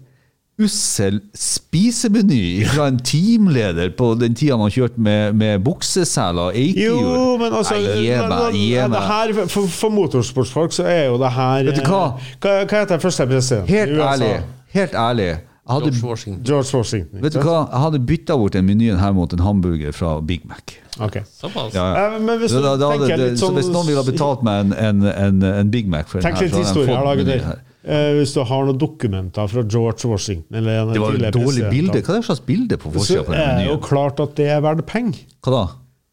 ussel 0.59 1.19
spisemeny 1.37 2.65
fra 2.65 2.87
en 2.89 2.97
teamleder 3.05 3.91
på 3.93 4.07
den 4.17 4.33
tida 4.33 4.55
man 4.57 4.71
kjørte 4.73 4.97
med, 4.97 5.35
med 5.37 5.59
bukseseler 5.61 6.49
og 6.49 6.55
Jo, 6.57 7.37
men 7.37 7.53
altså 7.53 7.75
Nei, 7.77 8.15
meg, 8.17 8.89
meg. 8.89 9.49
for, 9.53 9.67
for 9.69 9.93
motorsportsfolk 9.93 10.73
så 10.73 10.87
er 10.89 11.03
jo 11.11 11.19
det 11.21 11.29
her 11.35 11.69
Vet 11.69 11.77
du 11.77 11.83
hva? 11.85 12.01
Hva, 12.41 12.55
hva 12.65 12.81
heter 12.81 13.03
første 13.05 13.27
president? 13.29 13.69
Helt 13.69 14.01
ærlig, 14.01 14.31
helt 14.73 14.97
ærlig. 14.97 15.29
Jeg 15.67 15.73
hadde, 15.75 15.91
George 15.91 16.07
Washington. 16.09 16.43
George 16.47 16.77
Washington. 16.77 17.21
vet 17.21 17.33
du 17.33 17.39
hva? 17.43 17.55
Jeg 17.67 17.79
hadde 17.83 17.99
bytta 18.07 18.35
bort 18.39 18.53
den 18.55 18.65
menyen 18.69 18.99
her 19.01 19.11
mot 19.11 19.33
en 19.35 19.39
hamburger 19.43 19.91
fra 19.91 20.13
Big 20.23 20.45
Mac. 20.47 20.77
sant? 20.97 21.17
Såpass. 21.27 21.73
Ja, 21.75 21.85
ja. 21.91 22.05
Eh, 22.15 22.19
Men 22.23 22.39
hvis 22.39 22.51
Så, 22.55 22.61
da, 22.63 22.75
da, 22.79 22.91
det, 23.03 23.33
sånn 23.41 23.57
hvis 23.59 23.67
noen 23.73 23.89
ville 23.89 23.99
ha 23.99 24.07
betalt 24.07 24.45
meg 24.47 24.61
en, 24.63 24.71
en, 24.73 25.03
en, 25.11 25.41
en 25.43 25.71
Big 25.73 25.89
Mac 25.91 26.07
for 26.07 26.23
Tenk 26.23 26.39
her, 26.39 26.47
litt 26.47 26.55
historie 26.55 26.87
her, 26.95 27.03
da, 27.03 27.15
menyen 27.17 27.41
gutter. 27.43 27.65
Eh, 27.87 28.13
Hvis 28.17 28.33
du 28.35 28.41
har 28.43 28.65
noen 28.67 28.79
dokumenter 28.79 29.47
fra 29.47 29.61
George 29.63 30.07
Washington 30.11 30.57
eller 30.59 30.81
en 30.81 30.93
Det 30.95 30.99
var 31.03 31.19
et 31.19 31.35
dårlig 31.35 31.67
bilde. 31.71 31.99
Hva 32.01 32.15
er 32.15 32.21
det 32.21 32.27
slags 32.27 32.41
bilde 32.47 32.79
på 32.79 32.91
forsida 32.95 33.23
på 33.27 33.31
den 33.35 33.43
er 33.43 33.59
det 33.61 33.67
jo 33.69 33.77
klart 33.83 34.19
at 34.23 34.33
det 34.39 34.47
er 34.51 34.63
verdt 34.65 34.85
penger. 34.87 35.21
Hva 35.43 35.53
da? 35.53 35.61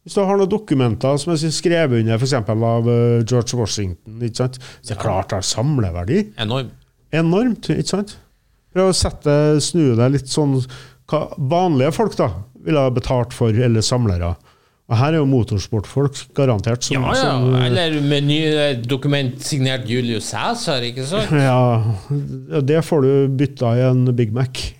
Hvis 0.04 0.18
du 0.18 0.20
har 0.20 0.36
noen 0.36 0.50
dokumenter 0.52 1.16
som 1.18 1.32
er 1.32 1.40
skrevet 1.50 2.02
under 2.04 2.18
f.eks. 2.20 2.34
av 2.36 2.90
eh, 2.92 3.22
George 3.24 3.56
Washington, 3.56 4.18
ikke 4.20 4.36
sant? 4.42 4.58
så 4.82 4.92
er 4.92 4.98
det 4.98 5.00
klart 5.02 5.30
det 5.32 5.38
har 5.40 5.46
samleverdi. 5.48 6.20
Enorm. 6.44 6.68
Enormt, 7.14 7.70
ikke 7.72 7.88
sant? 7.88 8.18
Prøv 8.74 8.90
å 8.90 8.96
sette, 8.96 9.34
snu 9.62 9.94
deg 9.98 10.16
litt 10.16 10.30
sånn 10.32 10.58
hva 11.10 11.28
vanlige 11.38 11.92
folk 11.94 12.16
da 12.18 12.30
ville 12.64 12.80
ha 12.80 12.90
betalt 12.92 13.34
for, 13.36 13.54
eller 13.54 13.84
samlere. 13.84 14.32
Og 14.84 14.98
her 15.00 15.14
er 15.14 15.20
jo 15.22 15.28
motorsportfolk 15.28 16.18
garantert. 16.36 16.84
Som, 16.84 17.04
Ja, 17.06 17.14
ja. 17.14 17.20
som, 17.22 17.54
eh, 17.54 17.66
Eller 17.66 18.00
med 18.04 18.24
ny 18.28 18.40
dokument 18.84 19.40
signert 19.40 19.86
Julius 19.88 20.28
Cæsar, 20.32 20.84
ikke 20.84 21.06
sant? 21.08 21.30
ja, 21.48 21.94
ja, 22.52 22.60
det 22.60 22.82
får 22.84 23.06
du 23.06 23.12
bytta 23.28 23.76
i 23.78 23.84
en 23.88 24.04
Big 24.16 24.32
Mac. 24.32 24.60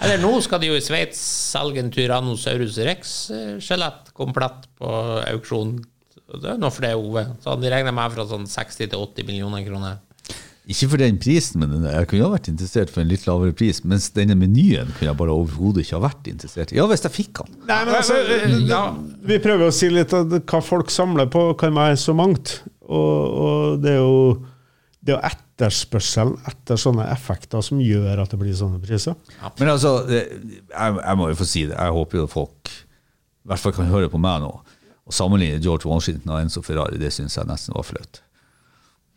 Eller 0.00 0.20
nå 0.22 0.36
skal 0.44 0.60
de 0.62 0.70
jo 0.70 0.76
i 0.78 0.84
Sveits 0.84 1.18
selge 1.50 1.82
en 1.82 1.90
Tyrannosaurus 1.90 2.78
rex-skjelett 2.86 4.12
komplett 4.14 4.68
på 4.78 4.92
auksjon. 5.32 5.80
Det 6.30 6.52
er 6.52 6.60
noe 6.62 6.70
for 6.70 6.86
det, 6.86 6.94
Ove. 6.94 7.24
Så 7.42 7.56
de 7.58 7.72
regner 7.72 7.94
med 7.96 8.14
fra 8.14 8.26
sånn 8.28 8.46
60 8.46 8.86
til 8.92 9.02
80 9.02 9.26
millioner 9.26 9.66
kroner. 9.66 9.98
Ikke 10.70 10.86
for 10.92 11.02
den 11.02 11.16
prisen, 11.18 11.64
men 11.64 11.86
jeg 11.88 12.06
kunne 12.10 12.28
ha 12.28 12.34
vært 12.36 12.50
interessert 12.52 12.92
for 12.94 13.02
en 13.02 13.08
litt 13.10 13.24
lavere 13.26 13.54
pris. 13.56 13.80
Mens 13.82 14.06
denne 14.14 14.36
menyen 14.38 14.92
kunne 14.94 15.08
jeg 15.08 15.18
bare 15.18 15.34
overhodet 15.34 15.82
ikke 15.82 15.96
ha 15.98 16.04
vært 16.04 16.30
interessert 16.30 16.70
i. 16.70 16.78
Ja, 16.78 16.84
hvis 16.90 17.02
jeg 17.06 17.14
fikk 17.16 17.40
den. 17.40 17.56
Nei, 17.66 17.80
men 17.88 17.96
altså, 17.98 18.20
Ja. 18.70 18.82
Vi 19.26 19.40
prøver 19.42 19.66
å 19.70 19.74
si 19.74 19.90
litt 19.90 20.14
av 20.14 20.30
hva 20.30 20.62
folk 20.62 20.92
samler 20.94 21.26
på, 21.32 21.48
kan 21.58 21.74
være 21.74 21.98
så 21.98 22.14
mangt. 22.14 22.60
Og, 22.86 23.18
og 23.44 23.82
det 23.82 23.96
er 23.96 24.00
jo 24.04 24.22
det 25.00 25.14
er 25.16 25.30
etterspørselen 25.32 26.36
etter 26.48 26.78
sånne 26.78 27.06
effekter 27.12 27.64
som 27.64 27.80
gjør 27.80 28.20
at 28.22 28.32
det 28.32 28.38
blir 28.40 28.54
sånne 28.56 28.80
priser. 28.84 29.16
Men 29.58 29.72
altså, 29.72 29.94
jeg, 30.12 30.40
jeg 30.70 31.18
må 31.18 31.30
jo 31.32 31.38
få 31.40 31.48
si 31.48 31.64
det. 31.66 31.76
Jeg 31.76 31.96
håper 31.96 32.22
jo 32.22 32.26
folk 32.30 32.70
i 32.70 33.48
hvert 33.50 33.62
fall 33.64 33.74
kan 33.74 33.88
høre 33.90 34.10
på 34.12 34.20
meg 34.20 34.42
nå. 34.44 34.50
Å 35.08 35.14
sammenligne 35.16 35.58
George 35.64 35.88
Washington 35.88 36.30
og 36.30 36.44
Enzo 36.44 36.62
Ferrari, 36.62 37.00
det 37.00 37.10
syns 37.16 37.38
jeg 37.38 37.48
nesten 37.48 37.74
var 37.74 37.88
flaut. 37.88 38.20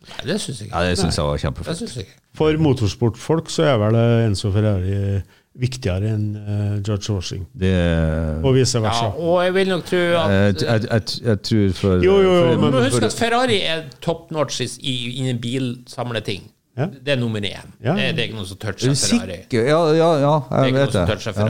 Nei, 0.04 0.26
det 0.34 0.42
syns 0.42 0.60
jeg 0.62 0.70
Ja, 0.70 0.82
ikke. 0.82 0.90
det 0.90 0.98
syns 1.00 1.18
jeg 1.18 1.26
var 1.26 1.64
Det 1.64 1.78
synes 1.78 1.96
jeg 1.96 2.04
ikke. 2.08 2.20
For 2.36 2.58
motorsportfolk 2.58 3.50
så 3.50 3.64
er 3.64 3.78
vel 3.78 3.96
Enzo 4.28 4.52
Ferrari 4.52 5.22
viktigere 5.54 6.10
enn 6.10 6.24
uh, 6.36 6.80
George 6.82 7.14
Washington, 7.14 7.46
Det 7.54 7.74
og 8.44 8.56
vice 8.56 8.80
versa. 8.82 9.04
Ja, 9.06 9.12
og 9.22 9.44
jeg 9.46 9.54
vil 9.54 9.68
nok 9.70 9.84
tro 9.86 9.98
jeg, 9.98 10.16
at 10.50 10.64
jeg, 10.64 10.82
jeg, 10.90 11.02
jeg 11.28 11.42
tror 11.44 11.76
for 11.78 11.94
Jo, 12.04 12.16
jo, 12.22 12.34
jo, 12.34 12.40
for- 12.42 12.58
men- 12.62 12.72
Du 12.74 12.78
må 12.80 12.84
huske 12.88 13.06
at 13.06 13.14
Ferrari 13.14 13.60
er 13.62 13.84
top 14.02 14.32
notch 14.32 14.62
i- 14.62 14.70
i- 14.82 15.14
innen 15.22 15.40
bilsamleting. 15.42 16.50
Ja. 16.78 16.88
Det 17.06 17.14
er 17.14 17.20
nummer 17.22 17.40
én. 17.40 17.70
Ja. 17.84 17.94
Det, 17.94 18.02
er- 18.04 18.12
det 18.12 18.20
er 18.20 18.24
ikke 18.24 18.36
noe 18.36 18.46
som 18.50 18.58
Er 18.60 18.72
toucher 18.72 18.96
Ferrari. 18.96 19.38
sikker? 19.46 19.68
Ja, 19.70 19.94
ja, 19.94 20.10
ja, 20.18 20.40
Det 20.50 20.58
er 20.58 20.66
ikke 20.66 20.74
noe 20.74 20.82
vet 20.88 20.92
som 20.92 21.06
det. 21.08 21.16
toucher 21.16 21.34
Ja. 21.38 21.46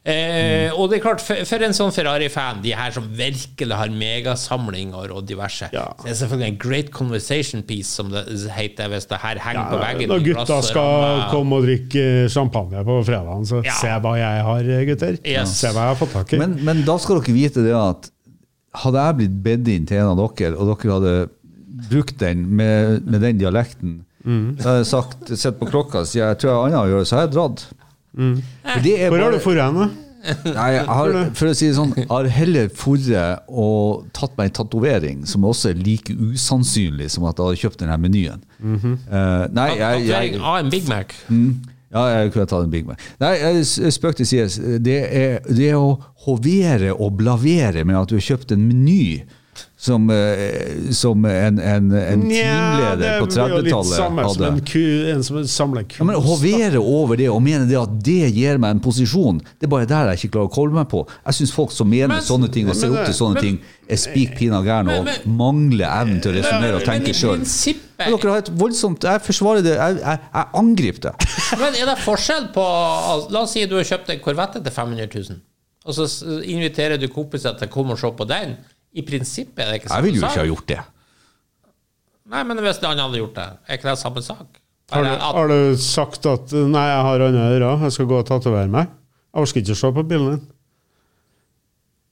Eh, 0.00 0.70
og 0.72 0.86
det 0.88 0.96
er 0.96 1.02
klart, 1.04 1.20
for, 1.20 1.36
for 1.44 1.60
en 1.66 1.74
sånn 1.76 1.90
Ferrari-fan, 1.92 2.62
de 2.64 2.70
her 2.72 2.94
som 2.94 3.04
virkelig 3.12 3.76
har 3.76 3.90
megasamlinger 3.92 5.12
og 5.12 5.26
diverse, 5.28 5.68
Ja. 5.74 5.90
så 6.00 6.08
er 6.08 6.14
selvfølgelig 6.16 6.48
en 6.48 6.58
great 6.62 6.88
conversation 6.90 7.62
piece, 7.68 7.90
som 7.98 8.08
det 8.10 8.22
heter 8.56 8.88
hvis 8.88 9.04
det 9.10 9.18
her 9.20 9.36
henger 9.44 9.68
på 9.68 9.80
veggen. 9.82 10.08
Når 10.08 10.24
gutta 10.24 10.56
skal 10.64 11.26
komme 11.30 11.58
og 11.60 11.66
drikke 11.68 12.06
champagne 12.32 12.80
på 12.86 12.96
fredagen, 13.04 13.44
så 13.44 13.60
Ja. 13.64 13.72
se 13.76 13.88
hva 14.00 14.14
jeg 14.16 14.42
har, 14.48 14.62
gutter. 14.88 15.18
Yes. 15.24 15.52
Se 15.60 15.68
hva 15.68 15.84
jeg 15.84 15.92
har 15.92 16.00
fått 16.00 16.12
tak 16.16 16.32
i. 16.32 16.38
Men, 16.38 16.56
men 16.64 16.82
da 16.88 16.96
skal 16.96 17.20
dere 17.20 17.34
vite 17.36 17.62
det 17.66 17.76
at 17.76 18.10
hadde 18.80 19.04
jeg 19.04 19.16
blitt 19.20 19.42
bedt 19.44 19.68
inn 19.68 19.84
til 19.86 19.98
en 19.98 20.14
av 20.14 20.16
dere, 20.16 20.56
og 20.56 20.72
dere 20.80 20.92
hadde 20.96 21.30
brukt 21.90 22.16
den 22.18 22.46
med, 22.56 23.04
med 23.06 23.20
den 23.20 23.38
dialekten, 23.38 24.04
Mm. 24.20 24.58
så 24.60 24.68
hadde 24.68 24.80
jeg 24.82 24.86
sagt, 24.90 25.30
sett 25.40 25.54
på 25.58 25.64
klokka 25.70 26.02
og 26.02 26.10
jeg 26.12 26.36
tror 26.36 26.50
jeg 26.50 26.52
har 26.52 26.66
annet 26.66 26.80
å 26.84 26.88
gjøre, 26.92 27.06
så 27.08 27.16
har 27.16 27.22
jeg 27.24 27.30
dratt. 27.32 27.62
Er 28.18 28.80
Mm. 28.80 29.08
Hvor 29.08 29.22
har 29.22 29.30
du 29.30 29.38
forren, 29.42 29.76
henne? 29.76 29.90
Nei, 30.44 30.68
jeg 30.74 30.84
har, 30.84 31.14
for 31.38 31.48
å 31.48 31.54
si 31.56 31.70
det 31.70 31.76
sånn, 31.78 31.94
jeg 31.96 32.08
har 32.10 32.28
heller 32.34 32.68
forret 32.76 33.46
og 33.48 34.10
tatt 34.16 34.34
meg 34.36 34.50
en 34.50 34.56
tatovering 34.60 35.22
som 35.28 35.46
også 35.48 35.72
er 35.72 35.80
like 35.80 36.12
usannsynlig 36.12 37.08
som 37.14 37.24
at 37.28 37.40
jeg 37.40 37.46
hadde 37.46 37.60
kjøpt 37.62 37.80
denne 37.80 37.96
menyen. 38.02 38.42
Mm 38.58 38.76
-hmm. 38.76 38.96
uh, 39.08 39.46
nei, 39.56 39.70
jeg, 39.78 40.08
jeg, 40.08 40.40
av 40.40 40.58
en 40.58 40.70
Big 40.70 40.88
Mac. 40.88 41.14
Mm. 41.28 41.62
Ja, 41.90 42.04
jeg 42.06 42.32
kunne 42.32 42.46
tatt 42.46 42.64
en 42.64 42.70
Big 42.70 42.86
Mac. 42.86 43.00
Nei, 43.20 43.32
jeg 43.40 43.92
spøk 43.92 44.16
til 44.16 44.26
side. 44.26 44.78
Det 44.78 44.98
er, 45.10 45.38
det 45.48 45.70
er 45.70 45.76
å 45.76 45.98
hovere 46.26 46.92
og 46.92 47.16
blavere 47.16 47.84
med 47.84 47.96
at 47.96 48.08
du 48.08 48.14
har 48.14 48.22
kjøpt 48.22 48.52
en 48.52 48.66
meny 48.68 49.24
som, 49.80 50.10
eh, 50.12 50.90
som 50.92 51.24
en, 51.24 51.58
en, 51.58 51.86
en 51.96 52.22
teamleder 52.28 53.14
på 53.22 53.28
det 53.30 53.38
er 53.40 53.52
30-tallet 53.54 53.96
samme 53.96 54.24
som 54.28 54.42
hadde. 54.44 54.48
en, 54.50 54.64
ku, 54.68 54.82
en 55.08 55.22
som 55.24 55.38
samler 55.48 55.86
kunst. 55.88 56.02
Ja, 56.02 56.06
men 56.10 56.18
Hovere 56.20 56.82
over 56.82 57.16
det 57.16 57.30
og 57.32 57.38
mene 57.40 57.64
det 57.70 57.78
at 57.80 57.94
det 58.04 58.28
gir 58.36 58.58
meg 58.60 58.74
en 58.76 58.82
posisjon, 58.84 59.38
det 59.56 59.68
er 59.68 59.70
bare 59.72 59.88
der 59.88 60.10
jeg 60.12 60.20
ikke 60.20 60.34
klarer 60.34 60.50
å 60.50 60.52
koble 60.52 60.76
meg 60.76 60.90
på. 60.92 61.00
Jeg 61.24 61.38
syns 61.38 61.54
folk 61.56 61.72
som 61.72 61.88
mener 61.88 62.12
Men- 62.12 62.26
sånne 62.26 62.50
ting 62.52 62.68
og 62.68 62.76
ser 62.76 62.92
opp 62.92 63.06
til 63.08 63.16
sånne 63.16 63.38
men- 63.40 63.46
ting, 63.46 63.56
er 63.90 63.96
spik 63.98 64.34
pina 64.38 64.60
gærne 64.62 64.98
og 65.00 65.08
mangler 65.26 65.88
evnen 65.88 66.20
til 66.20 66.34
å 66.34 66.36
resonnere 66.36 66.76
og 66.76 66.84
tenke 66.84 67.14
sjøl. 67.16 67.40
Dere 68.00 68.30
har 68.30 68.38
et 68.44 68.50
voldsomt 68.56 69.02
Jeg 69.04 69.20
forsvarer 69.24 69.64
det. 69.64 69.72
Jeg, 69.76 69.96
jeg, 70.00 70.20
jeg 70.34 70.46
angriper 70.60 71.00
det. 71.08 71.14
Men 71.62 71.74
er 71.80 71.88
det 71.88 71.96
forskjell 72.04 72.50
på 72.54 72.66
La 73.32 73.42
oss 73.46 73.56
si 73.56 73.64
du 73.68 73.74
har 73.78 73.88
kjøpt 73.88 74.12
en 74.12 74.20
Corvette 74.24 74.60
til 74.60 74.72
500 74.76 75.08
000, 75.14 75.40
og 75.88 75.96
så 75.96 76.06
inviterer 76.44 77.00
du 77.00 77.08
kompiser 77.08 77.56
til 77.56 77.68
å 77.68 77.72
komme 77.72 77.96
og 77.96 78.00
se 78.04 78.12
på 78.20 78.28
den. 78.28 78.54
I 78.90 79.04
prinsippet 79.06 79.62
er 79.62 79.70
det 79.70 79.80
ikke 79.80 79.90
samme 79.90 80.00
sak. 80.00 80.04
Jeg 80.04 80.08
vil 80.08 80.18
jo 80.18 80.26
ikke 80.26 80.40
ha 80.42 80.48
gjort 80.50 80.70
det. 80.70 80.80
Nei, 82.30 82.42
men 82.46 82.62
hvis 82.62 82.80
han 82.82 83.02
hadde 83.02 83.20
gjort 83.20 83.36
det, 83.38 83.46
er 83.66 83.78
ikke 83.78 83.90
det 83.90 83.98
samme 84.00 84.22
sak? 84.22 84.60
Har 84.90 85.06
du, 85.06 85.10
har 85.22 85.50
du 85.50 85.76
sagt 85.78 86.26
at 86.26 86.52
nei, 86.66 86.86
jeg 86.90 87.02
har 87.06 87.22
annet 87.28 87.44
å 87.44 87.50
gjøre, 87.54 87.74
jeg 87.86 87.94
skal 87.94 88.08
gå 88.10 88.16
og 88.18 88.26
tatovere 88.26 88.70
meg? 88.70 88.90
Jeg 89.30 89.44
orker 89.46 89.62
ikke 89.62 89.76
å 89.76 89.78
se 89.78 89.90
på 89.94 90.04
bilen 90.10 90.32
din. 90.32 90.40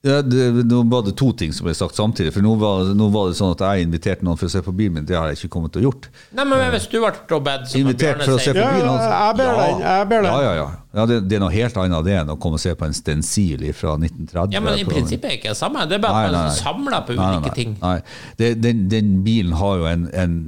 Ja, 0.01 0.21
det, 0.21 0.43
nå 0.63 0.83
var 0.87 1.01
det 1.03 1.11
to 1.19 1.33
ting 1.35 1.51
som 1.51 1.65
ble 1.67 1.73
sagt 1.75 1.97
samtidig. 1.97 2.31
For 2.31 2.43
nå 2.43 2.53
var, 2.61 2.87
nå 2.95 3.09
var 3.11 3.27
det 3.27 3.35
sånn 3.35 3.51
at 3.51 3.63
jeg 3.65 3.83
inviterte 3.83 4.23
noen 4.23 4.39
for 4.39 4.47
å 4.47 4.51
se 4.53 4.61
på 4.63 4.71
bilen 4.71 4.95
min. 4.95 5.07
Det 5.07 5.17
har 5.17 5.27
jeg 5.27 5.41
ikke 5.41 5.49
kommet 5.57 5.73
til 5.75 5.81
å 5.81 5.89
gjort. 5.89 6.07
Nei, 6.39 6.45
men 6.47 6.61
hvis 6.71 6.85
du 6.87 6.95
ble 7.03 7.39
bedt 7.43 7.65
som 7.67 7.81
Invitert 7.81 8.23
for 8.23 8.37
å 8.37 8.39
se 8.39 8.53
på 8.55 8.63
bilen 8.63 8.87
hans. 8.87 9.03
jeg 9.03 9.35
ber 9.41 9.51
deg, 9.59 9.81
jeg 9.83 10.07
ber 10.13 10.23
deg. 10.23 10.29
Ja, 10.29 10.45
ja, 10.45 10.53
ja. 10.55 10.69
ja 11.01 11.05
det, 11.11 11.17
det 11.27 11.35
er 11.35 11.43
noe 11.43 11.51
helt 11.51 11.79
annet 11.83 12.07
det 12.07 12.15
enn 12.21 12.31
å 12.31 12.37
komme 12.39 12.55
og 12.55 12.63
se 12.63 12.71
på 12.79 12.87
en 12.87 12.95
stensil 12.95 13.65
fra 13.75 13.97
1930. 13.99 14.55
Ja, 14.55 14.63
men 14.63 14.79
i 14.79 14.85
prinsippet 14.87 15.27
er 15.27 15.35
det 15.35 15.41
ikke 15.41 15.51
det 15.51 15.59
samme. 15.59 15.83
Det 15.91 15.99
er 15.99 16.05
bare 16.07 16.21
at 16.29 16.37
man 16.37 16.55
samler 16.55 17.03
på 17.03 17.19
Nei, 17.19 17.27
ulike 17.33 17.49
nei, 17.49 17.57
ting. 17.59 17.75
Nei, 17.83 17.97
det, 18.39 18.53
den, 18.63 18.85
den 18.93 19.11
bilen 19.27 19.59
har 19.59 19.81
jo 19.81 19.89
en, 19.91 20.07
en 20.15 20.39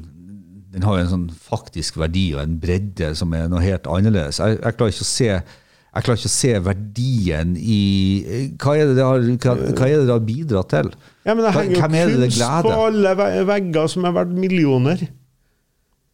den 0.71 0.85
har 0.87 0.95
jo 0.95 1.03
en 1.03 1.11
sånn 1.11 1.27
faktisk 1.35 1.97
verdi 1.99 2.29
og 2.37 2.45
en 2.45 2.53
bredde 2.61 3.11
som 3.19 3.35
er 3.35 3.51
noe 3.51 3.59
helt 3.59 3.89
annerledes. 3.91 4.39
Jeg, 4.39 4.61
jeg 4.61 4.77
klarer 4.77 4.95
ikke 4.95 5.03
å 5.03 5.09
se 5.09 5.33
jeg 5.91 6.03
klarer 6.05 6.19
ikke 6.21 6.29
å 6.29 6.33
se 6.33 6.51
verdien 6.63 7.49
i 7.59 7.79
Hva 8.61 8.75
er 8.79 8.85
det 8.91 8.93
det 8.95 9.03
har, 9.03 9.19
hva, 9.19 9.55
hva 9.75 9.87
det 9.91 10.05
det 10.07 10.13
har 10.13 10.21
bidratt 10.27 10.69
til? 10.71 10.91
Ja, 11.27 11.33
men 11.35 11.43
det 11.43 11.51
henger 11.57 11.81
hvem 11.83 11.95
er 11.99 12.05
jo 12.05 12.13
det 12.13 12.19
det 12.21 12.29
kunst 12.37 12.67
på 12.69 12.75
alle 12.85 13.11
ve- 13.19 13.43
vegger 13.49 13.89
som 13.91 14.05
er 14.07 14.15
verdt 14.15 14.31
millioner. 14.39 15.03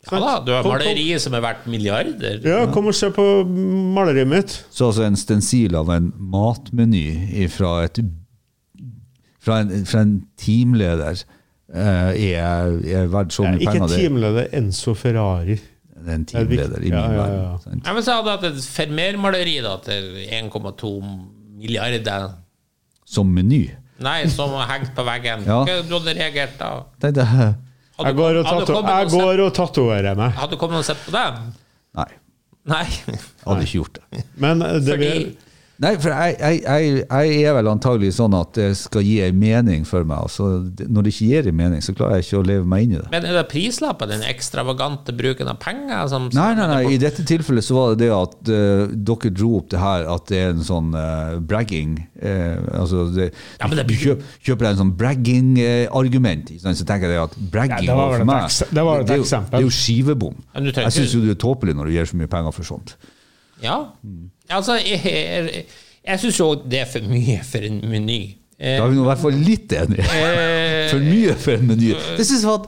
Ja 0.08 0.20
da, 0.24 0.34
du 0.40 0.52
har 0.56 0.64
Kom- 0.64 0.72
kom- 0.80 1.20
som 1.20 1.34
er 1.36 1.42
verdt 1.44 1.66
milliarder. 1.68 2.40
Ja, 2.48 2.66
kom 2.72 2.88
og 2.88 2.96
se 2.96 3.10
på 3.12 3.24
maleriet 3.46 4.28
mitt. 4.32 4.54
Så 4.72 4.88
altså 4.90 5.04
en 5.04 5.18
stensil 5.20 5.76
av 5.76 5.90
en 5.92 6.14
matmeny 6.18 7.48
fra, 7.52 7.84
et, 7.84 8.00
fra, 9.44 9.60
en, 9.66 9.86
fra 9.86 10.02
en 10.06 10.14
teamleder 10.40 11.22
eh, 11.74 12.34
er, 12.34 12.78
er 13.02 13.10
verdt 13.12 13.36
så 13.36 13.44
mye 13.50 13.60
penger. 13.60 13.84
Ikke 13.84 14.00
teamleder 14.00 14.48
Enzo 14.58 14.94
Ferrari. 14.96 15.58
Det 16.08 16.16
en 16.16 16.24
Det 16.26 16.34
er 16.34 16.46
teamleder 16.46 16.80
i 16.82 16.90
min 16.90 16.98
Ja, 16.98 17.06
ja, 17.12 17.26
ja. 17.28 17.50
verden. 17.58 17.82
Ja, 17.86 17.94
men 17.98 18.04
så 18.06 18.16
hadde 18.18 18.32
jeg 18.34 18.40
hatt 18.40 18.48
et 18.50 18.70
Fermer-maleri 18.78 19.56
da, 19.66 19.76
til 19.86 20.08
1,2 20.40 20.92
milliarder. 21.58 22.30
Som 23.08 23.30
meny. 23.36 23.62
Nei, 24.04 24.18
som 24.30 24.52
hengt 24.70 24.92
på 24.98 25.04
veggen. 25.08 25.46
Ja. 25.48 25.62
Hva 25.66 25.78
du 25.88 25.96
hadde 25.98 26.14
reagert 26.20 26.58
da? 26.60 26.72
Tenkte 27.02 27.24
jeg 27.26 27.56
Jeg 27.98 28.14
går 28.20 28.36
og, 28.38 28.46
hadde 28.46 28.66
tato 28.68 28.74
jeg 28.78 29.06
og 29.08 29.10
sett- 29.10 29.22
går 29.22 29.40
og 29.48 29.54
tatoverer 29.58 30.16
meg. 30.20 30.36
Hadde 30.38 30.58
kommet 30.62 30.84
og 30.84 30.86
sett 30.86 31.00
på 31.08 31.14
det? 31.16 31.24
Nei, 31.98 32.10
Nei. 32.70 32.84
jeg 32.86 33.20
hadde 33.48 33.64
ikke 33.66 33.80
gjort 33.80 33.98
det. 33.98 34.26
Men 34.38 34.60
det 34.60 34.84
Fordi 34.86 34.98
vil 35.02 35.24
Nei, 35.78 35.92
for 36.02 36.10
jeg, 36.10 36.38
jeg, 36.42 36.62
jeg, 36.66 37.02
jeg 37.06 37.42
er 37.46 37.54
vel 37.54 37.68
antagelig 37.70 38.10
sånn 38.18 38.34
at 38.34 38.56
det 38.58 38.72
skal 38.80 39.04
gi 39.06 39.20
en 39.22 39.36
mening 39.38 39.84
for 39.86 40.02
meg. 40.10 40.24
Altså, 40.26 40.48
når 40.90 41.06
det 41.06 41.12
ikke 41.14 41.28
gir 41.30 41.50
en 41.52 41.58
mening, 41.60 41.84
så 41.86 41.94
klarer 41.94 42.18
jeg 42.18 42.26
ikke 42.26 42.40
å 42.40 42.46
leve 42.48 42.66
meg 42.72 42.88
inn 42.88 42.96
i 42.96 42.98
det. 42.98 43.10
Men 43.14 43.28
er 43.30 43.36
det 43.38 43.44
prislappen, 43.52 44.10
den 44.10 44.24
ekstravagante 44.26 45.14
bruken 45.14 45.52
av 45.52 45.60
penger? 45.62 46.08
Som, 46.10 46.26
Nei, 46.34 46.48
nei, 46.58 46.66
nei, 46.72 46.80
i 46.96 46.98
dette 47.02 47.22
tilfellet 47.30 47.66
så 47.68 47.78
var 47.78 47.94
det 47.94 48.08
det 48.08 48.10
at 48.16 48.50
uh, 48.50 48.96
dere 49.12 49.32
dro 49.38 49.52
opp 49.60 49.70
det 49.76 49.82
her 49.84 50.08
at 50.16 50.26
det 50.32 50.40
er 50.48 50.56
en 50.56 50.66
sånn 50.66 50.90
uh, 50.98 51.38
bragging 51.46 51.94
uh, 52.24 52.82
altså 52.82 53.06
det, 53.14 53.28
Ja, 53.60 53.70
men 53.70 53.78
det 53.78 53.86
Du 53.86 53.92
blir- 53.94 54.02
kjøp, 54.08 54.24
kjøper 54.50 54.66
deg 54.66 54.72
en 54.74 54.82
sånn 54.82 54.96
bragging-argument, 54.98 56.50
så 56.66 56.88
tenker 56.90 57.14
jeg 57.14 57.22
at 57.22 57.38
bragging 57.54 57.86
Ja, 57.86 57.92
det 57.94 58.00
var 58.02 58.16
for 58.18 58.30
meg 58.32 58.50
det 58.74 58.88
var 58.90 59.04
et 59.04 59.08
det, 59.12 59.14
er 59.14 59.22
jo- 59.22 59.28
eksempel. 59.30 59.52
det 59.54 59.62
er 59.62 59.68
jo 59.68 59.76
skivebom. 59.78 60.42
Jeg 60.58 60.96
syns 60.98 61.14
jo 61.14 61.22
du 61.22 61.30
er 61.34 61.40
tåpelig 61.46 61.78
når 61.78 61.86
du 61.86 61.96
gir 62.00 62.10
så 62.10 62.18
mye 62.18 62.28
penger 62.32 62.52
for 62.56 62.64
sånt. 62.68 62.96
Ja. 63.62 63.78
Altså, 64.50 64.78
jeg, 64.80 65.66
jeg, 66.08 66.20
syns 66.22 66.40
jo 66.40 66.50
det 66.64 66.80
er 66.86 66.90
for 66.92 67.08
mye 67.12 67.40
for 67.44 67.68
en 67.68 67.80
meny. 67.92 68.20
Eh, 68.58 68.78
Da 68.80 68.86
er 68.86 68.90
vi 68.90 68.98
nå 68.98 69.04
i 69.04 69.10
hvert 69.12 69.22
fall 69.22 69.40
litt 69.48 69.74
enige. 69.78 70.06
eh, 70.08 70.90
For 70.92 71.04
mye 71.04 71.34
for 71.36 71.58
en 71.60 71.68
meny. 71.68 71.92
Det 72.18 72.26
synes 72.26 72.42
jeg 72.42 72.50
var, 72.50 72.68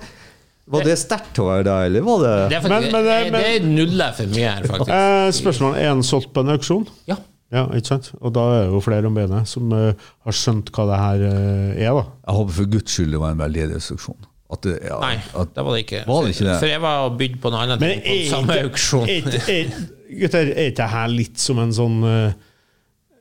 var 0.70 0.84
det 0.86 0.98
sterkt 1.02 1.40
å 1.42 1.48
være 1.50 1.64
da, 1.66 1.78
eller 1.88 2.04
var 2.06 2.20
det 2.26 2.34
det 2.52 2.58
er, 2.60 2.62
Men- 2.62 2.72
faktisk, 2.76 2.92
men- 2.94 3.08
eh, 3.08 3.32
men- 3.32 3.42
det 3.42 3.56
er 3.56 3.66
nuller 3.66 4.12
for 4.20 4.36
mye 4.36 4.52
her, 4.54 4.68
faktisk. 4.70 4.94
eh, 4.94 5.32
Spørsmålet 5.40 5.82
er 5.86 5.92
en 5.96 6.04
solgt 6.06 6.34
på 6.36 6.44
en 6.46 6.54
auksjon. 6.58 6.88
Ja. 7.10 7.16
Ja, 7.52 7.64
ikke 7.74 7.88
sant? 7.90 8.12
Og 8.22 8.34
da 8.36 8.42
er 8.60 8.60
det 8.68 8.74
jo 8.76 8.80
flere 8.86 9.08
om 9.10 9.16
benet 9.18 9.48
som 9.50 9.72
uh, 9.74 9.94
har 10.28 10.36
skjønt 10.38 10.68
hva 10.70 10.84
det 10.86 11.00
her 11.02 11.24
uh, 11.26 11.72
er, 11.82 11.96
da. 11.98 12.04
Jeg 12.28 12.36
håper 12.38 12.54
for 12.60 12.66
guds 12.76 12.94
skyld 12.94 13.16
det 13.16 13.22
var 13.24 13.32
en 13.34 13.40
veldedighetsauksjon. 13.42 14.20
At 14.52 14.62
det, 14.66 14.80
ja, 14.82 14.98
Nei, 15.04 15.16
at, 15.38 15.52
det 15.54 15.64
var 15.66 15.76
det 15.78 15.82
ikke. 15.86 16.04
Var 16.08 16.24
det 16.26 16.30
ikke 16.36 16.46
det? 16.50 16.60
For 16.60 16.66
jeg 16.72 16.82
var 16.82 17.10
bydd 17.20 17.36
på 17.44 17.52
noe 17.54 17.60
annet 17.68 17.80
Men 17.84 17.90
ting 17.90 18.02
på 18.02 18.30
samme 18.32 18.56
auksjon. 18.64 19.04
er 19.10 19.18
ikke- 19.22 19.50
er- 19.60 19.88
Gutter, 20.10 20.40
er 20.56 20.70
ikke 20.72 20.78
det 20.82 20.88
her 20.90 21.08
litt 21.14 21.38
som 21.38 21.60
en 21.62 21.70
sånn 21.72 22.00
uh, 22.04 22.32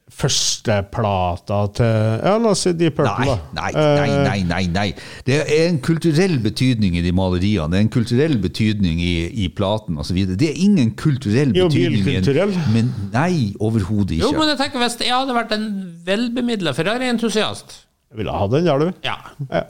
førsteplata 0.09 1.59
til 1.77 1.85
Ja, 2.25 2.33
la 2.41 2.53
oss 2.55 2.63
si 2.65 2.73
Deep 2.73 2.97
Purple, 2.97 3.27
da. 3.29 3.37
nei, 3.59 3.71
Eh, 3.75 3.99
nei, 4.01 4.09
nei, 4.25 4.43
nei, 4.49 4.63
nei. 4.73 4.87
Det 5.27 5.37
er 5.45 5.69
en 5.69 5.79
kulturell 5.85 6.39
betydning 6.43 6.97
i 6.97 7.03
de 7.05 7.13
maleriene. 7.13 7.69
Det 7.71 7.79
er 7.79 7.85
en 7.85 7.93
kulturell 7.93 8.39
betydning 8.43 8.99
i, 9.05 9.13
i 9.45 9.49
platen 9.49 9.99
osv. 10.01 10.17
Det 10.37 10.49
er 10.49 10.57
ingen 10.65 10.95
kulturell 10.97 11.53
Jo, 11.55 11.69
betydning. 11.69 11.93
i 11.93 12.17
en- 12.17 12.25
bilkulturell. 12.25 12.57
Men 12.73 12.93
nei, 13.13 13.53
overhodet 13.61 14.19
Jo, 14.19 14.33
men 14.33 14.49
jeg 14.55 14.59
tenker 14.65 14.79
hvis 14.83 14.99
jeg 15.05 15.13
hadde 15.15 15.35
vært 15.37 15.53
en 15.53 15.69
velbemidla 16.09 16.73
Ferrari-entusiast 16.73 17.85
Jeg 18.11 18.17
ville 18.23 18.33
ha 18.33 18.47
den 18.49 18.65
der, 18.65 18.79
du. 18.79 18.93
Ja. 19.05 19.17
Ja. 19.53 19.63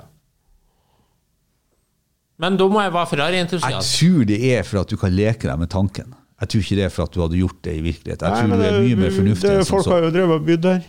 Men 2.38 2.56
da 2.60 2.68
må 2.70 2.80
jeg 2.84 2.92
være 2.94 3.08
Ferrari-entusiast. 3.10 3.94
tror 3.98 4.24
det 4.28 4.38
er 4.54 4.62
for 4.66 4.80
at 4.84 4.88
du 4.92 4.96
kan 4.96 5.10
leke 5.14 5.48
deg 5.48 5.58
med 5.58 5.70
tanken. 5.72 6.14
Jeg 6.38 6.48
tror 6.52 6.60
ikke 6.62 6.76
det 6.78 6.84
er 6.86 6.92
for 6.94 7.08
at 7.08 7.12
du 7.16 7.20
hadde 7.24 7.38
gjort 7.40 7.62
det 7.66 7.72
i 7.74 7.80
virkelighet. 7.82 8.20
Jeg 8.22 8.30
Nei, 8.30 8.42
tror 8.44 8.60
det 8.62 8.68
du 8.70 8.76
er 8.78 8.84
mye 8.84 8.96
mer 9.00 9.10
fornuftig 9.16 9.48
det- 9.50 9.66
Folk 9.66 9.86
har 9.90 10.04
jo 10.06 10.10
drevet 10.14 10.34
og 10.38 10.44
bydd 10.46 10.62
der. 10.62 10.84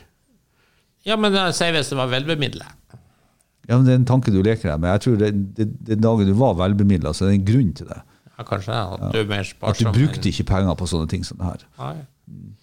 Ja, 1.06 1.16
men 1.16 1.34
si 1.54 1.66
hvis 1.74 1.90
det 1.90 1.98
var 1.98 2.08
velbemidla. 2.08 2.68
Ja, 3.70 3.78
men 3.78 3.86
Det 3.86 3.92
er 3.94 3.96
en 4.02 4.06
tanke 4.06 4.32
du 4.34 4.42
leker 4.44 4.70
deg 4.70 4.80
med. 4.80 4.90
Jeg 4.90 5.02
tror 5.02 5.18
det, 5.18 5.56
det, 5.56 5.86
Den 5.86 6.02
dagen 6.02 6.26
du 6.28 6.34
var 6.34 6.54
velbemidla, 6.56 7.14
så 7.14 7.26
er 7.26 7.32
det 7.32 7.40
en 7.40 7.46
grunn 7.46 7.74
til 7.74 7.86
det. 7.88 8.02
Ja, 8.38 8.44
kanskje 8.44 8.70
at 8.74 9.12
du 9.14 9.20
er 9.20 9.26
mer 9.26 9.46
At 9.62 9.78
du 9.78 9.86
brukte 9.92 10.30
ikke 10.30 10.46
penger 10.46 10.76
på 10.76 10.88
sånne 10.88 11.10
ting 11.10 11.24
som 11.24 11.38
det 11.38 11.46
her. 11.46 11.66
Nei, 11.80 11.96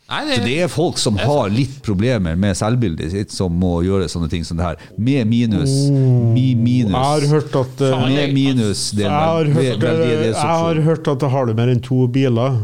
Nei 0.06 0.20
Så 0.22 0.34
det, 0.38 0.42
det 0.46 0.56
er 0.62 0.68
folk 0.70 1.00
som 1.02 1.16
har 1.18 1.48
litt 1.50 1.80
problemer 1.82 2.36
med 2.38 2.54
selvbildet 2.54 3.10
sitt, 3.10 3.32
som 3.34 3.54
må 3.58 3.80
gjøre 3.82 4.06
sånne 4.10 4.28
ting 4.30 4.44
som 4.46 4.58
det 4.58 4.68
her. 4.68 4.84
Med 4.94 5.26
minus. 5.26 5.72
Mi 5.90 6.52
minus. 6.54 6.94
Jeg 6.94 7.02
har 7.02 7.26
hørt 7.32 7.58
at 7.58 7.82
eh, 7.88 8.04
Med 8.12 8.34
minus. 8.36 8.84
Det 8.94 9.02
jeg 9.02 9.10
har, 9.10 9.50
hørt, 9.56 9.80
det 9.82 9.90
er 9.90 10.24
jeg 10.28 10.36
har 10.38 10.82
hørt 10.86 11.10
at 11.10 11.26
har 11.32 11.50
du 11.50 11.56
mer 11.58 11.72
enn 11.74 11.82
to 11.82 12.06
biler, 12.12 12.60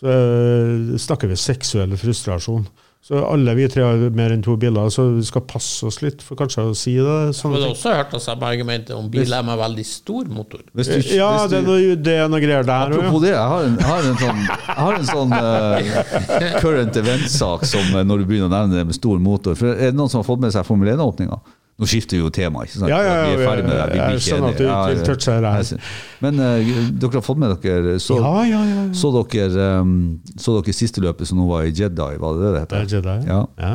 så 0.00 0.08
eh, 0.14 0.96
snakker 1.04 1.28
vi 1.28 1.36
seksuell 1.40 1.92
frustrasjon. 2.00 2.64
Så 3.00 3.16
alle 3.24 3.54
vi 3.56 3.64
tre 3.72 3.80
har 3.80 4.02
mer 4.12 4.34
enn 4.34 4.42
to 4.44 4.52
biler, 4.60 4.90
så 4.92 5.06
vi 5.14 5.22
skal 5.24 5.40
passe 5.48 5.86
oss 5.88 6.02
litt 6.04 6.20
for 6.22 6.36
kanskje 6.36 6.66
å 6.68 6.74
si 6.76 6.92
det. 7.00 7.14
Men 7.48 7.54
Du 7.56 7.64
har 7.64 7.70
også 7.72 7.94
hørt 7.96 8.12
det 8.12 8.20
samme 8.20 8.44
argumentet 8.44 8.92
om 8.92 9.08
biler 9.10 9.42
med 9.46 9.56
veldig 9.58 9.84
stor 9.88 10.28
motor. 10.28 10.60
Hvis 10.76 10.90
du, 10.92 10.98
Ja, 11.16 11.30
hvis 11.38 11.50
det 11.50 11.62
er 11.62 11.64
du, 11.64 11.70
noe, 11.72 11.94
det 11.96 12.16
er 12.20 12.28
noe 12.28 12.42
greier 12.44 12.68
der 12.68 12.92
òg. 12.92 12.98
apropos 13.00 13.24
det, 13.24 13.32
jeg 13.32 13.48
har 13.54 13.64
en, 13.70 13.78
jeg 13.80 13.88
har 13.88 14.10
en 14.10 14.20
sånn, 14.20 14.42
har 14.82 14.98
en 14.98 15.08
sånn 15.08 15.32
uh, 15.32 16.60
current 16.60 17.00
event-sak 17.00 17.64
som 17.72 17.88
eh, 17.96 18.04
når 18.04 18.20
du 18.20 18.28
begynner 18.28 18.50
å 18.50 18.54
nevne 18.58 18.76
det 18.82 18.84
med 18.92 18.98
stor 19.00 19.16
motor. 19.18 19.56
For 19.56 19.72
Er 19.72 19.90
det 19.94 19.96
noen 19.96 20.12
som 20.12 20.20
har 20.20 20.28
fått 20.28 20.44
med 20.44 20.52
seg 20.54 20.68
Formel 20.68 20.92
1-åpninga? 20.92 21.40
Nå 21.80 21.86
skifter 21.88 22.18
vi 22.18 22.20
jo 22.20 22.30
tema, 22.34 22.64
ikke 22.66 22.76
sant? 22.76 22.90
Ja, 22.92 22.98
ja, 23.00 23.12
ja, 23.16 23.28
vi 23.30 23.36
er 23.38 23.48
ferdig 23.48 23.62
med 23.64 23.72
det. 23.72 23.84
Vi 23.88 23.96
jeg 23.96 24.06
blir 24.10 24.18
ikke 24.18 24.24
skjønner 24.26 24.50
at 24.50 24.58
du 24.58 24.64
enige. 24.64 24.80
ikke 24.80 24.96
vil 24.98 25.06
touche 25.08 25.36
her. 25.36 25.86
Men 26.20 26.42
uh, 26.44 26.72
dere 27.00 27.16
har 27.16 27.24
fått 27.24 27.40
med 27.40 27.54
dere 27.64 27.94
så, 28.04 28.18
Ja, 28.20 28.34
ja, 28.44 28.60
ja. 28.68 28.74
ja. 28.82 28.82
så 29.00 29.12
dere 29.16 29.68
um, 29.80 29.94
så 30.36 30.58
dere 30.58 30.74
siste 30.76 31.00
løpet 31.00 31.30
som 31.30 31.40
nå 31.40 31.46
var 31.48 31.64
i 31.64 31.72
Jedi, 31.72 32.10
var 32.20 32.36
det 32.36 32.44
det 32.44 32.50
det 32.52 32.60
er 32.60 32.66
heter? 32.66 32.92
Jedi. 32.98 33.16
Ja. 33.30 33.40
Ja. 33.56 33.72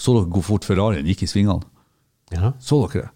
Så 0.00 0.16
dere 0.16 0.30
hvor 0.32 0.46
fort 0.48 0.64
Ferrarien 0.64 1.06
gikk 1.12 1.26
i 1.26 1.30
svingene? 1.30 1.60
ja. 2.32 2.54
Så 2.58 2.80
dere 2.86 3.04
det? 3.04 3.12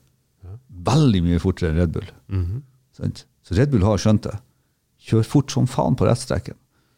Veldig 0.90 1.20
mye 1.24 1.40
fortere 1.42 1.72
enn 1.72 1.80
Red 1.80 1.92
Bull. 1.92 2.06
Mhm. 2.28 2.62
-hmm. 3.00 3.24
Så 3.42 3.54
Red 3.56 3.70
Bull 3.70 3.82
har 3.84 3.98
skjønt 3.98 4.22
det. 4.22 4.36
Kjør 5.00 5.24
fort 5.24 5.50
som 5.50 5.66
faen 5.66 5.96
på 5.96 6.04
rettstreken. 6.06 6.54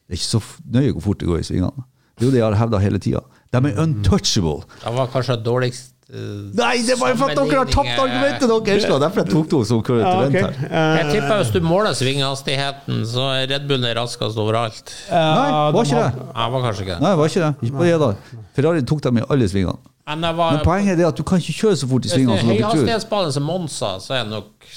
Det 0.07 0.15
er 0.15 0.21
ikke 0.21 0.25
så 0.27 0.43
nøye 0.75 0.93
hvor 0.93 1.03
fort 1.03 1.21
det 1.21 1.29
går 1.29 1.39
i 1.39 1.43
svingene. 1.43 1.85
Det 2.19 2.25
er 2.25 2.27
jo 2.27 2.31
det 2.31 2.39
jeg 2.39 2.47
har 2.47 2.59
hevda 2.61 2.79
hele 2.79 2.99
tida. 2.99 3.21
De 3.53 3.57
er 3.57 3.79
untouchable. 3.83 4.63
Det 4.85 4.95
var 4.95 5.07
kanskje 5.13 5.37
dårligst 5.45 5.92
eh, 5.92 5.92
Nei, 6.13 6.75
det 6.85 6.93
er 6.93 6.99
bare 7.01 7.15
for 7.17 7.31
at 7.33 7.39
dere 7.39 7.61
har 7.63 7.69
tapt 7.73 7.89
eh, 7.89 8.01
argumentet 8.03 8.51
deres! 8.67 8.85
da. 8.85 8.99
Derfor 9.01 9.23
jeg 9.23 9.31
tok 9.33 9.47
to 9.49 9.61
som 9.65 9.79
current 9.81 10.05
Ja, 10.05 10.27
okay. 10.27 10.43
her. 10.43 10.59
Jeg 10.69 11.07
Eh, 11.07 11.13
tipper 11.15 11.39
hvis 11.41 11.53
du 11.55 11.61
måler 11.65 11.95
svinghastigheten, 11.97 12.99
så 13.09 13.25
er 13.39 13.47
Red 13.49 13.65
Bull 13.71 13.81
den 13.81 13.97
raskest 13.97 14.37
overalt. 14.37 14.93
Nei, 15.09 15.47
var 15.73 15.89
ikke 15.89 16.03
det. 16.03 16.27
Ja, 16.37 16.49
var 16.53 16.67
kanskje 16.67 16.85
ikke 16.85 16.93
det. 16.93 17.01
Nei, 17.01 17.13
det 17.15 17.19
var 17.23 17.33
ikke 17.33 17.47
det. 17.47 17.53
Ikke 17.69 17.79
på 17.79 17.89
Jeddah. 17.89 18.37
Ferrari 18.59 18.85
tok 18.93 19.01
dem 19.09 19.23
i 19.23 19.25
alle 19.33 19.49
svingene. 19.49 19.79
Men 20.13 20.29
var 20.37 20.53
Men 20.59 20.65
poenget 20.67 21.01
er 21.01 21.09
at 21.09 21.17
du 21.17 21.23
kan 21.25 21.39
ikke 21.41 21.57
kjøre 21.63 21.81
så 21.81 21.89
fort 21.89 22.05
i 22.05 22.13
svingene 22.13 22.37
Hvis 22.37 22.45
som 22.45 22.53
dere 22.53 22.61
tror. 22.61 22.77
høyhastighetsbane 22.77 23.33
som 23.33 23.43
Monza, 23.49 23.91
så 24.05 24.19
er 24.21 24.29
nok 24.29 24.71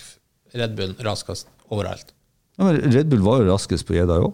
Red 0.55 0.75
Bull 0.79 0.95
raskest 1.03 1.47
overalt. 1.69 2.13
Ja, 2.55 2.63
men 2.69 2.79
Red 2.95 3.09
Bull 3.11 3.19
var 3.27 3.41
jo 3.43 3.51
raskest 3.51 3.83
på 3.89 3.97
Jedda 3.99 4.21
òg. 4.23 4.33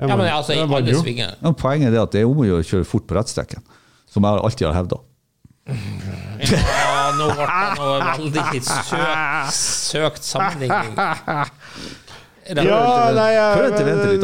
Ja, 0.00 0.16
men 0.16 0.26
altså 0.32 0.56
i 0.56 0.62
alle 0.64 0.94
svinger. 0.96 1.36
Ja, 1.42 1.52
poenget 1.52 1.92
er 1.92 2.00
at 2.02 2.12
det 2.16 2.22
er 2.24 2.30
om 2.32 2.40
å 2.40 2.48
gjøre 2.48 2.64
å 2.64 2.68
kjøre 2.72 2.88
fort 2.88 3.04
på 3.06 3.14
rettstrekken. 3.18 3.60
Som 4.08 4.24
jeg 4.24 4.40
alltid 4.40 4.66
har 4.72 4.74
hevda. 4.80 4.96
Ja, 5.62 7.12
nå 7.14 7.28
ble 7.36 7.46
det 7.46 7.74
noe 7.78 7.98
veldig 8.02 8.62
søkt, 8.66 9.52
søkt 9.54 10.24
sammenligning. 10.26 10.96
Ja, 12.42 12.78
nei, 13.14 13.28
jeg, 13.36 14.16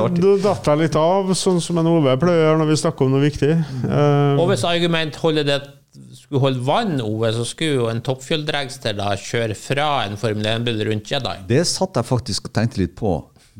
datt 0.42 0.66
jeg 0.66 0.80
litt 0.80 0.96
av, 0.98 1.30
sånn 1.38 1.60
som 1.62 1.78
en 1.78 1.86
Ove 1.86 2.16
pleier 2.18 2.40
å 2.40 2.46
gjøre 2.48 2.60
når 2.64 2.70
vi 2.72 2.78
snakker 2.82 3.06
om 3.06 3.12
noe 3.14 3.22
viktig. 3.22 3.52
Eh, 3.54 4.40
Og 4.42 4.48
hvis 4.50 4.64
argument 4.66 5.14
holder 5.22 5.46
det 5.46 5.58
skulle 6.18 6.42
holde 6.42 6.64
vann, 6.66 6.98
Ove, 7.04 7.30
så 7.36 7.46
skulle 7.46 7.78
jo 7.78 7.86
en 7.92 8.02
toppfjell-dragster 8.04 8.98
da 8.98 9.12
kjøre 9.22 9.54
fra 9.58 9.86
en 10.08 10.18
Formel 10.20 10.50
1-bil 10.50 10.82
rundt 10.90 11.08
Jedi. 11.14 11.36
Det 11.48 11.62
satt 11.70 11.96
jeg 12.00 12.08
faktisk 12.10 12.50
og 12.50 12.56
tenkte 12.58 12.82
litt 12.82 12.96
på. 12.98 13.14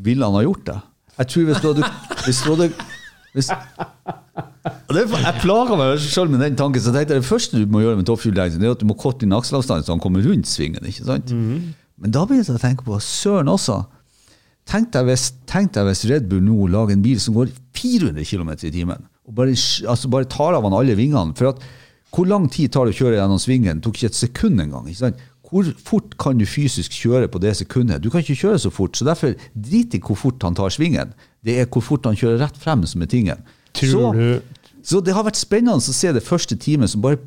Ville 0.05 0.27
han 0.27 0.37
ha 0.37 0.43
gjort 0.45 0.67
det? 0.67 0.79
Jeg 1.19 1.31
tror 1.33 1.47
hvis 1.49 1.63
du 1.63 1.69
hadde, 1.71 1.93
hvis 2.27 2.43
du 2.43 2.51
hadde 2.53 2.69
hvis, 3.35 3.49
det, 4.95 5.05
jeg 5.13 5.41
plaga 5.43 5.77
meg 5.79 6.01
sjøl 6.03 6.31
med 6.33 6.41
den 6.45 6.57
tanken. 6.59 6.83
Så 6.83 6.93
jeg 6.93 7.07
tenkte 7.07 7.21
Det 7.21 7.29
første 7.29 7.61
du 7.61 7.67
må 7.71 7.83
gjøre 7.85 7.99
med 8.01 8.09
det 8.09 8.67
er 8.67 8.71
at 8.73 8.81
du 8.83 8.87
må 8.89 8.97
korte 8.99 9.27
inn 9.27 9.33
akselavstanden 9.37 9.87
så 9.87 9.95
han 9.95 10.03
kommer 10.03 10.25
rundt 10.25 10.49
svingen. 10.51 10.85
ikke 10.85 11.05
sant? 11.07 11.31
Men 11.99 12.15
da 12.15 12.25
begynte 12.27 12.53
jeg 12.53 12.61
å 12.61 12.63
tenke 12.63 12.87
på 12.87 12.99
søren 13.03 13.51
også. 13.51 13.81
Tenk 14.69 14.91
deg, 14.93 15.07
hvis, 15.09 15.31
tenk 15.49 15.73
deg 15.73 15.87
hvis 15.89 16.05
Red 16.11 16.29
Bull 16.29 16.43
nå 16.45 16.67
lager 16.69 16.93
en 16.93 17.03
bil 17.05 17.19
som 17.23 17.35
går 17.39 17.49
400 17.79 18.25
km 18.29 18.51
i 18.69 18.73
timen, 18.75 19.07
og 19.29 19.35
bare, 19.39 19.55
altså 19.89 20.11
bare 20.13 20.29
tar 20.29 20.57
av 20.59 20.67
han 20.67 20.77
alle 20.77 20.97
vingene. 20.99 21.33
for 21.37 21.55
at 21.55 21.63
hvor 22.13 22.29
lang 22.29 22.49
tid 22.53 22.73
tar 22.73 22.85
det 22.89 22.95
å 22.95 22.99
kjøre 22.99 23.17
gjennom 23.19 23.41
svingen? 23.41 23.81
Det 23.81 23.85
tok 23.85 23.97
ikke 23.99 24.11
et 24.13 24.21
sekund 24.21 24.61
engang. 24.61 24.87
ikke 24.89 25.05
sant? 25.07 25.27
hvor 25.49 25.65
fort 25.81 26.13
kan 26.21 26.37
du 26.37 26.45
fysisk 26.45 26.93
kjøre 26.93 27.29
på 27.33 27.41
det 27.41 27.55
sekundet? 27.57 28.03
Du 28.05 28.11
kan 28.13 28.21
ikke 28.21 28.37
kjøre 28.37 28.59
så 28.61 28.73
fort, 28.73 28.99
så 28.99 29.07
derfor 29.09 29.33
drit 29.57 29.95
i 29.97 30.01
hvor 30.05 30.19
fort 30.21 30.45
han 30.45 30.57
tar 30.59 30.69
svingen. 30.75 31.15
Det 31.45 31.55
er 31.63 31.69
hvor 31.73 31.85
fort 31.85 32.05
han 32.05 32.19
kjører 32.19 32.43
rett 32.45 32.59
frem 32.61 32.85
som 32.89 33.01
er 33.05 33.09
tingen. 33.09 33.41
Tror 33.73 33.89
så, 33.95 34.13
du- 34.13 34.58
så 34.83 35.01
det 35.05 35.15
har 35.15 35.25
vært 35.27 35.37
spennende 35.41 35.77
å 35.79 35.81
se 35.95 36.13
det 36.13 36.23
første 36.25 36.57
teamet 36.57 36.91
som 36.93 37.03
bare, 37.05 37.19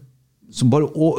som 0.52 0.70
bare 0.72 0.88
å, 0.92 1.12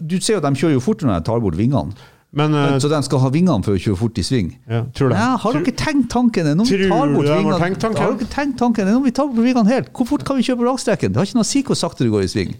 Du 0.00 0.18
ser 0.20 0.36
jo 0.38 0.42
at 0.42 0.46
de 0.48 0.60
kjører 0.60 0.76
jo 0.78 0.80
fort 0.84 1.02
når 1.02 1.18
de 1.20 1.26
tar 1.28 1.40
bort 1.44 1.56
vingene. 1.58 1.92
Men 2.36 2.52
uh, 2.52 2.76
Så 2.78 2.90
de 2.92 2.98
skal 3.06 3.22
ha 3.22 3.28
vingene 3.32 3.64
for 3.64 3.72
å 3.72 3.80
kjøre 3.80 3.96
fort 3.96 4.18
i 4.20 4.24
sving. 4.26 4.50
ja, 4.68 4.82
tror 4.92 5.08
du 5.08 5.14
Ja, 5.16 5.30
har 5.40 5.52
dere 5.56 5.72
tenkt 5.72 6.10
tanken? 6.12 6.44
Vi 6.60 6.66
Tror 6.68 6.82
tar 6.92 7.14
bort 7.14 7.24
du 7.24 7.30
de 7.32 7.38
har 7.48 7.62
tenkt 7.62 7.80
tanken? 7.80 8.02
har 8.04 8.12
dere 8.20 8.28
tenkt 8.34 8.58
tanken? 8.60 8.90
Når 8.92 9.04
vi 9.06 9.12
tar 9.16 9.30
bort 9.30 9.44
vingene 9.46 9.68
helt, 9.72 9.88
hvor 9.96 10.06
fort 10.10 10.24
kan 10.28 10.36
vi 10.36 10.44
kjøre 10.44 10.60
på 10.60 10.66
rakstreken? 10.68 11.12
Det 11.14 11.16
har 11.22 11.24
ikke 11.30 11.38
noe 11.40 11.46
å 11.48 11.52
si 11.54 11.62
hvor 11.64 11.78
sakte 11.80 12.04
det 12.04 12.12
går 12.12 12.26
i 12.26 12.28
sving. 12.34 12.52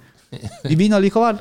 Vi 0.65 0.75
vinner 0.81 1.01
likevel. 1.05 1.39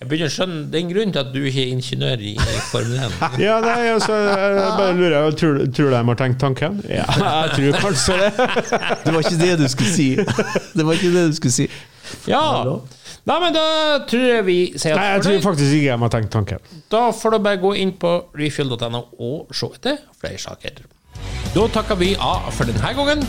Jeg 0.00 0.08
begynner 0.08 0.30
å 0.30 0.32
skjønne 0.32 0.60
Det 0.72 0.78
er 0.78 0.84
en 0.86 0.92
grunn 0.94 1.10
til 1.12 1.20
at 1.20 1.32
du 1.34 1.40
ikke 1.44 1.60
er 1.60 1.72
ingeniør 1.74 2.22
i 2.24 2.30
Formel 2.70 3.02
1. 3.04 3.16
Ja, 3.44 3.58
nei, 3.60 3.80
altså, 3.92 4.14
jeg 4.16 4.70
bare 4.78 4.94
lurer 4.96 5.16
jeg, 5.18 5.34
tror, 5.42 5.58
tror 5.76 5.90
du 5.90 5.96
de 5.96 6.00
har 6.08 6.20
tenkt 6.22 6.40
tanken? 6.40 6.78
Ja, 6.88 7.04
jeg 7.18 7.50
tror 7.58 7.76
kanskje 7.84 8.16
det. 8.22 8.30
Det 9.04 9.12
var 9.12 9.20
ikke 9.26 9.40
det 9.42 9.50
du 9.60 9.66
skulle 9.68 9.92
si. 9.92 10.08
Det 10.16 10.86
var 10.88 10.96
ikke 10.96 11.12
det 11.18 11.26
du 11.28 11.36
skulle 11.36 11.52
si. 11.58 11.68
Ja. 12.30 12.40
Nei, 13.28 13.36
men 13.44 13.52
da 13.54 13.66
tror 14.08 14.24
jeg 14.24 14.46
vi 14.48 14.58
sier 14.80 14.96
Nei, 14.96 15.10
jeg 15.18 15.26
tror 15.26 15.44
faktisk 15.50 15.76
ikke 15.76 15.92
de 15.92 16.02
har 16.06 16.14
tenkt 16.16 16.32
tanken. 16.32 16.64
da 16.90 17.02
får 17.14 17.36
du 17.36 17.42
bare 17.44 17.60
gå 17.60 17.74
inn 17.84 17.92
på 18.00 18.14
refuel.no 18.40 19.04
og 19.20 19.52
se 19.54 19.68
etter 19.76 20.00
flere 20.16 20.40
saker. 20.40 20.80
Da 21.52 21.68
takker 21.76 22.00
vi 22.00 22.14
av 22.16 22.48
for 22.56 22.64
denne 22.72 22.96
gangen. 22.96 23.28